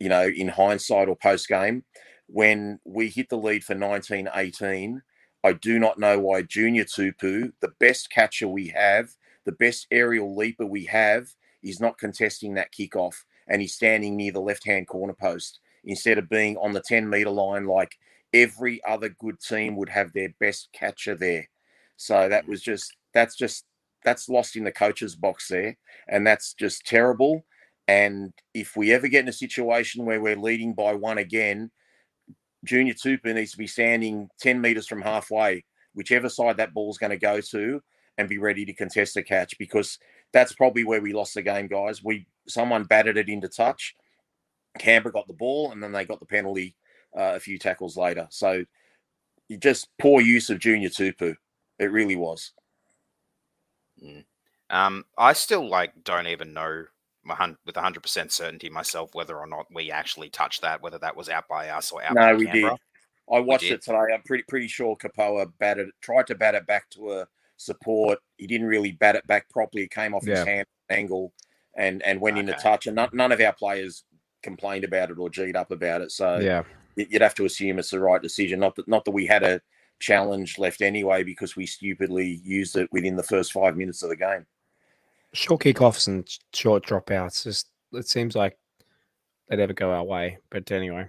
you 0.00 0.08
know, 0.08 0.28
in 0.28 0.48
hindsight 0.48 1.08
or 1.08 1.16
post 1.16 1.48
game. 1.48 1.84
When 2.28 2.80
we 2.84 3.10
hit 3.10 3.30
the 3.30 3.38
lead 3.38 3.64
for 3.64 3.76
1918, 3.76 5.02
I 5.48 5.54
do 5.54 5.78
not 5.78 5.98
know 5.98 6.18
why 6.18 6.42
Junior 6.42 6.84
Tupou, 6.84 7.52
the 7.62 7.72
best 7.80 8.10
catcher 8.10 8.46
we 8.46 8.68
have, 8.68 9.08
the 9.46 9.52
best 9.52 9.86
aerial 9.90 10.36
leaper 10.36 10.66
we 10.66 10.84
have, 10.84 11.28
is 11.62 11.80
not 11.80 11.96
contesting 11.96 12.52
that 12.54 12.70
kickoff 12.70 13.14
and 13.48 13.62
he's 13.62 13.74
standing 13.74 14.14
near 14.14 14.30
the 14.30 14.42
left 14.42 14.66
hand 14.66 14.88
corner 14.88 15.14
post 15.14 15.60
instead 15.84 16.18
of 16.18 16.28
being 16.28 16.58
on 16.58 16.74
the 16.74 16.82
10 16.82 17.08
meter 17.08 17.30
line 17.30 17.64
like 17.64 17.96
every 18.34 18.82
other 18.86 19.08
good 19.08 19.40
team 19.40 19.74
would 19.76 19.88
have 19.88 20.12
their 20.12 20.28
best 20.38 20.68
catcher 20.74 21.14
there. 21.14 21.48
So 21.96 22.28
that 22.28 22.46
was 22.46 22.60
just, 22.60 22.94
that's 23.14 23.34
just, 23.34 23.64
that's 24.04 24.28
lost 24.28 24.54
in 24.54 24.64
the 24.64 24.70
coach's 24.70 25.16
box 25.16 25.48
there. 25.48 25.78
And 26.08 26.26
that's 26.26 26.52
just 26.52 26.84
terrible. 26.84 27.46
And 27.88 28.34
if 28.52 28.76
we 28.76 28.92
ever 28.92 29.08
get 29.08 29.22
in 29.22 29.28
a 29.28 29.32
situation 29.32 30.04
where 30.04 30.20
we're 30.20 30.36
leading 30.36 30.74
by 30.74 30.92
one 30.92 31.16
again, 31.16 31.70
Junior 32.64 32.94
Tupou 32.94 33.34
needs 33.34 33.52
to 33.52 33.58
be 33.58 33.66
standing 33.66 34.28
10 34.40 34.60
metres 34.60 34.86
from 34.86 35.02
halfway, 35.02 35.64
whichever 35.94 36.28
side 36.28 36.56
that 36.56 36.74
ball's 36.74 36.98
going 36.98 37.10
to 37.10 37.18
go 37.18 37.40
to, 37.40 37.80
and 38.16 38.28
be 38.28 38.38
ready 38.38 38.64
to 38.64 38.74
contest 38.74 39.14
the 39.14 39.22
catch 39.22 39.56
because 39.58 39.98
that's 40.32 40.52
probably 40.52 40.84
where 40.84 41.00
we 41.00 41.12
lost 41.12 41.34
the 41.34 41.42
game, 41.42 41.68
guys. 41.68 42.02
We 42.02 42.26
someone 42.48 42.84
batted 42.84 43.16
it 43.16 43.28
into 43.28 43.48
touch. 43.48 43.94
Canberra 44.78 45.12
got 45.12 45.26
the 45.26 45.34
ball, 45.34 45.72
and 45.72 45.82
then 45.82 45.92
they 45.92 46.04
got 46.04 46.20
the 46.20 46.26
penalty 46.26 46.74
uh, 47.16 47.34
a 47.34 47.40
few 47.40 47.58
tackles 47.58 47.96
later. 47.96 48.26
So 48.30 48.64
just 49.58 49.88
poor 49.98 50.20
use 50.20 50.50
of 50.50 50.58
Junior 50.58 50.88
Tupou. 50.88 51.34
It 51.78 51.92
really 51.92 52.16
was. 52.16 52.52
Mm. 54.02 54.24
Um, 54.70 55.04
I 55.16 55.32
still 55.32 55.68
like 55.68 55.92
don't 56.04 56.26
even 56.26 56.52
know 56.52 56.84
with 57.66 57.74
100% 57.74 58.32
certainty 58.32 58.68
myself 58.70 59.14
whether 59.14 59.36
or 59.36 59.46
not 59.46 59.66
we 59.72 59.90
actually 59.90 60.30
touched 60.30 60.62
that, 60.62 60.82
whether 60.82 60.98
that 60.98 61.16
was 61.16 61.28
out 61.28 61.48
by 61.48 61.68
us 61.68 61.92
or 61.92 62.02
out 62.02 62.14
no, 62.14 62.34
we 62.34 62.46
Canberra. 62.46 62.72
did. 62.72 62.80
I 63.30 63.40
watched 63.40 63.64
did. 63.64 63.72
it 63.72 63.82
today. 63.82 64.14
I'm 64.14 64.22
pretty 64.22 64.44
pretty 64.48 64.68
sure 64.68 64.96
Kepaoa 64.96 65.52
batted, 65.58 65.90
tried 66.00 66.26
to 66.28 66.34
bat 66.34 66.54
it 66.54 66.66
back 66.66 66.88
to 66.90 67.12
a 67.12 67.28
support. 67.56 68.18
He 68.38 68.46
didn't 68.46 68.66
really 68.66 68.92
bat 68.92 69.16
it 69.16 69.26
back 69.26 69.48
properly. 69.50 69.84
It 69.84 69.90
came 69.90 70.14
off 70.14 70.26
yeah. 70.26 70.36
his 70.36 70.46
hand 70.46 70.66
angle 70.88 71.32
and 71.76 72.02
and 72.02 72.20
went 72.20 72.38
okay. 72.38 72.40
into 72.40 72.54
touch. 72.54 72.86
And 72.86 72.96
none, 72.96 73.10
none 73.12 73.32
of 73.32 73.40
our 73.40 73.52
players 73.52 74.04
complained 74.42 74.84
about 74.84 75.10
it 75.10 75.18
or 75.18 75.28
G'd 75.28 75.56
up 75.56 75.70
about 75.70 76.00
it. 76.00 76.10
So 76.10 76.38
yeah, 76.38 76.62
you'd 76.96 77.22
have 77.22 77.34
to 77.34 77.44
assume 77.44 77.78
it's 77.78 77.90
the 77.90 78.00
right 78.00 78.22
decision. 78.22 78.60
Not 78.60 78.76
that 78.76 78.88
not 78.88 79.04
that 79.04 79.10
we 79.10 79.26
had 79.26 79.42
a 79.42 79.60
challenge 80.00 80.58
left 80.58 80.80
anyway 80.80 81.22
because 81.24 81.56
we 81.56 81.66
stupidly 81.66 82.40
used 82.44 82.76
it 82.76 82.88
within 82.92 83.16
the 83.16 83.22
first 83.22 83.52
five 83.52 83.76
minutes 83.76 84.02
of 84.02 84.10
the 84.10 84.16
game. 84.16 84.46
Short 85.34 85.60
kickoffs 85.62 86.08
and 86.08 86.28
short 86.54 86.84
dropouts. 86.86 87.44
Just 87.44 87.68
it 87.92 88.08
seems 88.08 88.34
like 88.34 88.56
they 89.48 89.56
never 89.56 89.72
go 89.72 89.90
our 89.90 90.04
way. 90.04 90.38
But 90.50 90.70
anyway. 90.72 91.06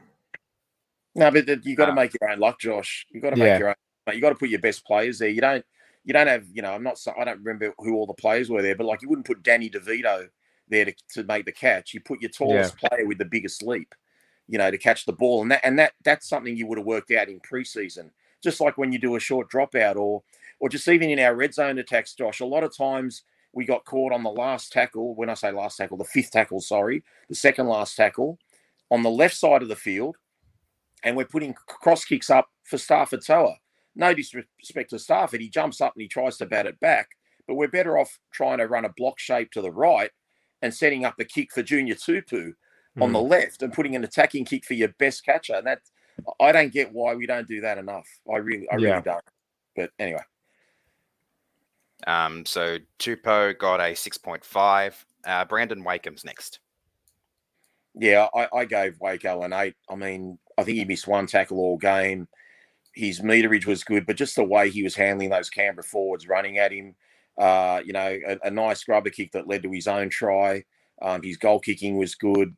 No, 1.16 1.32
but 1.32 1.48
you 1.66 1.76
got 1.76 1.88
to 1.88 1.92
Uh, 1.92 1.96
make 1.96 2.12
your 2.20 2.30
own 2.30 2.40
luck, 2.40 2.60
Josh. 2.60 3.06
You 3.12 3.22
got 3.22 3.32
to 3.32 3.36
make 3.38 3.46
Yeah. 3.48 3.58
your 3.58 3.70
own. 3.70 3.76
You 4.14 4.22
got 4.22 4.30
to 4.30 4.36
put 4.36 4.50
your 4.50 4.60
best 4.60 4.86
players 4.86 5.20
there. 5.20 5.30
You 5.30 5.42
don't. 5.42 5.66
You 6.04 6.14
don't 6.14 6.28
have. 6.28 6.46
You 6.54 6.62
know, 6.62 6.74
I'm 6.74 6.84
not. 6.84 6.98
so- 6.98 7.14
I 7.18 7.24
don't 7.26 7.40
remember 7.44 7.74
who 7.80 7.96
all 7.96 8.06
the 8.06 8.14
players 8.14 8.50
were 8.50 8.62
there, 8.62 8.76
but 8.76 8.86
like 8.86 9.02
you 9.02 9.10
wouldn't 9.10 9.28
put 9.28 9.44
Danny 9.44 9.70
DeVito 9.70 10.30
there 10.68 10.86
to, 10.86 10.94
to 11.14 11.24
make 11.24 11.46
the 11.46 11.52
catch. 11.52 11.94
You 11.94 12.02
put 12.02 12.22
your 12.22 12.30
tallest 12.32 12.78
player 12.78 13.06
with 13.06 13.18
the 13.18 13.26
biggest 13.26 13.64
leap. 13.64 13.94
You 14.48 14.58
know, 14.58 14.72
to 14.72 14.78
catch 14.80 15.06
the 15.06 15.14
ball, 15.14 15.44
and 15.44 15.52
that 15.52 15.62
and 15.64 15.78
that 15.78 15.94
that's 16.04 16.28
something 16.28 16.56
you 16.58 16.66
would 16.68 16.78
have 16.80 16.88
worked 16.88 17.12
out 17.12 17.30
in 17.30 17.40
preseason. 17.40 18.10
Just 18.42 18.60
like 18.62 18.78
when 18.78 18.92
you 18.92 18.98
do 19.00 19.16
a 19.16 19.20
short 19.20 19.50
dropout, 19.52 19.96
or 19.96 20.24
or 20.60 20.70
just 20.70 20.88
even 20.88 21.10
in 21.10 21.20
our 21.20 21.36
red 21.36 21.54
zone 21.54 21.78
attacks, 21.78 22.14
Josh. 22.16 22.40
A 22.40 22.46
lot 22.46 22.64
of 22.64 22.76
times 22.76 23.24
we 23.54 23.66
got 23.66 23.86
caught 23.86 24.14
on 24.14 24.24
the 24.24 24.30
last 24.30 24.72
tackle. 24.72 25.16
When 25.16 25.30
I 25.30 25.34
say 25.34 25.52
last 25.52 25.78
tackle, 25.78 25.98
the 25.98 26.04
fifth 26.06 26.32
tackle. 26.32 26.62
Sorry, 26.62 27.04
the 27.28 27.36
second 27.36 27.68
last 27.68 27.96
tackle 27.96 28.38
on 28.92 29.04
the 29.04 29.10
left 29.10 29.36
side 29.36 29.62
of 29.62 29.68
the 29.68 29.76
field 29.76 30.18
and 31.04 31.16
we're 31.16 31.26
putting 31.26 31.54
cross 31.68 32.06
kicks 32.06 32.30
up 32.30 32.50
for 32.64 32.78
Starford 32.78 33.26
To'a. 33.26 33.56
No 33.96 34.14
disrespect 34.14 34.92
to 34.92 34.98
Starford, 34.98 35.42
he 35.42 35.50
jumps 35.50 35.82
up 35.82 35.94
and 35.96 36.02
he 36.02 36.08
tries 36.08 36.38
to 36.38 36.46
bat 36.46 36.68
it 36.68 36.80
back, 36.80 37.10
but 37.48 37.56
we're 37.56 37.68
better 37.68 37.98
off 37.98 38.20
trying 38.32 38.60
to 38.60 38.68
run 38.68 38.86
a 38.86 38.94
block 38.96 39.20
shape 39.20 39.52
to 39.52 39.62
the 39.62 39.72
right 39.72 40.12
and 40.62 40.74
setting 40.74 41.06
up 41.06 41.16
a 41.20 41.26
kick 41.26 41.52
for 41.54 41.64
Junior 41.64 41.96
Tupou 41.96 42.54
on 43.00 43.14
the 43.14 43.20
hmm. 43.20 43.30
left 43.30 43.62
and 43.62 43.74
putting 43.74 43.96
an 43.96 44.04
attacking 44.04 44.46
kick 44.46 44.66
for 44.66 44.74
your 44.74 44.90
best 45.00 45.26
catcher. 45.26 45.56
And 45.56 45.68
that 45.68 45.80
I 46.40 46.52
don't 46.52 46.74
get 46.74 46.92
why 46.92 47.16
we 47.16 47.26
don't 47.26 47.48
do 47.48 47.62
that 47.62 47.78
enough. 47.78 48.08
I 48.32 48.38
really, 48.38 48.68
I 48.70 48.76
really 48.76 48.88
Yeah. 48.88 49.02
don't. 49.02 49.24
But 49.76 49.92
anyway, 50.00 50.24
Um, 52.08 52.46
so 52.46 52.78
Tupou 53.00 53.58
got 53.58 53.80
a 53.80 53.94
6.5. 53.94 54.94
Uh, 55.26 55.46
Brandon 55.46 55.84
Wakeham's 55.84 56.24
next. 56.24 56.60
yeah, 57.96 58.28
I, 58.34 58.48
I 58.54 58.66
gave 58.66 59.00
Waco 59.00 59.42
an 59.44 59.54
eight. 59.54 59.76
I 59.90 59.96
mean, 59.96 60.38
I 60.58 60.64
think 60.64 60.78
he 60.78 60.86
missed 60.86 61.08
one 61.08 61.28
tackle 61.28 61.60
all 61.60 61.78
game. 61.78 62.28
His 62.94 63.22
meterage 63.22 63.66
was 63.66 63.84
good, 63.84 64.06
but 64.06 64.16
just 64.16 64.36
the 64.36 64.44
way 64.44 64.70
he 64.70 64.84
was 64.84 64.96
handling 64.96 65.30
those 65.30 65.50
Canberra 65.50 65.84
forwards 65.84 66.28
running 66.28 66.58
at 66.58 66.72
him, 66.72 66.96
uh, 67.38 67.82
you 67.86 67.94
know, 67.94 68.18
a, 68.28 68.38
a 68.44 68.52
nice 68.52 68.88
rubber 68.88 69.10
kick 69.10 69.32
that 69.34 69.48
led 69.48 69.64
to 69.64 69.72
his 69.72 69.88
own 69.88 70.10
try. 70.10 70.64
Um, 71.02 71.22
his 71.22 71.38
goal 71.38 71.60
kicking 71.60 71.98
was 71.98 72.16
good. 72.16 72.56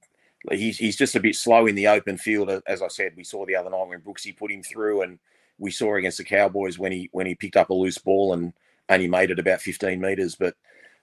He's, 0.51 0.77
he's 0.77 0.97
just 0.97 1.15
a 1.15 1.19
bit 1.19 1.35
slow 1.35 1.67
in 1.67 1.75
the 1.75 1.87
open 1.87 2.17
field, 2.17 2.49
as 2.65 2.81
I 2.81 2.87
said. 2.87 3.13
We 3.15 3.23
saw 3.23 3.45
the 3.45 3.55
other 3.55 3.69
night 3.69 3.87
when 3.87 4.01
Brooksy 4.01 4.35
put 4.35 4.51
him 4.51 4.63
through, 4.63 5.01
and 5.03 5.19
we 5.59 5.69
saw 5.69 5.95
against 5.95 6.17
the 6.17 6.23
Cowboys 6.23 6.79
when 6.79 6.91
he 6.91 7.09
when 7.11 7.27
he 7.27 7.35
picked 7.35 7.57
up 7.57 7.69
a 7.69 7.73
loose 7.73 7.99
ball 7.99 8.33
and 8.33 8.53
only 8.93 9.07
made 9.07 9.31
it 9.31 9.39
about 9.39 9.61
15 9.61 9.99
meters. 9.99 10.35
But 10.35 10.55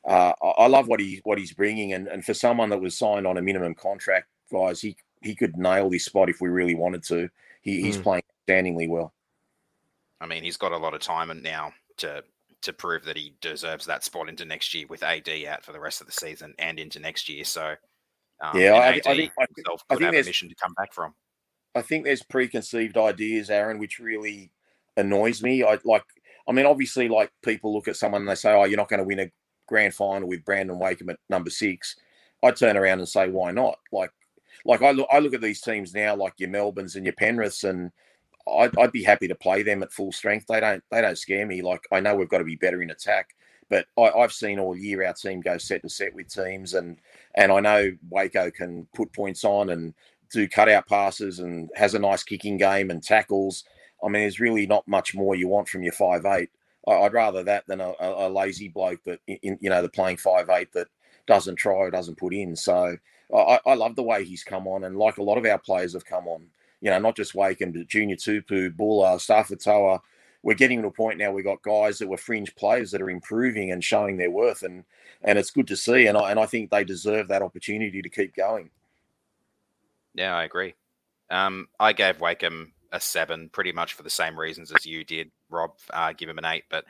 uh, 0.06 0.32
I, 0.42 0.46
I 0.46 0.66
love 0.66 0.86
what 0.88 1.00
he 1.00 1.20
what 1.24 1.38
he's 1.38 1.52
bringing, 1.52 1.92
and, 1.92 2.06
and 2.08 2.24
for 2.24 2.34
someone 2.34 2.70
that 2.70 2.80
was 2.80 2.96
signed 2.96 3.26
on 3.26 3.38
a 3.38 3.42
minimum 3.42 3.74
contract, 3.74 4.28
guys, 4.52 4.80
he 4.80 4.96
he 5.22 5.34
could 5.34 5.56
nail 5.56 5.90
this 5.90 6.04
spot 6.04 6.28
if 6.30 6.40
we 6.40 6.48
really 6.48 6.74
wanted 6.74 7.02
to. 7.04 7.28
He, 7.62 7.82
he's 7.82 7.98
Mm. 7.98 8.02
playing 8.04 8.22
outstandingly 8.48 8.88
well. 8.88 9.12
I 10.20 10.26
mean, 10.26 10.44
he's 10.44 10.56
got 10.56 10.72
a 10.72 10.76
lot 10.78 10.94
of 10.94 11.00
time 11.00 11.30
and 11.30 11.42
now 11.42 11.72
to 11.98 12.22
to 12.62 12.72
prove 12.72 13.04
that 13.04 13.16
he 13.16 13.34
deserves 13.40 13.86
that 13.86 14.02
spot 14.04 14.28
into 14.28 14.44
next 14.44 14.74
year 14.74 14.84
with 14.88 15.02
AD 15.04 15.28
out 15.46 15.64
for 15.64 15.72
the 15.72 15.78
rest 15.80 16.00
of 16.00 16.06
the 16.08 16.12
season 16.12 16.54
and 16.58 16.80
into 16.80 16.98
next 16.98 17.28
year. 17.28 17.44
So, 17.44 17.74
um, 18.40 18.58
Yeah, 18.58 18.72
I- 18.74 18.88
I 18.88 18.92
think- 19.00 19.32
I 19.38 19.46
himself 19.54 19.84
I 19.88 19.94
could 19.94 19.98
think 19.98 20.02
have 20.06 20.08
a 20.08 20.12
there's- 20.16 20.26
mission 20.26 20.48
to 20.48 20.54
come 20.56 20.74
back 20.74 20.92
from. 20.92 21.14
I 21.76 21.82
think 21.82 22.04
there's 22.04 22.24
preconceived 22.24 22.96
ideas, 22.98 23.48
Aaron, 23.48 23.78
which 23.78 24.00
really 24.00 24.50
annoys 24.96 25.40
me. 25.40 25.62
I 25.62 25.78
like, 25.84 26.02
I 26.48 26.52
mean, 26.52 26.66
obviously, 26.66 27.08
like 27.08 27.30
people 27.42 27.74
look 27.74 27.88
at 27.88 27.96
someone 27.96 28.22
and 28.22 28.28
they 28.28 28.34
say, 28.34 28.52
"Oh, 28.52 28.64
you're 28.64 28.78
not 28.78 28.88
going 28.88 29.00
to 29.00 29.06
win 29.06 29.20
a 29.20 29.30
grand 29.66 29.94
final 29.94 30.28
with 30.28 30.44
Brandon 30.44 30.78
Wakeham 30.78 31.10
at 31.10 31.18
number 31.28 31.50
six. 31.50 31.96
I 32.42 32.50
turn 32.50 32.76
around 32.76 33.00
and 33.00 33.08
say, 33.08 33.28
"Why 33.28 33.50
not?" 33.52 33.78
Like, 33.92 34.10
like 34.64 34.82
I 34.82 34.92
look, 34.92 35.08
I 35.12 35.18
look 35.18 35.34
at 35.34 35.42
these 35.42 35.60
teams 35.60 35.94
now, 35.94 36.16
like 36.16 36.34
your 36.38 36.48
Melbournes 36.48 36.96
and 36.96 37.04
your 37.04 37.14
Penriths, 37.14 37.64
and 37.64 37.92
I'd, 38.48 38.76
I'd 38.78 38.92
be 38.92 39.02
happy 39.02 39.28
to 39.28 39.34
play 39.34 39.62
them 39.62 39.82
at 39.82 39.92
full 39.92 40.10
strength. 40.12 40.46
They 40.48 40.60
don't, 40.60 40.82
they 40.90 41.02
don't 41.02 41.18
scare 41.18 41.46
me. 41.46 41.62
Like 41.62 41.82
I 41.92 42.00
know 42.00 42.16
we've 42.16 42.28
got 42.28 42.38
to 42.38 42.44
be 42.44 42.56
better 42.56 42.82
in 42.82 42.90
attack, 42.90 43.34
but 43.68 43.86
I, 43.98 44.10
I've 44.10 44.32
seen 44.32 44.58
all 44.58 44.76
year 44.76 45.04
our 45.04 45.12
team 45.12 45.40
go 45.40 45.58
set 45.58 45.82
to 45.82 45.88
set 45.88 46.14
with 46.14 46.32
teams, 46.32 46.74
and 46.74 46.96
and 47.34 47.52
I 47.52 47.60
know 47.60 47.92
Waco 48.08 48.50
can 48.50 48.86
put 48.94 49.12
points 49.12 49.44
on 49.44 49.70
and 49.70 49.94
do 50.32 50.48
cutout 50.48 50.86
passes 50.86 51.38
and 51.40 51.70
has 51.74 51.94
a 51.94 51.98
nice 51.98 52.22
kicking 52.22 52.56
game 52.56 52.90
and 52.90 53.02
tackles. 53.02 53.64
I 54.02 54.08
mean, 54.08 54.22
there's 54.22 54.40
really 54.40 54.66
not 54.66 54.86
much 54.86 55.14
more 55.14 55.34
you 55.34 55.48
want 55.48 55.68
from 55.68 55.82
your 55.82 55.92
five 55.92 56.24
eight. 56.24 56.50
I'd 56.86 57.12
rather 57.12 57.42
that 57.44 57.66
than 57.66 57.80
a, 57.80 57.92
a 58.00 58.28
lazy 58.28 58.68
bloke 58.68 59.02
that 59.04 59.20
in, 59.26 59.58
you 59.60 59.68
know 59.70 59.82
the 59.82 59.88
playing 59.88 60.16
five 60.16 60.48
eight 60.48 60.72
that 60.72 60.88
doesn't 61.26 61.56
try 61.56 61.74
or 61.74 61.90
doesn't 61.90 62.18
put 62.18 62.32
in. 62.32 62.56
So 62.56 62.96
I, 63.34 63.60
I 63.66 63.74
love 63.74 63.96
the 63.96 64.02
way 64.02 64.24
he's 64.24 64.44
come 64.44 64.66
on, 64.66 64.84
and 64.84 64.96
like 64.96 65.18
a 65.18 65.22
lot 65.22 65.38
of 65.38 65.44
our 65.44 65.58
players 65.58 65.92
have 65.92 66.04
come 66.04 66.26
on. 66.26 66.46
You 66.80 66.90
know, 66.90 66.98
not 66.98 67.16
just 67.16 67.34
Wakeham, 67.34 67.72
but 67.72 67.88
Junior 67.88 68.16
Tupou, 68.16 68.74
Bula, 68.74 69.16
Starford 69.16 69.62
To'a. 69.62 70.00
We're 70.42 70.54
getting 70.54 70.80
to 70.82 70.88
a 70.88 70.92
point 70.92 71.18
now. 71.18 71.32
We've 71.32 71.44
got 71.44 71.62
guys 71.62 71.98
that 71.98 72.08
were 72.08 72.16
fringe 72.16 72.54
players 72.54 72.92
that 72.92 73.02
are 73.02 73.10
improving 73.10 73.72
and 73.72 73.82
showing 73.82 74.16
their 74.16 74.30
worth, 74.30 74.62
and 74.62 74.84
and 75.22 75.38
it's 75.38 75.50
good 75.50 75.66
to 75.68 75.76
see. 75.76 76.06
And 76.06 76.16
I 76.16 76.30
and 76.30 76.40
I 76.40 76.46
think 76.46 76.70
they 76.70 76.84
deserve 76.84 77.28
that 77.28 77.42
opportunity 77.42 78.00
to 78.00 78.08
keep 78.08 78.34
going. 78.34 78.70
Yeah, 80.14 80.34
I 80.34 80.44
agree. 80.44 80.74
Um, 81.30 81.68
I 81.78 81.92
gave 81.92 82.20
Wakeham 82.20 82.72
a 82.92 83.00
seven, 83.00 83.48
pretty 83.50 83.72
much 83.72 83.94
for 83.94 84.02
the 84.02 84.10
same 84.10 84.38
reasons 84.38 84.72
as 84.72 84.86
you 84.86 85.04
did, 85.04 85.30
Rob. 85.50 85.72
Uh, 85.90 86.12
give 86.16 86.28
him 86.28 86.38
an 86.38 86.44
eight, 86.44 86.64
but 86.70 86.84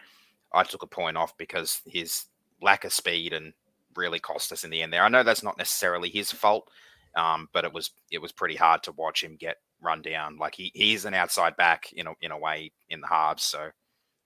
I 0.52 0.62
took 0.62 0.82
a 0.82 0.86
point 0.86 1.16
off 1.16 1.36
because 1.36 1.80
his 1.86 2.24
lack 2.62 2.84
of 2.84 2.92
speed 2.92 3.32
and 3.32 3.52
really 3.96 4.18
cost 4.20 4.52
us 4.52 4.64
in 4.64 4.70
the 4.70 4.82
end. 4.82 4.92
There, 4.92 5.02
I 5.02 5.08
know 5.08 5.22
that's 5.22 5.42
not 5.42 5.58
necessarily 5.58 6.08
his 6.08 6.30
fault, 6.30 6.68
um, 7.16 7.48
but 7.52 7.64
it 7.64 7.72
was 7.72 7.90
it 8.10 8.18
was 8.22 8.32
pretty 8.32 8.56
hard 8.56 8.82
to 8.84 8.92
watch 8.92 9.22
him 9.22 9.36
get 9.36 9.56
run 9.80 10.02
down. 10.02 10.38
Like 10.38 10.54
he 10.54 10.70
he's 10.74 11.04
an 11.04 11.14
outside 11.14 11.56
back 11.56 11.92
in 11.92 12.06
a 12.06 12.12
in 12.20 12.30
a 12.30 12.38
way 12.38 12.72
in 12.90 13.00
the 13.00 13.08
halves, 13.08 13.44
so 13.44 13.70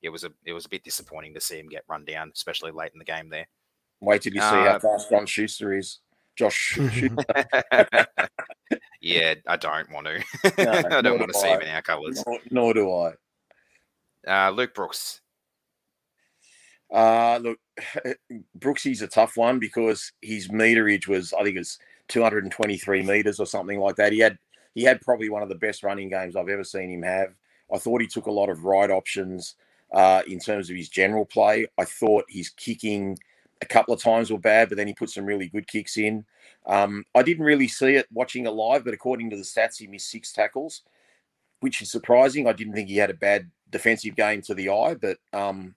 it 0.02 0.10
was 0.10 0.24
a 0.24 0.30
it 0.44 0.52
was 0.52 0.66
a 0.66 0.68
bit 0.70 0.84
disappointing 0.84 1.34
to 1.34 1.40
see 1.40 1.58
him 1.58 1.68
get 1.68 1.84
run 1.88 2.04
down, 2.04 2.30
especially 2.34 2.70
late 2.70 2.92
in 2.92 2.98
the 2.98 3.04
game 3.04 3.28
there. 3.28 3.48
Wait 4.00 4.22
till 4.22 4.34
you 4.34 4.40
see 4.40 4.46
Uh, 4.46 4.72
how 4.72 4.78
fast 4.78 5.10
Josh 5.10 5.30
Schuster 5.30 5.72
is. 5.72 6.00
Josh 6.36 6.78
yeah, 9.00 9.34
I 9.46 9.56
don't 9.56 9.92
want 9.92 10.06
to. 10.06 10.24
No, 10.58 10.72
I 10.96 11.02
don't 11.02 11.18
want 11.18 11.26
do 11.26 11.32
to 11.32 11.38
see 11.38 11.48
him 11.48 11.60
I. 11.60 11.64
in 11.64 11.74
our 11.74 11.82
colours. 11.82 12.22
nor, 12.26 12.38
nor 12.50 12.74
do 12.74 12.90
I. 12.90 13.12
Uh, 14.26 14.50
Luke 14.50 14.74
Brooks. 14.74 15.20
Uh, 16.92 17.38
look, 17.42 17.58
Brooksy's 18.54 19.02
a 19.02 19.08
tough 19.08 19.36
one 19.36 19.58
because 19.58 20.12
his 20.20 20.48
meterage 20.48 21.08
was, 21.08 21.32
I 21.32 21.42
think 21.42 21.56
it 21.56 21.60
was 21.60 21.78
223 22.08 23.02
meters 23.02 23.40
or 23.40 23.46
something 23.46 23.80
like 23.80 23.96
that. 23.96 24.12
He 24.12 24.18
had 24.18 24.38
he 24.74 24.84
had 24.84 25.00
probably 25.00 25.28
one 25.28 25.42
of 25.42 25.48
the 25.48 25.54
best 25.54 25.82
running 25.82 26.08
games 26.08 26.34
I've 26.34 26.48
ever 26.48 26.64
seen 26.64 26.90
him 26.90 27.02
have. 27.02 27.34
I 27.72 27.78
thought 27.78 28.00
he 28.00 28.06
took 28.06 28.26
a 28.26 28.32
lot 28.32 28.48
of 28.48 28.64
right 28.64 28.90
options 28.90 29.54
uh, 29.92 30.22
in 30.26 30.38
terms 30.38 30.70
of 30.70 30.76
his 30.76 30.88
general 30.88 31.26
play. 31.26 31.66
I 31.78 31.84
thought 31.84 32.24
his 32.28 32.48
kicking 32.50 33.18
a 33.62 33.66
couple 33.66 33.94
of 33.94 34.02
times 34.02 34.30
were 34.30 34.38
bad, 34.38 34.68
but 34.68 34.76
then 34.76 34.88
he 34.88 34.92
put 34.92 35.08
some 35.08 35.24
really 35.24 35.48
good 35.48 35.68
kicks 35.68 35.96
in. 35.96 36.24
Um, 36.66 37.04
I 37.14 37.22
didn't 37.22 37.44
really 37.44 37.68
see 37.68 37.94
it 37.94 38.06
watching 38.12 38.44
it 38.44 38.50
live, 38.50 38.84
but 38.84 38.92
according 38.92 39.30
to 39.30 39.36
the 39.36 39.42
stats, 39.42 39.78
he 39.78 39.86
missed 39.86 40.10
six 40.10 40.32
tackles, 40.32 40.82
which 41.60 41.80
is 41.80 41.90
surprising. 41.90 42.46
I 42.46 42.52
didn't 42.52 42.74
think 42.74 42.88
he 42.88 42.96
had 42.96 43.10
a 43.10 43.14
bad 43.14 43.50
defensive 43.70 44.16
game 44.16 44.42
to 44.42 44.54
the 44.54 44.68
eye, 44.68 44.94
but 44.94 45.18
um, 45.32 45.76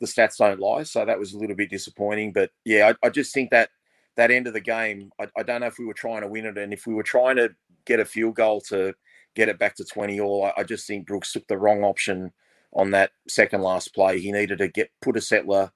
the 0.00 0.06
stats 0.06 0.38
don't 0.38 0.58
lie. 0.58 0.82
So 0.82 1.04
that 1.04 1.18
was 1.18 1.32
a 1.32 1.38
little 1.38 1.56
bit 1.56 1.70
disappointing. 1.70 2.32
But 2.32 2.50
yeah, 2.64 2.92
I, 3.02 3.06
I 3.06 3.10
just 3.10 3.32
think 3.32 3.50
that 3.50 3.70
that 4.16 4.32
end 4.32 4.48
of 4.48 4.52
the 4.52 4.60
game, 4.60 5.12
I, 5.20 5.28
I, 5.36 5.44
don't 5.44 5.60
know 5.60 5.68
if 5.68 5.78
we 5.78 5.86
were 5.86 5.94
trying 5.94 6.22
to 6.22 6.28
win 6.28 6.46
it, 6.46 6.58
and 6.58 6.72
if 6.72 6.86
we 6.86 6.94
were 6.94 7.04
trying 7.04 7.36
to 7.36 7.54
get 7.86 8.00
a 8.00 8.04
field 8.04 8.34
goal 8.34 8.60
to 8.62 8.92
get 9.36 9.48
it 9.48 9.58
back 9.58 9.76
to 9.76 9.84
20 9.84 10.20
all, 10.20 10.44
I, 10.46 10.52
I 10.58 10.64
just 10.64 10.86
think 10.86 11.06
Brooks 11.06 11.32
took 11.32 11.46
the 11.46 11.56
wrong 11.56 11.84
option 11.84 12.32
on 12.72 12.90
that 12.90 13.12
second 13.28 13.62
last 13.62 13.94
play. 13.94 14.20
He 14.20 14.32
needed 14.32 14.58
to 14.58 14.68
get 14.68 14.90
put 15.00 15.16
a 15.16 15.20
settler, 15.20 15.70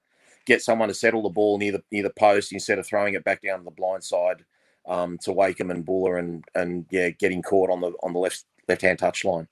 get 0.45 0.61
someone 0.61 0.87
to 0.87 0.93
settle 0.93 1.21
the 1.21 1.29
ball 1.29 1.57
near 1.57 1.73
the 1.73 1.83
near 1.91 2.03
the 2.03 2.09
post 2.11 2.53
instead 2.53 2.79
of 2.79 2.85
throwing 2.85 3.13
it 3.13 3.23
back 3.23 3.41
down 3.41 3.63
the 3.63 3.71
blind 3.71 4.03
side 4.03 4.43
um, 4.87 5.17
to 5.19 5.31
Wakeham 5.31 5.71
and 5.71 5.85
Bula 5.85 6.15
and 6.15 6.43
and 6.55 6.85
yeah, 6.89 7.09
getting 7.09 7.41
caught 7.41 7.69
on 7.69 7.81
the 7.81 7.91
on 8.03 8.13
the 8.13 8.19
left 8.19 8.45
left 8.67 8.81
hand 8.81 8.99
touch 8.99 9.23
line. 9.25 9.47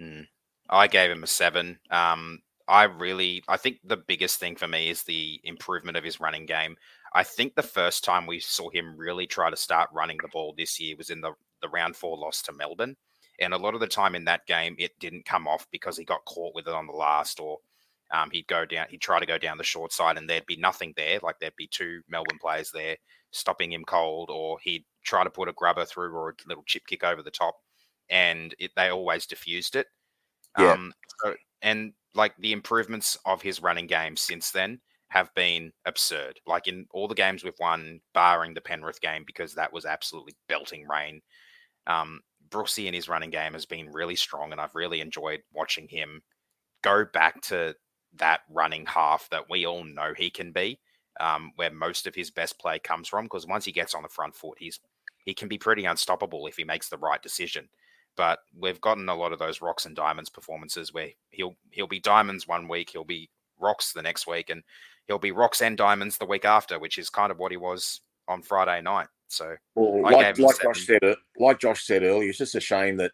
Mm. 0.00 0.26
I 0.68 0.86
gave 0.86 1.10
him 1.10 1.22
a 1.22 1.26
seven. 1.26 1.78
Um, 1.90 2.40
I 2.68 2.84
really, 2.84 3.42
I 3.48 3.56
think 3.56 3.78
the 3.84 3.96
biggest 3.96 4.40
thing 4.40 4.56
for 4.56 4.66
me 4.66 4.88
is 4.88 5.02
the 5.02 5.40
improvement 5.44 5.96
of 5.96 6.04
his 6.04 6.20
running 6.20 6.46
game. 6.46 6.76
I 7.14 7.22
think 7.24 7.54
the 7.54 7.62
first 7.62 8.04
time 8.04 8.26
we 8.26 8.40
saw 8.40 8.70
him 8.70 8.96
really 8.96 9.26
try 9.26 9.50
to 9.50 9.56
start 9.56 9.90
running 9.92 10.18
the 10.22 10.28
ball 10.28 10.54
this 10.56 10.80
year 10.80 10.96
was 10.96 11.10
in 11.10 11.20
the, 11.20 11.32
the 11.60 11.68
round 11.68 11.96
four 11.96 12.16
loss 12.16 12.40
to 12.42 12.52
Melbourne. 12.52 12.96
And 13.40 13.52
a 13.52 13.58
lot 13.58 13.74
of 13.74 13.80
the 13.80 13.86
time 13.86 14.14
in 14.14 14.24
that 14.24 14.46
game, 14.46 14.76
it 14.78 14.98
didn't 15.00 15.26
come 15.26 15.46
off 15.46 15.66
because 15.70 15.98
he 15.98 16.04
got 16.04 16.24
caught 16.24 16.54
with 16.54 16.66
it 16.66 16.74
on 16.74 16.86
the 16.86 16.92
last, 16.92 17.40
or 17.40 17.58
um, 18.12 18.30
he'd 18.30 18.46
go 18.46 18.64
down, 18.64 18.86
he'd 18.90 19.00
try 19.00 19.18
to 19.18 19.26
go 19.26 19.38
down 19.38 19.58
the 19.58 19.64
short 19.64 19.92
side, 19.92 20.18
and 20.18 20.28
there'd 20.28 20.46
be 20.46 20.56
nothing 20.56 20.92
there. 20.96 21.18
Like 21.22 21.36
there'd 21.40 21.56
be 21.56 21.68
two 21.68 22.02
Melbourne 22.08 22.38
players 22.40 22.70
there 22.70 22.96
stopping 23.30 23.72
him 23.72 23.84
cold, 23.84 24.30
or 24.30 24.58
he'd 24.62 24.84
try 25.02 25.24
to 25.24 25.30
put 25.30 25.48
a 25.48 25.52
grubber 25.54 25.84
through 25.84 26.12
or 26.12 26.30
a 26.30 26.34
little 26.46 26.64
chip 26.66 26.82
kick 26.86 27.02
over 27.02 27.22
the 27.22 27.30
top, 27.30 27.56
and 28.10 28.54
it, 28.58 28.70
they 28.76 28.90
always 28.90 29.26
diffused 29.26 29.76
it. 29.76 29.86
Yeah. 30.58 30.72
Um, 30.72 30.92
so 31.24 31.34
and 31.62 31.92
like 32.14 32.34
the 32.38 32.52
improvements 32.52 33.16
of 33.24 33.40
his 33.40 33.62
running 33.62 33.86
game 33.86 34.16
since 34.16 34.50
then 34.50 34.80
have 35.08 35.32
been 35.34 35.72
absurd. 35.86 36.38
Like 36.46 36.68
in 36.68 36.86
all 36.92 37.08
the 37.08 37.14
games 37.14 37.44
we've 37.44 37.54
won, 37.58 38.00
barring 38.12 38.54
the 38.54 38.60
Penrith 38.60 39.00
game, 39.00 39.24
because 39.26 39.54
that 39.54 39.72
was 39.72 39.86
absolutely 39.86 40.34
belting 40.48 40.86
rain. 40.86 41.22
Um, 41.86 42.20
Brooksy 42.50 42.86
in 42.86 42.94
his 42.94 43.08
running 43.08 43.30
game 43.30 43.54
has 43.54 43.64
been 43.64 43.90
really 43.90 44.16
strong, 44.16 44.52
and 44.52 44.60
I've 44.60 44.74
really 44.74 45.00
enjoyed 45.00 45.40
watching 45.52 45.88
him 45.88 46.22
go 46.82 47.06
back 47.12 47.40
to 47.42 47.74
that 48.16 48.40
running 48.50 48.86
half 48.86 49.28
that 49.30 49.48
we 49.48 49.66
all 49.66 49.84
know 49.84 50.12
he 50.16 50.30
can 50.30 50.52
be, 50.52 50.78
um, 51.20 51.52
where 51.56 51.70
most 51.70 52.06
of 52.06 52.14
his 52.14 52.30
best 52.30 52.58
play 52.58 52.78
comes 52.78 53.08
from. 53.08 53.24
Because 53.24 53.46
once 53.46 53.64
he 53.64 53.72
gets 53.72 53.94
on 53.94 54.02
the 54.02 54.08
front 54.08 54.34
foot, 54.34 54.58
he's 54.58 54.80
he 55.24 55.34
can 55.34 55.48
be 55.48 55.58
pretty 55.58 55.84
unstoppable 55.84 56.46
if 56.46 56.56
he 56.56 56.64
makes 56.64 56.88
the 56.88 56.98
right 56.98 57.22
decision. 57.22 57.68
But 58.16 58.40
we've 58.58 58.80
gotten 58.80 59.08
a 59.08 59.14
lot 59.14 59.32
of 59.32 59.38
those 59.38 59.62
rocks 59.62 59.86
and 59.86 59.96
diamonds 59.96 60.28
performances 60.28 60.92
where 60.92 61.08
he'll 61.30 61.56
he'll 61.70 61.86
be 61.86 62.00
diamonds 62.00 62.46
one 62.46 62.68
week, 62.68 62.90
he'll 62.90 63.04
be 63.04 63.30
rocks 63.58 63.92
the 63.92 64.02
next 64.02 64.26
week, 64.26 64.50
and 64.50 64.62
he'll 65.06 65.18
be 65.18 65.32
rocks 65.32 65.62
and 65.62 65.76
diamonds 65.76 66.18
the 66.18 66.26
week 66.26 66.44
after, 66.44 66.78
which 66.78 66.98
is 66.98 67.08
kind 67.08 67.30
of 67.30 67.38
what 67.38 67.50
he 67.52 67.56
was 67.56 68.00
on 68.28 68.42
Friday 68.42 68.82
night. 68.82 69.08
So, 69.28 69.56
well, 69.74 70.02
like, 70.02 70.38
like 70.38 70.60
Josh 70.60 70.86
said, 70.86 71.00
like 71.38 71.58
Josh 71.58 71.86
said 71.86 72.02
earlier, 72.02 72.28
it's 72.28 72.38
just 72.38 72.54
a 72.54 72.60
shame 72.60 72.98
that 72.98 73.12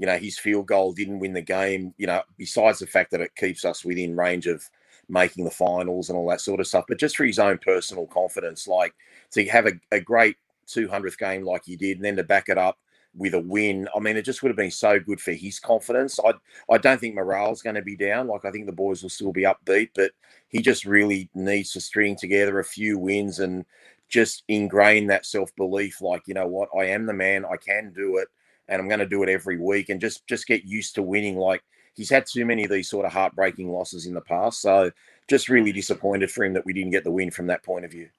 you 0.00 0.06
know 0.06 0.16
his 0.16 0.38
field 0.38 0.66
goal 0.66 0.92
didn't 0.92 1.18
win 1.18 1.34
the 1.34 1.42
game. 1.42 1.94
You 1.98 2.06
know, 2.06 2.22
besides 2.38 2.78
the 2.78 2.86
fact 2.86 3.10
that 3.10 3.20
it 3.20 3.36
keeps 3.36 3.66
us 3.66 3.84
within 3.84 4.16
range 4.16 4.46
of 4.46 4.64
making 5.10 5.44
the 5.44 5.50
finals 5.50 6.08
and 6.08 6.16
all 6.16 6.28
that 6.30 6.40
sort 6.40 6.58
of 6.58 6.66
stuff, 6.66 6.86
but 6.88 6.98
just 6.98 7.16
for 7.16 7.24
his 7.24 7.38
own 7.38 7.58
personal 7.58 8.06
confidence, 8.06 8.66
like 8.66 8.94
to 9.32 9.44
have 9.46 9.66
a, 9.66 9.72
a 9.92 10.00
great 10.00 10.36
200th 10.68 11.18
game 11.18 11.44
like 11.44 11.64
he 11.66 11.76
did, 11.76 11.98
and 11.98 12.04
then 12.04 12.16
to 12.16 12.24
back 12.24 12.48
it 12.48 12.56
up 12.56 12.78
with 13.14 13.34
a 13.34 13.40
win. 13.40 13.88
I 13.94 13.98
mean, 14.00 14.16
it 14.16 14.24
just 14.24 14.42
would 14.42 14.48
have 14.48 14.56
been 14.56 14.70
so 14.70 14.98
good 14.98 15.20
for 15.20 15.32
his 15.32 15.58
confidence. 15.58 16.18
I 16.24 16.32
I 16.72 16.78
don't 16.78 16.98
think 16.98 17.14
morale's 17.14 17.60
going 17.60 17.76
to 17.76 17.82
be 17.82 17.96
down. 17.96 18.26
Like 18.26 18.46
I 18.46 18.50
think 18.50 18.64
the 18.64 18.72
boys 18.72 19.02
will 19.02 19.10
still 19.10 19.32
be 19.32 19.42
upbeat, 19.42 19.90
but 19.94 20.12
he 20.48 20.62
just 20.62 20.86
really 20.86 21.28
needs 21.34 21.72
to 21.72 21.80
string 21.80 22.16
together 22.16 22.58
a 22.58 22.64
few 22.64 22.98
wins 22.98 23.40
and 23.40 23.66
just 24.08 24.44
ingrain 24.48 25.06
that 25.08 25.26
self 25.26 25.54
belief. 25.56 26.00
Like 26.00 26.22
you 26.26 26.32
know 26.34 26.46
what, 26.46 26.70
I 26.74 26.86
am 26.86 27.04
the 27.04 27.12
man. 27.12 27.44
I 27.44 27.58
can 27.58 27.92
do 27.92 28.16
it, 28.16 28.28
and 28.70 28.80
I'm 28.80 28.88
going 28.88 29.00
to 29.00 29.06
do 29.08 29.22
it 29.24 29.28
every 29.28 29.58
week. 29.58 29.90
And 29.90 30.00
just 30.00 30.26
just 30.28 30.46
get 30.46 30.64
used 30.64 30.94
to 30.96 31.02
winning. 31.02 31.36
Like 31.38 31.62
he's 31.94 32.10
had 32.10 32.26
too 32.26 32.46
many 32.46 32.64
of 32.64 32.70
these 32.70 32.90
sort 32.90 33.06
of 33.06 33.12
heartbreaking 33.12 33.70
losses 33.70 34.06
in 34.06 34.14
the 34.14 34.22
past. 34.22 34.62
So 34.62 34.92
just 35.28 35.50
really 35.50 35.72
disappointed 35.72 36.30
for 36.30 36.44
him 36.44 36.54
that 36.54 36.66
we 36.66 36.72
didn't 36.74 36.92
get 36.92 37.04
the 37.04 37.12
win 37.12 37.30
from 37.32 37.48
that 37.48 37.64
point 37.64 37.84
of 37.84 37.92
view. 37.92 38.10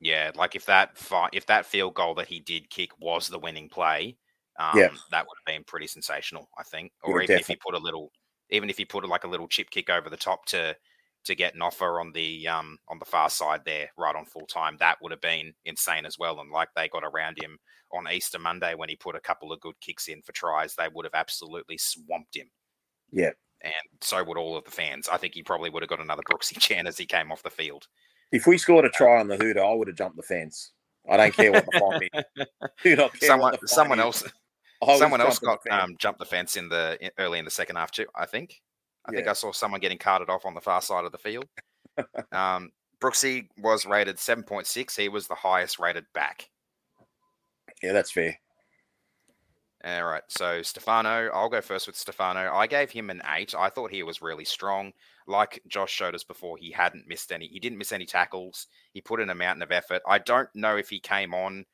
Yeah, 0.00 0.30
like 0.34 0.54
if 0.54 0.66
that 0.66 0.96
fi- 0.96 1.30
if 1.32 1.46
that 1.46 1.66
field 1.66 1.94
goal 1.94 2.14
that 2.16 2.28
he 2.28 2.40
did 2.40 2.70
kick 2.70 2.90
was 3.00 3.28
the 3.28 3.38
winning 3.38 3.68
play, 3.68 4.16
um, 4.58 4.74
Yeah. 4.74 4.90
that 5.10 5.26
would 5.26 5.36
have 5.38 5.44
been 5.54 5.64
pretty 5.64 5.86
sensational, 5.88 6.48
I 6.56 6.62
think. 6.62 6.92
Yeah, 7.06 7.14
Or 7.14 7.20
even 7.22 7.38
if 7.38 7.46
definitely. 7.46 7.54
he 7.54 7.56
put 7.56 7.74
a 7.74 7.78
little, 7.78 8.12
even 8.50 8.70
if 8.70 8.78
he 8.78 8.84
put 8.84 9.06
like 9.08 9.24
a 9.24 9.28
little 9.28 9.48
chip 9.48 9.70
kick 9.70 9.90
over 9.90 10.08
the 10.08 10.16
top 10.16 10.46
to 10.46 10.76
to 11.28 11.34
get 11.34 11.54
an 11.54 11.62
offer 11.62 12.00
on 12.00 12.10
the 12.12 12.48
um 12.48 12.78
on 12.88 12.98
the 12.98 13.04
far 13.04 13.30
side 13.30 13.60
there, 13.64 13.90
right 13.96 14.16
on 14.16 14.24
full 14.24 14.46
time, 14.46 14.76
that 14.80 14.96
would 15.00 15.12
have 15.12 15.20
been 15.20 15.52
insane 15.64 16.06
as 16.06 16.18
well. 16.18 16.40
And 16.40 16.50
like 16.50 16.70
they 16.74 16.88
got 16.88 17.04
around 17.04 17.38
him 17.40 17.58
on 17.92 18.10
Easter 18.10 18.38
Monday 18.38 18.74
when 18.74 18.88
he 18.88 18.96
put 18.96 19.14
a 19.14 19.20
couple 19.20 19.52
of 19.52 19.60
good 19.60 19.74
kicks 19.80 20.08
in 20.08 20.22
for 20.22 20.32
tries, 20.32 20.74
they 20.74 20.88
would 20.92 21.04
have 21.04 21.14
absolutely 21.14 21.78
swamped 21.78 22.36
him. 22.36 22.50
Yeah. 23.12 23.30
And 23.62 23.72
so 24.00 24.22
would 24.24 24.38
all 24.38 24.56
of 24.56 24.64
the 24.64 24.70
fans. 24.70 25.08
I 25.08 25.18
think 25.18 25.34
he 25.34 25.42
probably 25.42 25.68
would 25.70 25.82
have 25.82 25.90
got 25.90 26.00
another 26.00 26.22
Brooksy 26.22 26.58
chant 26.58 26.88
as 26.88 26.96
he 26.96 27.06
came 27.06 27.30
off 27.30 27.42
the 27.42 27.50
field. 27.50 27.86
If 28.32 28.46
we 28.46 28.58
scored 28.58 28.84
a 28.84 28.90
try 28.90 29.20
on 29.20 29.28
the 29.28 29.36
Hooter, 29.36 29.64
I 29.64 29.72
would 29.72 29.88
have 29.88 29.96
jumped 29.96 30.16
the 30.16 30.22
fence. 30.22 30.72
I 31.10 31.16
don't 31.16 31.34
care 31.34 31.52
what 31.52 31.64
the 31.64 31.78
fine 31.78 32.08
is. 32.12 32.46
Do 32.82 32.96
not 32.96 33.18
care 33.18 33.28
someone 33.66 33.98
is. 33.98 34.04
else 34.04 34.24
someone 34.98 35.20
else 35.20 35.38
got 35.38 35.62
the 35.64 35.82
um, 35.82 35.96
jumped 35.98 36.20
the 36.20 36.26
fence 36.26 36.56
in 36.56 36.68
the 36.68 36.98
in, 37.00 37.10
early 37.18 37.38
in 37.38 37.44
the 37.44 37.50
second 37.50 37.76
half 37.76 37.90
too. 37.90 38.06
I 38.14 38.26
think. 38.26 38.60
I 39.08 39.12
think 39.12 39.26
I 39.26 39.32
saw 39.32 39.52
someone 39.52 39.80
getting 39.80 39.98
carted 39.98 40.28
off 40.28 40.44
on 40.44 40.54
the 40.54 40.60
far 40.60 40.82
side 40.82 41.04
of 41.04 41.12
the 41.12 41.18
field. 41.18 41.46
um, 42.32 42.70
Brooksy 43.00 43.48
was 43.58 43.86
rated 43.86 44.18
seven 44.18 44.44
point 44.44 44.66
six. 44.66 44.96
He 44.96 45.08
was 45.08 45.26
the 45.26 45.34
highest 45.34 45.78
rated 45.78 46.04
back. 46.14 46.48
yeah, 47.82 47.92
that's 47.92 48.10
fair. 48.10 48.38
All 49.84 50.04
right, 50.04 50.24
so 50.28 50.60
Stefano, 50.62 51.30
I'll 51.32 51.48
go 51.48 51.60
first 51.60 51.86
with 51.86 51.96
Stefano. 51.96 52.52
I 52.52 52.66
gave 52.66 52.90
him 52.90 53.10
an 53.10 53.22
eight. 53.36 53.54
I 53.56 53.68
thought 53.68 53.92
he 53.92 54.02
was 54.02 54.20
really 54.20 54.44
strong. 54.44 54.92
Like 55.28 55.62
Josh 55.68 55.92
showed 55.92 56.16
us 56.16 56.24
before, 56.24 56.56
he 56.56 56.72
hadn't 56.72 57.06
missed 57.06 57.30
any. 57.30 57.46
He 57.46 57.60
didn't 57.60 57.78
miss 57.78 57.92
any 57.92 58.04
tackles. 58.04 58.66
He 58.92 59.00
put 59.00 59.20
in 59.20 59.30
a 59.30 59.36
mountain 59.36 59.62
of 59.62 59.70
effort. 59.70 60.02
I 60.06 60.18
don't 60.18 60.48
know 60.52 60.76
if 60.76 60.88
he 60.88 60.98
came 60.98 61.32
on 61.32 61.64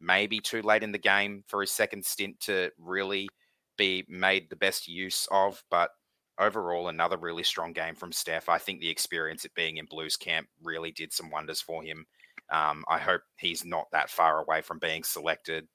maybe 0.00 0.40
too 0.40 0.62
late 0.62 0.82
in 0.82 0.90
the 0.90 0.98
game 0.98 1.44
for 1.46 1.60
his 1.60 1.70
second 1.70 2.04
stint 2.04 2.40
to 2.40 2.70
really 2.76 3.28
be 3.76 4.04
made 4.08 4.50
the 4.50 4.56
best 4.56 4.88
use 4.88 5.28
of, 5.30 5.62
but 5.70 5.90
overall, 6.38 6.88
another 6.88 7.16
really 7.16 7.42
strong 7.42 7.72
game 7.72 7.94
from 7.94 8.12
Steph. 8.12 8.48
I 8.48 8.58
think 8.58 8.80
the 8.80 8.90
experience 8.90 9.44
at 9.44 9.54
being 9.54 9.76
in 9.76 9.86
Blues 9.86 10.16
camp 10.16 10.48
really 10.62 10.90
did 10.90 11.12
some 11.12 11.30
wonders 11.30 11.60
for 11.60 11.82
him. 11.82 12.06
Um, 12.50 12.84
I 12.88 12.98
hope 12.98 13.22
he's 13.38 13.64
not 13.64 13.86
that 13.92 14.10
far 14.10 14.40
away 14.40 14.60
from 14.60 14.78
being 14.78 15.02
selected. 15.02 15.66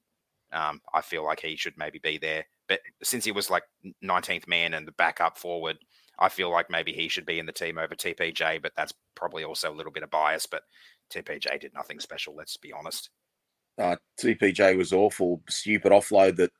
Um, 0.51 0.81
I 0.93 1.01
feel 1.01 1.23
like 1.23 1.39
he 1.39 1.55
should 1.55 1.77
maybe 1.77 1.99
be 1.99 2.17
there. 2.17 2.45
But 2.67 2.81
since 3.03 3.25
he 3.25 3.31
was 3.31 3.49
like 3.49 3.63
19th 4.03 4.47
man 4.47 4.73
and 4.73 4.87
the 4.87 4.91
backup 4.93 5.37
forward, 5.37 5.77
I 6.19 6.29
feel 6.29 6.51
like 6.51 6.69
maybe 6.69 6.91
he 6.91 7.07
should 7.07 7.25
be 7.25 7.39
in 7.39 7.45
the 7.45 7.51
team 7.51 7.77
over 7.77 7.95
TPJ, 7.95 8.61
but 8.61 8.73
that's 8.75 8.93
probably 9.15 9.43
also 9.43 9.71
a 9.71 9.75
little 9.75 9.91
bit 9.91 10.03
of 10.03 10.09
bias. 10.09 10.45
But 10.45 10.63
TPJ 11.13 11.59
did 11.61 11.73
nothing 11.73 11.99
special, 11.99 12.35
let's 12.35 12.57
be 12.57 12.73
honest. 12.73 13.09
Uh, 13.79 13.95
TPJ 14.21 14.77
was 14.77 14.91
awful. 14.91 15.41
Stupid 15.49 15.91
offload 15.91 16.35
that 16.35 16.51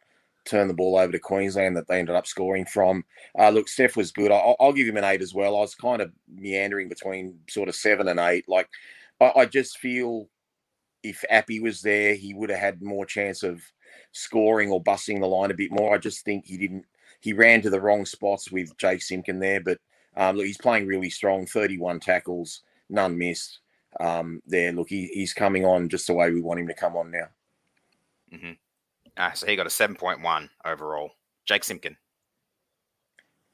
turned 0.49 0.69
the 0.69 0.75
ball 0.75 0.97
over 0.97 1.11
to 1.11 1.19
Queensland 1.19 1.77
that 1.77 1.87
they 1.87 1.99
ended 1.99 2.15
up 2.15 2.27
scoring 2.27 2.65
from. 2.65 3.05
Uh, 3.37 3.49
look, 3.49 3.67
Steph 3.67 3.95
was 3.95 4.11
good. 4.11 4.31
I'll, 4.31 4.55
I'll 4.59 4.73
give 4.73 4.87
him 4.87 4.97
an 4.97 5.03
eight 5.03 5.21
as 5.21 5.33
well. 5.33 5.55
I 5.55 5.61
was 5.61 5.75
kind 5.75 6.01
of 6.01 6.11
meandering 6.27 6.89
between 6.89 7.39
sort 7.49 7.69
of 7.69 7.75
seven 7.75 8.07
and 8.07 8.19
eight. 8.19 8.45
Like, 8.47 8.67
I, 9.21 9.31
I 9.35 9.45
just 9.45 9.77
feel 9.77 10.27
if 11.03 11.23
Api 11.29 11.59
was 11.59 11.81
there, 11.81 12.15
he 12.15 12.33
would 12.33 12.49
have 12.49 12.59
had 12.59 12.81
more 12.81 13.05
chance 13.05 13.43
of 13.43 13.61
scoring 14.11 14.71
or 14.71 14.81
busting 14.81 15.21
the 15.21 15.27
line 15.27 15.51
a 15.51 15.55
bit 15.55 15.71
more. 15.71 15.93
I 15.93 15.97
just 15.97 16.25
think 16.25 16.45
he 16.45 16.57
didn't. 16.57 16.85
He 17.21 17.33
ran 17.33 17.61
to 17.61 17.69
the 17.69 17.81
wrong 17.81 18.05
spots 18.05 18.51
with 18.51 18.77
Jake 18.77 19.01
Simpkin 19.01 19.39
there, 19.39 19.61
but 19.61 19.77
um, 20.15 20.37
look, 20.37 20.45
he's 20.45 20.57
playing 20.57 20.87
really 20.87 21.09
strong. 21.09 21.45
Thirty-one 21.45 21.99
tackles, 21.99 22.61
none 22.89 23.17
missed. 23.17 23.59
Um, 23.99 24.41
there, 24.45 24.71
look, 24.71 24.89
he, 24.89 25.07
he's 25.07 25.33
coming 25.33 25.65
on 25.65 25.89
just 25.89 26.07
the 26.07 26.13
way 26.13 26.31
we 26.31 26.41
want 26.41 26.59
him 26.59 26.67
to 26.67 26.73
come 26.73 26.95
on 26.95 27.11
now. 27.11 27.27
hmm 28.31 28.51
Uh, 29.19 29.33
so 29.33 29.45
he 29.45 29.55
got 29.55 29.67
a 29.67 29.69
7.1 29.69 30.49
overall. 30.65 31.11
Jake 31.45 31.63
Simpkin. 31.63 31.97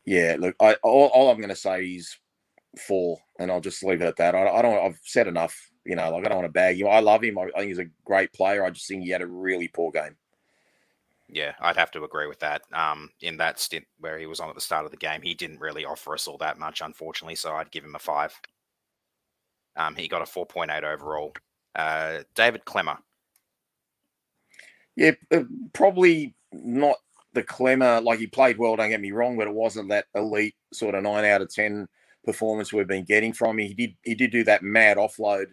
Yeah, 0.06 0.38
look, 0.40 0.56
I 0.62 0.76
all, 0.84 1.08
all 1.08 1.32
I'm 1.32 1.38
going 1.38 1.50
to 1.50 1.56
say 1.56 1.86
is 1.86 2.16
four, 2.78 3.18
and 3.40 3.52
I'll 3.52 3.62
just 3.62 3.84
leave 3.84 4.02
it 4.02 4.08
at 4.08 4.18
that. 4.18 4.36
I, 4.36 4.48
I 4.48 4.62
don't. 4.62 4.78
I've 4.78 5.00
said 5.04 5.28
enough. 5.28 5.60
You 5.84 5.96
know, 5.96 6.12
like 6.12 6.26
I 6.26 6.30
don't 6.30 6.38
want 6.38 6.48
to 6.48 6.54
bag 6.54 6.80
him. 6.80 6.88
I 6.88 7.00
love 7.00 7.24
him. 7.24 7.40
I, 7.40 7.44
I 7.56 7.60
think 7.60 7.70
he's 7.70 7.80
a 7.80 7.90
great 8.06 8.32
player. 8.32 8.64
I 8.64 8.70
just 8.70 8.88
think 8.88 9.04
he 9.04 9.10
had 9.10 9.24
a 9.24 9.28
really 9.28 9.68
poor 9.68 9.92
game. 9.92 10.16
Yeah, 11.28 11.54
I'd 11.60 11.78
have 11.78 11.90
to 11.92 12.04
agree 12.04 12.28
with 12.28 12.40
that. 12.42 12.62
Um, 12.72 13.10
in 13.22 13.38
that 13.38 13.60
stint 13.60 13.86
where 14.00 14.20
he 14.20 14.28
was 14.28 14.40
on 14.40 14.50
at 14.50 14.56
the 14.56 14.62
start 14.62 14.86
of 14.86 14.92
the 14.92 14.98
game, 14.98 15.22
he 15.24 15.34
didn't 15.34 15.60
really 15.60 15.86
offer 15.86 16.14
us 16.14 16.28
all 16.28 16.38
that 16.38 16.60
much, 16.60 16.82
unfortunately. 16.82 17.36
So 17.36 17.56
I'd 17.56 17.72
give 17.72 17.84
him 17.84 17.96
a 17.96 18.00
five. 18.00 18.40
Um, 19.76 19.96
he 19.96 20.08
got 20.08 20.22
a 20.22 20.26
4.8 20.26 20.84
overall. 20.84 21.34
Uh, 21.76 22.20
David 22.36 22.64
Klemmer. 22.66 22.98
Yeah, 24.96 25.12
uh, 25.32 25.44
probably 25.74 26.36
not 26.52 26.98
the 27.34 27.44
Klemmer. 27.44 28.04
Like 28.04 28.20
he 28.20 28.28
played 28.28 28.58
well. 28.58 28.76
Don't 28.76 28.90
get 28.90 29.02
me 29.02 29.12
wrong, 29.12 29.38
but 29.38 29.48
it 29.48 29.54
wasn't 29.54 29.90
that 29.90 30.06
elite 30.16 30.56
sort 30.74 30.96
of 30.96 31.04
nine 31.04 31.26
out 31.26 31.42
of 31.42 31.54
ten 31.54 31.88
performance 32.26 32.74
we've 32.74 32.88
been 32.88 33.06
getting 33.06 33.34
from 33.34 33.60
him. 33.60 33.68
He 33.68 33.74
did. 33.74 33.96
He 34.04 34.16
did 34.16 34.32
do 34.32 34.44
that 34.46 34.64
mad 34.64 34.98
offload 34.98 35.48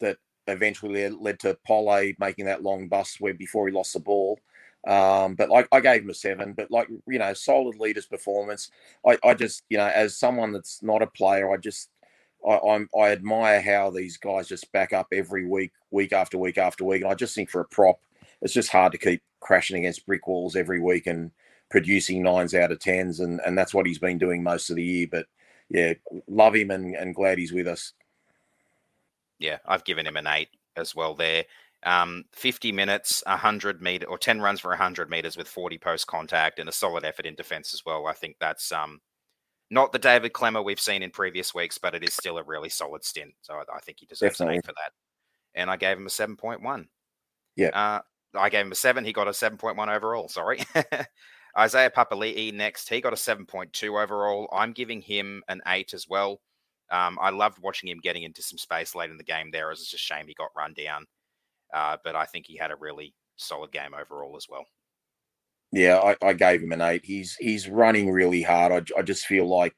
that 0.00 0.18
eventually 0.46 1.08
led- 1.08 1.40
to 1.40 1.56
Pole 1.66 2.12
making 2.18 2.46
that 2.46 2.62
long 2.62 2.88
bust 2.88 3.20
where 3.20 3.34
before 3.34 3.68
he 3.68 3.74
lost 3.74 3.92
the 3.92 4.00
ball. 4.00 4.38
Um, 4.86 5.34
but 5.34 5.50
like 5.50 5.68
I 5.72 5.80
gave 5.80 6.02
him 6.02 6.10
a 6.10 6.14
seven, 6.14 6.54
but 6.54 6.70
like 6.70 6.88
you 7.06 7.18
know, 7.18 7.34
solid 7.34 7.76
leader's 7.78 8.06
performance. 8.06 8.70
I, 9.06 9.18
I 9.24 9.34
just 9.34 9.62
you 9.68 9.76
know, 9.78 9.86
as 9.86 10.16
someone 10.16 10.52
that's 10.52 10.82
not 10.82 11.02
a 11.02 11.06
player, 11.06 11.52
I 11.52 11.56
just 11.56 11.90
I, 12.48 12.58
I'm 12.58 12.88
I 12.98 13.10
admire 13.10 13.60
how 13.60 13.90
these 13.90 14.16
guys 14.16 14.48
just 14.48 14.70
back 14.72 14.92
up 14.92 15.08
every 15.12 15.46
week, 15.46 15.72
week 15.90 16.12
after 16.12 16.38
week 16.38 16.58
after 16.58 16.84
week. 16.84 17.02
And 17.02 17.10
I 17.10 17.14
just 17.14 17.34
think 17.34 17.50
for 17.50 17.60
a 17.60 17.64
prop, 17.66 17.98
it's 18.42 18.54
just 18.54 18.70
hard 18.70 18.92
to 18.92 18.98
keep 18.98 19.22
crashing 19.40 19.78
against 19.78 20.06
brick 20.06 20.26
walls 20.26 20.56
every 20.56 20.80
week 20.80 21.06
and 21.06 21.30
producing 21.70 22.22
nines 22.22 22.54
out 22.54 22.72
of 22.72 22.78
tens, 22.80 23.20
and 23.20 23.40
and 23.46 23.56
that's 23.56 23.74
what 23.74 23.86
he's 23.86 23.98
been 23.98 24.18
doing 24.18 24.42
most 24.42 24.70
of 24.70 24.76
the 24.76 24.84
year. 24.84 25.06
But 25.10 25.26
yeah, 25.68 25.94
love 26.26 26.54
him 26.54 26.70
and, 26.70 26.94
and 26.94 27.14
glad 27.14 27.38
he's 27.38 27.52
with 27.52 27.68
us. 27.68 27.92
Yeah, 29.38 29.58
I've 29.66 29.84
given 29.84 30.06
him 30.06 30.16
an 30.16 30.26
eight 30.26 30.48
as 30.76 30.94
well 30.94 31.14
there. 31.14 31.44
Um, 31.84 32.24
50 32.32 32.72
minutes, 32.72 33.22
100 33.26 33.80
meter 33.80 34.06
or 34.06 34.18
10 34.18 34.40
runs 34.40 34.58
for 34.60 34.70
100 34.70 35.08
meters 35.08 35.36
with 35.36 35.46
40 35.46 35.78
post 35.78 36.08
contact 36.08 36.58
and 36.58 36.68
a 36.68 36.72
solid 36.72 37.04
effort 37.04 37.24
in 37.24 37.36
defense 37.36 37.72
as 37.72 37.84
well. 37.86 38.06
I 38.06 38.14
think 38.14 38.36
that's 38.40 38.72
um, 38.72 39.00
not 39.70 39.92
the 39.92 39.98
David 39.98 40.32
Klemmer 40.32 40.64
we've 40.64 40.80
seen 40.80 41.02
in 41.02 41.10
previous 41.10 41.54
weeks, 41.54 41.78
but 41.78 41.94
it 41.94 42.02
is 42.02 42.14
still 42.14 42.38
a 42.38 42.42
really 42.42 42.68
solid 42.68 43.04
stint. 43.04 43.34
So 43.42 43.54
I, 43.54 43.76
I 43.76 43.78
think 43.80 44.00
he 44.00 44.06
deserves 44.06 44.40
an 44.40 44.48
Definitely. 44.48 44.58
eight 44.58 44.66
for 44.66 44.72
that. 44.72 44.92
And 45.54 45.70
I 45.70 45.76
gave 45.76 45.96
him 45.96 46.06
a 46.06 46.10
7.1. 46.10 46.86
Yeah. 47.54 47.68
Uh, 47.68 48.00
I 48.34 48.48
gave 48.48 48.66
him 48.66 48.72
a 48.72 48.76
seven. 48.76 49.04
He 49.04 49.12
got 49.12 49.28
a 49.28 49.32
7.1 49.32 49.94
overall. 49.94 50.28
Sorry. 50.28 50.62
Isaiah 51.58 51.90
Papali'i 51.90 52.52
next. 52.52 52.88
He 52.88 53.00
got 53.00 53.12
a 53.12 53.16
7.2 53.16 54.02
overall. 54.02 54.48
I'm 54.52 54.72
giving 54.72 55.00
him 55.00 55.42
an 55.48 55.60
8 55.66 55.94
as 55.94 56.06
well. 56.08 56.40
Um, 56.90 57.18
I 57.20 57.30
loved 57.30 57.58
watching 57.60 57.88
him 57.88 58.00
getting 58.02 58.22
into 58.22 58.42
some 58.42 58.58
space 58.58 58.94
late 58.94 59.10
in 59.10 59.18
the 59.18 59.24
game 59.24 59.50
there. 59.50 59.66
It 59.68 59.72
was 59.72 59.80
just 59.80 59.94
a 59.94 59.98
shame 59.98 60.26
he 60.26 60.34
got 60.34 60.50
run 60.56 60.74
down. 60.74 61.06
Uh, 61.74 61.96
but 62.02 62.16
I 62.16 62.24
think 62.24 62.46
he 62.46 62.56
had 62.56 62.70
a 62.70 62.76
really 62.76 63.14
solid 63.36 63.72
game 63.72 63.92
overall 63.94 64.36
as 64.36 64.46
well. 64.48 64.64
Yeah, 65.70 65.98
I, 65.98 66.16
I 66.26 66.32
gave 66.32 66.62
him 66.62 66.72
an 66.72 66.80
eight. 66.80 67.04
He's 67.04 67.36
he's 67.38 67.68
running 67.68 68.10
really 68.10 68.42
hard. 68.42 68.72
I, 68.72 68.98
I 69.00 69.02
just 69.02 69.26
feel 69.26 69.46
like 69.46 69.74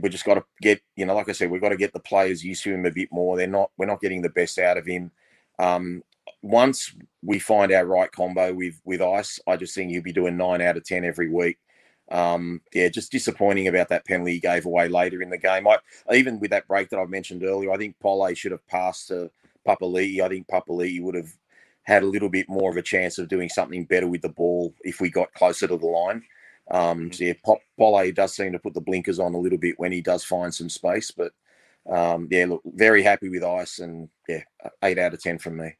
we 0.00 0.08
just 0.08 0.24
got 0.24 0.34
to 0.34 0.44
get 0.62 0.80
you 0.94 1.04
know, 1.04 1.16
like 1.16 1.28
I 1.28 1.32
said, 1.32 1.50
we've 1.50 1.60
got 1.60 1.70
to 1.70 1.76
get 1.76 1.92
the 1.92 2.00
players 2.00 2.44
used 2.44 2.62
to 2.62 2.72
him 2.72 2.86
a 2.86 2.92
bit 2.92 3.08
more. 3.10 3.36
They're 3.36 3.48
not 3.48 3.70
we're 3.76 3.86
not 3.86 4.00
getting 4.00 4.22
the 4.22 4.28
best 4.28 4.58
out 4.60 4.76
of 4.76 4.86
him. 4.86 5.10
Um, 5.58 6.02
once 6.44 6.94
we 7.22 7.38
find 7.38 7.72
our 7.72 7.86
right 7.86 8.12
combo 8.12 8.52
with 8.52 8.78
with 8.84 9.00
Ice, 9.00 9.40
I 9.46 9.56
just 9.56 9.74
think 9.74 9.90
he'll 9.90 10.02
be 10.02 10.12
doing 10.12 10.36
nine 10.36 10.60
out 10.60 10.76
of 10.76 10.84
ten 10.84 11.02
every 11.02 11.30
week. 11.30 11.56
Um, 12.10 12.60
yeah, 12.74 12.90
just 12.90 13.10
disappointing 13.10 13.66
about 13.66 13.88
that 13.88 14.04
penalty 14.04 14.32
he 14.34 14.40
gave 14.40 14.66
away 14.66 14.88
later 14.88 15.22
in 15.22 15.30
the 15.30 15.38
game. 15.38 15.66
I 15.66 15.78
even 16.12 16.38
with 16.38 16.50
that 16.50 16.68
break 16.68 16.90
that 16.90 16.98
I 16.98 17.06
mentioned 17.06 17.44
earlier, 17.44 17.72
I 17.72 17.78
think 17.78 17.98
Pole 17.98 18.32
should 18.34 18.52
have 18.52 18.66
passed 18.66 19.08
to 19.08 19.30
Papali'i. 19.66 20.20
I 20.20 20.28
think 20.28 20.46
Papali'i 20.46 21.00
would 21.00 21.14
have 21.14 21.32
had 21.84 22.02
a 22.02 22.06
little 22.06 22.28
bit 22.28 22.46
more 22.46 22.70
of 22.70 22.76
a 22.76 22.82
chance 22.82 23.16
of 23.16 23.28
doing 23.28 23.48
something 23.48 23.86
better 23.86 24.06
with 24.06 24.20
the 24.20 24.28
ball 24.28 24.74
if 24.82 25.00
we 25.00 25.08
got 25.08 25.32
closer 25.32 25.66
to 25.66 25.78
the 25.78 25.86
line. 25.86 26.22
Um, 26.70 27.10
so 27.10 27.24
yeah, 27.24 27.34
Pop, 27.42 27.58
Pole 27.78 28.12
does 28.12 28.36
seem 28.36 28.52
to 28.52 28.58
put 28.58 28.74
the 28.74 28.82
blinkers 28.82 29.18
on 29.18 29.32
a 29.32 29.38
little 29.38 29.58
bit 29.58 29.78
when 29.78 29.92
he 29.92 30.02
does 30.02 30.24
find 30.24 30.54
some 30.54 30.68
space, 30.68 31.10
but 31.10 31.32
um, 31.90 32.28
yeah, 32.30 32.44
look, 32.46 32.62
very 32.66 33.02
happy 33.02 33.30
with 33.30 33.44
Ice 33.44 33.78
and 33.78 34.10
yeah, 34.28 34.42
eight 34.82 34.98
out 34.98 35.14
of 35.14 35.22
ten 35.22 35.38
from 35.38 35.56
me. 35.56 35.74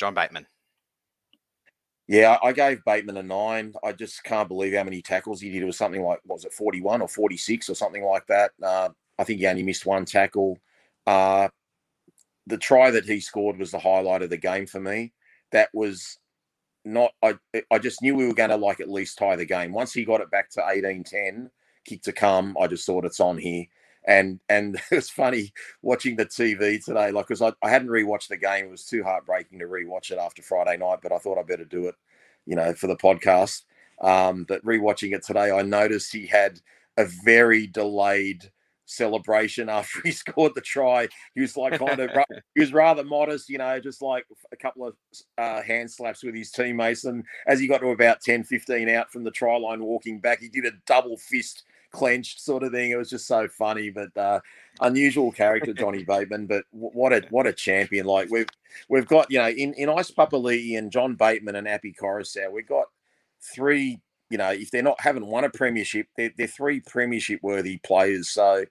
John 0.00 0.14
Bateman. 0.14 0.46
Yeah, 2.08 2.38
I 2.42 2.52
gave 2.52 2.84
Bateman 2.84 3.18
a 3.18 3.22
nine. 3.22 3.74
I 3.84 3.92
just 3.92 4.24
can't 4.24 4.48
believe 4.48 4.74
how 4.74 4.82
many 4.82 5.02
tackles 5.02 5.40
he 5.40 5.50
did. 5.50 5.62
It 5.62 5.66
was 5.66 5.76
something 5.76 6.02
like, 6.02 6.20
was 6.24 6.44
it 6.46 6.54
41 6.54 7.02
or 7.02 7.06
46 7.06 7.68
or 7.68 7.74
something 7.74 8.02
like 8.02 8.26
that? 8.26 8.52
Uh, 8.60 8.88
I 9.18 9.24
think 9.24 9.38
he 9.38 9.46
only 9.46 9.62
missed 9.62 9.86
one 9.86 10.06
tackle. 10.06 10.58
Uh, 11.06 11.48
the 12.46 12.56
try 12.56 12.90
that 12.90 13.04
he 13.04 13.20
scored 13.20 13.58
was 13.58 13.70
the 13.70 13.78
highlight 13.78 14.22
of 14.22 14.30
the 14.30 14.38
game 14.38 14.66
for 14.66 14.80
me. 14.80 15.12
That 15.52 15.68
was 15.74 16.18
not, 16.84 17.12
I, 17.22 17.34
I 17.70 17.78
just 17.78 18.02
knew 18.02 18.16
we 18.16 18.26
were 18.26 18.34
going 18.34 18.50
to 18.50 18.56
like 18.56 18.80
at 18.80 18.90
least 18.90 19.18
tie 19.18 19.36
the 19.36 19.44
game. 19.44 19.72
Once 19.72 19.92
he 19.92 20.04
got 20.04 20.22
it 20.22 20.30
back 20.30 20.50
to 20.52 20.66
18 20.66 21.04
10, 21.04 21.50
kick 21.84 22.02
to 22.02 22.12
come, 22.12 22.56
I 22.60 22.66
just 22.66 22.86
thought 22.86 23.04
it's 23.04 23.20
on 23.20 23.38
here 23.38 23.66
and 24.10 24.40
and 24.48 24.74
it 24.90 24.94
was 24.94 25.08
funny 25.08 25.52
watching 25.80 26.16
the 26.16 26.26
TV 26.26 26.84
today, 26.84 27.10
like 27.12 27.28
because 27.28 27.40
I, 27.40 27.52
I 27.62 27.70
hadn't 27.70 27.88
rewatched 27.88 28.28
the 28.28 28.36
game. 28.36 28.66
It 28.66 28.70
was 28.70 28.84
too 28.84 29.02
heartbreaking 29.02 29.60
to 29.60 29.66
rewatch 29.66 30.10
it 30.10 30.18
after 30.18 30.42
Friday 30.42 30.76
night, 30.76 30.98
but 31.02 31.12
I 31.12 31.18
thought 31.18 31.38
I 31.38 31.42
better 31.42 31.64
do 31.64 31.86
it, 31.86 31.94
you 32.44 32.56
know, 32.56 32.74
for 32.74 32.88
the 32.88 32.96
podcast. 32.96 33.62
Um, 34.02 34.44
but 34.48 34.64
rewatching 34.64 35.14
it 35.14 35.24
today, 35.24 35.50
I 35.50 35.62
noticed 35.62 36.12
he 36.12 36.26
had 36.26 36.60
a 36.96 37.06
very 37.24 37.66
delayed 37.66 38.50
celebration 38.86 39.68
after 39.68 40.00
he 40.02 40.10
scored 40.10 40.56
the 40.56 40.60
try. 40.60 41.06
He 41.34 41.40
was 41.40 41.56
like 41.56 41.78
kind 41.78 42.00
of 42.00 42.10
he 42.54 42.60
was 42.60 42.72
rather 42.72 43.04
modest, 43.04 43.48
you 43.48 43.58
know, 43.58 43.78
just 43.78 44.02
like 44.02 44.26
a 44.50 44.56
couple 44.56 44.88
of 44.88 44.96
uh, 45.38 45.62
hand 45.62 45.88
slaps 45.88 46.24
with 46.24 46.34
his 46.34 46.50
teammates. 46.50 47.04
And 47.04 47.24
as 47.46 47.60
he 47.60 47.68
got 47.68 47.78
to 47.78 47.90
about 47.90 48.22
10, 48.22 48.42
15 48.42 48.88
out 48.88 49.12
from 49.12 49.22
the 49.22 49.30
try 49.30 49.56
line, 49.56 49.84
walking 49.84 50.18
back, 50.18 50.40
he 50.40 50.48
did 50.48 50.66
a 50.66 50.72
double 50.86 51.16
fist 51.16 51.62
clenched 51.90 52.40
sort 52.40 52.62
of 52.62 52.72
thing. 52.72 52.90
It 52.90 52.96
was 52.96 53.10
just 53.10 53.26
so 53.26 53.48
funny, 53.48 53.90
but 53.90 54.16
uh, 54.16 54.40
unusual 54.80 55.32
character, 55.32 55.72
Johnny 55.78 56.04
Bateman. 56.04 56.46
But 56.46 56.64
what 56.70 57.12
a 57.12 57.22
what 57.30 57.46
a 57.46 57.52
champion! 57.52 58.06
Like 58.06 58.30
we've 58.30 58.48
we've 58.88 59.06
got 59.06 59.30
you 59.30 59.38
know 59.38 59.48
in 59.48 59.74
in 59.74 59.88
Ice 59.88 60.10
Papali'i 60.10 60.78
and 60.78 60.92
John 60.92 61.14
Bateman 61.14 61.56
and 61.56 61.68
Api 61.68 61.94
Koroisau, 62.00 62.50
we've 62.52 62.68
got 62.68 62.86
three. 63.54 64.00
You 64.30 64.38
know, 64.38 64.50
if 64.50 64.70
they're 64.70 64.82
not 64.82 65.00
haven't 65.00 65.26
won 65.26 65.42
a 65.42 65.50
premiership, 65.50 66.06
they're, 66.16 66.30
they're 66.36 66.46
three 66.46 66.78
premiership 66.78 67.40
worthy 67.42 67.78
players. 67.78 68.30
So 68.30 68.64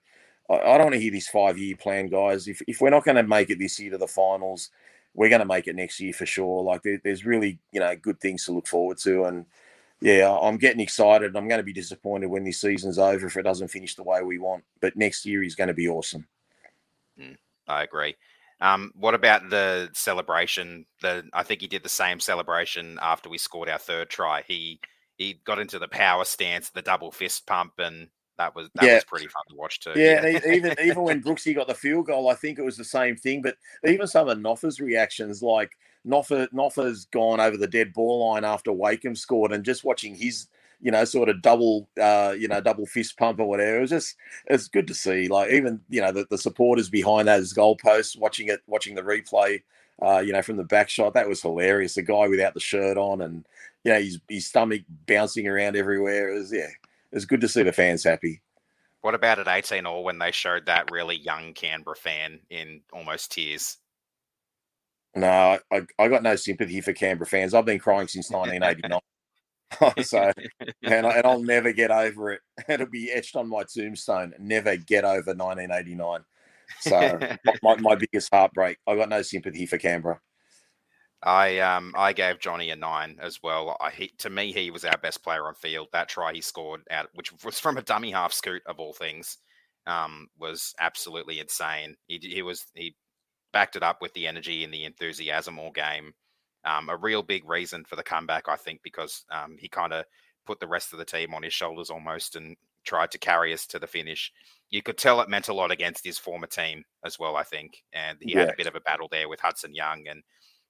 I, 0.48 0.54
I 0.54 0.78
don't 0.78 0.86
want 0.86 0.94
to 0.94 1.00
hear 1.00 1.12
this 1.12 1.28
five 1.28 1.58
year 1.58 1.76
plan, 1.76 2.08
guys. 2.08 2.48
If 2.48 2.62
if 2.66 2.80
we're 2.80 2.90
not 2.90 3.04
going 3.04 3.16
to 3.16 3.22
make 3.22 3.50
it 3.50 3.58
this 3.58 3.78
year 3.78 3.90
to 3.90 3.98
the 3.98 4.06
finals, 4.06 4.70
we're 5.14 5.28
going 5.28 5.40
to 5.40 5.46
make 5.46 5.66
it 5.66 5.76
next 5.76 6.00
year 6.00 6.14
for 6.14 6.24
sure. 6.24 6.62
Like 6.62 6.82
there, 6.82 7.00
there's 7.04 7.26
really 7.26 7.58
you 7.72 7.80
know 7.80 7.94
good 7.94 8.20
things 8.20 8.46
to 8.46 8.52
look 8.52 8.66
forward 8.66 8.98
to 8.98 9.24
and 9.24 9.44
yeah, 10.00 10.30
I'm 10.30 10.56
getting 10.56 10.80
excited. 10.80 11.36
I'm 11.36 11.48
going 11.48 11.60
to 11.60 11.64
be 11.64 11.72
disappointed 11.72 12.26
when 12.26 12.44
this 12.44 12.60
season's 12.60 12.98
over 12.98 13.26
if 13.26 13.36
it 13.36 13.42
doesn't 13.42 13.68
finish 13.68 13.94
the 13.94 14.02
way 14.02 14.22
we 14.22 14.38
want. 14.38 14.64
But 14.80 14.96
next 14.96 15.26
year 15.26 15.42
is 15.42 15.54
going 15.54 15.68
to 15.68 15.74
be 15.74 15.88
awesome. 15.88 16.26
Mm, 17.18 17.36
I 17.68 17.82
agree. 17.82 18.16
Um, 18.62 18.92
what 18.94 19.14
about 19.14 19.48
the 19.50 19.90
celebration? 19.92 20.86
The 21.02 21.24
I 21.32 21.42
think 21.42 21.60
he 21.60 21.66
did 21.66 21.82
the 21.82 21.88
same 21.88 22.20
celebration 22.20 22.98
after 23.00 23.28
we 23.28 23.38
scored 23.38 23.68
our 23.68 23.78
third 23.78 24.10
try. 24.10 24.42
He 24.46 24.80
he 25.16 25.40
got 25.44 25.58
into 25.58 25.78
the 25.78 25.88
power 25.88 26.24
stance, 26.24 26.70
the 26.70 26.82
double 26.82 27.10
fist 27.10 27.46
pump, 27.46 27.74
and 27.78 28.08
that 28.38 28.54
was 28.54 28.68
that 28.74 28.84
yeah. 28.84 28.94
was 28.94 29.04
pretty 29.04 29.26
fun 29.26 29.42
to 29.50 29.56
watch 29.56 29.80
too. 29.80 29.92
Yeah, 29.96 30.26
yeah. 30.26 30.40
even 30.52 30.74
even 30.82 31.02
when 31.02 31.22
Brooksy 31.22 31.54
got 31.54 31.68
the 31.68 31.74
field 31.74 32.06
goal, 32.06 32.30
I 32.30 32.34
think 32.34 32.58
it 32.58 32.64
was 32.64 32.76
the 32.76 32.84
same 32.84 33.16
thing. 33.16 33.42
But 33.42 33.56
even 33.86 34.06
some 34.06 34.28
of 34.28 34.38
Noffa's 34.38 34.80
reactions, 34.80 35.42
like 35.42 35.70
Noffa 36.06 36.48
Noffa's 36.52 37.06
gone 37.06 37.40
over 37.40 37.56
the 37.56 37.66
dead 37.66 37.92
ball 37.92 38.30
line 38.30 38.44
after 38.44 38.72
Wakeham 38.72 39.14
scored, 39.14 39.52
and 39.52 39.64
just 39.64 39.84
watching 39.84 40.14
his 40.14 40.46
you 40.80 40.90
know 40.90 41.04
sort 41.04 41.28
of 41.28 41.42
double 41.42 41.88
uh, 42.00 42.34
you 42.38 42.48
know 42.48 42.60
double 42.60 42.86
fist 42.86 43.16
pump 43.18 43.38
or 43.38 43.48
whatever, 43.48 43.78
it 43.78 43.80
was 43.82 43.90
just 43.90 44.16
it's 44.46 44.68
good 44.68 44.86
to 44.86 44.94
see. 44.94 45.28
Like 45.28 45.52
even 45.52 45.80
you 45.88 46.00
know 46.00 46.12
the, 46.12 46.26
the 46.30 46.38
supporters 46.38 46.88
behind 46.88 47.28
those 47.28 47.52
goalposts 47.52 48.18
watching 48.18 48.48
it, 48.48 48.60
watching 48.66 48.94
the 48.94 49.02
replay. 49.02 49.62
Uh, 50.02 50.20
you 50.20 50.32
know, 50.32 50.40
from 50.40 50.56
the 50.56 50.64
back 50.64 50.88
shot, 50.88 51.12
that 51.12 51.28
was 51.28 51.42
hilarious. 51.42 51.94
The 51.94 52.02
guy 52.02 52.26
without 52.26 52.54
the 52.54 52.60
shirt 52.60 52.96
on, 52.96 53.20
and 53.20 53.44
you 53.84 53.92
know, 53.92 54.00
his 54.00 54.18
his 54.28 54.46
stomach 54.46 54.82
bouncing 55.06 55.46
around 55.46 55.76
everywhere. 55.76 56.30
It 56.30 56.38
was 56.38 56.52
yeah, 56.52 56.68
it 56.68 57.14
was 57.14 57.26
good 57.26 57.42
to 57.42 57.48
see 57.48 57.62
the 57.62 57.72
fans 57.72 58.04
happy. 58.04 58.40
What 59.02 59.14
about 59.14 59.38
at 59.38 59.48
18 59.48 59.86
or 59.86 60.04
when 60.04 60.18
they 60.18 60.30
showed 60.30 60.66
that 60.66 60.90
really 60.90 61.16
young 61.16 61.54
Canberra 61.54 61.96
fan 61.96 62.40
in 62.50 62.82
almost 62.92 63.32
tears? 63.32 63.78
No, 65.14 65.58
I, 65.72 65.86
I 65.98 66.08
got 66.08 66.22
no 66.22 66.36
sympathy 66.36 66.80
for 66.80 66.92
Canberra 66.92 67.26
fans. 67.26 67.54
I've 67.54 67.64
been 67.64 67.78
crying 67.78 68.08
since 68.08 68.30
1989. 68.30 69.00
so, 70.04 70.32
and, 70.82 71.06
I, 71.06 71.10
and 71.10 71.26
I'll 71.26 71.42
never 71.42 71.72
get 71.72 71.90
over 71.90 72.32
it. 72.32 72.40
It'll 72.68 72.86
be 72.86 73.10
etched 73.12 73.36
on 73.36 73.48
my 73.48 73.64
tombstone. 73.64 74.34
Never 74.38 74.76
get 74.76 75.04
over 75.04 75.34
1989. 75.34 76.20
So, 76.80 77.18
my, 77.62 77.76
my 77.76 77.94
biggest 77.94 78.32
heartbreak. 78.32 78.78
I 78.86 78.96
got 78.96 79.08
no 79.08 79.22
sympathy 79.22 79.66
for 79.66 79.78
Canberra. 79.78 80.20
I 81.22 81.58
um 81.58 81.92
I 81.96 82.14
gave 82.14 82.38
Johnny 82.38 82.70
a 82.70 82.76
nine 82.76 83.18
as 83.20 83.40
well. 83.42 83.76
I 83.80 83.90
he, 83.90 84.08
to 84.18 84.30
me 84.30 84.52
he 84.52 84.70
was 84.70 84.84
our 84.84 84.96
best 84.96 85.22
player 85.22 85.46
on 85.46 85.54
field. 85.54 85.88
That 85.92 86.08
try 86.08 86.32
he 86.32 86.40
scored 86.40 86.80
out, 86.90 87.08
which 87.14 87.32
was 87.44 87.60
from 87.60 87.76
a 87.76 87.82
dummy 87.82 88.10
half 88.10 88.32
scoot 88.32 88.62
of 88.66 88.78
all 88.78 88.94
things, 88.94 89.36
um, 89.86 90.28
was 90.38 90.74
absolutely 90.80 91.38
insane. 91.40 91.96
He 92.06 92.18
he 92.22 92.42
was 92.42 92.64
he 92.74 92.94
backed 93.52 93.76
it 93.76 93.82
up 93.82 93.98
with 94.00 94.12
the 94.14 94.26
energy 94.26 94.64
and 94.64 94.72
the 94.72 94.84
enthusiasm 94.84 95.58
all 95.58 95.70
game. 95.70 96.12
Um, 96.64 96.88
a 96.88 96.96
real 96.96 97.22
big 97.22 97.48
reason 97.48 97.84
for 97.84 97.96
the 97.96 98.02
comeback, 98.02 98.48
I 98.48 98.56
think, 98.56 98.80
because 98.82 99.24
um, 99.30 99.56
he 99.58 99.68
kind 99.68 99.92
of 99.92 100.04
put 100.46 100.60
the 100.60 100.66
rest 100.66 100.92
of 100.92 100.98
the 100.98 101.04
team 101.04 101.34
on 101.34 101.42
his 101.42 101.54
shoulders 101.54 101.90
almost 101.90 102.36
and 102.36 102.56
tried 102.84 103.10
to 103.12 103.18
carry 103.18 103.52
us 103.52 103.66
to 103.66 103.78
the 103.78 103.86
finish. 103.86 104.32
You 104.70 104.82
could 104.82 104.98
tell 104.98 105.20
it 105.20 105.28
meant 105.28 105.48
a 105.48 105.54
lot 105.54 105.70
against 105.70 106.04
his 106.04 106.18
former 106.18 106.46
team 106.46 106.84
as 107.04 107.18
well, 107.18 107.36
I 107.36 107.42
think. 107.42 107.82
And 107.92 108.18
he 108.20 108.32
had 108.32 108.50
a 108.50 108.56
bit 108.56 108.66
of 108.66 108.76
a 108.76 108.80
battle 108.80 109.08
there 109.10 109.28
with 109.28 109.40
Hudson 109.40 109.74
Young 109.74 110.06
and 110.08 110.22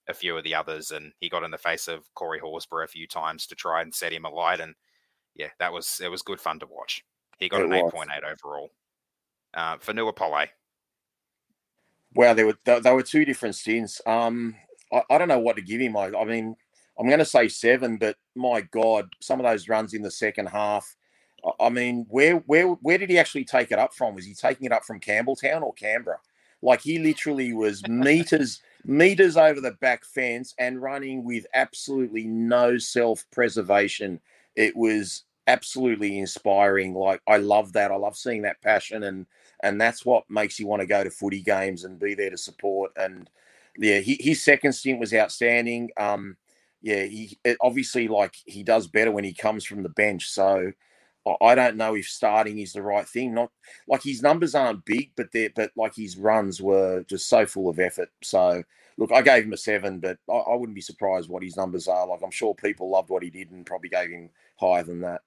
a 0.08 0.14
few 0.14 0.36
of 0.36 0.44
the 0.44 0.54
others. 0.54 0.90
And 0.90 1.12
he 1.20 1.28
got 1.28 1.44
in 1.44 1.50
the 1.50 1.58
face 1.58 1.88
of 1.88 2.12
Corey 2.14 2.40
Horsburgh 2.40 2.84
a 2.84 2.88
few 2.88 3.06
times 3.06 3.46
to 3.46 3.54
try 3.54 3.82
and 3.82 3.94
set 3.94 4.12
him 4.12 4.24
alight. 4.24 4.60
And 4.60 4.74
yeah, 5.34 5.48
that 5.58 5.72
was 5.72 6.00
it 6.02 6.08
was 6.08 6.22
good 6.22 6.40
fun 6.40 6.58
to 6.60 6.66
watch. 6.66 7.04
He 7.38 7.48
got 7.48 7.62
it 7.62 7.66
an 7.66 7.72
8.8 7.72 8.06
overall. 8.30 8.70
Uh, 9.54 9.76
for 9.80 9.92
Nua 9.92 10.14
Pole, 10.14 10.46
Wow, 12.14 12.34
they 12.34 12.44
were 12.44 12.58
they, 12.64 12.92
were 12.92 13.02
two 13.02 13.24
different 13.24 13.54
stints. 13.54 14.00
Um, 14.06 14.56
I, 14.92 15.02
I, 15.10 15.18
don't 15.18 15.28
know 15.28 15.38
what 15.38 15.56
to 15.56 15.62
give 15.62 15.80
him. 15.80 15.96
I, 15.96 16.10
I 16.16 16.24
mean, 16.24 16.56
I'm 16.98 17.06
going 17.06 17.20
to 17.20 17.24
say 17.24 17.48
seven, 17.48 17.98
but 17.98 18.16
my 18.34 18.62
God, 18.62 19.10
some 19.20 19.38
of 19.38 19.46
those 19.46 19.68
runs 19.68 19.94
in 19.94 20.02
the 20.02 20.10
second 20.10 20.46
half. 20.48 20.96
I, 21.44 21.66
I 21.66 21.68
mean, 21.70 22.06
where 22.08 22.36
where 22.46 22.66
where 22.66 22.98
did 22.98 23.10
he 23.10 23.18
actually 23.18 23.44
take 23.44 23.70
it 23.70 23.78
up 23.78 23.94
from? 23.94 24.14
Was 24.14 24.24
he 24.26 24.34
taking 24.34 24.66
it 24.66 24.72
up 24.72 24.84
from 24.84 25.00
Campbelltown 25.00 25.62
or 25.62 25.72
Canberra? 25.72 26.18
Like 26.62 26.80
he 26.80 26.98
literally 26.98 27.52
was 27.52 27.86
meters 27.88 28.60
meters 28.84 29.36
over 29.36 29.60
the 29.60 29.72
back 29.72 30.04
fence 30.04 30.54
and 30.58 30.82
running 30.82 31.24
with 31.24 31.46
absolutely 31.54 32.24
no 32.24 32.78
self 32.78 33.24
preservation. 33.30 34.20
It 34.56 34.76
was 34.76 35.24
absolutely 35.46 36.18
inspiring. 36.18 36.94
Like 36.94 37.22
I 37.26 37.38
love 37.38 37.72
that. 37.74 37.92
I 37.92 37.96
love 37.96 38.16
seeing 38.16 38.42
that 38.42 38.60
passion 38.62 39.02
and 39.04 39.26
and 39.62 39.80
that's 39.80 40.04
what 40.04 40.28
makes 40.30 40.58
you 40.58 40.66
want 40.66 40.80
to 40.80 40.86
go 40.86 41.04
to 41.04 41.10
footy 41.10 41.42
games 41.42 41.84
and 41.84 41.98
be 41.98 42.14
there 42.14 42.30
to 42.30 42.38
support. 42.38 42.92
And 42.96 43.28
yeah, 43.76 44.00
he, 44.00 44.16
his 44.20 44.42
second 44.42 44.72
stint 44.72 45.00
was 45.00 45.14
outstanding. 45.14 45.90
Um, 45.96 46.36
yeah, 46.82 47.04
he 47.04 47.38
obviously 47.60 48.08
like 48.08 48.34
he 48.46 48.62
does 48.62 48.86
better 48.86 49.12
when 49.12 49.24
he 49.24 49.34
comes 49.34 49.64
from 49.64 49.82
the 49.82 49.90
bench. 49.90 50.28
So 50.30 50.72
I 51.42 51.54
don't 51.54 51.76
know 51.76 51.94
if 51.94 52.08
starting 52.08 52.58
is 52.58 52.72
the 52.72 52.82
right 52.82 53.06
thing. 53.06 53.34
Not 53.34 53.50
like 53.86 54.02
his 54.02 54.22
numbers 54.22 54.54
aren't 54.54 54.84
big, 54.86 55.10
but 55.16 55.30
they 55.32 55.48
but 55.48 55.70
like 55.76 55.94
his 55.94 56.16
runs 56.16 56.62
were 56.62 57.04
just 57.04 57.28
so 57.28 57.44
full 57.44 57.68
of 57.68 57.78
effort. 57.78 58.08
So 58.22 58.62
look, 58.96 59.12
I 59.12 59.20
gave 59.22 59.44
him 59.44 59.52
a 59.52 59.58
seven, 59.58 60.00
but 60.00 60.18
I, 60.30 60.36
I, 60.36 60.54
wouldn't 60.54 60.74
be 60.74 60.80
surprised 60.80 61.28
what 61.28 61.42
his 61.42 61.56
numbers 61.56 61.88
are. 61.88 62.06
Like 62.06 62.20
I'm 62.22 62.30
sure 62.30 62.54
people 62.54 62.90
loved 62.90 63.10
what 63.10 63.22
he 63.22 63.30
did 63.30 63.50
and 63.50 63.66
probably 63.66 63.90
gave 63.90 64.10
him 64.10 64.30
higher 64.56 64.82
than 64.82 65.00
that. 65.00 65.20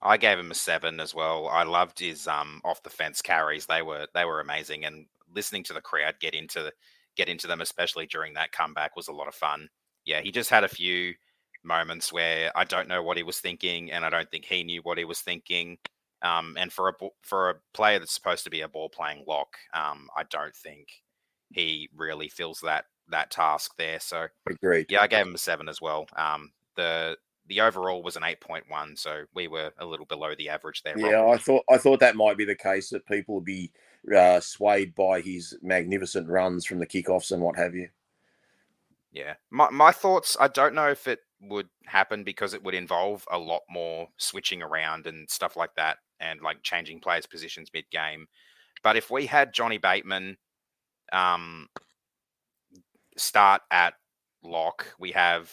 I 0.00 0.16
gave 0.16 0.38
him 0.38 0.50
a 0.50 0.54
seven 0.54 1.00
as 1.00 1.14
well. 1.14 1.48
I 1.48 1.64
loved 1.64 1.98
his 1.98 2.26
um 2.26 2.60
off 2.64 2.82
the 2.82 2.90
fence 2.90 3.22
carries. 3.22 3.66
They 3.66 3.82
were 3.82 4.06
they 4.14 4.24
were 4.24 4.40
amazing, 4.40 4.84
and 4.84 5.06
listening 5.34 5.64
to 5.64 5.72
the 5.72 5.80
crowd 5.80 6.14
get 6.20 6.34
into 6.34 6.72
get 7.16 7.28
into 7.28 7.46
them, 7.46 7.60
especially 7.60 8.06
during 8.06 8.34
that 8.34 8.52
comeback, 8.52 8.96
was 8.96 9.08
a 9.08 9.12
lot 9.12 9.28
of 9.28 9.34
fun. 9.34 9.68
Yeah, 10.04 10.20
he 10.20 10.30
just 10.30 10.50
had 10.50 10.64
a 10.64 10.68
few 10.68 11.14
moments 11.64 12.12
where 12.12 12.50
I 12.56 12.64
don't 12.64 12.88
know 12.88 13.02
what 13.02 13.16
he 13.16 13.22
was 13.22 13.40
thinking, 13.40 13.90
and 13.90 14.04
I 14.04 14.10
don't 14.10 14.30
think 14.30 14.44
he 14.44 14.64
knew 14.64 14.80
what 14.82 14.98
he 14.98 15.04
was 15.04 15.20
thinking. 15.20 15.78
Um, 16.22 16.56
and 16.58 16.72
for 16.72 16.88
a 16.88 16.92
for 17.22 17.50
a 17.50 17.54
player 17.74 17.98
that's 17.98 18.14
supposed 18.14 18.44
to 18.44 18.50
be 18.50 18.62
a 18.62 18.68
ball 18.68 18.88
playing 18.88 19.24
lock, 19.26 19.56
um, 19.74 20.08
I 20.16 20.24
don't 20.30 20.54
think 20.54 20.88
he 21.50 21.88
really 21.94 22.28
fills 22.28 22.60
that 22.60 22.86
that 23.08 23.30
task 23.30 23.72
there. 23.78 24.00
So 24.00 24.26
agreed. 24.48 24.86
Yeah, 24.90 25.02
I 25.02 25.06
gave 25.06 25.26
him 25.26 25.34
a 25.34 25.38
seven 25.38 25.68
as 25.68 25.80
well. 25.80 26.06
Um, 26.16 26.50
the 26.76 27.16
the 27.48 27.60
overall 27.60 28.02
was 28.02 28.16
an 28.16 28.24
eight 28.24 28.40
point 28.40 28.64
one, 28.68 28.96
so 28.96 29.24
we 29.34 29.48
were 29.48 29.72
a 29.78 29.86
little 29.86 30.06
below 30.06 30.34
the 30.36 30.48
average 30.48 30.82
there. 30.82 30.98
Yeah, 30.98 31.12
Rob. 31.12 31.34
I 31.34 31.38
thought 31.38 31.64
I 31.70 31.78
thought 31.78 32.00
that 32.00 32.16
might 32.16 32.36
be 32.36 32.44
the 32.44 32.54
case 32.54 32.90
that 32.90 33.06
people 33.06 33.36
would 33.36 33.44
be 33.44 33.72
uh, 34.14 34.40
swayed 34.40 34.94
by 34.94 35.20
his 35.20 35.56
magnificent 35.62 36.28
runs 36.28 36.64
from 36.64 36.78
the 36.78 36.86
kickoffs 36.86 37.32
and 37.32 37.42
what 37.42 37.56
have 37.56 37.74
you. 37.74 37.88
Yeah, 39.12 39.34
my 39.50 39.70
my 39.70 39.92
thoughts. 39.92 40.36
I 40.38 40.48
don't 40.48 40.74
know 40.74 40.88
if 40.88 41.08
it 41.08 41.20
would 41.40 41.68
happen 41.86 42.24
because 42.24 42.52
it 42.52 42.62
would 42.62 42.74
involve 42.74 43.24
a 43.30 43.38
lot 43.38 43.62
more 43.70 44.08
switching 44.18 44.62
around 44.62 45.06
and 45.06 45.28
stuff 45.30 45.56
like 45.56 45.74
that, 45.76 45.98
and 46.20 46.40
like 46.42 46.62
changing 46.62 47.00
players' 47.00 47.26
positions 47.26 47.70
mid 47.72 47.90
game. 47.90 48.26
But 48.82 48.96
if 48.96 49.10
we 49.10 49.26
had 49.26 49.54
Johnny 49.54 49.78
Bateman 49.78 50.36
um, 51.12 51.68
start 53.16 53.62
at 53.70 53.94
lock, 54.42 54.94
we 54.98 55.12
have 55.12 55.50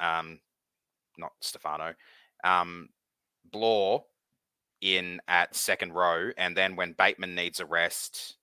um, 0.00 0.40
not 1.18 1.32
Stefano, 1.40 1.94
um, 2.44 2.88
Blore 3.50 4.04
in 4.80 5.20
at 5.28 5.54
second 5.54 5.92
row, 5.92 6.30
and 6.36 6.56
then 6.56 6.76
when 6.76 6.92
Bateman 6.92 7.34
needs 7.34 7.60
a 7.60 7.66
rest, 7.66 8.36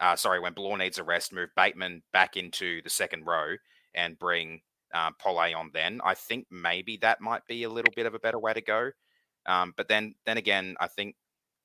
uh, 0.00 0.16
sorry, 0.16 0.40
when 0.40 0.52
Blore 0.52 0.78
needs 0.78 0.98
a 0.98 1.04
rest, 1.04 1.32
move 1.32 1.50
Bateman 1.56 2.02
back 2.12 2.36
into 2.36 2.82
the 2.82 2.90
second 2.90 3.26
row 3.26 3.56
and 3.94 4.18
bring 4.18 4.60
uh, 4.94 5.10
on. 5.24 5.70
Then 5.72 6.00
I 6.04 6.14
think 6.14 6.46
maybe 6.50 6.96
that 6.98 7.20
might 7.20 7.46
be 7.46 7.64
a 7.64 7.70
little 7.70 7.92
bit 7.94 8.06
of 8.06 8.14
a 8.14 8.18
better 8.18 8.38
way 8.38 8.52
to 8.52 8.60
go. 8.60 8.90
Um, 9.46 9.72
but 9.76 9.88
then, 9.88 10.14
then 10.26 10.36
again, 10.36 10.76
I 10.80 10.86
think 10.86 11.16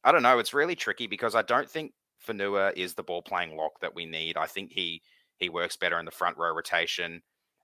I 0.04 0.12
don't 0.12 0.24
know. 0.24 0.40
It's 0.40 0.54
really 0.54 0.76
tricky 0.76 1.08
because 1.08 1.36
I 1.36 1.42
don't 1.44 1.70
think 1.70 1.94
Fonua 2.26 2.74
is 2.76 2.94
the 2.94 3.04
ball 3.04 3.22
playing 3.22 3.56
lock 3.56 3.80
that 3.82 3.96
we 3.96 4.06
need. 4.06 4.38
I 4.38 4.48
think 4.48 4.72
he 4.72 5.02
he 5.38 5.50
works 5.50 5.78
better 5.78 6.00
in 6.00 6.06
the 6.06 6.12
front 6.12 6.38
row 6.38 6.54
rotation. 6.54 7.22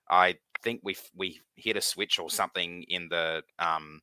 I 0.10 0.36
think 0.64 0.82
we 0.84 0.96
we 1.16 1.42
hit 1.56 1.78
a 1.78 1.82
switch 1.82 2.20
or 2.20 2.30
something 2.30 2.84
in 2.88 3.08
the 3.10 3.44
um 3.60 4.02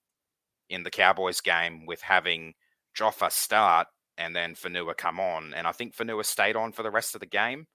in 0.69 0.83
the 0.83 0.91
Cowboys 0.91 1.41
game 1.41 1.87
with 1.87 2.01
having 2.03 2.55
Joffa 2.99 3.31
start 3.31 3.89
and 4.19 4.35
then 4.35 4.55
Fonua 4.55 4.97
come 4.97 5.21
on, 5.21 5.53
and 5.55 5.67
I 5.67 5.73
think 5.73 5.95
Fonua 5.95 6.25
stayed 6.25 6.57
on 6.57 6.73
for 6.73 6.83
the 6.83 6.91
rest 6.91 7.15
of 7.15 7.21
the 7.21 7.27
game. 7.27 7.67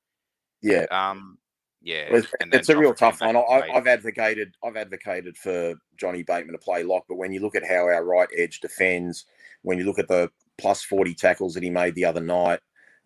Yeah. 0.61 0.85
Um. 0.91 1.37
Yeah. 1.81 2.05
It's, 2.09 2.27
it's 2.39 2.69
a 2.69 2.77
real 2.77 2.93
tough 2.93 3.21
one. 3.21 3.35
I, 3.35 3.67
have 3.73 3.87
advocated 3.87 4.55
I've 4.63 4.75
advocated 4.75 5.37
for 5.37 5.73
Johnny 5.97 6.23
Bateman 6.23 6.53
to 6.53 6.59
play 6.59 6.83
lock, 6.83 7.05
but 7.07 7.17
when 7.17 7.31
you 7.31 7.41
look 7.41 7.55
at 7.55 7.67
how 7.67 7.83
our 7.85 8.03
right 8.03 8.29
edge 8.37 8.59
defends, 8.59 9.25
when 9.63 9.77
you 9.77 9.85
look 9.85 9.99
at 9.99 10.07
the 10.07 10.29
plus 10.57 10.83
forty 10.83 11.13
tackles 11.13 11.53
that 11.53 11.63
he 11.63 11.69
made 11.69 11.95
the 11.95 12.05
other 12.05 12.21
night, 12.21 12.59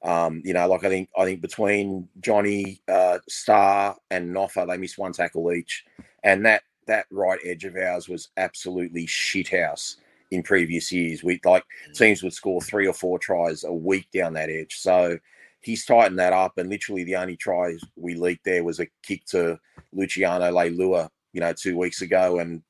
um, 0.05 0.43
you 0.45 0.53
know, 0.53 0.67
like 0.67 0.83
I 0.83 0.89
think 0.89 1.09
I 1.17 1.25
think 1.25 1.41
between 1.41 2.07
Johnny 2.21 2.79
uh, 2.87 3.17
Star 3.27 3.97
and 4.11 4.33
Noffa, 4.33 4.67
they 4.67 4.77
missed 4.77 4.99
one 4.99 5.13
tackle 5.13 5.51
each, 5.51 5.83
and 6.23 6.45
that 6.45 6.61
that 6.85 7.07
right 7.09 7.39
edge 7.43 7.65
of 7.65 7.75
ours 7.75 8.07
was 8.07 8.29
absolutely 8.37 9.07
shithouse 9.07 9.95
in 10.29 10.43
previous 10.43 10.91
years. 10.91 11.23
We 11.23 11.41
like 11.43 11.63
mm. 11.89 11.97
teams 11.97 12.21
would 12.21 12.33
score 12.33 12.61
three 12.61 12.85
or 12.85 12.93
four 12.93 13.17
tries 13.17 13.63
a 13.63 13.73
week 13.73 14.07
down 14.13 14.33
that 14.33 14.51
edge. 14.51 14.75
So 14.77 15.17
he's 15.61 15.85
tightened 15.85 16.19
that 16.19 16.33
up, 16.33 16.59
and 16.59 16.69
literally 16.69 17.03
the 17.03 17.15
only 17.15 17.35
tries 17.35 17.81
we 17.95 18.13
leaked 18.13 18.45
there 18.45 18.63
was 18.63 18.79
a 18.79 18.87
kick 19.01 19.25
to 19.27 19.57
Luciano 19.91 20.51
Leilua, 20.51 21.09
you 21.33 21.41
know, 21.41 21.53
two 21.53 21.77
weeks 21.79 22.03
ago, 22.03 22.37
and 22.37 22.61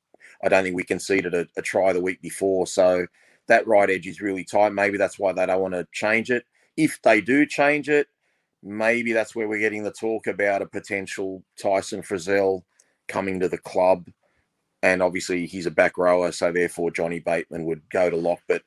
I 0.42 0.48
don't 0.48 0.64
think 0.64 0.74
we 0.74 0.84
conceded 0.84 1.34
a, 1.34 1.46
a 1.58 1.60
try 1.60 1.92
the 1.92 2.00
week 2.00 2.22
before. 2.22 2.66
So 2.66 3.06
that 3.48 3.66
right 3.66 3.90
edge 3.90 4.06
is 4.06 4.22
really 4.22 4.44
tight. 4.44 4.72
Maybe 4.72 4.96
that's 4.96 5.18
why 5.18 5.34
they 5.34 5.44
don't 5.44 5.60
want 5.60 5.74
to 5.74 5.86
change 5.92 6.30
it 6.30 6.46
if 6.76 7.00
they 7.02 7.20
do 7.20 7.46
change 7.46 7.88
it, 7.88 8.08
maybe 8.62 9.12
that's 9.12 9.34
where 9.34 9.48
we're 9.48 9.58
getting 9.60 9.84
the 9.84 9.92
talk 9.92 10.26
about 10.26 10.62
a 10.62 10.66
potential 10.66 11.42
Tyson 11.60 12.02
Frizell 12.02 12.62
coming 13.08 13.40
to 13.40 13.48
the 13.48 13.58
club. 13.58 14.08
And 14.82 15.02
obviously, 15.02 15.46
he's 15.46 15.66
a 15.66 15.70
back 15.70 15.98
rower, 15.98 16.32
so 16.32 16.52
therefore 16.52 16.90
Johnny 16.90 17.18
Bateman 17.20 17.64
would 17.64 17.82
go 17.90 18.10
to 18.10 18.16
lock. 18.16 18.40
But 18.46 18.62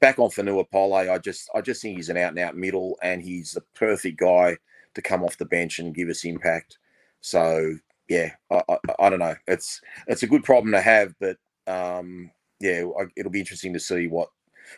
back 0.00 0.18
on 0.18 0.30
Fonua 0.30 0.70
Pole, 0.70 0.94
I 0.94 1.18
just 1.18 1.48
I 1.54 1.60
just 1.60 1.82
think 1.82 1.96
he's 1.96 2.08
an 2.10 2.16
out 2.16 2.30
and 2.30 2.38
out 2.38 2.56
middle, 2.56 2.98
and 3.02 3.22
he's 3.22 3.52
the 3.52 3.62
perfect 3.74 4.18
guy 4.18 4.58
to 4.94 5.02
come 5.02 5.24
off 5.24 5.38
the 5.38 5.44
bench 5.44 5.78
and 5.78 5.94
give 5.94 6.08
us 6.08 6.24
impact. 6.24 6.78
So 7.20 7.74
yeah, 8.08 8.32
I, 8.50 8.62
I, 8.68 8.78
I 8.98 9.10
don't 9.10 9.18
know. 9.20 9.34
It's 9.46 9.80
it's 10.06 10.22
a 10.22 10.26
good 10.28 10.44
problem 10.44 10.72
to 10.72 10.80
have, 10.80 11.14
but 11.18 11.38
um, 11.66 12.30
yeah, 12.60 12.84
it'll 13.16 13.32
be 13.32 13.40
interesting 13.40 13.72
to 13.72 13.80
see 13.80 14.06
what 14.06 14.28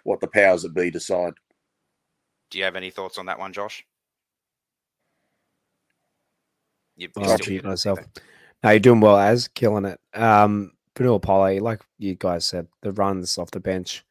what 0.04 0.20
the 0.20 0.28
powers 0.28 0.62
that 0.62 0.74
be 0.74 0.90
decide. 0.90 1.34
Do 2.54 2.60
you 2.60 2.64
have 2.66 2.76
any 2.76 2.90
thoughts 2.90 3.18
on 3.18 3.26
that 3.26 3.40
one, 3.40 3.52
Josh? 3.52 3.84
You, 6.96 7.08
I'll 7.16 7.36
cheat 7.36 7.64
myself. 7.64 7.98
No, 8.62 8.70
you're 8.70 8.78
doing 8.78 9.00
well 9.00 9.18
as 9.18 9.48
killing 9.48 9.86
it. 9.86 9.98
Um, 10.14 10.70
Fonua 10.94 11.20
Pole, 11.20 11.60
like 11.60 11.82
you 11.98 12.14
guys 12.14 12.46
said, 12.46 12.68
the 12.82 12.92
runs 12.92 13.38
off 13.38 13.50
the 13.50 13.58
bench, 13.58 14.04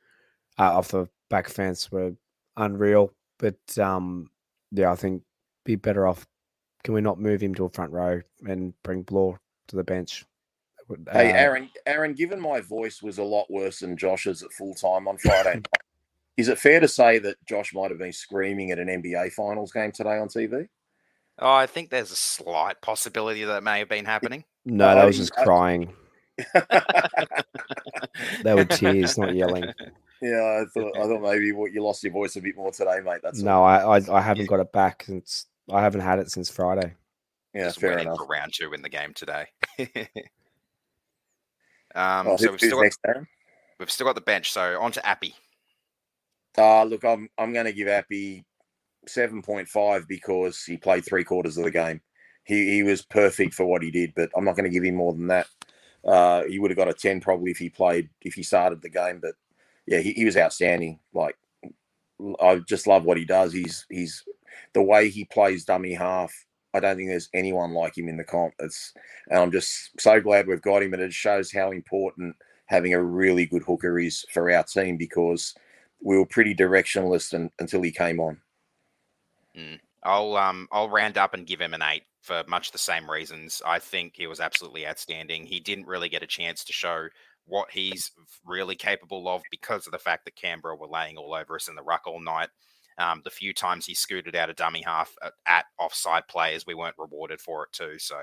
uh, 0.59 0.77
off 0.77 0.89
the 0.89 1.07
back 1.29 1.47
fence 1.47 1.89
were 1.89 2.11
unreal. 2.57 3.13
But 3.39 3.77
um, 3.79 4.29
yeah, 4.73 4.91
I 4.91 4.95
think 4.95 5.23
be 5.63 5.77
better 5.77 6.05
off. 6.05 6.27
Can 6.83 6.93
we 6.95 6.99
not 6.99 7.21
move 7.21 7.41
him 7.41 7.55
to 7.55 7.63
a 7.63 7.69
front 7.69 7.93
row 7.93 8.19
and 8.45 8.73
bring 8.83 9.03
Blore 9.03 9.39
to 9.69 9.77
the 9.77 9.85
bench? 9.85 10.25
Hey, 11.13 11.31
uh, 11.31 11.37
Aaron. 11.37 11.69
Aaron, 11.85 12.11
given 12.11 12.41
my 12.41 12.59
voice 12.59 13.01
was 13.01 13.19
a 13.19 13.23
lot 13.23 13.49
worse 13.49 13.79
than 13.79 13.95
Josh's 13.95 14.43
at 14.43 14.51
full 14.51 14.73
time 14.73 15.07
on 15.07 15.17
Friday 15.17 15.61
Is 16.37 16.47
it 16.47 16.57
fair 16.57 16.79
to 16.79 16.87
say 16.87 17.19
that 17.19 17.35
Josh 17.45 17.73
might 17.73 17.91
have 17.91 17.99
been 17.99 18.13
screaming 18.13 18.71
at 18.71 18.79
an 18.79 18.87
NBA 18.87 19.33
Finals 19.33 19.71
game 19.71 19.91
today 19.91 20.17
on 20.17 20.27
TV? 20.27 20.67
Oh, 21.39 21.53
I 21.53 21.67
think 21.67 21.89
there's 21.89 22.11
a 22.11 22.15
slight 22.15 22.81
possibility 22.81 23.43
that 23.43 23.63
may 23.63 23.79
have 23.79 23.89
been 23.89 24.05
happening. 24.05 24.43
No, 24.65 24.95
that 24.95 25.05
was 25.05 25.17
just 25.17 25.33
crying. 25.33 25.93
they 28.43 28.53
were 28.53 28.65
tears, 28.65 29.17
not 29.17 29.35
yelling. 29.35 29.65
Yeah, 30.21 30.61
I 30.61 30.65
thought 30.73 30.97
I 30.97 31.01
thought 31.01 31.21
maybe 31.21 31.47
you 31.47 31.83
lost 31.83 32.03
your 32.03 32.13
voice 32.13 32.35
a 32.37 32.41
bit 32.41 32.55
more 32.55 32.71
today, 32.71 32.99
mate. 33.03 33.19
That's 33.21 33.41
no, 33.41 33.63
I, 33.63 33.97
I, 33.97 34.17
I 34.17 34.21
haven't 34.21 34.47
got 34.47 34.59
it 34.59 34.71
back 34.71 35.03
since 35.05 35.47
I 35.69 35.81
haven't 35.81 36.01
had 36.01 36.19
it 36.19 36.31
since 36.31 36.49
Friday. 36.49 36.93
Yeah, 37.53 37.65
just 37.65 37.79
fair 37.79 37.97
enough. 37.97 38.17
For 38.17 38.25
round 38.25 38.53
two 38.53 38.73
in 38.73 38.81
the 38.81 38.89
game 38.89 39.13
today. 39.13 39.47
um, 41.93 42.27
oh, 42.27 42.37
so 42.37 42.51
we've 42.51 42.59
still, 42.59 42.81
got, 42.81 43.17
we've 43.79 43.91
still 43.91 44.07
got 44.07 44.15
the 44.15 44.21
bench. 44.21 44.51
So 44.51 44.79
on 44.79 44.91
to 44.93 45.05
Api. 45.05 45.35
Uh, 46.57 46.83
look, 46.83 47.03
I'm 47.03 47.29
I'm 47.37 47.53
going 47.53 47.65
to 47.65 47.73
give 47.73 47.87
Api 47.87 48.45
seven 49.07 49.41
point 49.41 49.67
five 49.67 50.07
because 50.07 50.63
he 50.63 50.77
played 50.77 51.05
three 51.05 51.23
quarters 51.23 51.57
of 51.57 51.63
the 51.63 51.71
game. 51.71 52.01
He 52.43 52.71
he 52.71 52.83
was 52.83 53.01
perfect 53.01 53.53
for 53.53 53.65
what 53.65 53.83
he 53.83 53.91
did, 53.91 54.13
but 54.15 54.29
I'm 54.35 54.45
not 54.45 54.55
going 54.55 54.69
to 54.69 54.73
give 54.73 54.83
him 54.83 54.95
more 54.95 55.13
than 55.13 55.27
that. 55.27 55.47
Uh, 56.05 56.43
he 56.43 56.59
would 56.59 56.71
have 56.71 56.77
got 56.77 56.89
a 56.89 56.93
ten 56.93 57.21
probably 57.21 57.51
if 57.51 57.57
he 57.57 57.69
played 57.69 58.09
if 58.21 58.33
he 58.33 58.43
started 58.43 58.81
the 58.81 58.89
game. 58.89 59.19
But 59.21 59.35
yeah, 59.85 59.99
he, 59.99 60.13
he 60.13 60.25
was 60.25 60.37
outstanding. 60.37 60.99
Like 61.13 61.37
I 62.41 62.57
just 62.67 62.87
love 62.87 63.03
what 63.03 63.17
he 63.17 63.25
does. 63.25 63.53
He's 63.53 63.85
he's 63.89 64.23
the 64.73 64.81
way 64.81 65.09
he 65.09 65.25
plays 65.25 65.65
dummy 65.65 65.93
half. 65.93 66.33
I 66.73 66.79
don't 66.79 66.97
think 66.97 67.09
there's 67.09 67.29
anyone 67.33 67.73
like 67.73 67.97
him 67.97 68.09
in 68.09 68.17
the 68.17 68.23
comp. 68.23 68.53
It's 68.59 68.93
and 69.29 69.39
I'm 69.39 69.51
just 69.51 69.99
so 69.99 70.19
glad 70.19 70.47
we've 70.47 70.61
got 70.61 70.83
him, 70.83 70.93
and 70.93 71.01
it 71.01 71.13
shows 71.13 71.51
how 71.51 71.71
important 71.71 72.35
having 72.65 72.93
a 72.93 73.03
really 73.03 73.45
good 73.45 73.63
hooker 73.63 73.99
is 73.99 74.25
for 74.31 74.51
our 74.51 74.63
team 74.63 74.97
because 74.97 75.53
we 76.03 76.17
were 76.17 76.25
pretty 76.25 76.53
directionless 76.53 77.49
until 77.59 77.81
he 77.81 77.91
came 77.91 78.19
on. 78.19 78.41
Mm. 79.57 79.79
I'll 80.03 80.35
um 80.35 80.67
I'll 80.71 80.89
round 80.89 81.17
up 81.17 81.33
and 81.33 81.47
give 81.47 81.61
him 81.61 81.73
an 81.73 81.81
eight 81.81 82.03
for 82.21 82.43
much 82.47 82.71
the 82.71 82.77
same 82.77 83.09
reasons. 83.09 83.61
I 83.65 83.79
think 83.79 84.13
he 84.15 84.27
was 84.27 84.39
absolutely 84.39 84.85
outstanding. 84.85 85.45
He 85.45 85.59
didn't 85.59 85.87
really 85.87 86.09
get 86.09 86.23
a 86.23 86.27
chance 86.27 86.63
to 86.65 86.73
show 86.73 87.07
what 87.45 87.71
he's 87.71 88.11
really 88.45 88.75
capable 88.75 89.27
of 89.27 89.41
because 89.51 89.85
of 89.85 89.91
the 89.91 89.99
fact 89.99 90.25
that 90.25 90.35
Canberra 90.35 90.75
were 90.75 90.87
laying 90.87 91.17
all 91.17 91.33
over 91.33 91.55
us 91.55 91.67
in 91.67 91.75
the 91.75 91.83
ruck 91.83 92.03
all 92.05 92.21
night. 92.21 92.49
Um, 92.97 93.21
the 93.23 93.31
few 93.31 93.53
times 93.53 93.85
he 93.85 93.95
scooted 93.95 94.35
out 94.35 94.49
a 94.49 94.53
dummy 94.53 94.83
half 94.85 95.15
at, 95.23 95.33
at 95.47 95.65
offside 95.79 96.27
players, 96.27 96.65
we 96.65 96.75
weren't 96.75 96.95
rewarded 96.97 97.41
for 97.41 97.63
it 97.63 97.71
too. 97.71 97.97
So, 97.97 98.21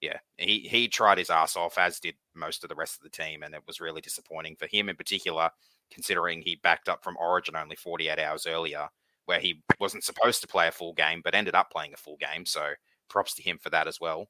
yeah, 0.00 0.18
he 0.36 0.60
he 0.60 0.88
tried 0.88 1.18
his 1.18 1.30
ass 1.30 1.56
off, 1.56 1.78
as 1.78 2.00
did 2.00 2.14
most 2.34 2.64
of 2.64 2.70
the 2.70 2.76
rest 2.76 2.96
of 2.96 3.02
the 3.02 3.10
team, 3.10 3.42
and 3.42 3.54
it 3.54 3.62
was 3.66 3.80
really 3.80 4.00
disappointing 4.00 4.56
for 4.56 4.66
him 4.66 4.88
in 4.88 4.96
particular 4.96 5.50
considering 5.90 6.42
he 6.42 6.56
backed 6.56 6.88
up 6.88 7.02
from 7.02 7.16
Origin 7.16 7.56
only 7.56 7.76
48 7.76 8.18
hours 8.18 8.46
earlier, 8.46 8.88
where 9.26 9.40
he 9.40 9.62
wasn't 9.78 10.04
supposed 10.04 10.40
to 10.40 10.48
play 10.48 10.68
a 10.68 10.72
full 10.72 10.92
game, 10.92 11.20
but 11.22 11.34
ended 11.34 11.54
up 11.54 11.70
playing 11.70 11.94
a 11.94 11.98
full 11.98 12.16
game. 12.16 12.46
So 12.46 12.72
props 13.08 13.34
to 13.34 13.42
him 13.42 13.58
for 13.58 13.70
that 13.70 13.86
as 13.86 14.00
well. 14.00 14.28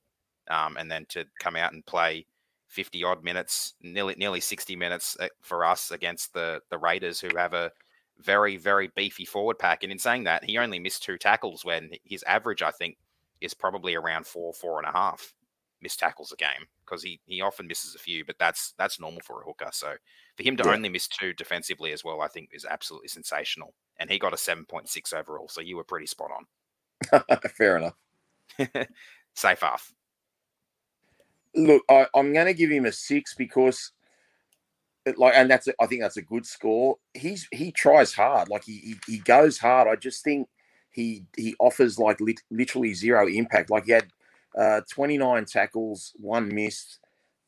Um, 0.50 0.76
and 0.76 0.90
then 0.90 1.06
to 1.10 1.24
come 1.38 1.56
out 1.56 1.72
and 1.72 1.84
play 1.84 2.26
50 2.68 3.04
odd 3.04 3.24
minutes, 3.24 3.74
nearly 3.82 4.14
nearly 4.16 4.40
60 4.40 4.76
minutes 4.76 5.16
uh, 5.20 5.28
for 5.40 5.64
us 5.64 5.90
against 5.90 6.34
the 6.34 6.60
the 6.70 6.78
Raiders, 6.78 7.20
who 7.20 7.28
have 7.36 7.54
a 7.54 7.72
very 8.18 8.56
very 8.56 8.90
beefy 8.94 9.24
forward 9.24 9.58
pack. 9.58 9.82
And 9.82 9.92
in 9.92 9.98
saying 9.98 10.24
that, 10.24 10.44
he 10.44 10.58
only 10.58 10.78
missed 10.78 11.02
two 11.02 11.18
tackles 11.18 11.64
when 11.64 11.90
his 12.04 12.22
average, 12.24 12.62
I 12.62 12.70
think, 12.70 12.96
is 13.40 13.54
probably 13.54 13.94
around 13.94 14.26
four 14.26 14.52
four 14.52 14.78
and 14.78 14.88
a 14.88 14.92
half 14.92 15.34
missed 15.80 16.00
tackles 16.00 16.32
a 16.32 16.36
game 16.36 16.66
because 16.84 17.02
he 17.02 17.20
he 17.26 17.40
often 17.40 17.66
misses 17.66 17.94
a 17.94 17.98
few, 17.98 18.24
but 18.24 18.38
that's 18.38 18.74
that's 18.78 19.00
normal 19.00 19.20
for 19.24 19.40
a 19.40 19.44
hooker. 19.44 19.70
So 19.72 19.94
for 20.38 20.44
him 20.44 20.56
to 20.56 20.62
yeah. 20.64 20.74
only 20.74 20.88
miss 20.88 21.08
two 21.08 21.32
defensively 21.32 21.90
as 21.90 22.04
well, 22.04 22.20
I 22.20 22.28
think 22.28 22.50
is 22.52 22.64
absolutely 22.64 23.08
sensational. 23.08 23.74
And 23.98 24.08
he 24.08 24.20
got 24.20 24.32
a 24.32 24.36
7.6 24.36 25.12
overall, 25.12 25.48
so 25.48 25.60
you 25.60 25.76
were 25.76 25.82
pretty 25.82 26.06
spot 26.06 26.30
on. 26.30 27.40
Fair 27.56 27.76
enough. 27.76 27.96
Seyfarth. 29.36 29.92
Look, 31.56 31.82
I, 31.90 32.06
am 32.14 32.32
going 32.32 32.46
to 32.46 32.54
give 32.54 32.70
him 32.70 32.86
a 32.86 32.92
six 32.92 33.34
because, 33.34 33.90
it, 35.04 35.18
like, 35.18 35.34
and 35.34 35.50
that's 35.50 35.66
a, 35.66 35.74
I 35.80 35.86
think 35.86 36.02
that's 36.02 36.18
a 36.18 36.22
good 36.22 36.46
score. 36.46 36.98
He's 37.14 37.48
he 37.50 37.72
tries 37.72 38.12
hard, 38.12 38.48
like 38.48 38.62
he 38.62 38.78
he, 39.06 39.12
he 39.12 39.18
goes 39.18 39.58
hard. 39.58 39.88
I 39.88 39.96
just 39.96 40.22
think 40.22 40.48
he 40.92 41.24
he 41.36 41.56
offers 41.58 41.98
like 41.98 42.20
lit, 42.20 42.40
literally 42.52 42.94
zero 42.94 43.26
impact. 43.26 43.70
Like 43.70 43.86
he 43.86 43.92
had 43.92 44.06
uh, 44.56 44.82
29 44.88 45.46
tackles, 45.46 46.12
one 46.20 46.54
missed. 46.54 47.00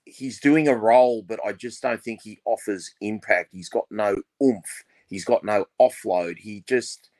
He's 0.04 0.40
doing 0.40 0.66
a 0.68 0.74
role, 0.74 1.22
but 1.22 1.40
I 1.44 1.52
just 1.52 1.82
don't 1.82 2.02
think 2.02 2.22
he 2.22 2.40
offers 2.44 2.92
impact. 3.00 3.50
He's 3.52 3.68
got 3.68 3.84
no 3.90 4.16
oomph. 4.42 4.84
He's 5.08 5.24
got 5.24 5.44
no 5.44 5.66
offload. 5.80 6.38
He 6.38 6.64
just 6.66 7.10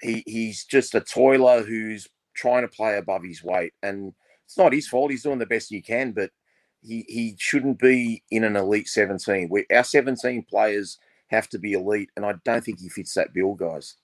he 0.00 0.22
he's 0.26 0.64
just 0.64 0.94
a 0.94 1.00
toiler 1.00 1.62
who's 1.62 2.08
trying 2.34 2.62
to 2.62 2.68
play 2.68 2.98
above 2.98 3.22
his 3.24 3.42
weight, 3.42 3.72
and 3.82 4.12
it's 4.44 4.58
not 4.58 4.72
his 4.72 4.88
fault. 4.88 5.10
He's 5.10 5.22
doing 5.22 5.38
the 5.38 5.46
best 5.46 5.70
he 5.70 5.80
can, 5.80 6.12
but 6.12 6.30
he 6.82 7.04
he 7.08 7.36
shouldn't 7.38 7.78
be 7.78 8.22
in 8.30 8.44
an 8.44 8.56
elite 8.56 8.88
17. 8.88 9.48
We, 9.50 9.66
our 9.74 9.84
17 9.84 10.44
players 10.48 10.98
have 11.28 11.48
to 11.50 11.58
be 11.58 11.72
elite, 11.72 12.10
and 12.16 12.24
I 12.24 12.34
don't 12.44 12.64
think 12.64 12.80
he 12.80 12.88
fits 12.88 13.14
that 13.14 13.32
bill, 13.32 13.54
guys. 13.54 13.96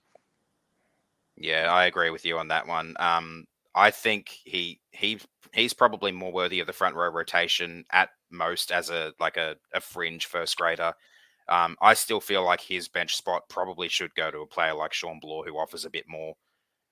Yeah, 1.37 1.71
I 1.71 1.85
agree 1.85 2.09
with 2.09 2.25
you 2.25 2.37
on 2.37 2.49
that 2.49 2.67
one. 2.67 2.95
Um, 2.99 3.45
I 3.75 3.91
think 3.91 4.29
he 4.29 4.79
he 4.91 5.19
he's 5.53 5.73
probably 5.73 6.11
more 6.11 6.31
worthy 6.31 6.59
of 6.59 6.67
the 6.67 6.73
front 6.73 6.95
row 6.95 7.09
rotation 7.09 7.85
at 7.91 8.09
most 8.33 8.71
as 8.71 8.89
a 8.89 9.13
like 9.19 9.37
a, 9.37 9.55
a 9.73 9.81
fringe 9.81 10.25
first 10.25 10.57
grader. 10.57 10.93
Um, 11.49 11.75
I 11.81 11.93
still 11.93 12.21
feel 12.21 12.43
like 12.43 12.61
his 12.61 12.87
bench 12.87 13.15
spot 13.15 13.49
probably 13.49 13.89
should 13.89 14.15
go 14.15 14.31
to 14.31 14.39
a 14.39 14.47
player 14.47 14.73
like 14.73 14.93
Shawn 14.93 15.19
Blore 15.19 15.45
who 15.45 15.57
offers 15.57 15.85
a 15.85 15.89
bit 15.89 16.05
more. 16.07 16.35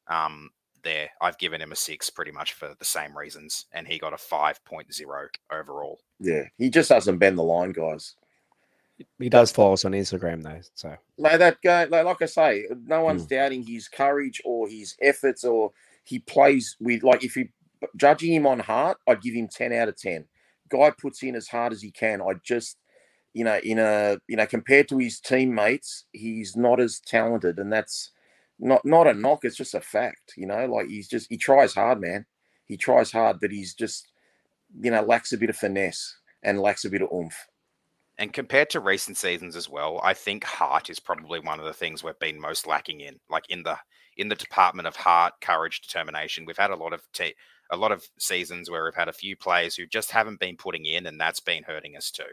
Um, 0.08 0.50
there, 0.84 1.10
I've 1.22 1.38
given 1.38 1.62
him 1.62 1.72
a 1.72 1.76
six 1.76 2.10
pretty 2.10 2.32
much 2.32 2.54
for 2.54 2.76
the 2.78 2.86
same 2.86 3.18
reasons, 3.18 3.66
and 3.72 3.88
he 3.88 4.00
got 4.00 4.14
a 4.14 4.18
5.0 4.18 5.28
overall. 5.52 6.00
Yeah, 6.20 6.44
he 6.58 6.70
just 6.70 6.90
doesn't 6.90 7.20
bend 7.20 7.38
the 7.38 7.44
line, 7.44 7.72
guys. 7.72 8.16
He 9.20 9.30
does 9.30 9.52
follow 9.52 9.74
us 9.74 9.86
on 9.86 9.94
Instagram 9.94 10.44
though, 10.44 10.62
so 10.76 10.96
like 11.18 11.40
that 11.40 11.58
guy. 11.64 11.86
Like, 11.86 12.06
like 12.06 12.22
I 12.22 12.26
say, 12.26 12.66
no 12.86 13.04
one's 13.04 13.26
mm. 13.26 13.30
doubting 13.30 13.66
his 13.66 13.88
courage 13.88 14.42
or 14.46 14.68
his 14.68 14.96
efforts 15.02 15.44
or 15.44 15.72
he 16.04 16.20
plays 16.20 16.76
with 16.80 17.04
like 17.04 17.24
if 17.24 17.36
you 17.36 17.50
judging 17.96 18.34
him 18.34 18.46
on 18.46 18.60
heart, 18.60 18.98
I'd 19.08 19.22
give 19.22 19.34
him 19.34 19.48
ten 19.48 19.74
out 19.74 19.90
of 19.90 19.98
ten. 19.98 20.26
Guy 20.72 20.92
puts 20.92 21.24
in 21.24 21.36
as 21.36 21.48
hard 21.48 21.74
as 21.74 21.82
he 21.82 21.92
can. 21.92 22.22
I 22.22 22.34
just 22.44 22.78
you 23.34 23.44
know 23.44 23.60
in 23.64 23.80
a 23.80 24.18
you 24.28 24.36
know 24.36 24.46
compared 24.46 24.88
to 24.90 24.98
his 24.98 25.20
teammates, 25.20 26.06
he's 26.12 26.56
not 26.56 26.80
as 26.80 27.00
talented, 27.00 27.60
and 27.60 27.72
that's 27.72 28.12
not 28.60 28.86
not 28.86 29.08
a 29.08 29.14
knock. 29.14 29.44
It's 29.44 29.58
just 29.58 29.76
a 29.76 29.82
fact. 29.82 30.34
You 30.38 30.48
know, 30.48 30.66
like 30.66 30.88
he's 30.88 31.08
just 31.08 31.28
he 31.30 31.38
tries 31.38 31.74
hard, 31.74 32.00
man. 32.00 32.26
He 32.66 32.78
tries 32.78 33.12
hard, 33.12 33.40
but 33.42 33.52
he's 33.52 33.74
just 33.74 34.08
you 34.82 34.92
know 34.92 35.02
lacks 35.02 35.34
a 35.34 35.38
bit 35.38 35.50
of 35.50 35.58
finesse 35.58 36.16
and 36.44 36.60
lacks 36.60 36.86
a 36.86 36.90
bit 36.90 37.02
of 37.02 37.10
oomph. 37.14 37.48
And 38.22 38.32
compared 38.32 38.70
to 38.70 38.80
recent 38.80 39.18
seasons 39.18 39.56
as 39.56 39.68
well, 39.68 40.00
I 40.04 40.14
think 40.14 40.44
heart 40.44 40.92
is 40.92 41.00
probably 41.00 41.40
one 41.40 41.60
of 41.60 41.66
the 41.66 41.74
things 41.74 42.04
we've 42.04 42.20
been 42.20 42.40
most 42.40 42.68
lacking 42.68 43.02
in. 43.02 43.20
Like 43.32 43.50
in 43.50 43.64
the 43.64 43.80
in 44.16 44.28
the 44.28 44.36
department 44.36 44.88
of 44.88 44.96
heart, 44.96 45.34
courage, 45.42 45.82
determination. 45.82 46.46
We've 46.46 46.56
had 46.56 46.70
a 46.70 46.76
lot 46.76 46.94
of 46.94 47.02
te- 47.14 47.34
a 47.72 47.76
lot 47.76 47.92
of 47.92 48.08
seasons 48.20 48.70
where 48.70 48.84
we've 48.84 48.94
had 48.94 49.08
a 49.08 49.14
few 49.14 49.36
players 49.36 49.76
who 49.76 49.88
just 49.88 50.12
haven't 50.12 50.40
been 50.40 50.56
putting 50.56 50.86
in, 50.86 51.08
and 51.08 51.20
that's 51.20 51.40
been 51.40 51.64
hurting 51.64 51.98
us 51.98 52.12
too. 52.12 52.24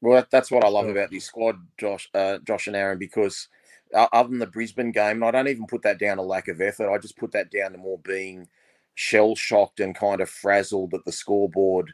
Well, 0.00 0.26
that's 0.30 0.50
what 0.50 0.64
I 0.64 0.68
love 0.68 0.88
about 0.88 1.10
this 1.10 1.26
squad, 1.26 1.56
Josh, 1.78 2.08
uh, 2.14 2.38
Josh 2.38 2.66
and 2.66 2.76
Aaron, 2.76 2.98
because 2.98 3.46
uh, 3.94 4.06
other 4.14 4.30
than 4.30 4.38
the 4.38 4.46
Brisbane 4.46 4.90
game, 4.90 5.22
I 5.22 5.32
don't 5.32 5.48
even 5.48 5.66
put 5.66 5.82
that 5.82 5.98
down 5.98 6.16
to 6.16 6.22
lack 6.22 6.48
of 6.48 6.62
effort. 6.62 6.90
I 6.90 6.96
just 6.96 7.18
put 7.18 7.32
that 7.32 7.50
down 7.50 7.72
to 7.72 7.78
more 7.78 7.98
being 7.98 8.48
shell 8.94 9.36
shocked 9.36 9.80
and 9.80 9.94
kind 9.94 10.22
of 10.22 10.30
frazzled 10.30 10.94
at 10.94 11.04
the 11.04 11.12
scoreboard 11.12 11.92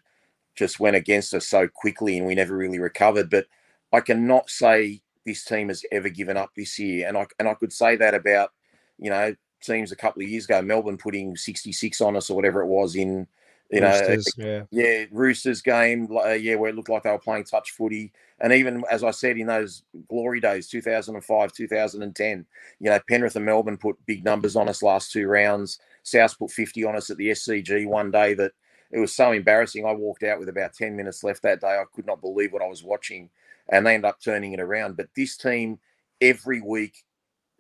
just 0.57 0.81
went 0.81 0.97
against 0.97 1.35
us 1.35 1.47
so 1.47 1.69
quickly 1.69 2.16
and 2.19 2.27
we 2.27 2.35
never 2.35 2.57
really 2.57 2.78
recovered. 2.78 3.31
But 3.31 3.47
I 3.93 4.01
cannot 4.01 4.51
say 4.51 5.03
this 5.24 5.45
team 5.45 5.69
has 5.69 5.85
ever 5.93 6.09
given 6.09 6.37
up 6.37 6.51
this 6.57 6.78
year, 6.78 7.07
and 7.09 7.16
I 7.16 7.27
and 7.39 7.49
I 7.49 7.55
could 7.55 7.73
say 7.73 7.97
that 7.97 8.15
about 8.15 8.51
you 8.99 9.11
know, 9.11 9.35
teams 9.62 9.93
a 9.93 9.97
couple 9.97 10.23
of 10.23 10.28
years 10.28 10.45
ago, 10.45 10.62
Melbourne 10.62 10.99
putting 10.99 11.37
66 11.37 12.01
on 12.01 12.16
us 12.16 12.31
or 12.31 12.37
whatever 12.37 12.62
it 12.62 12.66
was 12.66 12.97
in, 12.97 13.27
you 13.70 13.81
Roosters, 13.81 14.27
know, 14.39 14.45
yeah. 14.45 14.62
yeah, 14.70 15.05
Roosters 15.11 15.61
game, 15.61 16.09
uh, 16.24 16.31
yeah, 16.31 16.55
where 16.55 16.70
it 16.70 16.77
looked 16.77 16.89
like 16.89 17.03
they 17.03 17.11
were 17.11 17.19
playing 17.19 17.45
touch 17.45 17.73
footy. 17.73 18.12
And 18.41 18.53
even 18.53 18.85
as 18.91 19.03
I 19.03 19.11
said 19.11 19.37
in 19.39 19.49
those 19.49 19.83
glory 20.09 20.41
days, 20.41 20.69
2005, 20.69 21.53
2010, 21.53 22.47
you 22.78 22.91
know, 22.91 23.01
Penrith 23.09 23.37
and 23.37 23.45
Melbourne 23.45 23.77
put 23.77 24.05
big 24.07 24.24
numbers 24.24 24.57
on 24.57 24.69
us 24.69 24.83
last 24.83 25.11
two 25.11 25.27
rounds. 25.27 25.81
South 26.05 26.39
put 26.39 26.53
50 26.53 26.85
on 26.85 26.97
us 26.97 27.11
at 27.11 27.16
the 27.16 27.31
SCG 27.31 27.87
one 27.87 28.11
day 28.11 28.35
that 28.35 28.53
it 28.91 28.99
was 28.99 29.15
so 29.15 29.33
embarrassing. 29.33 29.85
I 29.85 29.93
walked 29.93 30.23
out 30.23 30.39
with 30.39 30.49
about 30.49 30.75
10 30.75 30.97
minutes 30.97 31.25
left 31.25 31.43
that 31.43 31.61
day. 31.61 31.69
I 31.79 31.85
could 31.93 32.07
not 32.07 32.21
believe 32.21 32.53
what 32.53 32.63
I 32.63 32.69
was 32.69 32.85
watching. 32.85 33.31
And 33.69 33.85
they 33.85 33.95
ended 33.95 34.09
up 34.09 34.21
turning 34.21 34.53
it 34.53 34.61
around. 34.61 34.97
But 34.97 35.09
this 35.17 35.37
team, 35.37 35.79
every 36.21 36.61
week, 36.61 37.05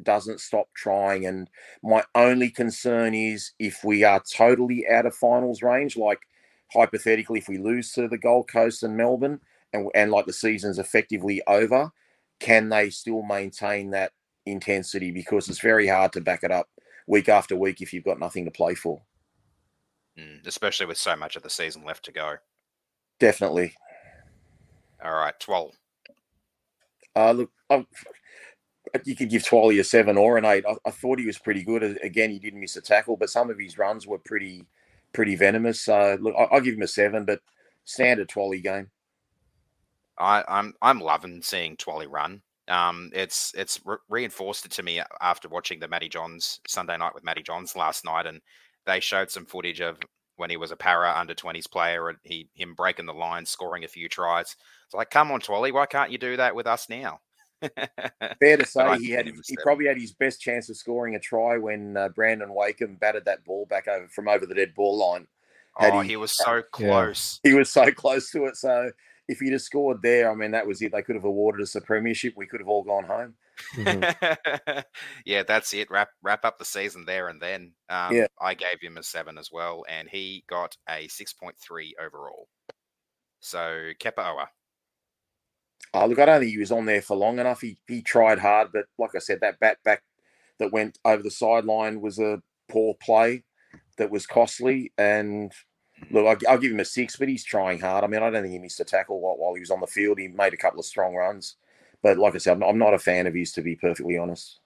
doesn't 0.02 0.40
stop 0.40 0.68
trying. 0.74 1.26
And 1.26 1.48
my 1.82 2.04
only 2.14 2.50
concern 2.50 3.14
is 3.14 3.52
if 3.58 3.82
we 3.84 4.04
are 4.04 4.22
totally 4.32 4.86
out 4.88 5.06
of 5.06 5.14
finals 5.14 5.62
range, 5.62 5.96
like 5.96 6.20
hypothetically, 6.72 7.38
if 7.38 7.48
we 7.48 7.58
lose 7.58 7.92
to 7.92 8.08
the 8.08 8.18
Gold 8.18 8.48
Coast 8.48 8.82
and 8.82 8.96
Melbourne 8.96 9.40
and, 9.72 9.88
and 9.94 10.10
like 10.10 10.26
the 10.26 10.32
season's 10.32 10.78
effectively 10.78 11.42
over, 11.46 11.90
can 12.40 12.68
they 12.68 12.90
still 12.90 13.22
maintain 13.22 13.90
that 13.90 14.12
intensity? 14.44 15.10
Because 15.10 15.48
it's 15.48 15.60
very 15.60 15.88
hard 15.88 16.12
to 16.12 16.20
back 16.20 16.44
it 16.44 16.50
up 16.50 16.68
week 17.06 17.28
after 17.28 17.56
week 17.56 17.80
if 17.80 17.92
you've 17.92 18.04
got 18.04 18.20
nothing 18.20 18.44
to 18.44 18.50
play 18.50 18.74
for. 18.74 19.00
Mm, 20.18 20.46
especially 20.46 20.86
with 20.86 20.98
so 20.98 21.14
much 21.14 21.36
of 21.36 21.42
the 21.42 21.50
season 21.50 21.84
left 21.84 22.04
to 22.06 22.12
go. 22.12 22.36
Definitely. 23.18 23.74
All 25.04 25.12
right, 25.12 25.38
12. 25.38 25.72
Uh, 27.14 27.32
look, 27.32 27.50
I'm, 27.70 27.86
you 29.04 29.16
could 29.16 29.30
give 29.30 29.42
Twally 29.42 29.80
a 29.80 29.84
seven 29.84 30.16
or 30.16 30.38
an 30.38 30.44
eight. 30.44 30.64
I, 30.66 30.76
I, 30.86 30.90
thought 30.90 31.18
he 31.18 31.26
was 31.26 31.38
pretty 31.38 31.62
good. 31.62 31.82
Again, 32.02 32.30
he 32.30 32.38
didn't 32.38 32.60
miss 32.60 32.76
a 32.76 32.80
tackle, 32.80 33.16
but 33.16 33.30
some 33.30 33.50
of 33.50 33.58
his 33.58 33.78
runs 33.78 34.06
were 34.06 34.18
pretty, 34.18 34.66
pretty 35.12 35.36
venomous. 35.36 35.80
So 35.82 36.18
look, 36.20 36.34
I, 36.38 36.54
will 36.54 36.60
give 36.60 36.74
him 36.74 36.82
a 36.82 36.88
seven, 36.88 37.24
but 37.24 37.40
standard 37.84 38.28
Twally 38.28 38.62
game. 38.62 38.90
I, 40.18 40.44
I'm 40.48 40.74
I'm 40.80 41.00
loving 41.00 41.42
seeing 41.42 41.76
Twally 41.76 42.06
run. 42.08 42.42
Um, 42.68 43.10
it's 43.14 43.52
it's 43.56 43.80
re- 43.84 43.96
reinforced 44.08 44.64
it 44.64 44.72
to 44.72 44.82
me 44.82 45.00
after 45.20 45.48
watching 45.48 45.78
the 45.78 45.88
Matty 45.88 46.08
Johns 46.08 46.60
Sunday 46.66 46.96
night 46.96 47.14
with 47.14 47.24
Matty 47.24 47.42
Johns 47.42 47.76
last 47.76 48.04
night, 48.04 48.26
and 48.26 48.40
they 48.86 49.00
showed 49.00 49.30
some 49.30 49.46
footage 49.46 49.80
of 49.80 49.98
when 50.36 50.50
he 50.50 50.56
was 50.56 50.70
a 50.70 50.76
para 50.76 51.14
under 51.16 51.34
20s 51.34 51.70
player 51.70 52.08
and 52.08 52.18
he 52.22 52.48
him 52.54 52.74
breaking 52.74 53.06
the 53.06 53.14
line, 53.14 53.46
scoring 53.46 53.84
a 53.84 53.88
few 53.88 54.08
tries. 54.08 54.56
It's 54.84 54.94
like, 54.94 55.10
come 55.10 55.32
on, 55.32 55.40
Twally, 55.40 55.72
why 55.72 55.86
can't 55.86 56.10
you 56.10 56.18
do 56.18 56.36
that 56.36 56.54
with 56.54 56.66
us 56.66 56.88
now? 56.88 57.20
Fair 58.40 58.58
to 58.58 58.66
say, 58.66 58.98
he 58.98 59.10
had 59.10 59.26
he 59.26 59.56
probably 59.62 59.86
had 59.86 59.98
his 59.98 60.12
best 60.12 60.40
chance 60.40 60.68
of 60.68 60.76
scoring 60.76 61.14
a 61.14 61.18
try 61.18 61.56
when 61.56 61.96
uh, 61.96 62.10
Brandon 62.10 62.52
Wakeham 62.52 62.96
batted 62.96 63.24
that 63.24 63.44
ball 63.44 63.66
back 63.66 63.88
over 63.88 64.06
from 64.08 64.28
over 64.28 64.44
the 64.44 64.54
dead 64.54 64.74
ball 64.74 64.96
line. 64.98 65.26
Had 65.78 65.94
oh, 65.94 66.00
he, 66.00 66.10
he, 66.10 66.16
was 66.16 66.32
so 66.36 66.62
close. 66.70 67.40
Yeah. 67.42 67.50
He 67.50 67.56
was 67.56 67.70
so 67.70 67.90
close 67.90 68.30
to 68.32 68.44
it. 68.44 68.56
So 68.56 68.90
if 69.28 69.40
he'd 69.40 69.52
have 69.52 69.62
scored 69.62 70.02
there, 70.02 70.30
I 70.30 70.34
mean, 70.34 70.52
that 70.52 70.66
was 70.66 70.80
it. 70.82 70.92
They 70.92 71.02
could 71.02 71.16
have 71.16 71.24
awarded 71.24 71.62
us 71.62 71.74
a 71.74 71.80
premiership. 71.80 72.34
We 72.36 72.46
could 72.46 72.60
have 72.60 72.68
all 72.68 72.84
gone 72.84 73.04
home. 73.04 73.34
Mm-hmm. 73.74 74.78
yeah, 75.26 75.42
that's 75.42 75.72
it. 75.74 75.90
Wrap 75.90 76.10
wrap 76.22 76.44
up 76.44 76.58
the 76.58 76.64
season 76.64 77.04
there 77.06 77.28
and 77.28 77.40
then. 77.40 77.72
Um, 77.88 78.14
yeah. 78.14 78.26
I 78.40 78.54
gave 78.54 78.80
him 78.80 78.96
a 78.96 79.02
seven 79.02 79.38
as 79.38 79.50
well, 79.50 79.84
and 79.88 80.08
he 80.08 80.44
got 80.48 80.76
a 80.88 81.08
six 81.08 81.32
point 81.32 81.56
three 81.58 81.94
overall. 82.04 82.48
So 83.40 83.92
Kepaoa. 84.00 84.46
Uh, 85.94 86.06
look, 86.06 86.18
I 86.18 86.26
don't 86.26 86.40
think 86.40 86.50
he 86.50 86.58
was 86.58 86.72
on 86.72 86.84
there 86.84 87.02
for 87.02 87.16
long 87.16 87.38
enough. 87.38 87.60
He 87.60 87.78
he 87.88 88.02
tried 88.02 88.38
hard, 88.38 88.68
but 88.72 88.86
like 88.98 89.14
I 89.14 89.18
said, 89.18 89.40
that 89.40 89.58
bat 89.60 89.78
back 89.84 90.02
that 90.58 90.72
went 90.72 90.98
over 91.04 91.22
the 91.22 91.30
sideline 91.30 92.00
was 92.00 92.18
a 92.18 92.42
poor 92.68 92.94
play 93.00 93.44
that 93.98 94.10
was 94.10 94.26
costly. 94.26 94.92
And 94.98 95.52
look, 96.10 96.26
I'll, 96.26 96.52
I'll, 96.52 96.58
give 96.58 96.72
him 96.72 96.80
a 96.80 96.84
six, 96.84 97.16
but 97.16 97.28
he's 97.28 97.44
trying 97.44 97.80
hard. 97.80 98.04
I 98.04 98.06
mean, 98.06 98.22
I 98.22 98.30
don't 98.30 98.42
think 98.42 98.52
he 98.52 98.58
missed 98.58 98.80
a 98.80 98.84
tackle 98.84 99.20
while, 99.20 99.36
while 99.36 99.54
he 99.54 99.60
was 99.60 99.70
on 99.70 99.80
the 99.80 99.86
field. 99.86 100.18
He 100.18 100.28
made 100.28 100.54
a 100.54 100.58
couple 100.58 100.80
of 100.80 100.86
strong 100.86 101.14
runs, 101.14 101.56
but 102.02 102.18
like 102.18 102.34
I 102.34 102.38
said, 102.38 102.62
I'm, 102.62 102.78
not 102.78 102.94
a 102.94 102.98
fan 102.98 103.26
of 103.26 103.34
his 103.34 103.52
to 103.52 103.62
be 103.62 103.76
perfectly 103.76 104.18
honest. 104.18 104.60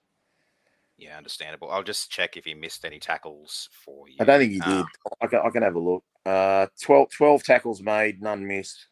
Yeah, 0.97 1.17
understandable. 1.17 1.71
I'll 1.71 1.83
just 1.83 2.11
check 2.11 2.37
if 2.37 2.45
he 2.45 2.53
missed 2.53 2.85
any 2.85 2.99
tackles 2.99 3.69
for 3.71 4.07
you. 4.07 4.17
I 4.19 4.23
don't 4.23 4.39
think 4.39 4.51
he 4.51 4.61
Um, 4.61 4.77
did. 4.77 4.85
I 5.21 5.27
can, 5.27 5.39
I 5.39 5.49
can 5.49 5.63
have 5.63 5.75
a 5.75 5.79
look. 5.79 6.03
Uh, 6.25 6.67
12, 6.79 7.09
12 7.09 7.43
tackles 7.43 7.81
made, 7.81 8.21
none 8.21 8.45
missed. 8.45 8.87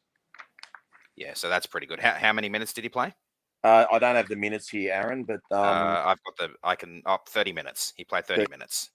yeah, 1.16 1.34
so 1.36 1.50
that's 1.50 1.68
pretty 1.68 1.86
good. 1.86 2.00
How, 2.00 2.14
how 2.14 2.34
many 2.34 2.50
minutes 2.50 2.74
did 2.74 2.84
he 2.84 2.90
play? 2.90 3.14
Uh, 3.64 3.86
I 3.92 4.00
don't 4.00 4.16
have 4.16 4.30
the 4.30 4.36
minutes 4.36 4.70
here, 4.70 4.94
Aaron, 4.94 5.26
but 5.26 5.42
um, 5.52 5.60
uh, 5.60 6.04
I've 6.06 6.24
got 6.24 6.38
the. 6.38 6.50
I 6.64 6.76
can. 6.76 7.02
Oh, 7.06 7.18
30 7.28 7.52
minutes. 7.52 7.94
He 7.98 8.06
played 8.06 8.26
30 8.26 8.46
Thir- 8.46 8.50
minutes. 8.50 8.92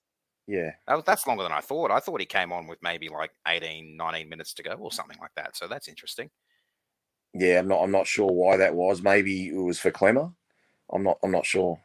Yeah, 0.46 0.72
That 0.86 1.06
that's 1.06 1.26
longer 1.26 1.42
than 1.42 1.52
I 1.52 1.60
thought. 1.60 1.90
I 1.90 2.00
thought 2.00 2.20
he 2.20 2.26
came 2.26 2.52
on 2.52 2.66
with 2.66 2.78
maybe 2.82 3.08
like 3.08 3.30
18, 3.46 3.96
19 3.96 4.28
minutes 4.28 4.52
to 4.54 4.62
go 4.62 4.72
or 4.72 4.92
something 4.92 5.16
like 5.20 5.34
that. 5.36 5.56
So 5.56 5.66
that's 5.66 5.88
interesting. 5.88 6.30
yeah. 7.32 7.58
I'm 7.60 7.68
not. 7.68 7.82
I'm 7.82 7.90
not 7.90 8.06
sure 8.06 8.30
why 8.30 8.58
that 8.58 8.74
was. 8.74 9.00
Maybe 9.02 9.48
it 9.48 9.56
was 9.56 9.78
for 9.78 9.90
Klemmer. 9.90 10.34
I'm 10.92 11.02
not. 11.02 11.18
I'm 11.22 11.30
not 11.30 11.46
sure. 11.46 11.80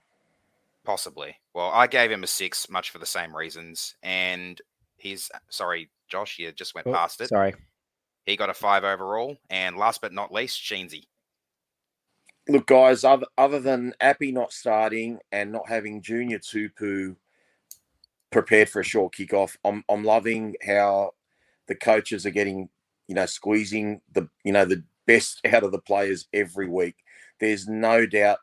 Possibly. 0.84 1.36
Well, 1.54 1.70
I 1.74 1.88
gave 1.88 2.12
him 2.12 2.24
a 2.24 2.28
six, 2.28 2.70
much 2.70 2.90
for 2.90 3.00
the 3.00 3.06
same 3.06 3.34
reasons. 3.36 3.96
And 4.04 4.62
he's 4.98 5.30
sorry, 5.50 5.90
Josh, 6.10 6.38
you 6.40 6.52
just 6.52 6.76
went 6.76 6.88
Oh, 6.88 6.94
past 6.94 7.22
it. 7.22 7.30
Sorry. 7.30 7.54
He 8.26 8.36
got 8.36 8.50
a 8.50 8.54
five 8.54 8.84
overall. 8.84 9.38
And 9.50 9.78
last 9.78 10.02
but 10.02 10.12
not 10.14 10.34
least, 10.34 10.60
Sheensy. 10.62 11.04
Look, 12.50 12.66
guys. 12.68 13.04
Other 13.06 13.28
other 13.38 13.60
than 13.60 13.94
Api 14.02 14.32
not 14.34 14.52
starting 14.52 15.20
and 15.32 15.52
not 15.52 15.70
having 15.70 16.02
Junior 16.02 16.40
Tupou 16.40 17.16
prepared 18.32 18.70
for 18.70 18.80
a 18.80 18.86
short 18.86 19.14
kickoff, 19.14 19.56
I'm 19.66 19.84
I'm 19.90 20.04
loving 20.04 20.56
how 20.66 21.12
the 21.68 21.76
coaches 21.76 22.26
are 22.26 22.32
getting, 22.32 22.70
you 23.08 23.16
know, 23.16 23.26
squeezing 23.26 24.02
the 24.14 24.30
you 24.44 24.52
know 24.52 24.66
the 24.66 24.84
best 25.08 25.42
out 25.46 25.64
of 25.64 25.72
the 25.72 25.80
players 25.80 26.28
every 26.34 26.68
week. 26.68 26.96
There's 27.40 27.68
no 27.68 28.06
doubt 28.06 28.40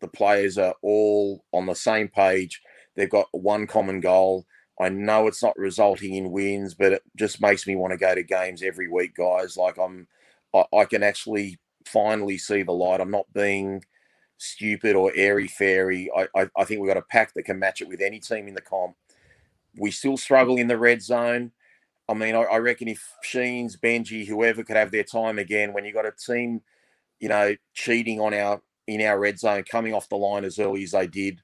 the 0.00 0.08
players 0.08 0.58
are 0.58 0.74
all 0.82 1.44
on 1.52 1.66
the 1.66 1.74
same 1.74 2.08
page. 2.08 2.60
They've 2.96 3.08
got 3.08 3.28
one 3.32 3.66
common 3.66 4.00
goal. 4.00 4.44
I 4.80 4.88
know 4.88 5.26
it's 5.26 5.42
not 5.42 5.56
resulting 5.56 6.14
in 6.14 6.32
wins, 6.32 6.74
but 6.74 6.92
it 6.92 7.02
just 7.16 7.40
makes 7.40 7.66
me 7.66 7.76
want 7.76 7.92
to 7.92 7.98
go 7.98 8.14
to 8.14 8.22
games 8.22 8.62
every 8.62 8.88
week, 8.88 9.14
guys. 9.14 9.56
Like 9.56 9.78
I'm, 9.78 10.08
I, 10.52 10.64
I 10.76 10.84
can 10.84 11.02
actually 11.02 11.58
finally 11.86 12.36
see 12.36 12.62
the 12.62 12.72
light. 12.72 13.00
I'm 13.00 13.10
not 13.10 13.32
being 13.32 13.84
stupid 14.38 14.96
or 14.96 15.12
airy 15.14 15.46
fairy. 15.46 16.10
I, 16.16 16.26
I, 16.34 16.48
I 16.56 16.64
think 16.64 16.80
we've 16.80 16.90
got 16.90 16.96
a 16.96 17.02
pack 17.02 17.32
that 17.34 17.44
can 17.44 17.58
match 17.58 17.80
it 17.80 17.88
with 17.88 18.00
any 18.00 18.18
team 18.18 18.48
in 18.48 18.54
the 18.54 18.60
comp. 18.60 18.96
We 19.78 19.90
still 19.90 20.16
struggle 20.16 20.56
in 20.56 20.68
the 20.68 20.78
red 20.78 21.02
zone. 21.02 21.52
I 22.08 22.14
mean, 22.14 22.34
I, 22.34 22.42
I 22.42 22.58
reckon 22.58 22.88
if 22.88 23.02
Sheens, 23.22 23.76
Benji, 23.76 24.26
whoever 24.26 24.64
could 24.64 24.76
have 24.76 24.90
their 24.90 25.04
time 25.04 25.38
again, 25.38 25.72
when 25.72 25.84
you 25.84 25.92
got 25.92 26.06
a 26.06 26.12
team, 26.12 26.60
you 27.20 27.28
know, 27.28 27.54
cheating 27.74 28.20
on 28.20 28.34
our 28.34 28.60
in 28.86 29.00
our 29.00 29.18
red 29.18 29.38
zone, 29.38 29.64
coming 29.70 29.94
off 29.94 30.08
the 30.08 30.16
line 30.16 30.44
as 30.44 30.58
early 30.58 30.82
as 30.82 30.90
they 30.90 31.06
did, 31.06 31.40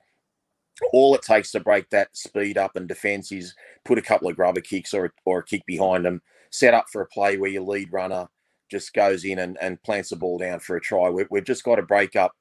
all 0.93 1.15
it 1.15 1.23
takes 1.23 1.53
to 1.53 1.61
break 1.61 1.89
that 1.91 2.17
speed 2.17 2.59
up 2.59 2.77
and 2.77 2.89
defense 2.89 3.33
is 3.33 3.55
put 3.85 3.99
a 3.99 4.03
couple 4.03 4.29
of 4.29 4.37
grubber 4.37 4.61
kicks 4.61 4.95
or, 4.95 5.13
or 5.25 5.41
a 5.41 5.45
kick 5.45 5.65
behind 5.67 6.05
them, 6.05 6.23
set 6.51 6.75
up 6.75 6.87
for 6.91 7.03
a 7.03 7.07
play 7.07 7.37
where 7.37 7.51
your 7.51 7.63
lead 7.63 7.93
runner 7.93 8.29
just 8.71 8.93
goes 8.93 9.25
in 9.25 9.39
and, 9.39 9.57
and 9.61 9.83
plants 9.83 10.11
the 10.11 10.17
ball 10.17 10.39
down 10.39 10.61
for 10.61 10.77
a 10.77 10.81
try. 10.81 11.09
We, 11.09 11.25
we've 11.31 11.45
just 11.45 11.65
got 11.65 11.77
to 11.77 11.83
break 11.83 12.17
up, 12.17 12.33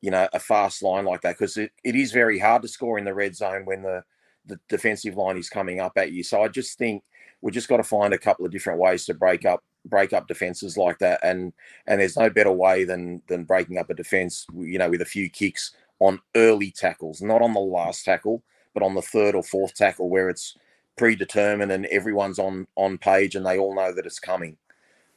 you 0.00 0.10
know, 0.10 0.28
a 0.32 0.38
fast 0.38 0.82
line 0.82 1.04
like 1.04 1.22
that 1.22 1.36
because 1.38 1.56
it, 1.56 1.72
it 1.84 1.96
is 1.96 2.12
very 2.12 2.38
hard 2.38 2.62
to 2.62 2.68
score 2.68 2.98
in 2.98 3.04
the 3.04 3.14
red 3.14 3.34
zone 3.34 3.64
when 3.64 3.82
the, 3.82 4.02
the 4.46 4.58
defensive 4.68 5.16
line 5.16 5.36
is 5.36 5.48
coming 5.48 5.80
up 5.80 5.92
at 5.96 6.12
you. 6.12 6.22
So 6.22 6.42
I 6.42 6.48
just 6.48 6.78
think 6.78 7.02
we 7.40 7.50
just 7.52 7.68
got 7.68 7.78
to 7.78 7.84
find 7.84 8.14
a 8.14 8.18
couple 8.18 8.44
of 8.44 8.52
different 8.52 8.80
ways 8.80 9.04
to 9.06 9.14
break 9.14 9.44
up 9.44 9.62
break 9.84 10.12
up 10.12 10.28
defenses 10.28 10.76
like 10.76 10.98
that. 11.00 11.20
And 11.22 11.52
and 11.86 12.00
there's 12.00 12.16
no 12.16 12.30
better 12.30 12.52
way 12.52 12.84
than 12.84 13.22
than 13.28 13.44
breaking 13.44 13.78
up 13.78 13.90
a 13.90 13.94
defense 13.94 14.46
you 14.54 14.78
know 14.78 14.90
with 14.90 15.02
a 15.02 15.06
few 15.06 15.28
kicks 15.28 15.72
on 15.98 16.20
early 16.34 16.70
tackles 16.70 17.22
not 17.22 17.42
on 17.42 17.52
the 17.52 17.60
last 17.60 18.04
tackle 18.04 18.42
but 18.74 18.82
on 18.82 18.94
the 18.94 19.02
third 19.02 19.34
or 19.34 19.42
fourth 19.42 19.74
tackle 19.74 20.08
where 20.08 20.28
it's 20.28 20.56
predetermined 20.96 21.70
and 21.70 21.86
everyone's 21.86 22.38
on 22.38 22.66
on 22.76 22.98
page 22.98 23.34
and 23.34 23.46
they 23.46 23.58
all 23.58 23.74
know 23.74 23.92
that 23.92 24.06
it's 24.06 24.18
coming. 24.20 24.56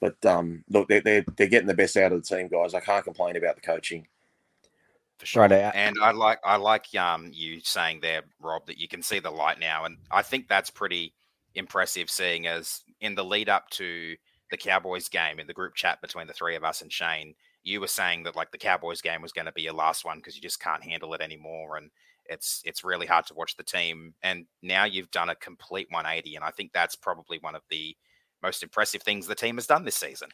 But 0.02 0.24
um 0.26 0.64
look 0.70 0.88
they're, 0.88 1.02
they're, 1.02 1.26
they're 1.38 1.48
getting 1.48 1.68
the 1.68 1.74
best 1.74 1.98
out 1.98 2.12
of 2.12 2.22
the 2.22 2.36
team 2.36 2.48
guys. 2.48 2.74
I 2.74 2.80
can't 2.80 3.04
complain 3.04 3.36
about 3.36 3.56
the 3.56 3.62
coaching 3.62 4.08
for 5.18 5.26
sure. 5.26 5.42
Right, 5.44 5.52
and 5.52 5.98
I 6.02 6.12
like 6.12 6.40
I 6.44 6.58
like 6.58 6.94
um 6.96 7.30
you 7.34 7.60
saying 7.62 8.00
there, 8.02 8.24
Rob, 8.40 8.66
that 8.68 8.78
you 8.78 8.88
can 8.88 9.02
see 9.02 9.20
the 9.20 9.32
light 9.32 9.60
now, 9.60 9.86
and 9.86 9.98
I 10.12 10.22
think 10.22 10.48
that's 10.48 10.70
pretty 10.70 11.14
impressive. 11.54 12.10
Seeing 12.10 12.48
as 12.48 12.82
in 13.02 13.16
the 13.16 13.24
lead 13.24 13.50
up 13.50 13.70
to 13.72 14.16
the 14.52 14.58
Cowboys 14.58 15.10
game 15.10 15.40
in 15.40 15.48
the 15.48 15.54
group 15.54 15.76
chat 15.76 16.02
between 16.02 16.28
the 16.28 16.34
three 16.34 16.56
of 16.56 16.64
us 16.64 16.82
and 16.82 16.92
Shane, 16.92 17.34
you 17.64 17.82
were 17.82 17.88
saying 17.88 18.24
that 18.24 18.36
like 18.36 18.52
the 18.52 18.58
Cowboys 18.58 19.02
game 19.02 19.22
was 19.22 19.32
going 19.32 19.46
to 19.46 19.52
be 19.52 19.64
your 19.64 19.74
last 19.74 20.06
one 20.06 20.18
because 20.18 20.36
you 20.36 20.42
just 20.42 20.60
can't 20.60 20.84
handle 20.84 21.14
it 21.14 21.22
anymore, 21.22 21.78
and 21.78 21.90
it's 22.26 22.62
it's 22.66 22.84
really 22.84 23.08
hard 23.08 23.26
to 23.28 23.34
watch 23.34 23.56
the 23.56 23.64
team. 23.64 24.14
And 24.22 24.46
now 24.62 24.86
you've 24.86 25.12
done 25.12 25.30
a 25.30 25.36
complete 25.36 25.88
180, 25.92 26.36
and 26.36 26.44
I 26.44 26.52
think 26.52 26.72
that's 26.74 26.96
probably 26.96 27.40
one 27.40 27.56
of 27.56 27.62
the 27.70 27.96
most 28.44 28.64
impressive 28.64 29.02
things 29.02 29.28
the 29.28 29.36
team 29.36 29.56
has 29.56 29.68
done 29.68 29.86
this 29.86 29.96
season. 29.96 30.30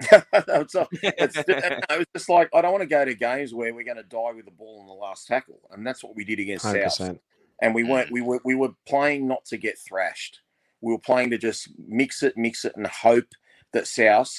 it's, 0.32 0.74
it's, 1.02 1.36
it's 1.46 2.10
just 2.14 2.28
like 2.28 2.48
I 2.54 2.62
don't 2.62 2.72
want 2.72 2.82
to 2.82 2.88
go 2.88 3.04
to 3.04 3.14
games 3.14 3.52
where 3.52 3.74
we're 3.74 3.84
going 3.84 3.96
to 3.96 4.02
die 4.02 4.32
with 4.34 4.46
the 4.46 4.50
ball 4.50 4.80
in 4.80 4.86
the 4.86 4.92
last 4.92 5.26
tackle, 5.26 5.60
and 5.70 5.86
that's 5.86 6.02
what 6.02 6.16
we 6.16 6.24
did 6.24 6.40
against 6.40 6.64
Hundred 6.64 6.90
South. 6.90 6.98
percent. 6.98 7.20
And 7.62 7.74
we 7.74 7.84
weren't 7.84 8.08
mm. 8.08 8.12
we 8.12 8.20
were 8.22 8.40
we 8.44 8.54
were 8.54 8.70
playing 8.88 9.28
not 9.28 9.44
to 9.46 9.58
get 9.58 9.78
thrashed. 9.78 10.40
We 10.80 10.92
were 10.92 10.98
playing 10.98 11.30
to 11.30 11.38
just 11.38 11.68
mix 11.86 12.22
it, 12.22 12.36
mix 12.36 12.64
it, 12.64 12.74
and 12.76 12.86
hope 12.86 13.28
that 13.72 13.86
South, 13.86 14.32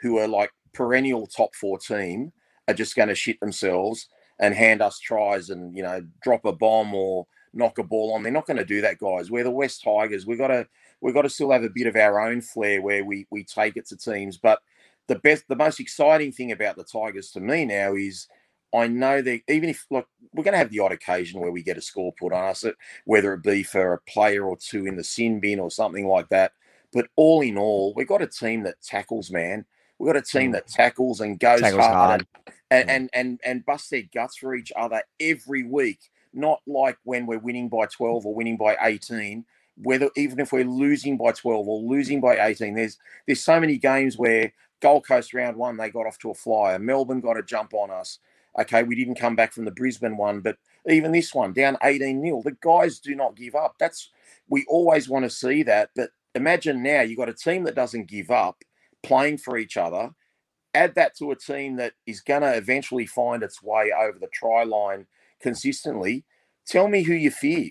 who 0.00 0.18
are 0.18 0.28
like 0.28 0.50
perennial 0.72 1.26
top 1.26 1.54
four 1.54 1.78
team, 1.78 2.32
are 2.66 2.74
just 2.74 2.96
going 2.96 3.08
to 3.08 3.14
shit 3.14 3.38
themselves 3.40 4.08
and 4.40 4.54
hand 4.54 4.80
us 4.80 4.98
tries 4.98 5.50
and 5.50 5.76
you 5.76 5.82
know 5.82 6.02
drop 6.22 6.44
a 6.46 6.52
bomb 6.52 6.94
or 6.94 7.26
knock 7.52 7.78
a 7.78 7.82
ball 7.82 8.14
on. 8.14 8.22
They're 8.22 8.32
not 8.32 8.46
going 8.46 8.56
to 8.56 8.64
do 8.64 8.80
that, 8.80 8.98
guys. 8.98 9.30
We're 9.30 9.44
the 9.44 9.50
Wests 9.50 9.82
Tigers. 9.82 10.26
We 10.26 10.36
got 10.36 10.48
to 10.48 10.66
we 11.00 11.12
got 11.12 11.22
to 11.22 11.30
still 11.30 11.50
have 11.50 11.64
a 11.64 11.70
bit 11.70 11.86
of 11.86 11.96
our 11.96 12.20
own 12.20 12.40
flair 12.40 12.80
where 12.80 13.04
we 13.04 13.26
we 13.30 13.44
take 13.44 13.76
it 13.76 13.86
to 13.88 13.96
teams, 13.96 14.38
but 14.38 14.60
the 15.08 15.16
best, 15.16 15.44
the 15.48 15.56
most 15.56 15.80
exciting 15.80 16.32
thing 16.32 16.52
about 16.52 16.76
the 16.76 16.84
Tigers 16.84 17.30
to 17.32 17.40
me 17.40 17.64
now 17.64 17.94
is 17.94 18.28
I 18.74 18.86
know 18.86 19.20
that 19.20 19.40
even 19.48 19.68
if 19.68 19.84
like 19.90 20.06
we're 20.32 20.44
going 20.44 20.52
to 20.52 20.58
have 20.58 20.70
the 20.70 20.78
odd 20.78 20.92
occasion 20.92 21.40
where 21.40 21.50
we 21.50 21.62
get 21.62 21.76
a 21.76 21.82
score 21.82 22.12
put 22.18 22.32
on 22.32 22.44
us, 22.44 22.64
whether 23.04 23.34
it 23.34 23.42
be 23.42 23.62
for 23.62 23.92
a 23.92 24.00
player 24.10 24.44
or 24.44 24.56
two 24.56 24.86
in 24.86 24.96
the 24.96 25.04
sin 25.04 25.40
bin 25.40 25.60
or 25.60 25.70
something 25.70 26.06
like 26.06 26.28
that. 26.30 26.52
But 26.92 27.08
all 27.16 27.40
in 27.42 27.58
all, 27.58 27.92
we've 27.94 28.08
got 28.08 28.22
a 28.22 28.26
team 28.26 28.62
that 28.64 28.80
tackles, 28.82 29.30
man. 29.30 29.64
We've 29.98 30.12
got 30.12 30.16
a 30.16 30.22
team 30.22 30.52
that 30.52 30.66
tackles 30.66 31.20
and 31.20 31.38
goes 31.38 31.60
Tackles 31.60 31.84
hard, 31.84 31.94
hard. 31.94 32.26
And, 32.70 32.88
Mm. 32.88 32.90
and 32.90 33.10
and 33.12 33.40
and 33.44 33.66
bust 33.66 33.90
their 33.90 34.02
guts 34.14 34.36
for 34.38 34.54
each 34.54 34.72
other 34.74 35.02
every 35.20 35.62
week. 35.62 36.00
Not 36.32 36.60
like 36.66 36.96
when 37.04 37.26
we're 37.26 37.38
winning 37.38 37.68
by 37.68 37.86
twelve 37.86 38.24
or 38.24 38.34
winning 38.34 38.56
by 38.56 38.76
eighteen. 38.82 39.44
Whether 39.76 40.10
even 40.16 40.40
if 40.40 40.52
we're 40.52 40.64
losing 40.64 41.16
by 41.18 41.32
twelve 41.32 41.68
or 41.68 41.80
losing 41.80 42.20
by 42.20 42.38
eighteen, 42.46 42.74
there's 42.74 42.98
there's 43.26 43.44
so 43.44 43.60
many 43.60 43.78
games 43.78 44.16
where 44.16 44.52
Gold 44.82 45.06
Coast 45.06 45.32
round 45.32 45.56
one, 45.56 45.76
they 45.76 45.88
got 45.88 46.06
off 46.06 46.18
to 46.18 46.30
a 46.30 46.34
flyer. 46.34 46.78
Melbourne 46.78 47.20
got 47.20 47.38
a 47.38 47.42
jump 47.42 47.72
on 47.72 47.90
us. 47.90 48.18
Okay, 48.58 48.82
we 48.82 48.96
didn't 48.96 49.14
come 49.14 49.36
back 49.36 49.52
from 49.52 49.64
the 49.64 49.70
Brisbane 49.70 50.18
one, 50.18 50.40
but 50.40 50.58
even 50.86 51.12
this 51.12 51.32
one, 51.32 51.54
down 51.54 51.78
18 51.82 52.20
nil. 52.20 52.42
The 52.42 52.56
guys 52.60 52.98
do 52.98 53.14
not 53.14 53.36
give 53.36 53.54
up. 53.54 53.76
That's 53.78 54.10
we 54.48 54.66
always 54.68 55.08
want 55.08 55.24
to 55.24 55.30
see 55.30 55.62
that. 55.62 55.90
But 55.96 56.10
imagine 56.34 56.82
now 56.82 57.00
you've 57.00 57.16
got 57.16 57.30
a 57.30 57.34
team 57.34 57.64
that 57.64 57.76
doesn't 57.76 58.08
give 58.08 58.30
up, 58.30 58.64
playing 59.02 59.38
for 59.38 59.56
each 59.56 59.76
other. 59.76 60.10
Add 60.74 60.96
that 60.96 61.16
to 61.18 61.30
a 61.30 61.36
team 61.36 61.76
that 61.76 61.92
is 62.06 62.20
going 62.20 62.42
to 62.42 62.54
eventually 62.54 63.06
find 63.06 63.42
its 63.42 63.62
way 63.62 63.92
over 63.96 64.18
the 64.18 64.26
try 64.26 64.64
line 64.64 65.06
consistently. 65.40 66.24
Tell 66.66 66.88
me 66.88 67.04
who 67.04 67.14
you 67.14 67.30
fear 67.30 67.70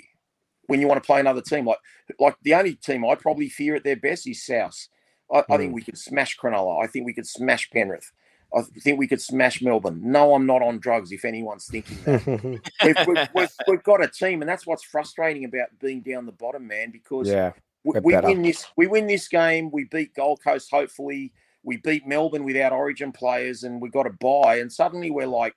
when 0.67 0.79
you 0.79 0.87
want 0.87 1.03
to 1.03 1.05
play 1.05 1.19
another 1.19 1.41
team. 1.41 1.65
Like, 1.67 1.79
like 2.19 2.37
the 2.41 2.55
only 2.55 2.75
team 2.75 3.05
I 3.05 3.15
probably 3.15 3.49
fear 3.49 3.75
at 3.75 3.83
their 3.83 3.97
best 3.97 4.27
is 4.27 4.43
South. 4.43 4.87
I, 5.33 5.43
I 5.49 5.57
think 5.57 5.73
we 5.73 5.81
could 5.81 5.97
smash 5.97 6.37
Cronulla. 6.37 6.83
I 6.83 6.87
think 6.87 7.05
we 7.05 7.13
could 7.13 7.27
smash 7.27 7.69
Penrith. 7.69 8.11
I 8.53 8.63
think 8.81 8.99
we 8.99 9.07
could 9.07 9.21
smash 9.21 9.61
Melbourne. 9.61 10.01
No, 10.03 10.35
I'm 10.35 10.45
not 10.45 10.61
on 10.61 10.79
drugs. 10.79 11.11
If 11.11 11.23
anyone's 11.23 11.67
thinking 11.67 11.97
that, 12.03 12.25
we've, 12.83 13.07
we've, 13.07 13.29
we've, 13.33 13.49
we've 13.67 13.83
got 13.83 14.03
a 14.03 14.09
team, 14.09 14.41
and 14.41 14.49
that's 14.49 14.67
what's 14.67 14.83
frustrating 14.83 15.45
about 15.45 15.67
being 15.79 16.01
down 16.01 16.25
the 16.25 16.33
bottom, 16.33 16.67
man. 16.67 16.91
Because 16.91 17.29
yeah. 17.29 17.53
we, 17.85 17.99
we 18.01 18.17
win 18.17 18.41
this, 18.41 18.67
we 18.75 18.87
win 18.87 19.07
this 19.07 19.29
game. 19.29 19.71
We 19.71 19.85
beat 19.85 20.13
Gold 20.13 20.41
Coast. 20.43 20.69
Hopefully, 20.69 21.31
we 21.63 21.77
beat 21.77 22.05
Melbourne 22.05 22.43
without 22.43 22.73
Origin 22.73 23.13
players, 23.13 23.63
and 23.63 23.81
we 23.81 23.89
got 23.89 24.05
a 24.05 24.11
buy. 24.11 24.57
And 24.57 24.71
suddenly, 24.71 25.11
we're 25.11 25.27
like 25.27 25.55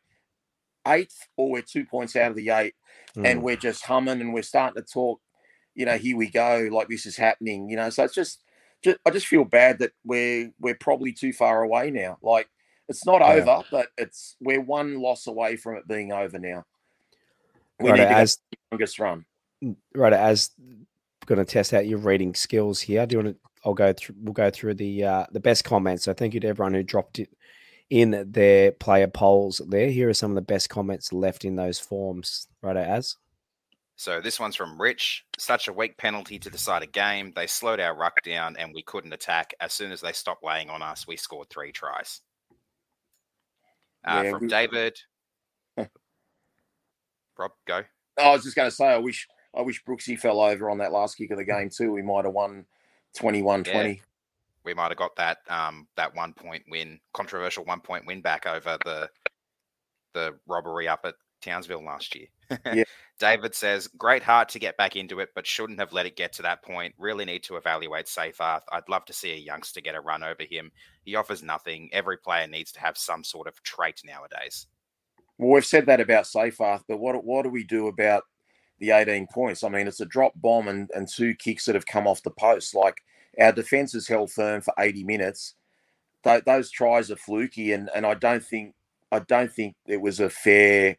eighth, 0.86 1.26
or 1.36 1.51
we're 1.51 1.62
two 1.62 1.84
points 1.84 2.14
out 2.14 2.30
of 2.30 2.36
the 2.36 2.51
eight, 2.51 2.74
and 3.16 3.40
Mm. 3.40 3.42
we're 3.42 3.56
just 3.56 3.84
humming, 3.84 4.20
and 4.20 4.32
we're 4.32 4.42
starting 4.42 4.80
to 4.80 4.88
talk. 4.88 5.20
You 5.74 5.86
know, 5.86 5.98
here 5.98 6.16
we 6.16 6.30
go. 6.30 6.68
Like 6.70 6.86
this 6.86 7.06
is 7.06 7.16
happening. 7.16 7.68
You 7.68 7.74
know, 7.74 7.90
so 7.90 8.05
it's 8.05 8.14
just, 8.14 8.44
just 8.85 8.98
I 9.06 9.11
just 9.11 9.27
feel 9.27 9.44
bad 9.44 9.78
that 9.81 9.93
we're 10.05 10.52
we're 10.61 10.77
probably 10.77 11.12
too 11.12 11.32
far 11.32 11.62
away 11.62 11.90
now. 11.90 12.19
Like 12.23 12.48
it's 12.89 13.06
not 13.06 13.20
Yeah. 13.20 13.32
over, 13.32 13.62
but 13.70 13.89
it's 13.98 14.36
we're 14.40 14.61
one 14.61 15.01
loss 15.01 15.27
away 15.27 15.56
from 15.56 15.77
it 15.77 15.89
being 15.89 16.12
over 16.12 16.39
now. 16.39 16.65
We 17.81 17.90
Right, 17.90 18.01
need 18.01 18.06
to 18.06 18.12
as 18.12 18.36
the 18.51 18.59
longest 18.73 18.98
run. 18.98 19.24
right 19.94 20.12
as 20.12 20.51
going 21.27 21.39
to 21.39 21.44
test 21.44 21.73
out 21.73 21.86
your 21.86 21.98
reading 21.98 22.35
skills 22.35 22.81
here. 22.81 23.06
Do 23.06 23.16
you 23.16 23.23
want 23.24 23.36
to? 23.36 23.40
I'll 23.65 23.74
go 23.74 23.93
through. 23.94 24.16
We'll 24.20 24.35
go 24.35 24.51
through 24.51 24.74
the 24.74 25.05
uh, 25.05 25.27
the 25.32 25.40
best 25.40 25.65
comments. 25.65 26.05
So 26.05 26.12
thank 26.12 26.35
you 26.35 26.40
to 26.40 26.48
everyone 26.48 26.74
who 26.74 26.82
dropped 26.82 27.19
it 27.19 27.31
in 27.90 28.31
their 28.31 28.73
player 28.73 29.06
polls 29.09 29.61
there. 29.69 29.89
Here 29.90 30.09
are 30.09 30.15
some 30.15 30.31
of 30.31 30.35
the 30.35 30.43
best 30.43 30.69
comments 30.69 31.12
left 31.12 31.44
in 31.47 31.56
those 31.56 31.78
forms. 31.78 32.47
Right, 32.62 32.77
as. 32.77 33.16
So 33.97 34.21
this 34.21 34.41
one's 34.41 34.57
from 34.57 34.81
Rich. 34.81 35.25
Such 35.39 35.69
a 35.69 35.73
weak 35.73 35.97
penalty 35.97 36.39
to 36.39 36.51
decide 36.51 36.83
a 36.83 36.87
game. 36.87 37.33
They 37.35 37.47
slowed 37.47 37.81
our 37.81 37.95
ruck 37.97 38.21
down 38.25 38.57
and 38.57 38.73
we 38.75 38.83
couldn't 38.83 39.12
attack. 39.12 39.55
As 39.61 39.73
soon 39.73 39.93
as 39.93 40.01
they 40.01 40.12
stopped 40.12 40.45
laying 40.45 40.69
on 40.69 40.83
us, 40.83 41.07
we 41.07 41.16
scored 41.16 41.49
three 41.49 41.71
tries. 41.73 42.21
Uh, 44.07 44.23
Yeah, 44.25 44.31
from 44.31 44.43
we- 44.43 44.49
David. 44.49 44.99
Rob, 47.39 47.53
go. 47.66 47.83
I 48.19 48.31
was 48.31 48.45
just 48.45 48.57
going 48.57 48.69
to 48.69 48.75
say, 48.75 48.87
I 48.87 48.99
wish 48.99 49.27
I 49.57 49.62
wish 49.62 49.83
Brooksy 49.85 50.19
fell 50.19 50.41
over 50.41 50.71
on 50.71 50.79
that 50.79 50.93
last 50.93 51.16
kick 51.16 51.31
of 51.31 51.39
the 51.39 51.45
game 51.45 51.71
too. 51.71 51.93
We 51.93 52.03
might 52.03 52.25
have 52.25 52.35
won 52.35 52.65
21-20. 53.16 54.01
We 54.65 54.75
might 54.75 54.91
have 54.91 54.99
got 54.99 55.15
that 55.16 55.39
um, 55.49 55.87
that 55.97 56.15
one 56.15 56.33
point 56.33 56.65
win, 56.69 56.99
controversial 57.12 57.65
one 57.65 57.81
point 57.81 58.07
win 58.07 58.21
back 58.21 58.47
over 58.47 58.79
the 58.85 59.11
the 60.15 60.39
robbery 60.47 60.89
up 60.89 61.01
at 61.05 61.15
Townsville 61.45 61.85
last 61.85 62.15
year. 62.15 62.27
Yeah. 62.73 62.85
David 63.21 63.55
says, 63.55 63.87
great 63.97 64.25
heart 64.25 64.49
to 64.51 64.59
get 64.59 64.77
back 64.77 64.97
into 64.97 65.21
it, 65.21 65.31
but 65.35 65.47
shouldn't 65.47 65.79
have 65.79 65.93
let 65.93 66.07
it 66.07 66.16
get 66.16 66.33
to 66.35 66.43
that 66.43 66.62
point. 66.65 66.95
Really 66.99 67.25
need 67.25 67.45
to 67.45 67.57
evaluate 67.57 68.07
Seyfarth. 68.07 68.62
I'd 68.73 68.89
love 68.89 69.05
to 69.05 69.12
see 69.12 69.33
a 69.33 69.37
youngster 69.37 69.81
get 69.81 69.95
a 69.95 70.01
run 70.01 70.25
over 70.25 70.43
him. 70.43 70.73
He 71.05 71.15
offers 71.15 71.43
nothing. 71.43 71.91
Every 71.93 72.16
player 72.16 72.49
needs 72.49 72.73
to 72.73 72.81
have 72.81 72.99
some 72.99 73.23
sort 73.23 73.47
of 73.47 73.62
trait 73.62 74.01
nowadays. 74.05 74.66
Well, 75.39 75.53
we've 75.53 75.65
said 75.65 75.87
that 75.87 76.01
about 76.01 76.25
Seyfarth, 76.25 76.83
but 76.89 76.99
what 76.99 77.25
what 77.25 77.43
do 77.43 77.51
we 77.51 77.65
do 77.65 77.87
about 77.87 78.25
the 78.79 78.91
18 78.91 79.29
points? 79.33 79.62
I 79.62 79.69
mean, 79.69 79.87
it's 79.87 80.01
a 80.01 80.07
drop 80.07 80.33
bomb 80.37 80.69
and, 80.69 80.91
and 80.95 81.09
two 81.09 81.35
kicks 81.35 81.66
that 81.66 81.75
have 81.75 81.87
come 81.87 82.07
off 82.07 82.23
the 82.23 82.31
post. 82.31 82.75
Like 82.75 83.01
our 83.41 83.53
defense 83.53 83.93
has 83.93 84.09
held 84.09 84.33
firm 84.33 84.61
for 84.61 84.75
80 84.79 85.05
minutes. 85.05 85.55
Th- 86.25 86.45
those 86.45 86.71
tries 86.71 87.11
are 87.11 87.16
fluky, 87.16 87.73
and, 87.73 87.91
and 87.95 88.07
I 88.07 88.15
don't 88.15 88.45
think 88.45 88.75
I 89.12 89.21
don't 89.21 89.53
think 89.53 89.77
it 89.87 90.01
was 90.01 90.19
a 90.19 90.31
fair 90.31 90.97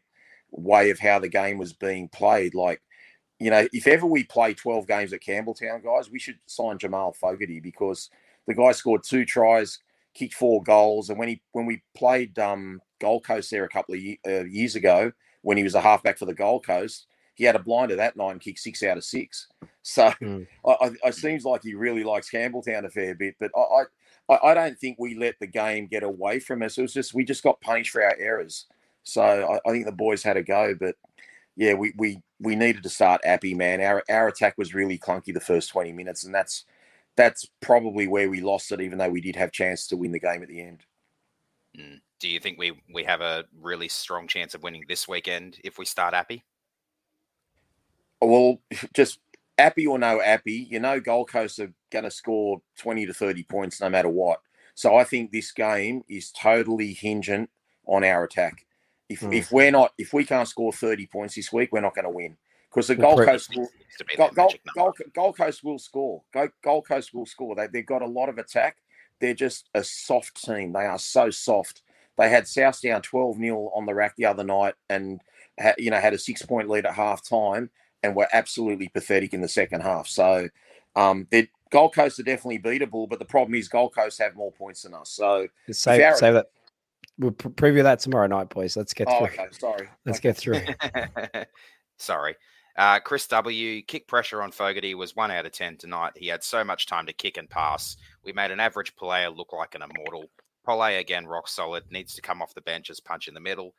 way 0.56 0.90
of 0.90 0.98
how 0.98 1.18
the 1.18 1.28
game 1.28 1.58
was 1.58 1.72
being 1.72 2.08
played. 2.08 2.54
Like, 2.54 2.82
you 3.38 3.50
know, 3.50 3.66
if 3.72 3.86
ever 3.86 4.06
we 4.06 4.24
play 4.24 4.54
12 4.54 4.86
games 4.86 5.12
at 5.12 5.22
Campbelltown, 5.22 5.84
guys, 5.84 6.10
we 6.10 6.18
should 6.18 6.38
sign 6.46 6.78
Jamal 6.78 7.12
Fogarty 7.12 7.60
because 7.60 8.10
the 8.46 8.54
guy 8.54 8.72
scored 8.72 9.02
two 9.04 9.24
tries, 9.24 9.78
kicked 10.14 10.34
four 10.34 10.62
goals, 10.62 11.10
and 11.10 11.18
when 11.18 11.28
he 11.28 11.42
when 11.52 11.66
we 11.66 11.82
played 11.94 12.38
um, 12.38 12.80
Gold 13.00 13.24
Coast 13.24 13.50
there 13.50 13.64
a 13.64 13.68
couple 13.68 13.94
of 13.94 14.00
ye- 14.00 14.20
uh, 14.26 14.44
years 14.44 14.74
ago, 14.74 15.12
when 15.42 15.56
he 15.56 15.62
was 15.62 15.74
a 15.74 15.80
halfback 15.80 16.18
for 16.18 16.24
the 16.24 16.34
Gold 16.34 16.64
Coast, 16.64 17.06
he 17.34 17.44
had 17.44 17.56
a 17.56 17.60
blinder 17.60 17.96
that 17.96 18.16
night 18.16 18.32
and 18.32 18.40
kicked 18.40 18.58
six 18.58 18.82
out 18.82 18.96
of 18.96 19.04
six. 19.04 19.48
So 19.82 20.12
Mm. 20.20 20.46
I, 20.66 20.70
I, 20.70 21.08
it 21.08 21.14
seems 21.14 21.44
like 21.44 21.62
he 21.62 21.74
really 21.74 22.02
likes 22.02 22.30
Campbelltown 22.30 22.84
a 22.84 22.90
fair 22.90 23.14
bit, 23.14 23.36
but 23.38 23.50
I, 23.56 23.84
I 24.28 24.50
I 24.50 24.54
don't 24.54 24.78
think 24.78 24.96
we 24.98 25.14
let 25.14 25.38
the 25.38 25.46
game 25.46 25.86
get 25.86 26.02
away 26.02 26.40
from 26.40 26.62
us. 26.62 26.78
It 26.78 26.82
was 26.82 26.94
just 26.94 27.14
we 27.14 27.24
just 27.24 27.42
got 27.44 27.60
punished 27.60 27.90
for 27.90 28.02
our 28.02 28.16
errors. 28.18 28.66
So 29.06 29.22
I, 29.22 29.68
I 29.68 29.72
think 29.72 29.86
the 29.86 29.92
boys 29.92 30.22
had 30.22 30.36
a 30.36 30.42
go, 30.42 30.74
but 30.78 30.96
yeah, 31.56 31.74
we 31.74 31.92
we 31.96 32.20
we 32.40 32.56
needed 32.56 32.82
to 32.82 32.88
start 32.88 33.20
Api, 33.24 33.54
man. 33.54 33.80
Our 33.80 34.02
our 34.10 34.28
attack 34.28 34.54
was 34.58 34.74
really 34.74 34.98
clunky 34.98 35.32
the 35.32 35.40
first 35.40 35.70
twenty 35.70 35.92
minutes, 35.92 36.24
and 36.24 36.34
that's 36.34 36.64
that's 37.16 37.48
probably 37.60 38.06
where 38.06 38.28
we 38.28 38.40
lost 38.40 38.72
it. 38.72 38.80
Even 38.80 38.98
though 38.98 39.08
we 39.08 39.20
did 39.20 39.36
have 39.36 39.52
chance 39.52 39.86
to 39.88 39.96
win 39.96 40.12
the 40.12 40.20
game 40.20 40.42
at 40.42 40.48
the 40.48 40.60
end. 40.60 40.84
Mm. 41.78 42.00
Do 42.18 42.28
you 42.28 42.40
think 42.40 42.58
we, 42.58 42.72
we 42.92 43.04
have 43.04 43.20
a 43.20 43.44
really 43.60 43.88
strong 43.88 44.26
chance 44.26 44.54
of 44.54 44.62
winning 44.62 44.84
this 44.88 45.06
weekend 45.06 45.58
if 45.62 45.76
we 45.78 45.84
start 45.84 46.14
Api? 46.14 46.42
Well, 48.22 48.62
just 48.94 49.18
Api 49.58 49.86
or 49.86 49.98
no 49.98 50.22
Api, 50.22 50.66
you 50.70 50.80
know, 50.80 50.98
Gold 50.98 51.30
Coast 51.30 51.58
are 51.58 51.72
going 51.90 52.04
to 52.04 52.10
score 52.10 52.62
20 52.78 53.06
to 53.06 53.14
30 53.14 53.42
points 53.44 53.80
no 53.80 53.90
matter 53.90 54.08
what. 54.08 54.40
So 54.74 54.96
I 54.96 55.04
think 55.04 55.30
this 55.30 55.52
game 55.52 56.02
is 56.08 56.30
totally 56.30 56.92
hingent 56.92 57.50
on 57.86 58.02
our 58.02 58.24
attack. 58.24 58.65
If, 59.08 59.20
Hmm. 59.20 59.32
if 59.32 59.52
we're 59.52 59.70
not, 59.70 59.92
if 59.98 60.12
we 60.12 60.24
can't 60.24 60.48
score 60.48 60.72
30 60.72 61.06
points 61.06 61.34
this 61.36 61.52
week, 61.52 61.70
we're 61.72 61.80
not 61.80 61.94
going 61.94 62.04
to 62.06 62.10
win 62.10 62.36
because 62.68 62.88
the 62.88 62.96
Gold 62.96 63.24
Coast 63.24 63.50
will, 63.56 63.68
Gold, 64.16 64.34
Gold. 64.34 64.54
Gold, 64.74 64.96
Gold 65.14 65.36
Coast 65.36 65.62
will 65.64 65.78
score. 65.78 66.22
Gold, 66.34 66.50
Gold 66.62 66.86
Coast 66.88 67.14
will 67.14 67.26
score. 67.26 67.54
They, 67.54 67.66
they've 67.68 67.86
got 67.86 68.02
a 68.02 68.06
lot 68.06 68.28
of 68.28 68.38
attack. 68.38 68.78
They're 69.20 69.34
just 69.34 69.68
a 69.74 69.82
soft 69.84 70.42
team. 70.42 70.72
They 70.72 70.84
are 70.84 70.98
so 70.98 71.30
soft. 71.30 71.82
They 72.18 72.28
had 72.28 72.48
South 72.48 72.80
down 72.82 73.02
12 73.02 73.36
0 73.38 73.70
on 73.74 73.86
the 73.86 73.94
rack 73.94 74.14
the 74.16 74.24
other 74.26 74.44
night 74.44 74.74
and, 74.90 75.20
you 75.78 75.90
know, 75.90 75.98
had 76.00 76.14
a 76.14 76.18
six 76.18 76.42
point 76.42 76.68
lead 76.68 76.84
at 76.86 76.94
half 76.94 77.22
time 77.26 77.70
and 78.02 78.14
were 78.16 78.28
absolutely 78.32 78.88
pathetic 78.88 79.32
in 79.34 79.40
the 79.40 79.48
second 79.48 79.82
half. 79.82 80.08
So, 80.08 80.48
um, 80.96 81.28
they're- 81.30 81.48
Gold 81.70 81.94
Coast 81.94 82.18
are 82.20 82.22
definitely 82.22 82.58
beatable, 82.60 83.08
but 83.08 83.18
the 83.18 83.24
problem 83.24 83.54
is 83.56 83.68
Gold 83.68 83.92
Coast 83.94 84.18
have 84.20 84.36
more 84.36 84.52
points 84.52 84.82
than 84.82 84.94
us. 84.94 85.10
So, 85.10 85.48
Save, 85.70 86.00
Aaron- 86.00 86.16
save 86.16 86.34
that. 86.34 86.50
We'll 87.18 87.32
pre- 87.32 87.50
preview 87.52 87.82
that 87.82 88.00
tomorrow 88.00 88.26
night, 88.26 88.48
boys. 88.50 88.76
Let's 88.76 88.92
get 88.94 89.08
oh, 89.08 89.18
through. 89.26 89.26
okay, 89.28 89.46
sorry. 89.52 89.88
Let's 90.04 90.18
Okay. 90.18 90.28
get 90.28 90.36
through. 90.36 90.60
Sorry. 91.98 92.36
Uh, 92.76 93.00
Chris 93.00 93.26
W. 93.28 93.80
Kick 93.82 94.06
pressure 94.06 94.42
on 94.42 94.52
Fogarty 94.52 94.94
was 94.94 95.16
one 95.16 95.30
out 95.30 95.46
of 95.46 95.52
10 95.52 95.78
tonight. 95.78 96.12
He 96.14 96.26
had 96.26 96.44
so 96.44 96.62
much 96.62 96.86
time 96.86 97.06
to 97.06 97.12
kick 97.14 97.38
and 97.38 97.48
pass. 97.48 97.96
We 98.22 98.32
made 98.34 98.50
an 98.50 98.60
average 98.60 98.94
player 98.96 99.30
look 99.30 99.54
like 99.54 99.74
an 99.74 99.82
immortal. 99.82 100.26
Pole 100.66 100.82
again, 100.82 101.26
rock 101.26 101.48
solid. 101.48 101.84
Needs 101.90 102.14
to 102.16 102.20
come 102.22 102.42
off 102.42 102.52
the 102.54 102.60
bench 102.60 102.90
as 102.90 103.00
punch 103.00 103.28
in 103.28 103.34
the 103.34 103.40
middle. 103.40 103.72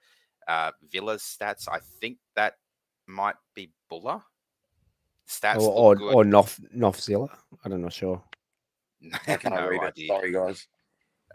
Uh, 0.48 0.72
Villa's 0.92 1.22
stats, 1.22 1.68
I 1.72 1.80
think 2.00 2.18
that 2.36 2.56
might 3.06 3.36
be 3.54 3.72
Bula. 3.90 4.24
Stats 5.30 5.60
or 5.60 5.70
or, 5.72 5.90
look 5.96 6.00
good. 6.00 6.16
or 6.16 6.24
Nof, 6.24 6.60
Nofzilla. 6.76 7.30
I 7.66 7.70
don't 7.70 7.82
know, 7.82 7.90
sure. 7.90 8.24
I 9.28 9.36
can't 9.38 9.54
no 9.54 9.68
read 9.68 9.84
it. 9.84 9.88
idea. 9.90 10.08
Sorry, 10.08 10.32
guys. 10.32 10.68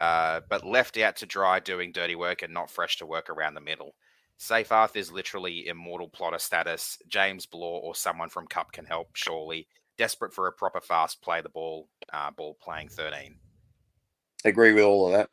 Uh, 0.03 0.41
but 0.51 0.67
left 0.67 0.99
out 0.99 1.15
to 1.15 1.27
dry 1.27 1.61
doing 1.61 1.93
dirty 1.93 2.17
work 2.17 2.43
and 2.43 2.53
not 2.53 2.69
fresh 2.69 2.97
to 2.97 3.07
work 3.07 3.31
around 3.31 3.55
the 3.55 3.61
middle. 3.61 3.95
Seyfarth 4.37 4.97
is 4.97 5.13
literally 5.13 5.69
immortal 5.69 6.09
plotter 6.09 6.41
status. 6.41 6.99
James 7.07 7.47
Blaw 7.47 7.79
or 7.79 7.95
someone 7.95 8.29
from 8.29 8.49
Cup 8.49 8.73
can 8.73 8.85
help, 8.85 9.11
surely. 9.15 9.69
Desperate 9.97 10.35
for 10.35 10.49
a 10.49 10.53
proper 10.53 10.81
fast 10.81 11.23
play 11.23 11.41
the 11.41 11.49
ball, 11.49 11.89
uh, 12.13 12.33
ball 12.33 12.59
playing 12.61 12.89
13. 12.89 13.37
Agree 14.45 14.73
with 14.73 14.83
all 14.83 15.07
of 15.07 15.13
that. 15.13 15.31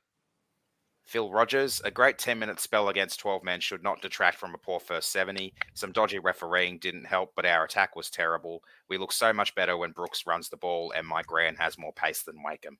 Phil 1.04 1.32
Rogers, 1.32 1.82
a 1.84 1.90
great 1.90 2.20
10 2.20 2.38
minute 2.38 2.60
spell 2.60 2.90
against 2.90 3.20
12 3.22 3.44
men 3.44 3.60
should 3.60 3.82
not 3.82 4.04
detract 4.04 4.38
from 4.38 4.54
a 4.54 4.60
poor 4.60 4.80
first 4.80 5.12
70. 5.12 5.52
Some 5.74 5.92
dodgy 5.92 6.20
refereeing 6.20 6.78
didn't 6.78 7.06
help, 7.06 7.32
but 7.36 7.48
our 7.48 7.64
attack 7.64 7.96
was 7.96 8.12
terrible. 8.12 8.62
We 8.88 9.00
look 9.00 9.14
so 9.14 9.34
much 9.34 9.56
better 9.56 9.76
when 9.76 9.94
Brooks 9.94 10.28
runs 10.28 10.50
the 10.50 10.58
ball 10.58 10.94
and 10.96 11.08
my 11.08 11.24
Gran 11.24 11.56
has 11.56 11.80
more 11.80 11.94
pace 11.94 12.22
than 12.22 12.44
Wakeham. 12.44 12.78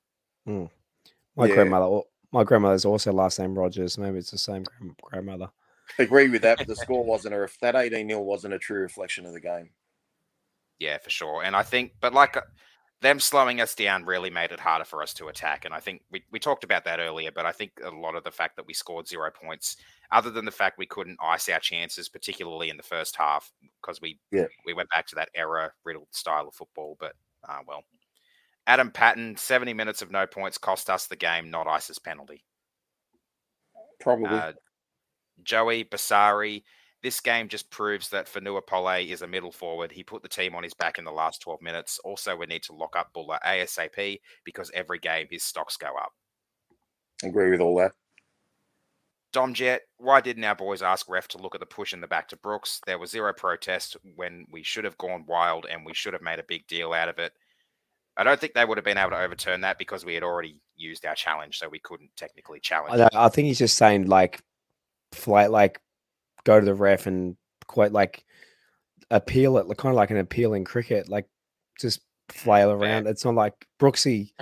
My 1.40 1.46
Yeah. 1.46 1.54
grandmother. 1.54 2.00
My 2.32 2.44
grandmother's 2.44 2.84
also 2.84 3.12
last 3.12 3.38
name 3.40 3.58
Rogers. 3.58 3.98
Maybe 3.98 4.18
it's 4.18 4.30
the 4.30 4.38
same 4.38 4.62
grand- 4.62 4.96
grandmother. 5.02 5.50
Agree 5.98 6.28
with 6.28 6.42
that, 6.42 6.58
but 6.58 6.68
the 6.68 6.76
score 6.76 7.04
wasn't 7.04 7.34
a 7.34 7.48
that 7.60 7.74
18 7.74 8.08
0 8.08 8.20
wasn't 8.20 8.54
a 8.54 8.58
true 8.58 8.80
reflection 8.80 9.26
of 9.26 9.32
the 9.32 9.40
game. 9.40 9.70
Yeah, 10.78 10.98
for 10.98 11.10
sure. 11.10 11.42
And 11.42 11.54
I 11.56 11.62
think, 11.62 11.92
but 12.00 12.14
like 12.14 12.36
uh, 12.36 12.42
them 13.00 13.18
slowing 13.18 13.60
us 13.60 13.74
down 13.74 14.04
really 14.04 14.30
made 14.30 14.52
it 14.52 14.60
harder 14.60 14.84
for 14.84 15.02
us 15.02 15.12
to 15.14 15.28
attack. 15.28 15.64
And 15.64 15.74
I 15.74 15.80
think 15.80 16.02
we, 16.10 16.22
we 16.30 16.38
talked 16.38 16.64
about 16.64 16.84
that 16.84 17.00
earlier, 17.00 17.30
but 17.34 17.44
I 17.46 17.52
think 17.52 17.72
a 17.84 17.90
lot 17.90 18.14
of 18.14 18.24
the 18.24 18.30
fact 18.30 18.56
that 18.56 18.66
we 18.66 18.72
scored 18.74 19.08
zero 19.08 19.30
points, 19.30 19.76
other 20.12 20.30
than 20.30 20.44
the 20.44 20.50
fact 20.50 20.78
we 20.78 20.86
couldn't 20.86 21.18
ice 21.22 21.48
our 21.48 21.58
chances, 21.58 22.08
particularly 22.08 22.70
in 22.70 22.76
the 22.76 22.82
first 22.82 23.16
half, 23.16 23.50
because 23.82 24.00
we 24.00 24.18
Yeah. 24.30 24.46
we 24.64 24.72
went 24.74 24.90
back 24.90 25.06
to 25.08 25.14
that 25.16 25.30
error 25.34 25.74
riddled 25.84 26.08
style 26.12 26.46
of 26.48 26.54
football. 26.54 26.96
But 27.00 27.14
uh, 27.48 27.58
well, 27.66 27.82
Adam 28.70 28.92
Patton, 28.92 29.36
70 29.36 29.74
minutes 29.74 30.00
of 30.00 30.12
no 30.12 30.28
points 30.28 30.56
cost 30.56 30.88
us 30.90 31.08
the 31.08 31.16
game, 31.16 31.50
not 31.50 31.66
ISIS 31.66 31.98
penalty. 31.98 32.44
Probably. 33.98 34.28
Uh, 34.28 34.52
Joey 35.42 35.82
Basari. 35.82 36.62
This 37.02 37.20
game 37.20 37.48
just 37.48 37.68
proves 37.72 38.10
that 38.10 38.28
Fonua 38.28 38.64
Pole 38.64 39.10
is 39.10 39.22
a 39.22 39.26
middle 39.26 39.50
forward. 39.50 39.90
He 39.90 40.04
put 40.04 40.22
the 40.22 40.28
team 40.28 40.54
on 40.54 40.62
his 40.62 40.74
back 40.74 40.98
in 40.98 41.04
the 41.04 41.10
last 41.10 41.42
12 41.42 41.60
minutes. 41.60 41.98
Also, 42.04 42.36
we 42.36 42.46
need 42.46 42.62
to 42.62 42.72
lock 42.72 42.94
up 42.96 43.12
Bula 43.12 43.40
ASAP 43.44 44.20
because 44.44 44.70
every 44.72 45.00
game 45.00 45.26
his 45.28 45.42
stocks 45.42 45.76
go 45.76 45.88
up. 45.88 46.12
Agree 47.24 47.50
with 47.50 47.60
all 47.60 47.74
that. 47.78 47.90
Dom 49.32 49.52
Jet, 49.52 49.80
why 49.96 50.20
didn't 50.20 50.44
our 50.44 50.54
boys 50.54 50.80
ask 50.80 51.08
ref 51.08 51.26
to 51.28 51.38
look 51.38 51.56
at 51.56 51.60
the 51.60 51.66
push 51.66 51.92
in 51.92 52.00
the 52.00 52.06
back 52.06 52.28
to 52.28 52.36
Brooks? 52.36 52.80
There 52.86 53.00
was 53.00 53.10
zero 53.10 53.32
protest 53.36 53.96
when 54.14 54.46
we 54.52 54.62
should 54.62 54.84
have 54.84 54.98
gone 54.98 55.24
wild 55.26 55.66
and 55.68 55.84
we 55.84 55.92
should 55.92 56.12
have 56.12 56.22
made 56.22 56.38
a 56.38 56.44
big 56.44 56.68
deal 56.68 56.92
out 56.92 57.08
of 57.08 57.18
it. 57.18 57.32
I 58.20 58.22
don't 58.22 58.38
think 58.38 58.52
they 58.52 58.66
would 58.66 58.76
have 58.76 58.84
been 58.84 58.98
able 58.98 59.12
to 59.12 59.18
overturn 59.18 59.62
that 59.62 59.78
because 59.78 60.04
we 60.04 60.12
had 60.12 60.22
already 60.22 60.58
used 60.76 61.06
our 61.06 61.14
challenge, 61.14 61.58
so 61.58 61.70
we 61.70 61.78
couldn't 61.78 62.10
technically 62.16 62.60
challenge. 62.60 63.00
I, 63.00 63.06
it. 63.06 63.14
I 63.14 63.30
think 63.30 63.46
he's 63.46 63.58
just 63.58 63.78
saying 63.78 64.08
like, 64.08 64.42
flight 65.12 65.50
like, 65.50 65.80
go 66.44 66.60
to 66.60 66.66
the 66.66 66.74
ref 66.74 67.06
and 67.06 67.34
quite 67.66 67.92
like 67.92 68.22
appeal 69.10 69.56
it, 69.56 69.66
like 69.66 69.78
kind 69.78 69.94
of 69.94 69.96
like 69.96 70.10
an 70.10 70.18
appeal 70.18 70.52
in 70.52 70.66
cricket, 70.66 71.08
like 71.08 71.28
just 71.80 72.02
flail 72.28 72.68
fair. 72.68 72.90
around. 72.90 73.06
It's 73.06 73.24
not 73.24 73.36
like 73.36 73.66
Brooksy. 73.80 74.32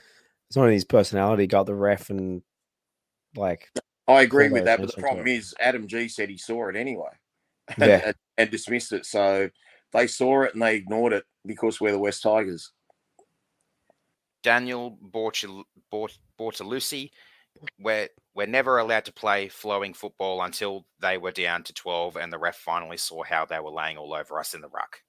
It's 0.49 0.57
not 0.57 0.67
in 0.67 0.73
his 0.73 0.85
personality. 0.85 1.47
Got 1.47 1.67
the 1.67 1.75
ref 1.77 2.11
and 2.11 2.43
like 3.37 3.71
I 4.09 4.23
agree 4.23 4.49
with 4.49 4.65
that, 4.65 4.81
but 4.81 4.93
the 4.93 5.01
problem 5.01 5.29
is 5.29 5.55
Adam 5.61 5.87
Gee 5.87 6.09
said 6.09 6.29
he 6.31 6.37
saw 6.37 6.69
it 6.69 6.75
anyway. 6.75 7.11
Yeah. 7.79 8.01
and, 8.07 8.15
and 8.39 8.51
dismissed 8.51 8.93
it. 8.93 9.05
So 9.05 9.51
they 9.93 10.09
saw 10.09 10.43
it 10.43 10.55
and 10.55 10.63
they 10.63 10.75
ignored 10.75 11.13
it 11.13 11.25
because 11.45 11.81
we're 11.81 11.93
the 11.93 11.99
Wests 11.99 12.23
Tigers. 12.23 12.73
Daniel 14.43 14.98
Borchel- 15.10 15.65
Bort- 15.90 16.19
Bortolucci. 16.39 17.10
we're 17.81 18.09
we're 18.35 18.47
never 18.47 18.78
allowed 18.78 19.05
to 19.05 19.12
play 19.12 19.48
flowing 19.48 19.93
football 19.93 20.43
until 20.43 20.86
they 21.01 21.19
were 21.19 21.32
down 21.32 21.65
to 21.65 21.73
12 21.73 22.16
and 22.16 22.32
the 22.32 22.39
ref 22.39 22.56
finally 22.56 22.97
saw 22.97 23.24
how 23.24 23.44
they 23.44 23.59
were 23.59 23.70
laying 23.70 23.97
all 23.98 24.15
over 24.15 24.39
us 24.39 24.55
in 24.55 24.60
the 24.60 24.69
ruck. 24.69 25.02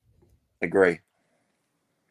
Agree. 0.64 1.00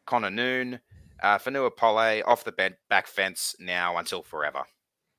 Connor 0.05 0.29
Noon, 0.29 0.79
uh, 1.21 1.37
Fonua 1.37 1.75
Pole 1.75 2.23
off 2.25 2.45
the 2.45 2.53
bed, 2.53 2.77
back 2.89 3.05
fence 3.05 3.53
now 3.59 3.97
until 3.97 4.23
forever. 4.23 4.63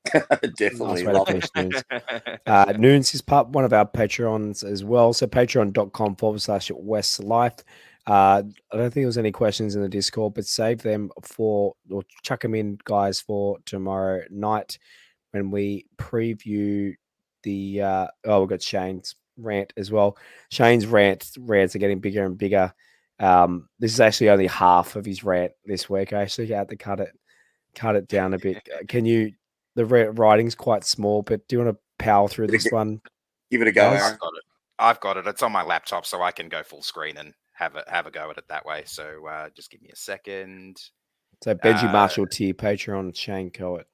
Definitely. 0.13 1.05
Nice 1.05 1.05
way 1.05 1.13
to 1.13 1.13
love 1.13 1.27
finish 1.29 1.45
Noons. 1.55 1.83
Uh, 2.47 2.73
Noons 2.79 3.15
is 3.15 3.21
part 3.21 3.49
one 3.51 3.65
of 3.65 3.73
our 3.73 3.87
Patreons 3.87 4.65
as 4.65 4.83
well. 4.83 5.13
So 5.13 5.27
patreon.com 5.27 6.17
forward 6.17 6.41
slash 6.41 6.71
WestsLife. 6.71 7.63
Uh, 8.07 8.43
I 8.73 8.77
don't 8.77 8.91
think 8.91 9.03
there 9.03 9.07
was 9.07 9.19
any 9.19 9.33
questions 9.33 9.77
in 9.77 9.83
the 9.83 9.89
Discord, 9.89 10.35
but 10.35 10.47
save 10.47 10.83
them 10.83 11.11
for 11.23 11.75
or 11.91 12.03
chuck 12.23 12.43
them 12.43 12.55
in, 12.55 12.79
guys, 12.85 13.21
for 13.21 13.59
tomorrow 13.67 14.23
night 14.31 14.79
when 15.33 15.51
we 15.51 15.87
preview 15.97 16.95
the. 17.43 17.83
Uh, 17.83 18.07
oh, 18.25 18.41
we've 18.41 18.49
got 18.49 18.63
Shane's 18.63 19.15
rant 19.37 19.73
as 19.77 19.91
well. 19.91 20.17
Shane's 20.51 20.87
rant 20.87 21.31
rants 21.39 21.75
are 21.75 21.79
getting 21.79 22.01
bigger 22.01 22.25
and 22.25 22.39
bigger. 22.39 22.73
Um, 23.19 23.69
this 23.79 23.93
is 23.93 24.01
actually 24.01 24.31
only 24.31 24.47
half 24.47 24.97
of 24.97 25.05
his 25.05 25.23
rant 25.23 25.53
this 25.67 25.91
week. 25.91 26.13
I 26.13 26.23
actually 26.23 26.47
had 26.49 26.71
to 26.71 26.77
cut 26.77 27.01
it, 27.01 27.11
cut 27.75 27.97
it 27.97 28.09
down 28.09 28.35
a 28.35 28.39
bit. 28.39 28.67
Uh, 28.75 28.85
Can 28.89 29.05
you? 29.05 29.33
The 29.77 29.85
writing's 29.85 30.57
quite 30.57 30.85
small, 30.85 31.23
but 31.23 31.47
do 31.47 31.57
you 31.57 31.65
want 31.65 31.77
to 31.77 32.05
power 32.05 32.29
through 32.29 32.49
this 32.49 32.67
one? 32.71 33.01
Give 33.51 33.63
it 33.63 33.69
a 33.69 33.73
go, 33.73 33.91
Guys? 33.93 34.03
I've 34.03 34.19
got 34.19 34.33
it. 34.35 34.45
I've 34.81 35.01
got 35.01 35.17
it. 35.17 35.27
It's 35.29 35.43
on 35.43 35.53
my 35.53 35.63
laptop, 35.63 36.07
so 36.07 36.23
I 36.23 36.33
can 36.33 36.49
go 36.49 36.65
full 36.65 36.83
screen 36.83 37.17
and 37.17 37.33
have 37.61 37.77
a 37.77 37.85
have 37.89 38.07
a 38.07 38.11
go 38.11 38.31
at 38.31 38.39
it 38.39 38.49
that 38.49 38.65
way. 38.65 38.83
So 38.87 39.27
uh, 39.27 39.51
just 39.55 39.71
give 39.71 39.83
me 39.83 39.91
a 39.93 39.97
second. 39.97 40.81
So 41.45 41.55
Benji 41.55 41.89
Uh, 41.89 41.93
Marshall 41.93 42.27
tier 42.27 42.55
Patreon 42.55 43.15
Shane 43.15 43.51
Coet. 43.51 43.87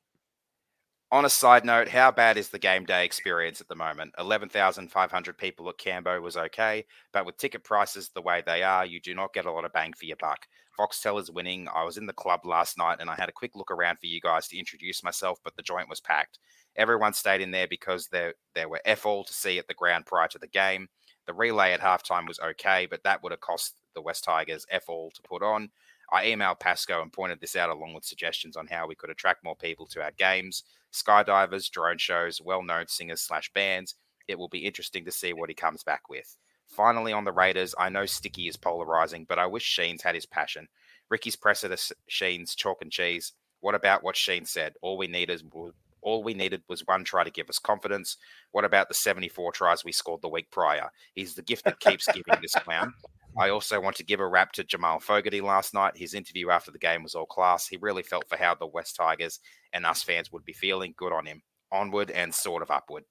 On 1.12 1.24
a 1.24 1.30
side 1.30 1.64
note, 1.64 1.88
how 1.88 2.10
bad 2.10 2.36
is 2.36 2.48
the 2.48 2.59
game 2.59 2.84
day 2.84 3.05
experience 3.05 3.60
at 3.60 3.68
the 3.68 3.76
moment? 3.76 4.12
11,500 4.18 5.38
people 5.38 5.68
at 5.68 5.78
Cambo 5.78 6.20
was 6.20 6.36
okay, 6.36 6.84
but 7.12 7.24
with 7.24 7.36
ticket 7.36 7.62
prices 7.62 8.09
the 8.09 8.22
way 8.22 8.43
they 8.44 8.64
are, 8.64 8.84
you 8.84 9.01
do 9.01 9.14
not 9.14 9.32
get 9.32 9.47
a 9.47 9.52
lot 9.52 9.64
of 9.64 9.72
bang 9.72 9.93
for 9.93 10.05
your 10.05 10.16
buck. 10.16 10.47
Foxtel 10.76 11.20
is 11.20 11.30
winning. 11.30 11.68
I 11.72 11.84
was 11.84 11.97
in 11.97 12.06
the 12.06 12.12
club 12.12 12.40
last 12.44 12.76
night 12.76 12.98
and 13.01 13.09
I 13.09 13.14
had 13.14 13.28
a 13.28 13.32
quick 13.32 13.52
look 13.55 13.70
around 13.70 13.98
for 13.98 14.06
you 14.06 14.20
guys 14.20 14.48
to 14.48 14.59
introduce 14.59 15.05
myself, 15.05 15.38
but 15.44 15.55
the 15.55 15.62
joint 15.62 15.88
was 15.88 16.01
packed. 16.01 16.40
Everyone 16.74 17.12
stayed 17.12 17.40
in 17.40 17.52
there 17.52 17.68
because 17.68 18.09
there 18.09 18.34
there 18.55 18.68
were 18.68 18.82
F 18.84 19.06
all 19.06 19.24
to 19.24 19.32
see 19.32 19.59
at 19.59 19.68
the 19.68 19.74
ground 19.74 20.06
prior 20.06 20.28
to 20.28 20.38
the 20.38 20.48
game. 20.48 20.88
The 21.26 21.34
relay 21.34 21.72
at 21.72 21.80
halftime 21.80 22.28
was 22.28 22.40
okay, 22.40 22.86
but 22.86 23.02
that 23.02 23.22
would 23.22 23.32
have 23.32 23.40
cost 23.40 23.74
the 23.94 24.02
Wests 24.02 24.24
Tigers 24.24 24.66
F 24.70 24.88
all 24.88 25.10
to 25.10 25.22
put 25.22 25.42
on. 25.42 25.70
I 26.12 26.26
emailed 26.26 26.60
Pascoe 26.60 27.02
and 27.02 27.12
pointed 27.12 27.40
this 27.40 27.56
out 27.56 27.70
along 27.70 27.94
with 27.94 28.04
suggestions 28.04 28.56
on 28.56 28.68
how 28.68 28.86
we 28.86 28.94
could 28.94 29.10
attract 29.10 29.42
more 29.42 29.56
people 29.56 29.86
to 29.86 30.02
our 30.02 30.12
games. 30.12 30.62
Skydivers, 30.92 31.70
drone 31.70 31.98
shows, 31.98 32.40
well 32.40 32.62
known 32.62 32.86
singers 32.86 33.22
slash 33.22 33.52
bands. 33.52 33.96
It 34.28 34.38
will 34.38 34.48
be 34.48 34.66
interesting 34.66 35.04
to 35.04 35.10
see 35.10 35.32
what 35.32 35.48
he 35.48 35.54
comes 35.54 35.82
back 35.82 36.08
with. 36.08 36.36
Finally, 36.68 37.12
on 37.12 37.24
the 37.24 37.32
Raiders, 37.32 37.74
I 37.78 37.88
know 37.88 38.06
Sticky 38.06 38.48
is 38.48 38.56
polarizing, 38.56 39.24
but 39.28 39.38
I 39.38 39.46
wish 39.46 39.64
Sheens 39.64 40.02
had 40.02 40.14
his 40.14 40.26
passion. 40.26 40.68
Ricky's 41.08 41.36
presser 41.36 41.74
Sheens, 42.08 42.54
chalk 42.54 42.82
and 42.82 42.90
cheese. 42.90 43.32
What 43.60 43.74
about 43.74 44.02
what 44.02 44.16
Sheen 44.16 44.44
said? 44.44 44.74
All 44.82 44.98
we 44.98 45.06
needed 45.06 45.42
was 45.52 45.72
all 46.06 46.22
we 46.22 46.34
needed 46.34 46.62
was 46.68 46.86
one 46.86 47.02
try 47.02 47.24
to 47.24 47.30
give 47.30 47.50
us 47.50 47.58
confidence. 47.58 48.16
What 48.52 48.64
about 48.64 48.86
the 48.86 48.94
74 48.94 49.50
tries 49.50 49.84
we 49.84 49.90
scored 49.90 50.22
the 50.22 50.28
week 50.28 50.50
prior? 50.52 50.88
He's 51.14 51.34
the 51.34 51.42
gift 51.42 51.64
that 51.64 51.80
keeps 51.80 52.06
giving 52.06 52.40
this 52.40 52.54
clown. 52.54 52.94
I 53.38 53.50
also 53.50 53.80
want 53.80 53.96
to 53.96 54.04
give 54.04 54.20
a 54.20 54.26
rap 54.26 54.52
to 54.52 54.64
Jamal 54.64 55.00
Fogarty 55.00 55.40
last 55.40 55.74
night. 55.74 55.96
His 55.96 56.14
interview 56.14 56.48
after 56.48 56.70
the 56.70 56.78
game 56.78 57.02
was 57.02 57.16
all 57.16 57.26
class. 57.26 57.66
He 57.66 57.76
really 57.76 58.04
felt 58.04 58.28
for 58.28 58.36
how 58.36 58.54
the 58.54 58.68
Wests 58.68 58.96
Tigers 58.96 59.40
and 59.72 59.84
us 59.84 60.02
fans 60.02 60.30
would 60.32 60.44
be 60.44 60.52
feeling. 60.52 60.94
Good 60.96 61.12
on 61.12 61.26
him. 61.26 61.42
Onward 61.72 62.12
and 62.12 62.32
sort 62.32 62.62
of 62.62 62.70
upward. 62.70 63.02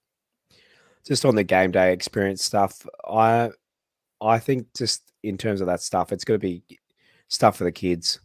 Just 1.06 1.26
on 1.26 1.36
the 1.36 1.44
game 1.44 1.72
day 1.72 1.92
experience 1.92 2.44
stuff, 2.44 2.88
I 3.08 3.52
I 4.22 4.40
think 4.40 4.74
just 4.74 5.12
in 5.22 5.38
terms 5.38 5.60
of 5.60 5.68
that 5.68 5.82
stuff, 5.82 6.12
it's 6.12 6.24
going 6.24 6.40
to 6.40 6.48
be 6.48 6.64
stuff 7.28 7.58
for 7.58 7.66
the 7.66 7.72
kids, 7.72 8.22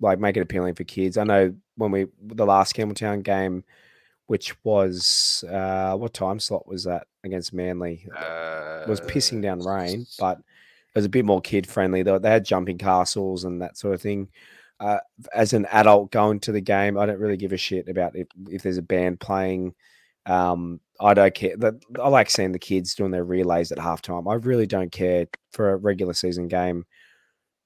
like 0.00 0.20
make 0.20 0.36
it 0.36 0.42
appealing 0.42 0.74
for 0.74 0.84
kids. 0.84 1.18
I 1.18 1.24
know 1.24 1.54
when 1.74 1.90
we 1.90 2.06
the 2.22 2.46
last 2.46 2.74
Campbelltown 2.74 3.22
game, 3.22 3.64
which 4.26 4.56
was 4.64 5.44
uh, 5.50 5.94
what 5.96 6.14
time 6.14 6.40
slot 6.40 6.66
was 6.66 6.84
that 6.84 7.06
against 7.24 7.52
Manly? 7.52 8.06
Uh, 8.16 8.82
It 8.82 8.88
was 8.88 9.00
pissing 9.00 9.42
down 9.42 9.60
rain, 9.60 10.06
but 10.18 10.38
it 10.38 10.98
was 10.98 11.04
a 11.04 11.10
bit 11.10 11.24
more 11.24 11.40
kid 11.40 11.66
friendly. 11.66 12.02
They, 12.02 12.18
they 12.18 12.30
had 12.30 12.44
jumping 12.44 12.78
castles 12.78 13.44
and 13.44 13.62
that 13.62 13.76
sort 13.76 13.94
of 13.94 14.02
thing. 14.02 14.28
Uh, 14.78 14.98
as 15.34 15.52
an 15.52 15.64
adult 15.66 16.10
going 16.10 16.38
to 16.40 16.52
the 16.52 16.60
game, 16.60 16.98
I 16.98 17.06
don't 17.06 17.18
really 17.18 17.36
give 17.38 17.52
a 17.52 17.56
shit 17.56 17.88
about 17.88 18.14
if, 18.14 18.26
if 18.50 18.62
there's 18.62 18.78
a 18.78 18.82
band 18.82 19.20
playing. 19.20 19.74
Um, 20.26 20.80
I 21.00 21.14
don't 21.14 21.34
care. 21.34 21.54
I 22.02 22.08
like 22.08 22.28
seeing 22.30 22.52
the 22.52 22.58
kids 22.58 22.94
doing 22.94 23.10
their 23.10 23.24
relays 23.24 23.72
at 23.72 23.78
halftime. 23.78 24.30
I 24.30 24.34
really 24.34 24.66
don't 24.66 24.92
care 24.92 25.26
for 25.52 25.70
a 25.70 25.76
regular 25.76 26.14
season 26.14 26.48
game 26.48 26.84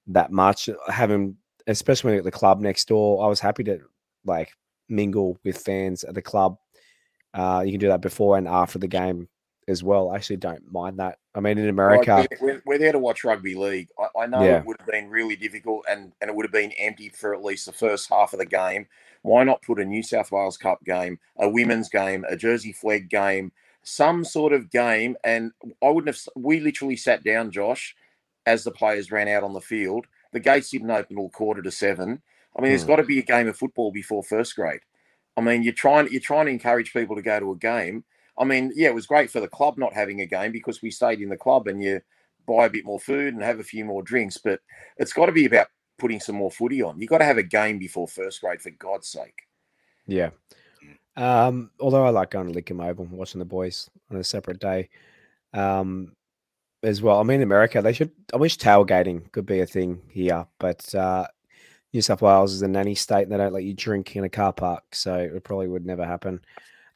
that 0.07 0.31
much. 0.31 0.69
Having, 0.87 1.37
especially 1.67 2.17
at 2.17 2.23
the 2.23 2.31
club 2.31 2.59
next 2.59 2.87
door, 2.87 3.23
I 3.25 3.27
was 3.27 3.39
happy 3.39 3.63
to 3.65 3.79
like 4.25 4.51
mingle 4.89 5.37
with 5.43 5.57
fans 5.57 6.03
at 6.03 6.15
the 6.15 6.21
club. 6.21 6.57
Uh, 7.33 7.63
you 7.65 7.71
can 7.71 7.79
do 7.79 7.87
that 7.87 8.01
before 8.01 8.37
and 8.37 8.47
after 8.47 8.77
the 8.77 8.87
game 8.87 9.27
as 9.67 9.83
well. 9.83 10.11
I 10.11 10.15
actually 10.15 10.37
don't 10.37 10.69
mind 10.71 10.99
that. 10.99 11.17
I 11.33 11.39
mean, 11.39 11.57
in 11.57 11.69
America, 11.69 12.27
we're, 12.41 12.61
we're 12.65 12.77
there 12.77 12.91
to 12.91 12.99
watch 12.99 13.23
rugby 13.23 13.55
league. 13.55 13.87
I, 13.97 14.23
I 14.23 14.25
know 14.25 14.43
Yeah. 14.43 14.57
it 14.59 14.65
would 14.65 14.77
have 14.79 14.87
been 14.87 15.09
really 15.09 15.35
difficult 15.37 15.85
and, 15.89 16.11
and 16.19 16.29
it 16.29 16.35
would 16.35 16.45
have 16.45 16.51
been 16.51 16.73
empty 16.73 17.09
for 17.09 17.33
at 17.33 17.43
least 17.43 17.67
the 17.67 17.71
first 17.71 18.09
half 18.09 18.33
of 18.33 18.39
the 18.39 18.45
game. 18.45 18.87
Why 19.21 19.43
not 19.43 19.61
put 19.61 19.79
a 19.79 19.85
New 19.85 20.03
South 20.03 20.31
Wales 20.31 20.57
Cup 20.57 20.83
game, 20.83 21.19
a 21.37 21.47
women's 21.47 21.89
game, 21.89 22.25
a 22.27 22.35
Jersey 22.35 22.73
Flegg 22.73 23.09
game, 23.09 23.51
some 23.83 24.25
sort 24.25 24.51
of 24.51 24.71
game? 24.71 25.15
And 25.23 25.51
I 25.81 25.89
wouldn't 25.89 26.13
have, 26.13 26.19
we 26.35 26.59
literally 26.59 26.97
sat 26.97 27.23
down, 27.23 27.51
Josh, 27.51 27.95
as 28.45 28.63
the 28.63 28.71
players 28.71 29.11
ran 29.11 29.27
out 29.27 29.43
on 29.43 29.53
the 29.53 29.61
field. 29.61 30.07
The 30.33 30.39
gates 30.39 30.71
didn't 30.71 30.91
open 30.91 31.15
till 31.15 31.29
quarter 31.29 31.61
to 31.61 31.71
seven. 31.71 32.21
I 32.57 32.61
mean, 32.61 32.71
there's 32.71 32.83
Hmm. 32.83 32.87
got 32.89 32.95
to 32.97 33.03
be 33.03 33.19
a 33.19 33.23
game 33.23 33.47
of 33.47 33.57
football 33.57 33.91
before 33.91 34.23
first 34.23 34.55
grade. 34.55 34.81
I 35.37 35.41
mean, 35.41 35.63
you're 35.63 35.73
trying 35.73 36.09
you're 36.11 36.21
trying 36.21 36.47
to 36.47 36.51
encourage 36.51 36.93
people 36.93 37.15
to 37.15 37.21
go 37.21 37.39
to 37.39 37.51
a 37.51 37.57
game. 37.57 38.03
I 38.37 38.43
mean, 38.43 38.71
yeah, 38.75 38.89
it 38.89 38.95
was 38.95 39.05
great 39.05 39.29
for 39.29 39.39
the 39.39 39.47
club 39.47 39.77
not 39.77 39.93
having 39.93 40.21
a 40.21 40.25
game 40.25 40.51
because 40.51 40.81
we 40.81 40.91
stayed 40.91 41.21
in 41.21 41.29
the 41.29 41.37
club 41.37 41.67
and 41.67 41.81
you 41.81 42.01
buy 42.47 42.65
a 42.65 42.69
bit 42.69 42.85
more 42.85 42.99
food 42.99 43.33
and 43.33 43.43
have 43.43 43.59
a 43.59 43.63
few 43.63 43.85
more 43.85 44.03
drinks. 44.03 44.37
But 44.37 44.59
it's 44.97 45.13
got 45.13 45.27
to 45.27 45.31
be 45.31 45.45
about 45.45 45.67
putting 45.97 46.19
some 46.19 46.35
more 46.35 46.51
footy 46.51 46.81
on. 46.81 46.99
You've 46.99 47.09
got 47.09 47.19
to 47.19 47.25
have 47.25 47.37
a 47.37 47.43
game 47.43 47.77
before 47.77 48.07
first 48.07 48.41
grade, 48.41 48.61
for 48.61 48.71
God's 48.71 49.07
sake. 49.07 49.47
Yeah. 50.07 50.31
Um, 51.15 51.71
although 51.79 52.05
I 52.05 52.09
like 52.09 52.31
going 52.31 52.51
to 52.51 52.61
Lidcombe 52.61 52.85
Oval 52.89 53.05
and 53.05 53.17
watching 53.17 53.39
the 53.39 53.45
boys 53.45 53.89
on 54.09 54.17
a 54.17 54.23
separate 54.23 54.59
day. 54.59 54.89
Um, 55.53 56.15
as 56.83 57.01
well. 57.01 57.19
I 57.19 57.23
mean, 57.23 57.41
America, 57.41 57.81
they 57.81 57.93
should. 57.93 58.11
I 58.33 58.37
wish 58.37 58.57
tailgating 58.57 59.31
could 59.31 59.45
be 59.45 59.59
a 59.59 59.65
thing 59.67 60.01
here, 60.09 60.47
but 60.57 60.93
uh, 60.95 61.27
New 61.93 62.01
South 62.01 62.21
Wales 62.21 62.53
is 62.53 62.61
a 62.61 62.67
nanny 62.67 62.95
state 62.95 63.23
and 63.23 63.31
they 63.31 63.37
don't 63.37 63.53
let 63.53 63.63
you 63.63 63.73
drink 63.73 64.15
in 64.15 64.23
a 64.23 64.29
car 64.29 64.53
park, 64.53 64.83
so 64.93 65.15
it 65.15 65.43
probably 65.43 65.67
would 65.67 65.85
never 65.85 66.05
happen. 66.05 66.39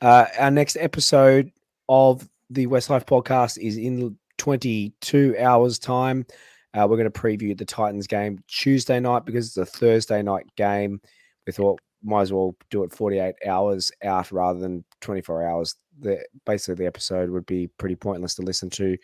Uh, 0.02 0.26
our 0.40 0.52
next 0.52 0.78
episode 0.78 1.52
of 1.90 2.28
the 2.50 2.68
WestsLife 2.68 3.06
podcast 3.06 3.58
is 3.58 3.78
in 3.78 4.18
22 4.38 5.36
hours' 5.40 5.80
time. 5.80 6.26
Uh, 6.74 6.86
we're 6.90 6.98
going 6.98 7.12
to 7.12 7.20
preview 7.20 7.58
the 7.58 7.66
Titans 7.66 8.08
game 8.08 8.44
Tuesday 8.48 9.00
night 9.00 9.26
because 9.26 9.48
it's 9.48 9.58
a 9.58 9.66
Thursday 9.66 10.22
night 10.22 10.46
game. 10.56 11.00
We 11.48 11.54
thought 11.54 11.80
might 12.04 12.22
as 12.22 12.34
well 12.34 12.56
do 12.70 12.84
it 12.84 12.94
48 12.94 13.36
hours 13.48 13.92
out 14.04 14.32
rather 14.32 14.60
than 14.60 14.84
24 15.02 15.48
hours. 15.48 15.76
The 16.00 16.24
basically 16.46 16.76
the 16.84 16.88
episode 16.88 17.30
would 17.30 17.46
be 17.46 17.68
pretty 17.78 17.96
pointless 17.96 18.36
to 18.36 18.42
listen 18.42 18.70
to 18.72 18.98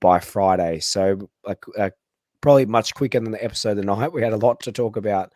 by 0.00 0.20
Friday. 0.20 0.80
So 0.80 1.28
like 1.44 1.62
uh, 1.76 1.90
probably 2.40 2.66
much 2.66 2.94
quicker 2.94 3.20
than 3.20 3.32
the 3.32 3.44
episode 3.44 3.74
tonight. 3.74 4.08
We 4.12 4.22
had 4.22 4.32
a 4.32 4.38
lot 4.38 4.60
to 4.60 4.72
talk 4.72 4.96
about 4.96 5.32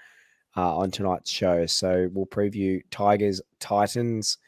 uh, 0.57 0.77
on 0.77 0.91
tonight's 0.91 1.31
show. 1.31 1.67
So 1.67 2.09
we'll 2.13 2.27
preview 2.27 2.83
Tigers 2.91 3.41
Titans. 3.59 4.39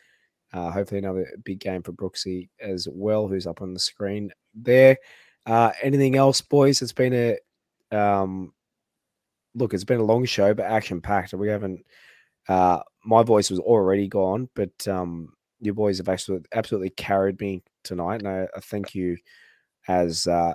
Uh, 0.53 0.71
hopefully 0.71 0.99
another 0.99 1.27
big 1.45 1.61
game 1.61 1.83
for 1.83 1.93
Brooksy 1.93 2.49
as 2.61 2.87
well, 2.91 3.27
who's 3.27 3.47
up 3.47 3.63
on 3.63 3.73
the 3.73 3.81
screen 3.81 4.31
there. 4.55 4.99
Uh, 5.47 5.73
anything 5.83 6.17
else, 6.17 6.41
boys? 6.41 6.83
It's 6.83 6.93
been 6.93 7.39
a 7.93 7.97
um, 7.97 8.53
look. 9.55 9.73
It's 9.73 9.85
been 9.85 10.01
a 10.01 10.05
long 10.05 10.25
show, 10.25 10.53
but 10.53 10.67
action 10.67 11.01
packed. 11.01 11.33
We 11.33 11.49
haven't. 11.49 11.85
Uh, 12.49 12.81
my 13.05 13.23
voice 13.23 13.51
was 13.51 13.61
already 13.61 14.09
gone, 14.09 14.49
but 14.55 14.87
um, 14.87 15.33
you 15.61 15.73
boys 15.73 15.99
have 15.99 16.09
actually 16.09 16.41
absolutely 16.53 16.91
carried 16.91 17.41
me 17.41 17.63
tonight, 17.83 18.23
and 18.23 18.29
I, 18.29 18.49
I 18.55 18.61
thank 18.61 18.95
you 18.95 19.17
as 19.89 20.27
uh, 20.27 20.55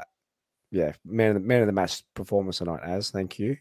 yeah 0.72 0.94
man 1.06 1.36
of 1.36 1.42
the, 1.42 1.48
man 1.48 1.62
of 1.62 1.68
the 1.68 1.74
match 1.74 2.04
performance 2.14 2.58
tonight. 2.58 2.82
As 2.84 3.10
thank 3.10 3.40
you. 3.40 3.58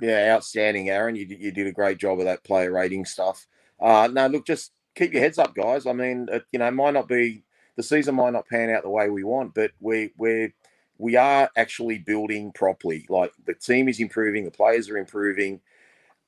Yeah, 0.00 0.34
outstanding, 0.34 0.90
Aaron. 0.90 1.16
You, 1.16 1.26
you 1.26 1.50
did 1.50 1.66
a 1.66 1.72
great 1.72 1.98
job 1.98 2.20
of 2.20 2.26
that 2.26 2.44
player 2.44 2.70
rating 2.70 3.04
stuff. 3.04 3.46
Uh, 3.80 4.08
no, 4.12 4.28
look, 4.28 4.46
just 4.46 4.72
keep 4.94 5.12
your 5.12 5.22
heads 5.22 5.38
up, 5.38 5.54
guys. 5.54 5.86
I 5.86 5.92
mean, 5.92 6.28
it, 6.30 6.44
you 6.52 6.58
know, 6.60 6.70
might 6.70 6.94
not 6.94 7.08
be 7.08 7.44
the 7.76 7.82
season 7.82 8.16
might 8.16 8.32
not 8.32 8.46
pan 8.46 8.70
out 8.70 8.82
the 8.82 8.90
way 8.90 9.08
we 9.08 9.24
want, 9.24 9.54
but 9.54 9.72
we 9.80 10.10
we 10.16 10.52
we 10.98 11.16
are 11.16 11.50
actually 11.56 11.98
building 11.98 12.52
properly. 12.52 13.06
Like 13.08 13.32
the 13.46 13.54
team 13.54 13.88
is 13.88 14.00
improving, 14.00 14.44
the 14.44 14.50
players 14.50 14.88
are 14.88 14.98
improving. 14.98 15.60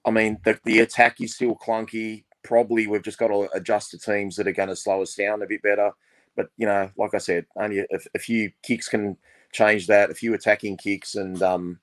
I 0.04 0.10
mean, 0.10 0.38
the, 0.44 0.58
the 0.64 0.80
attack 0.80 1.20
is 1.20 1.34
still 1.34 1.56
clunky. 1.56 2.24
probably 2.42 2.86
we've 2.86 3.02
just 3.02 3.18
got 3.18 3.28
to 3.28 3.48
adjust 3.52 3.90
to 3.90 3.98
teams 3.98 4.36
that 4.36 4.48
are 4.48 4.52
going 4.52 4.68
to 4.68 4.76
slow 4.76 5.02
us 5.02 5.14
down 5.14 5.42
a 5.42 5.46
bit 5.46 5.62
better. 5.62 5.90
But 6.36 6.48
you 6.56 6.66
know, 6.66 6.90
like 6.96 7.14
I 7.14 7.18
said, 7.18 7.46
only 7.56 7.80
a, 7.80 7.86
a 8.14 8.18
few 8.18 8.52
kicks 8.62 8.88
can 8.88 9.16
change 9.52 9.86
that. 9.88 10.10
A 10.10 10.14
few 10.14 10.34
attacking 10.34 10.76
kicks 10.76 11.14
and 11.14 11.42
um, 11.42 11.78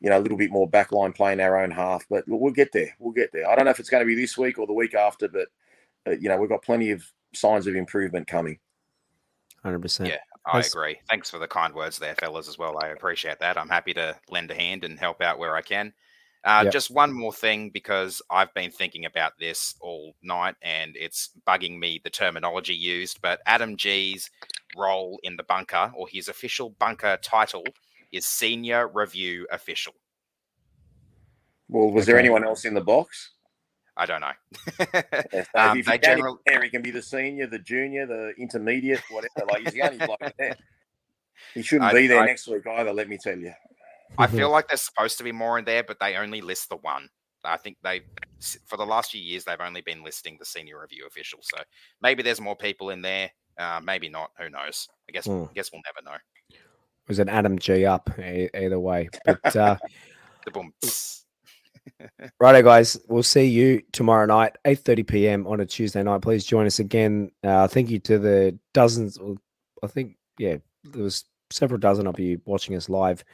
you 0.00 0.10
know 0.10 0.18
a 0.18 0.22
little 0.22 0.38
bit 0.38 0.50
more 0.50 0.68
backline 0.68 1.14
playing 1.14 1.40
our 1.40 1.62
own 1.62 1.70
half. 1.70 2.04
But 2.08 2.24
we'll 2.26 2.52
get 2.52 2.72
there. 2.72 2.94
We'll 2.98 3.12
get 3.12 3.32
there. 3.32 3.48
I 3.48 3.54
don't 3.54 3.64
know 3.64 3.70
if 3.70 3.80
it's 3.80 3.90
going 3.90 4.02
to 4.02 4.06
be 4.06 4.20
this 4.20 4.36
week 4.36 4.58
or 4.58 4.66
the 4.66 4.72
week 4.72 4.94
after, 4.94 5.28
but 5.28 5.48
uh, 6.06 6.12
you 6.12 6.28
know 6.28 6.36
we've 6.36 6.50
got 6.50 6.62
plenty 6.62 6.90
of 6.90 7.04
signs 7.34 7.66
of 7.66 7.76
improvement 7.76 8.26
coming. 8.26 8.58
Hundred 9.62 9.82
percent. 9.82 10.10
Yeah, 10.10 10.18
I 10.46 10.60
agree. 10.60 11.00
Thanks 11.08 11.30
for 11.30 11.38
the 11.38 11.48
kind 11.48 11.74
words 11.74 11.98
there, 11.98 12.14
fellas, 12.14 12.48
as 12.48 12.58
well. 12.58 12.78
I 12.82 12.88
appreciate 12.88 13.40
that. 13.40 13.58
I'm 13.58 13.68
happy 13.68 13.92
to 13.94 14.16
lend 14.28 14.50
a 14.50 14.54
hand 14.54 14.84
and 14.84 14.98
help 14.98 15.20
out 15.20 15.38
where 15.38 15.54
I 15.54 15.62
can. 15.62 15.92
Uh, 16.42 16.62
yep. 16.64 16.72
Just 16.72 16.90
one 16.90 17.12
more 17.12 17.32
thing 17.32 17.68
because 17.68 18.22
I've 18.30 18.52
been 18.54 18.70
thinking 18.70 19.04
about 19.04 19.38
this 19.38 19.74
all 19.80 20.14
night 20.22 20.54
and 20.62 20.96
it's 20.96 21.30
bugging 21.46 21.78
me 21.78 22.00
the 22.02 22.08
terminology 22.08 22.74
used. 22.74 23.20
But 23.20 23.40
Adam 23.44 23.76
Gee's 23.76 24.30
role 24.76 25.20
in 25.22 25.36
the 25.36 25.42
bunker 25.42 25.92
or 25.94 26.08
his 26.08 26.28
official 26.28 26.70
bunker 26.70 27.18
title 27.22 27.64
is 28.10 28.26
Senior 28.26 28.88
Review 28.88 29.46
Official. 29.50 29.92
Well, 31.68 31.90
was 31.90 32.04
okay. 32.04 32.12
there 32.12 32.18
anyone 32.18 32.44
else 32.44 32.64
in 32.64 32.74
the 32.74 32.80
box? 32.80 33.32
I 33.96 34.06
don't 34.06 34.22
know. 34.22 34.32
yeah, 34.78 35.44
so 35.44 35.44
um, 35.54 35.78
if 35.78 35.86
he, 35.86 35.98
general... 35.98 36.38
can, 36.48 36.62
he 36.62 36.70
can 36.70 36.80
be 36.80 36.90
the 36.90 37.02
senior, 37.02 37.46
the 37.46 37.58
junior, 37.58 38.06
the 38.06 38.32
intermediate, 38.38 39.02
whatever. 39.10 39.46
Like 39.46 39.64
he's 39.64 39.74
the 39.74 39.82
only 39.82 40.06
bloke 40.06 40.34
there. 40.38 40.56
He 41.54 41.62
shouldn't 41.62 41.90
I, 41.90 41.94
be 41.94 42.06
there 42.06 42.20
I, 42.20 42.26
next 42.26 42.46
week 42.48 42.66
either. 42.66 42.92
Let 42.92 43.08
me 43.08 43.16
tell 43.16 43.36
you. 43.36 43.52
I 44.18 44.26
feel 44.26 44.46
mm-hmm. 44.46 44.52
like 44.52 44.68
there's 44.68 44.82
supposed 44.82 45.18
to 45.18 45.24
be 45.24 45.32
more 45.32 45.58
in 45.58 45.64
there, 45.64 45.82
but 45.82 45.98
they 46.00 46.16
only 46.16 46.40
list 46.40 46.68
the 46.68 46.76
one. 46.76 47.08
I 47.44 47.56
think 47.56 47.78
they, 47.82 48.02
for 48.66 48.76
the 48.76 48.84
last 48.84 49.12
few 49.12 49.20
years, 49.20 49.44
they've 49.44 49.60
only 49.60 49.80
been 49.80 50.02
listing 50.02 50.36
the 50.38 50.44
senior 50.44 50.80
review 50.80 51.06
official. 51.06 51.40
So 51.42 51.62
maybe 52.02 52.22
there's 52.22 52.40
more 52.40 52.56
people 52.56 52.90
in 52.90 53.02
there. 53.02 53.30
Uh, 53.58 53.80
maybe 53.82 54.08
not. 54.08 54.30
Who 54.38 54.50
knows? 54.50 54.88
I 55.08 55.12
guess. 55.12 55.26
Mm. 55.26 55.48
I 55.48 55.52
guess 55.54 55.70
we'll 55.72 55.82
never 55.86 56.04
know. 56.04 56.18
It 56.50 57.08
was 57.08 57.18
an 57.18 57.28
Adam 57.28 57.58
Gee 57.58 57.84
up 57.86 58.10
either 58.18 58.78
way, 58.78 59.08
but 59.24 59.56
uh, 59.56 59.76
the 60.44 60.50
boom. 60.50 60.72
Righto, 62.40 62.62
guys. 62.62 62.98
We'll 63.08 63.22
see 63.22 63.46
you 63.46 63.82
tomorrow 63.92 64.26
night, 64.26 64.56
eight 64.64 64.80
thirty 64.80 65.02
p.m. 65.02 65.46
on 65.46 65.60
a 65.60 65.66
Tuesday 65.66 66.02
night. 66.02 66.22
Please 66.22 66.44
join 66.44 66.66
us 66.66 66.78
again. 66.78 67.30
Uh, 67.42 67.66
thank 67.66 67.90
you 67.90 67.98
to 68.00 68.18
the 68.18 68.58
dozens. 68.72 69.18
I 69.82 69.86
think 69.86 70.16
yeah, 70.38 70.56
there 70.84 71.02
was 71.02 71.24
several 71.50 71.80
dozen 71.80 72.06
of 72.06 72.18
you 72.20 72.40
watching 72.44 72.76
us 72.76 72.88
live 72.88 73.24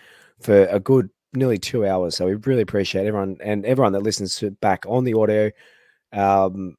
for 0.41 0.67
a 0.67 0.81
good 0.81 1.11
nearly 1.35 1.59
two 1.59 1.87
hours. 1.87 2.17
So 2.17 2.27
we 2.27 2.35
really 2.35 2.63
appreciate 2.63 3.07
everyone 3.07 3.37
and 3.43 3.65
everyone 3.65 3.93
that 3.93 4.03
listens 4.03 4.37
to 4.37 4.51
back 4.51 4.85
on 4.89 5.05
the 5.05 5.15
audio, 5.15 5.51
um, 6.13 6.77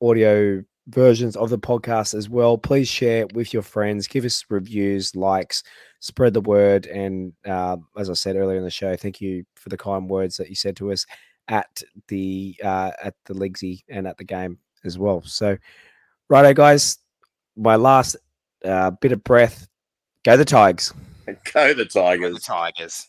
audio 0.00 0.62
versions 0.88 1.36
of 1.36 1.50
the 1.50 1.58
podcast 1.58 2.14
as 2.14 2.28
well. 2.28 2.58
Please 2.58 2.88
share 2.88 3.26
with 3.34 3.52
your 3.52 3.62
friends, 3.62 4.06
give 4.06 4.24
us 4.24 4.44
reviews, 4.48 5.14
likes, 5.14 5.62
spread 6.00 6.34
the 6.34 6.40
word. 6.40 6.86
And 6.86 7.32
uh, 7.46 7.76
as 7.96 8.10
I 8.10 8.14
said 8.14 8.36
earlier 8.36 8.58
in 8.58 8.64
the 8.64 8.70
show, 8.70 8.96
thank 8.96 9.20
you 9.20 9.44
for 9.54 9.68
the 9.68 9.76
kind 9.76 10.08
words 10.08 10.36
that 10.36 10.48
you 10.48 10.54
said 10.54 10.76
to 10.76 10.92
us 10.92 11.06
at 11.48 11.82
the 12.08 12.56
uh, 12.64 12.92
at 13.02 13.14
the 13.26 13.34
Legsy 13.34 13.82
and 13.88 14.06
at 14.06 14.16
the 14.16 14.24
game 14.24 14.58
as 14.84 14.98
well. 14.98 15.22
So, 15.22 15.56
righto, 16.28 16.54
guys. 16.54 16.98
My 17.56 17.76
last 17.76 18.16
uh, 18.64 18.90
bit 18.90 19.12
of 19.12 19.22
breath. 19.22 19.68
Go 20.24 20.36
the 20.36 20.44
Tigers. 20.44 20.92
Go 21.52 21.74
the 21.74 21.84
Tigers. 21.84 22.20
Go 22.20 22.34
the 22.34 22.40
Tigers. 22.40 23.08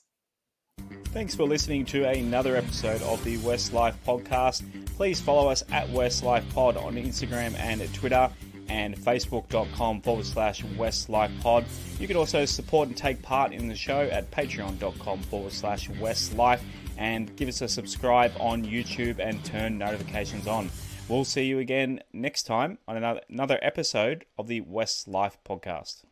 Thanks 1.05 1.33
for 1.33 1.43
listening 1.43 1.85
to 1.85 2.07
another 2.07 2.57
episode 2.57 3.01
of 3.03 3.23
the 3.23 3.37
WestsLife 3.37 3.95
podcast. 4.05 4.63
Please 4.97 5.21
follow 5.21 5.49
us 5.49 5.63
at 5.71 5.89
West 5.89 6.23
Life 6.23 6.43
Pod 6.53 6.75
on 6.75 6.95
Instagram 6.95 7.57
and 7.57 7.93
Twitter 7.93 8.29
and 8.67 8.97
facebook.com 8.97 10.01
forward 10.01 10.25
slash 10.25 10.63
West 10.77 11.09
Life 11.09 11.31
WestsLifePod. 11.31 11.99
You 11.99 12.07
can 12.07 12.17
also 12.17 12.45
support 12.45 12.87
and 12.89 12.97
take 12.97 13.21
part 13.21 13.53
in 13.53 13.67
the 13.67 13.75
show 13.75 14.01
at 14.01 14.29
patreon.com 14.31 15.21
forward 15.23 15.53
slash 15.53 15.89
WestsLife 15.89 16.61
and 16.97 17.35
give 17.35 17.47
us 17.47 17.61
a 17.61 17.67
subscribe 17.67 18.31
on 18.39 18.65
YouTube 18.65 19.19
and 19.19 19.43
turn 19.45 19.77
notifications 19.77 20.47
on. 20.47 20.69
We'll 21.07 21.25
see 21.25 21.45
you 21.45 21.59
again 21.59 22.01
next 22.13 22.43
time 22.43 22.79
on 22.87 22.97
another, 22.97 23.21
another 23.29 23.59
episode 23.61 24.25
of 24.37 24.47
the 24.47 24.61
WestsLife 24.61 25.35
podcast. 25.47 26.03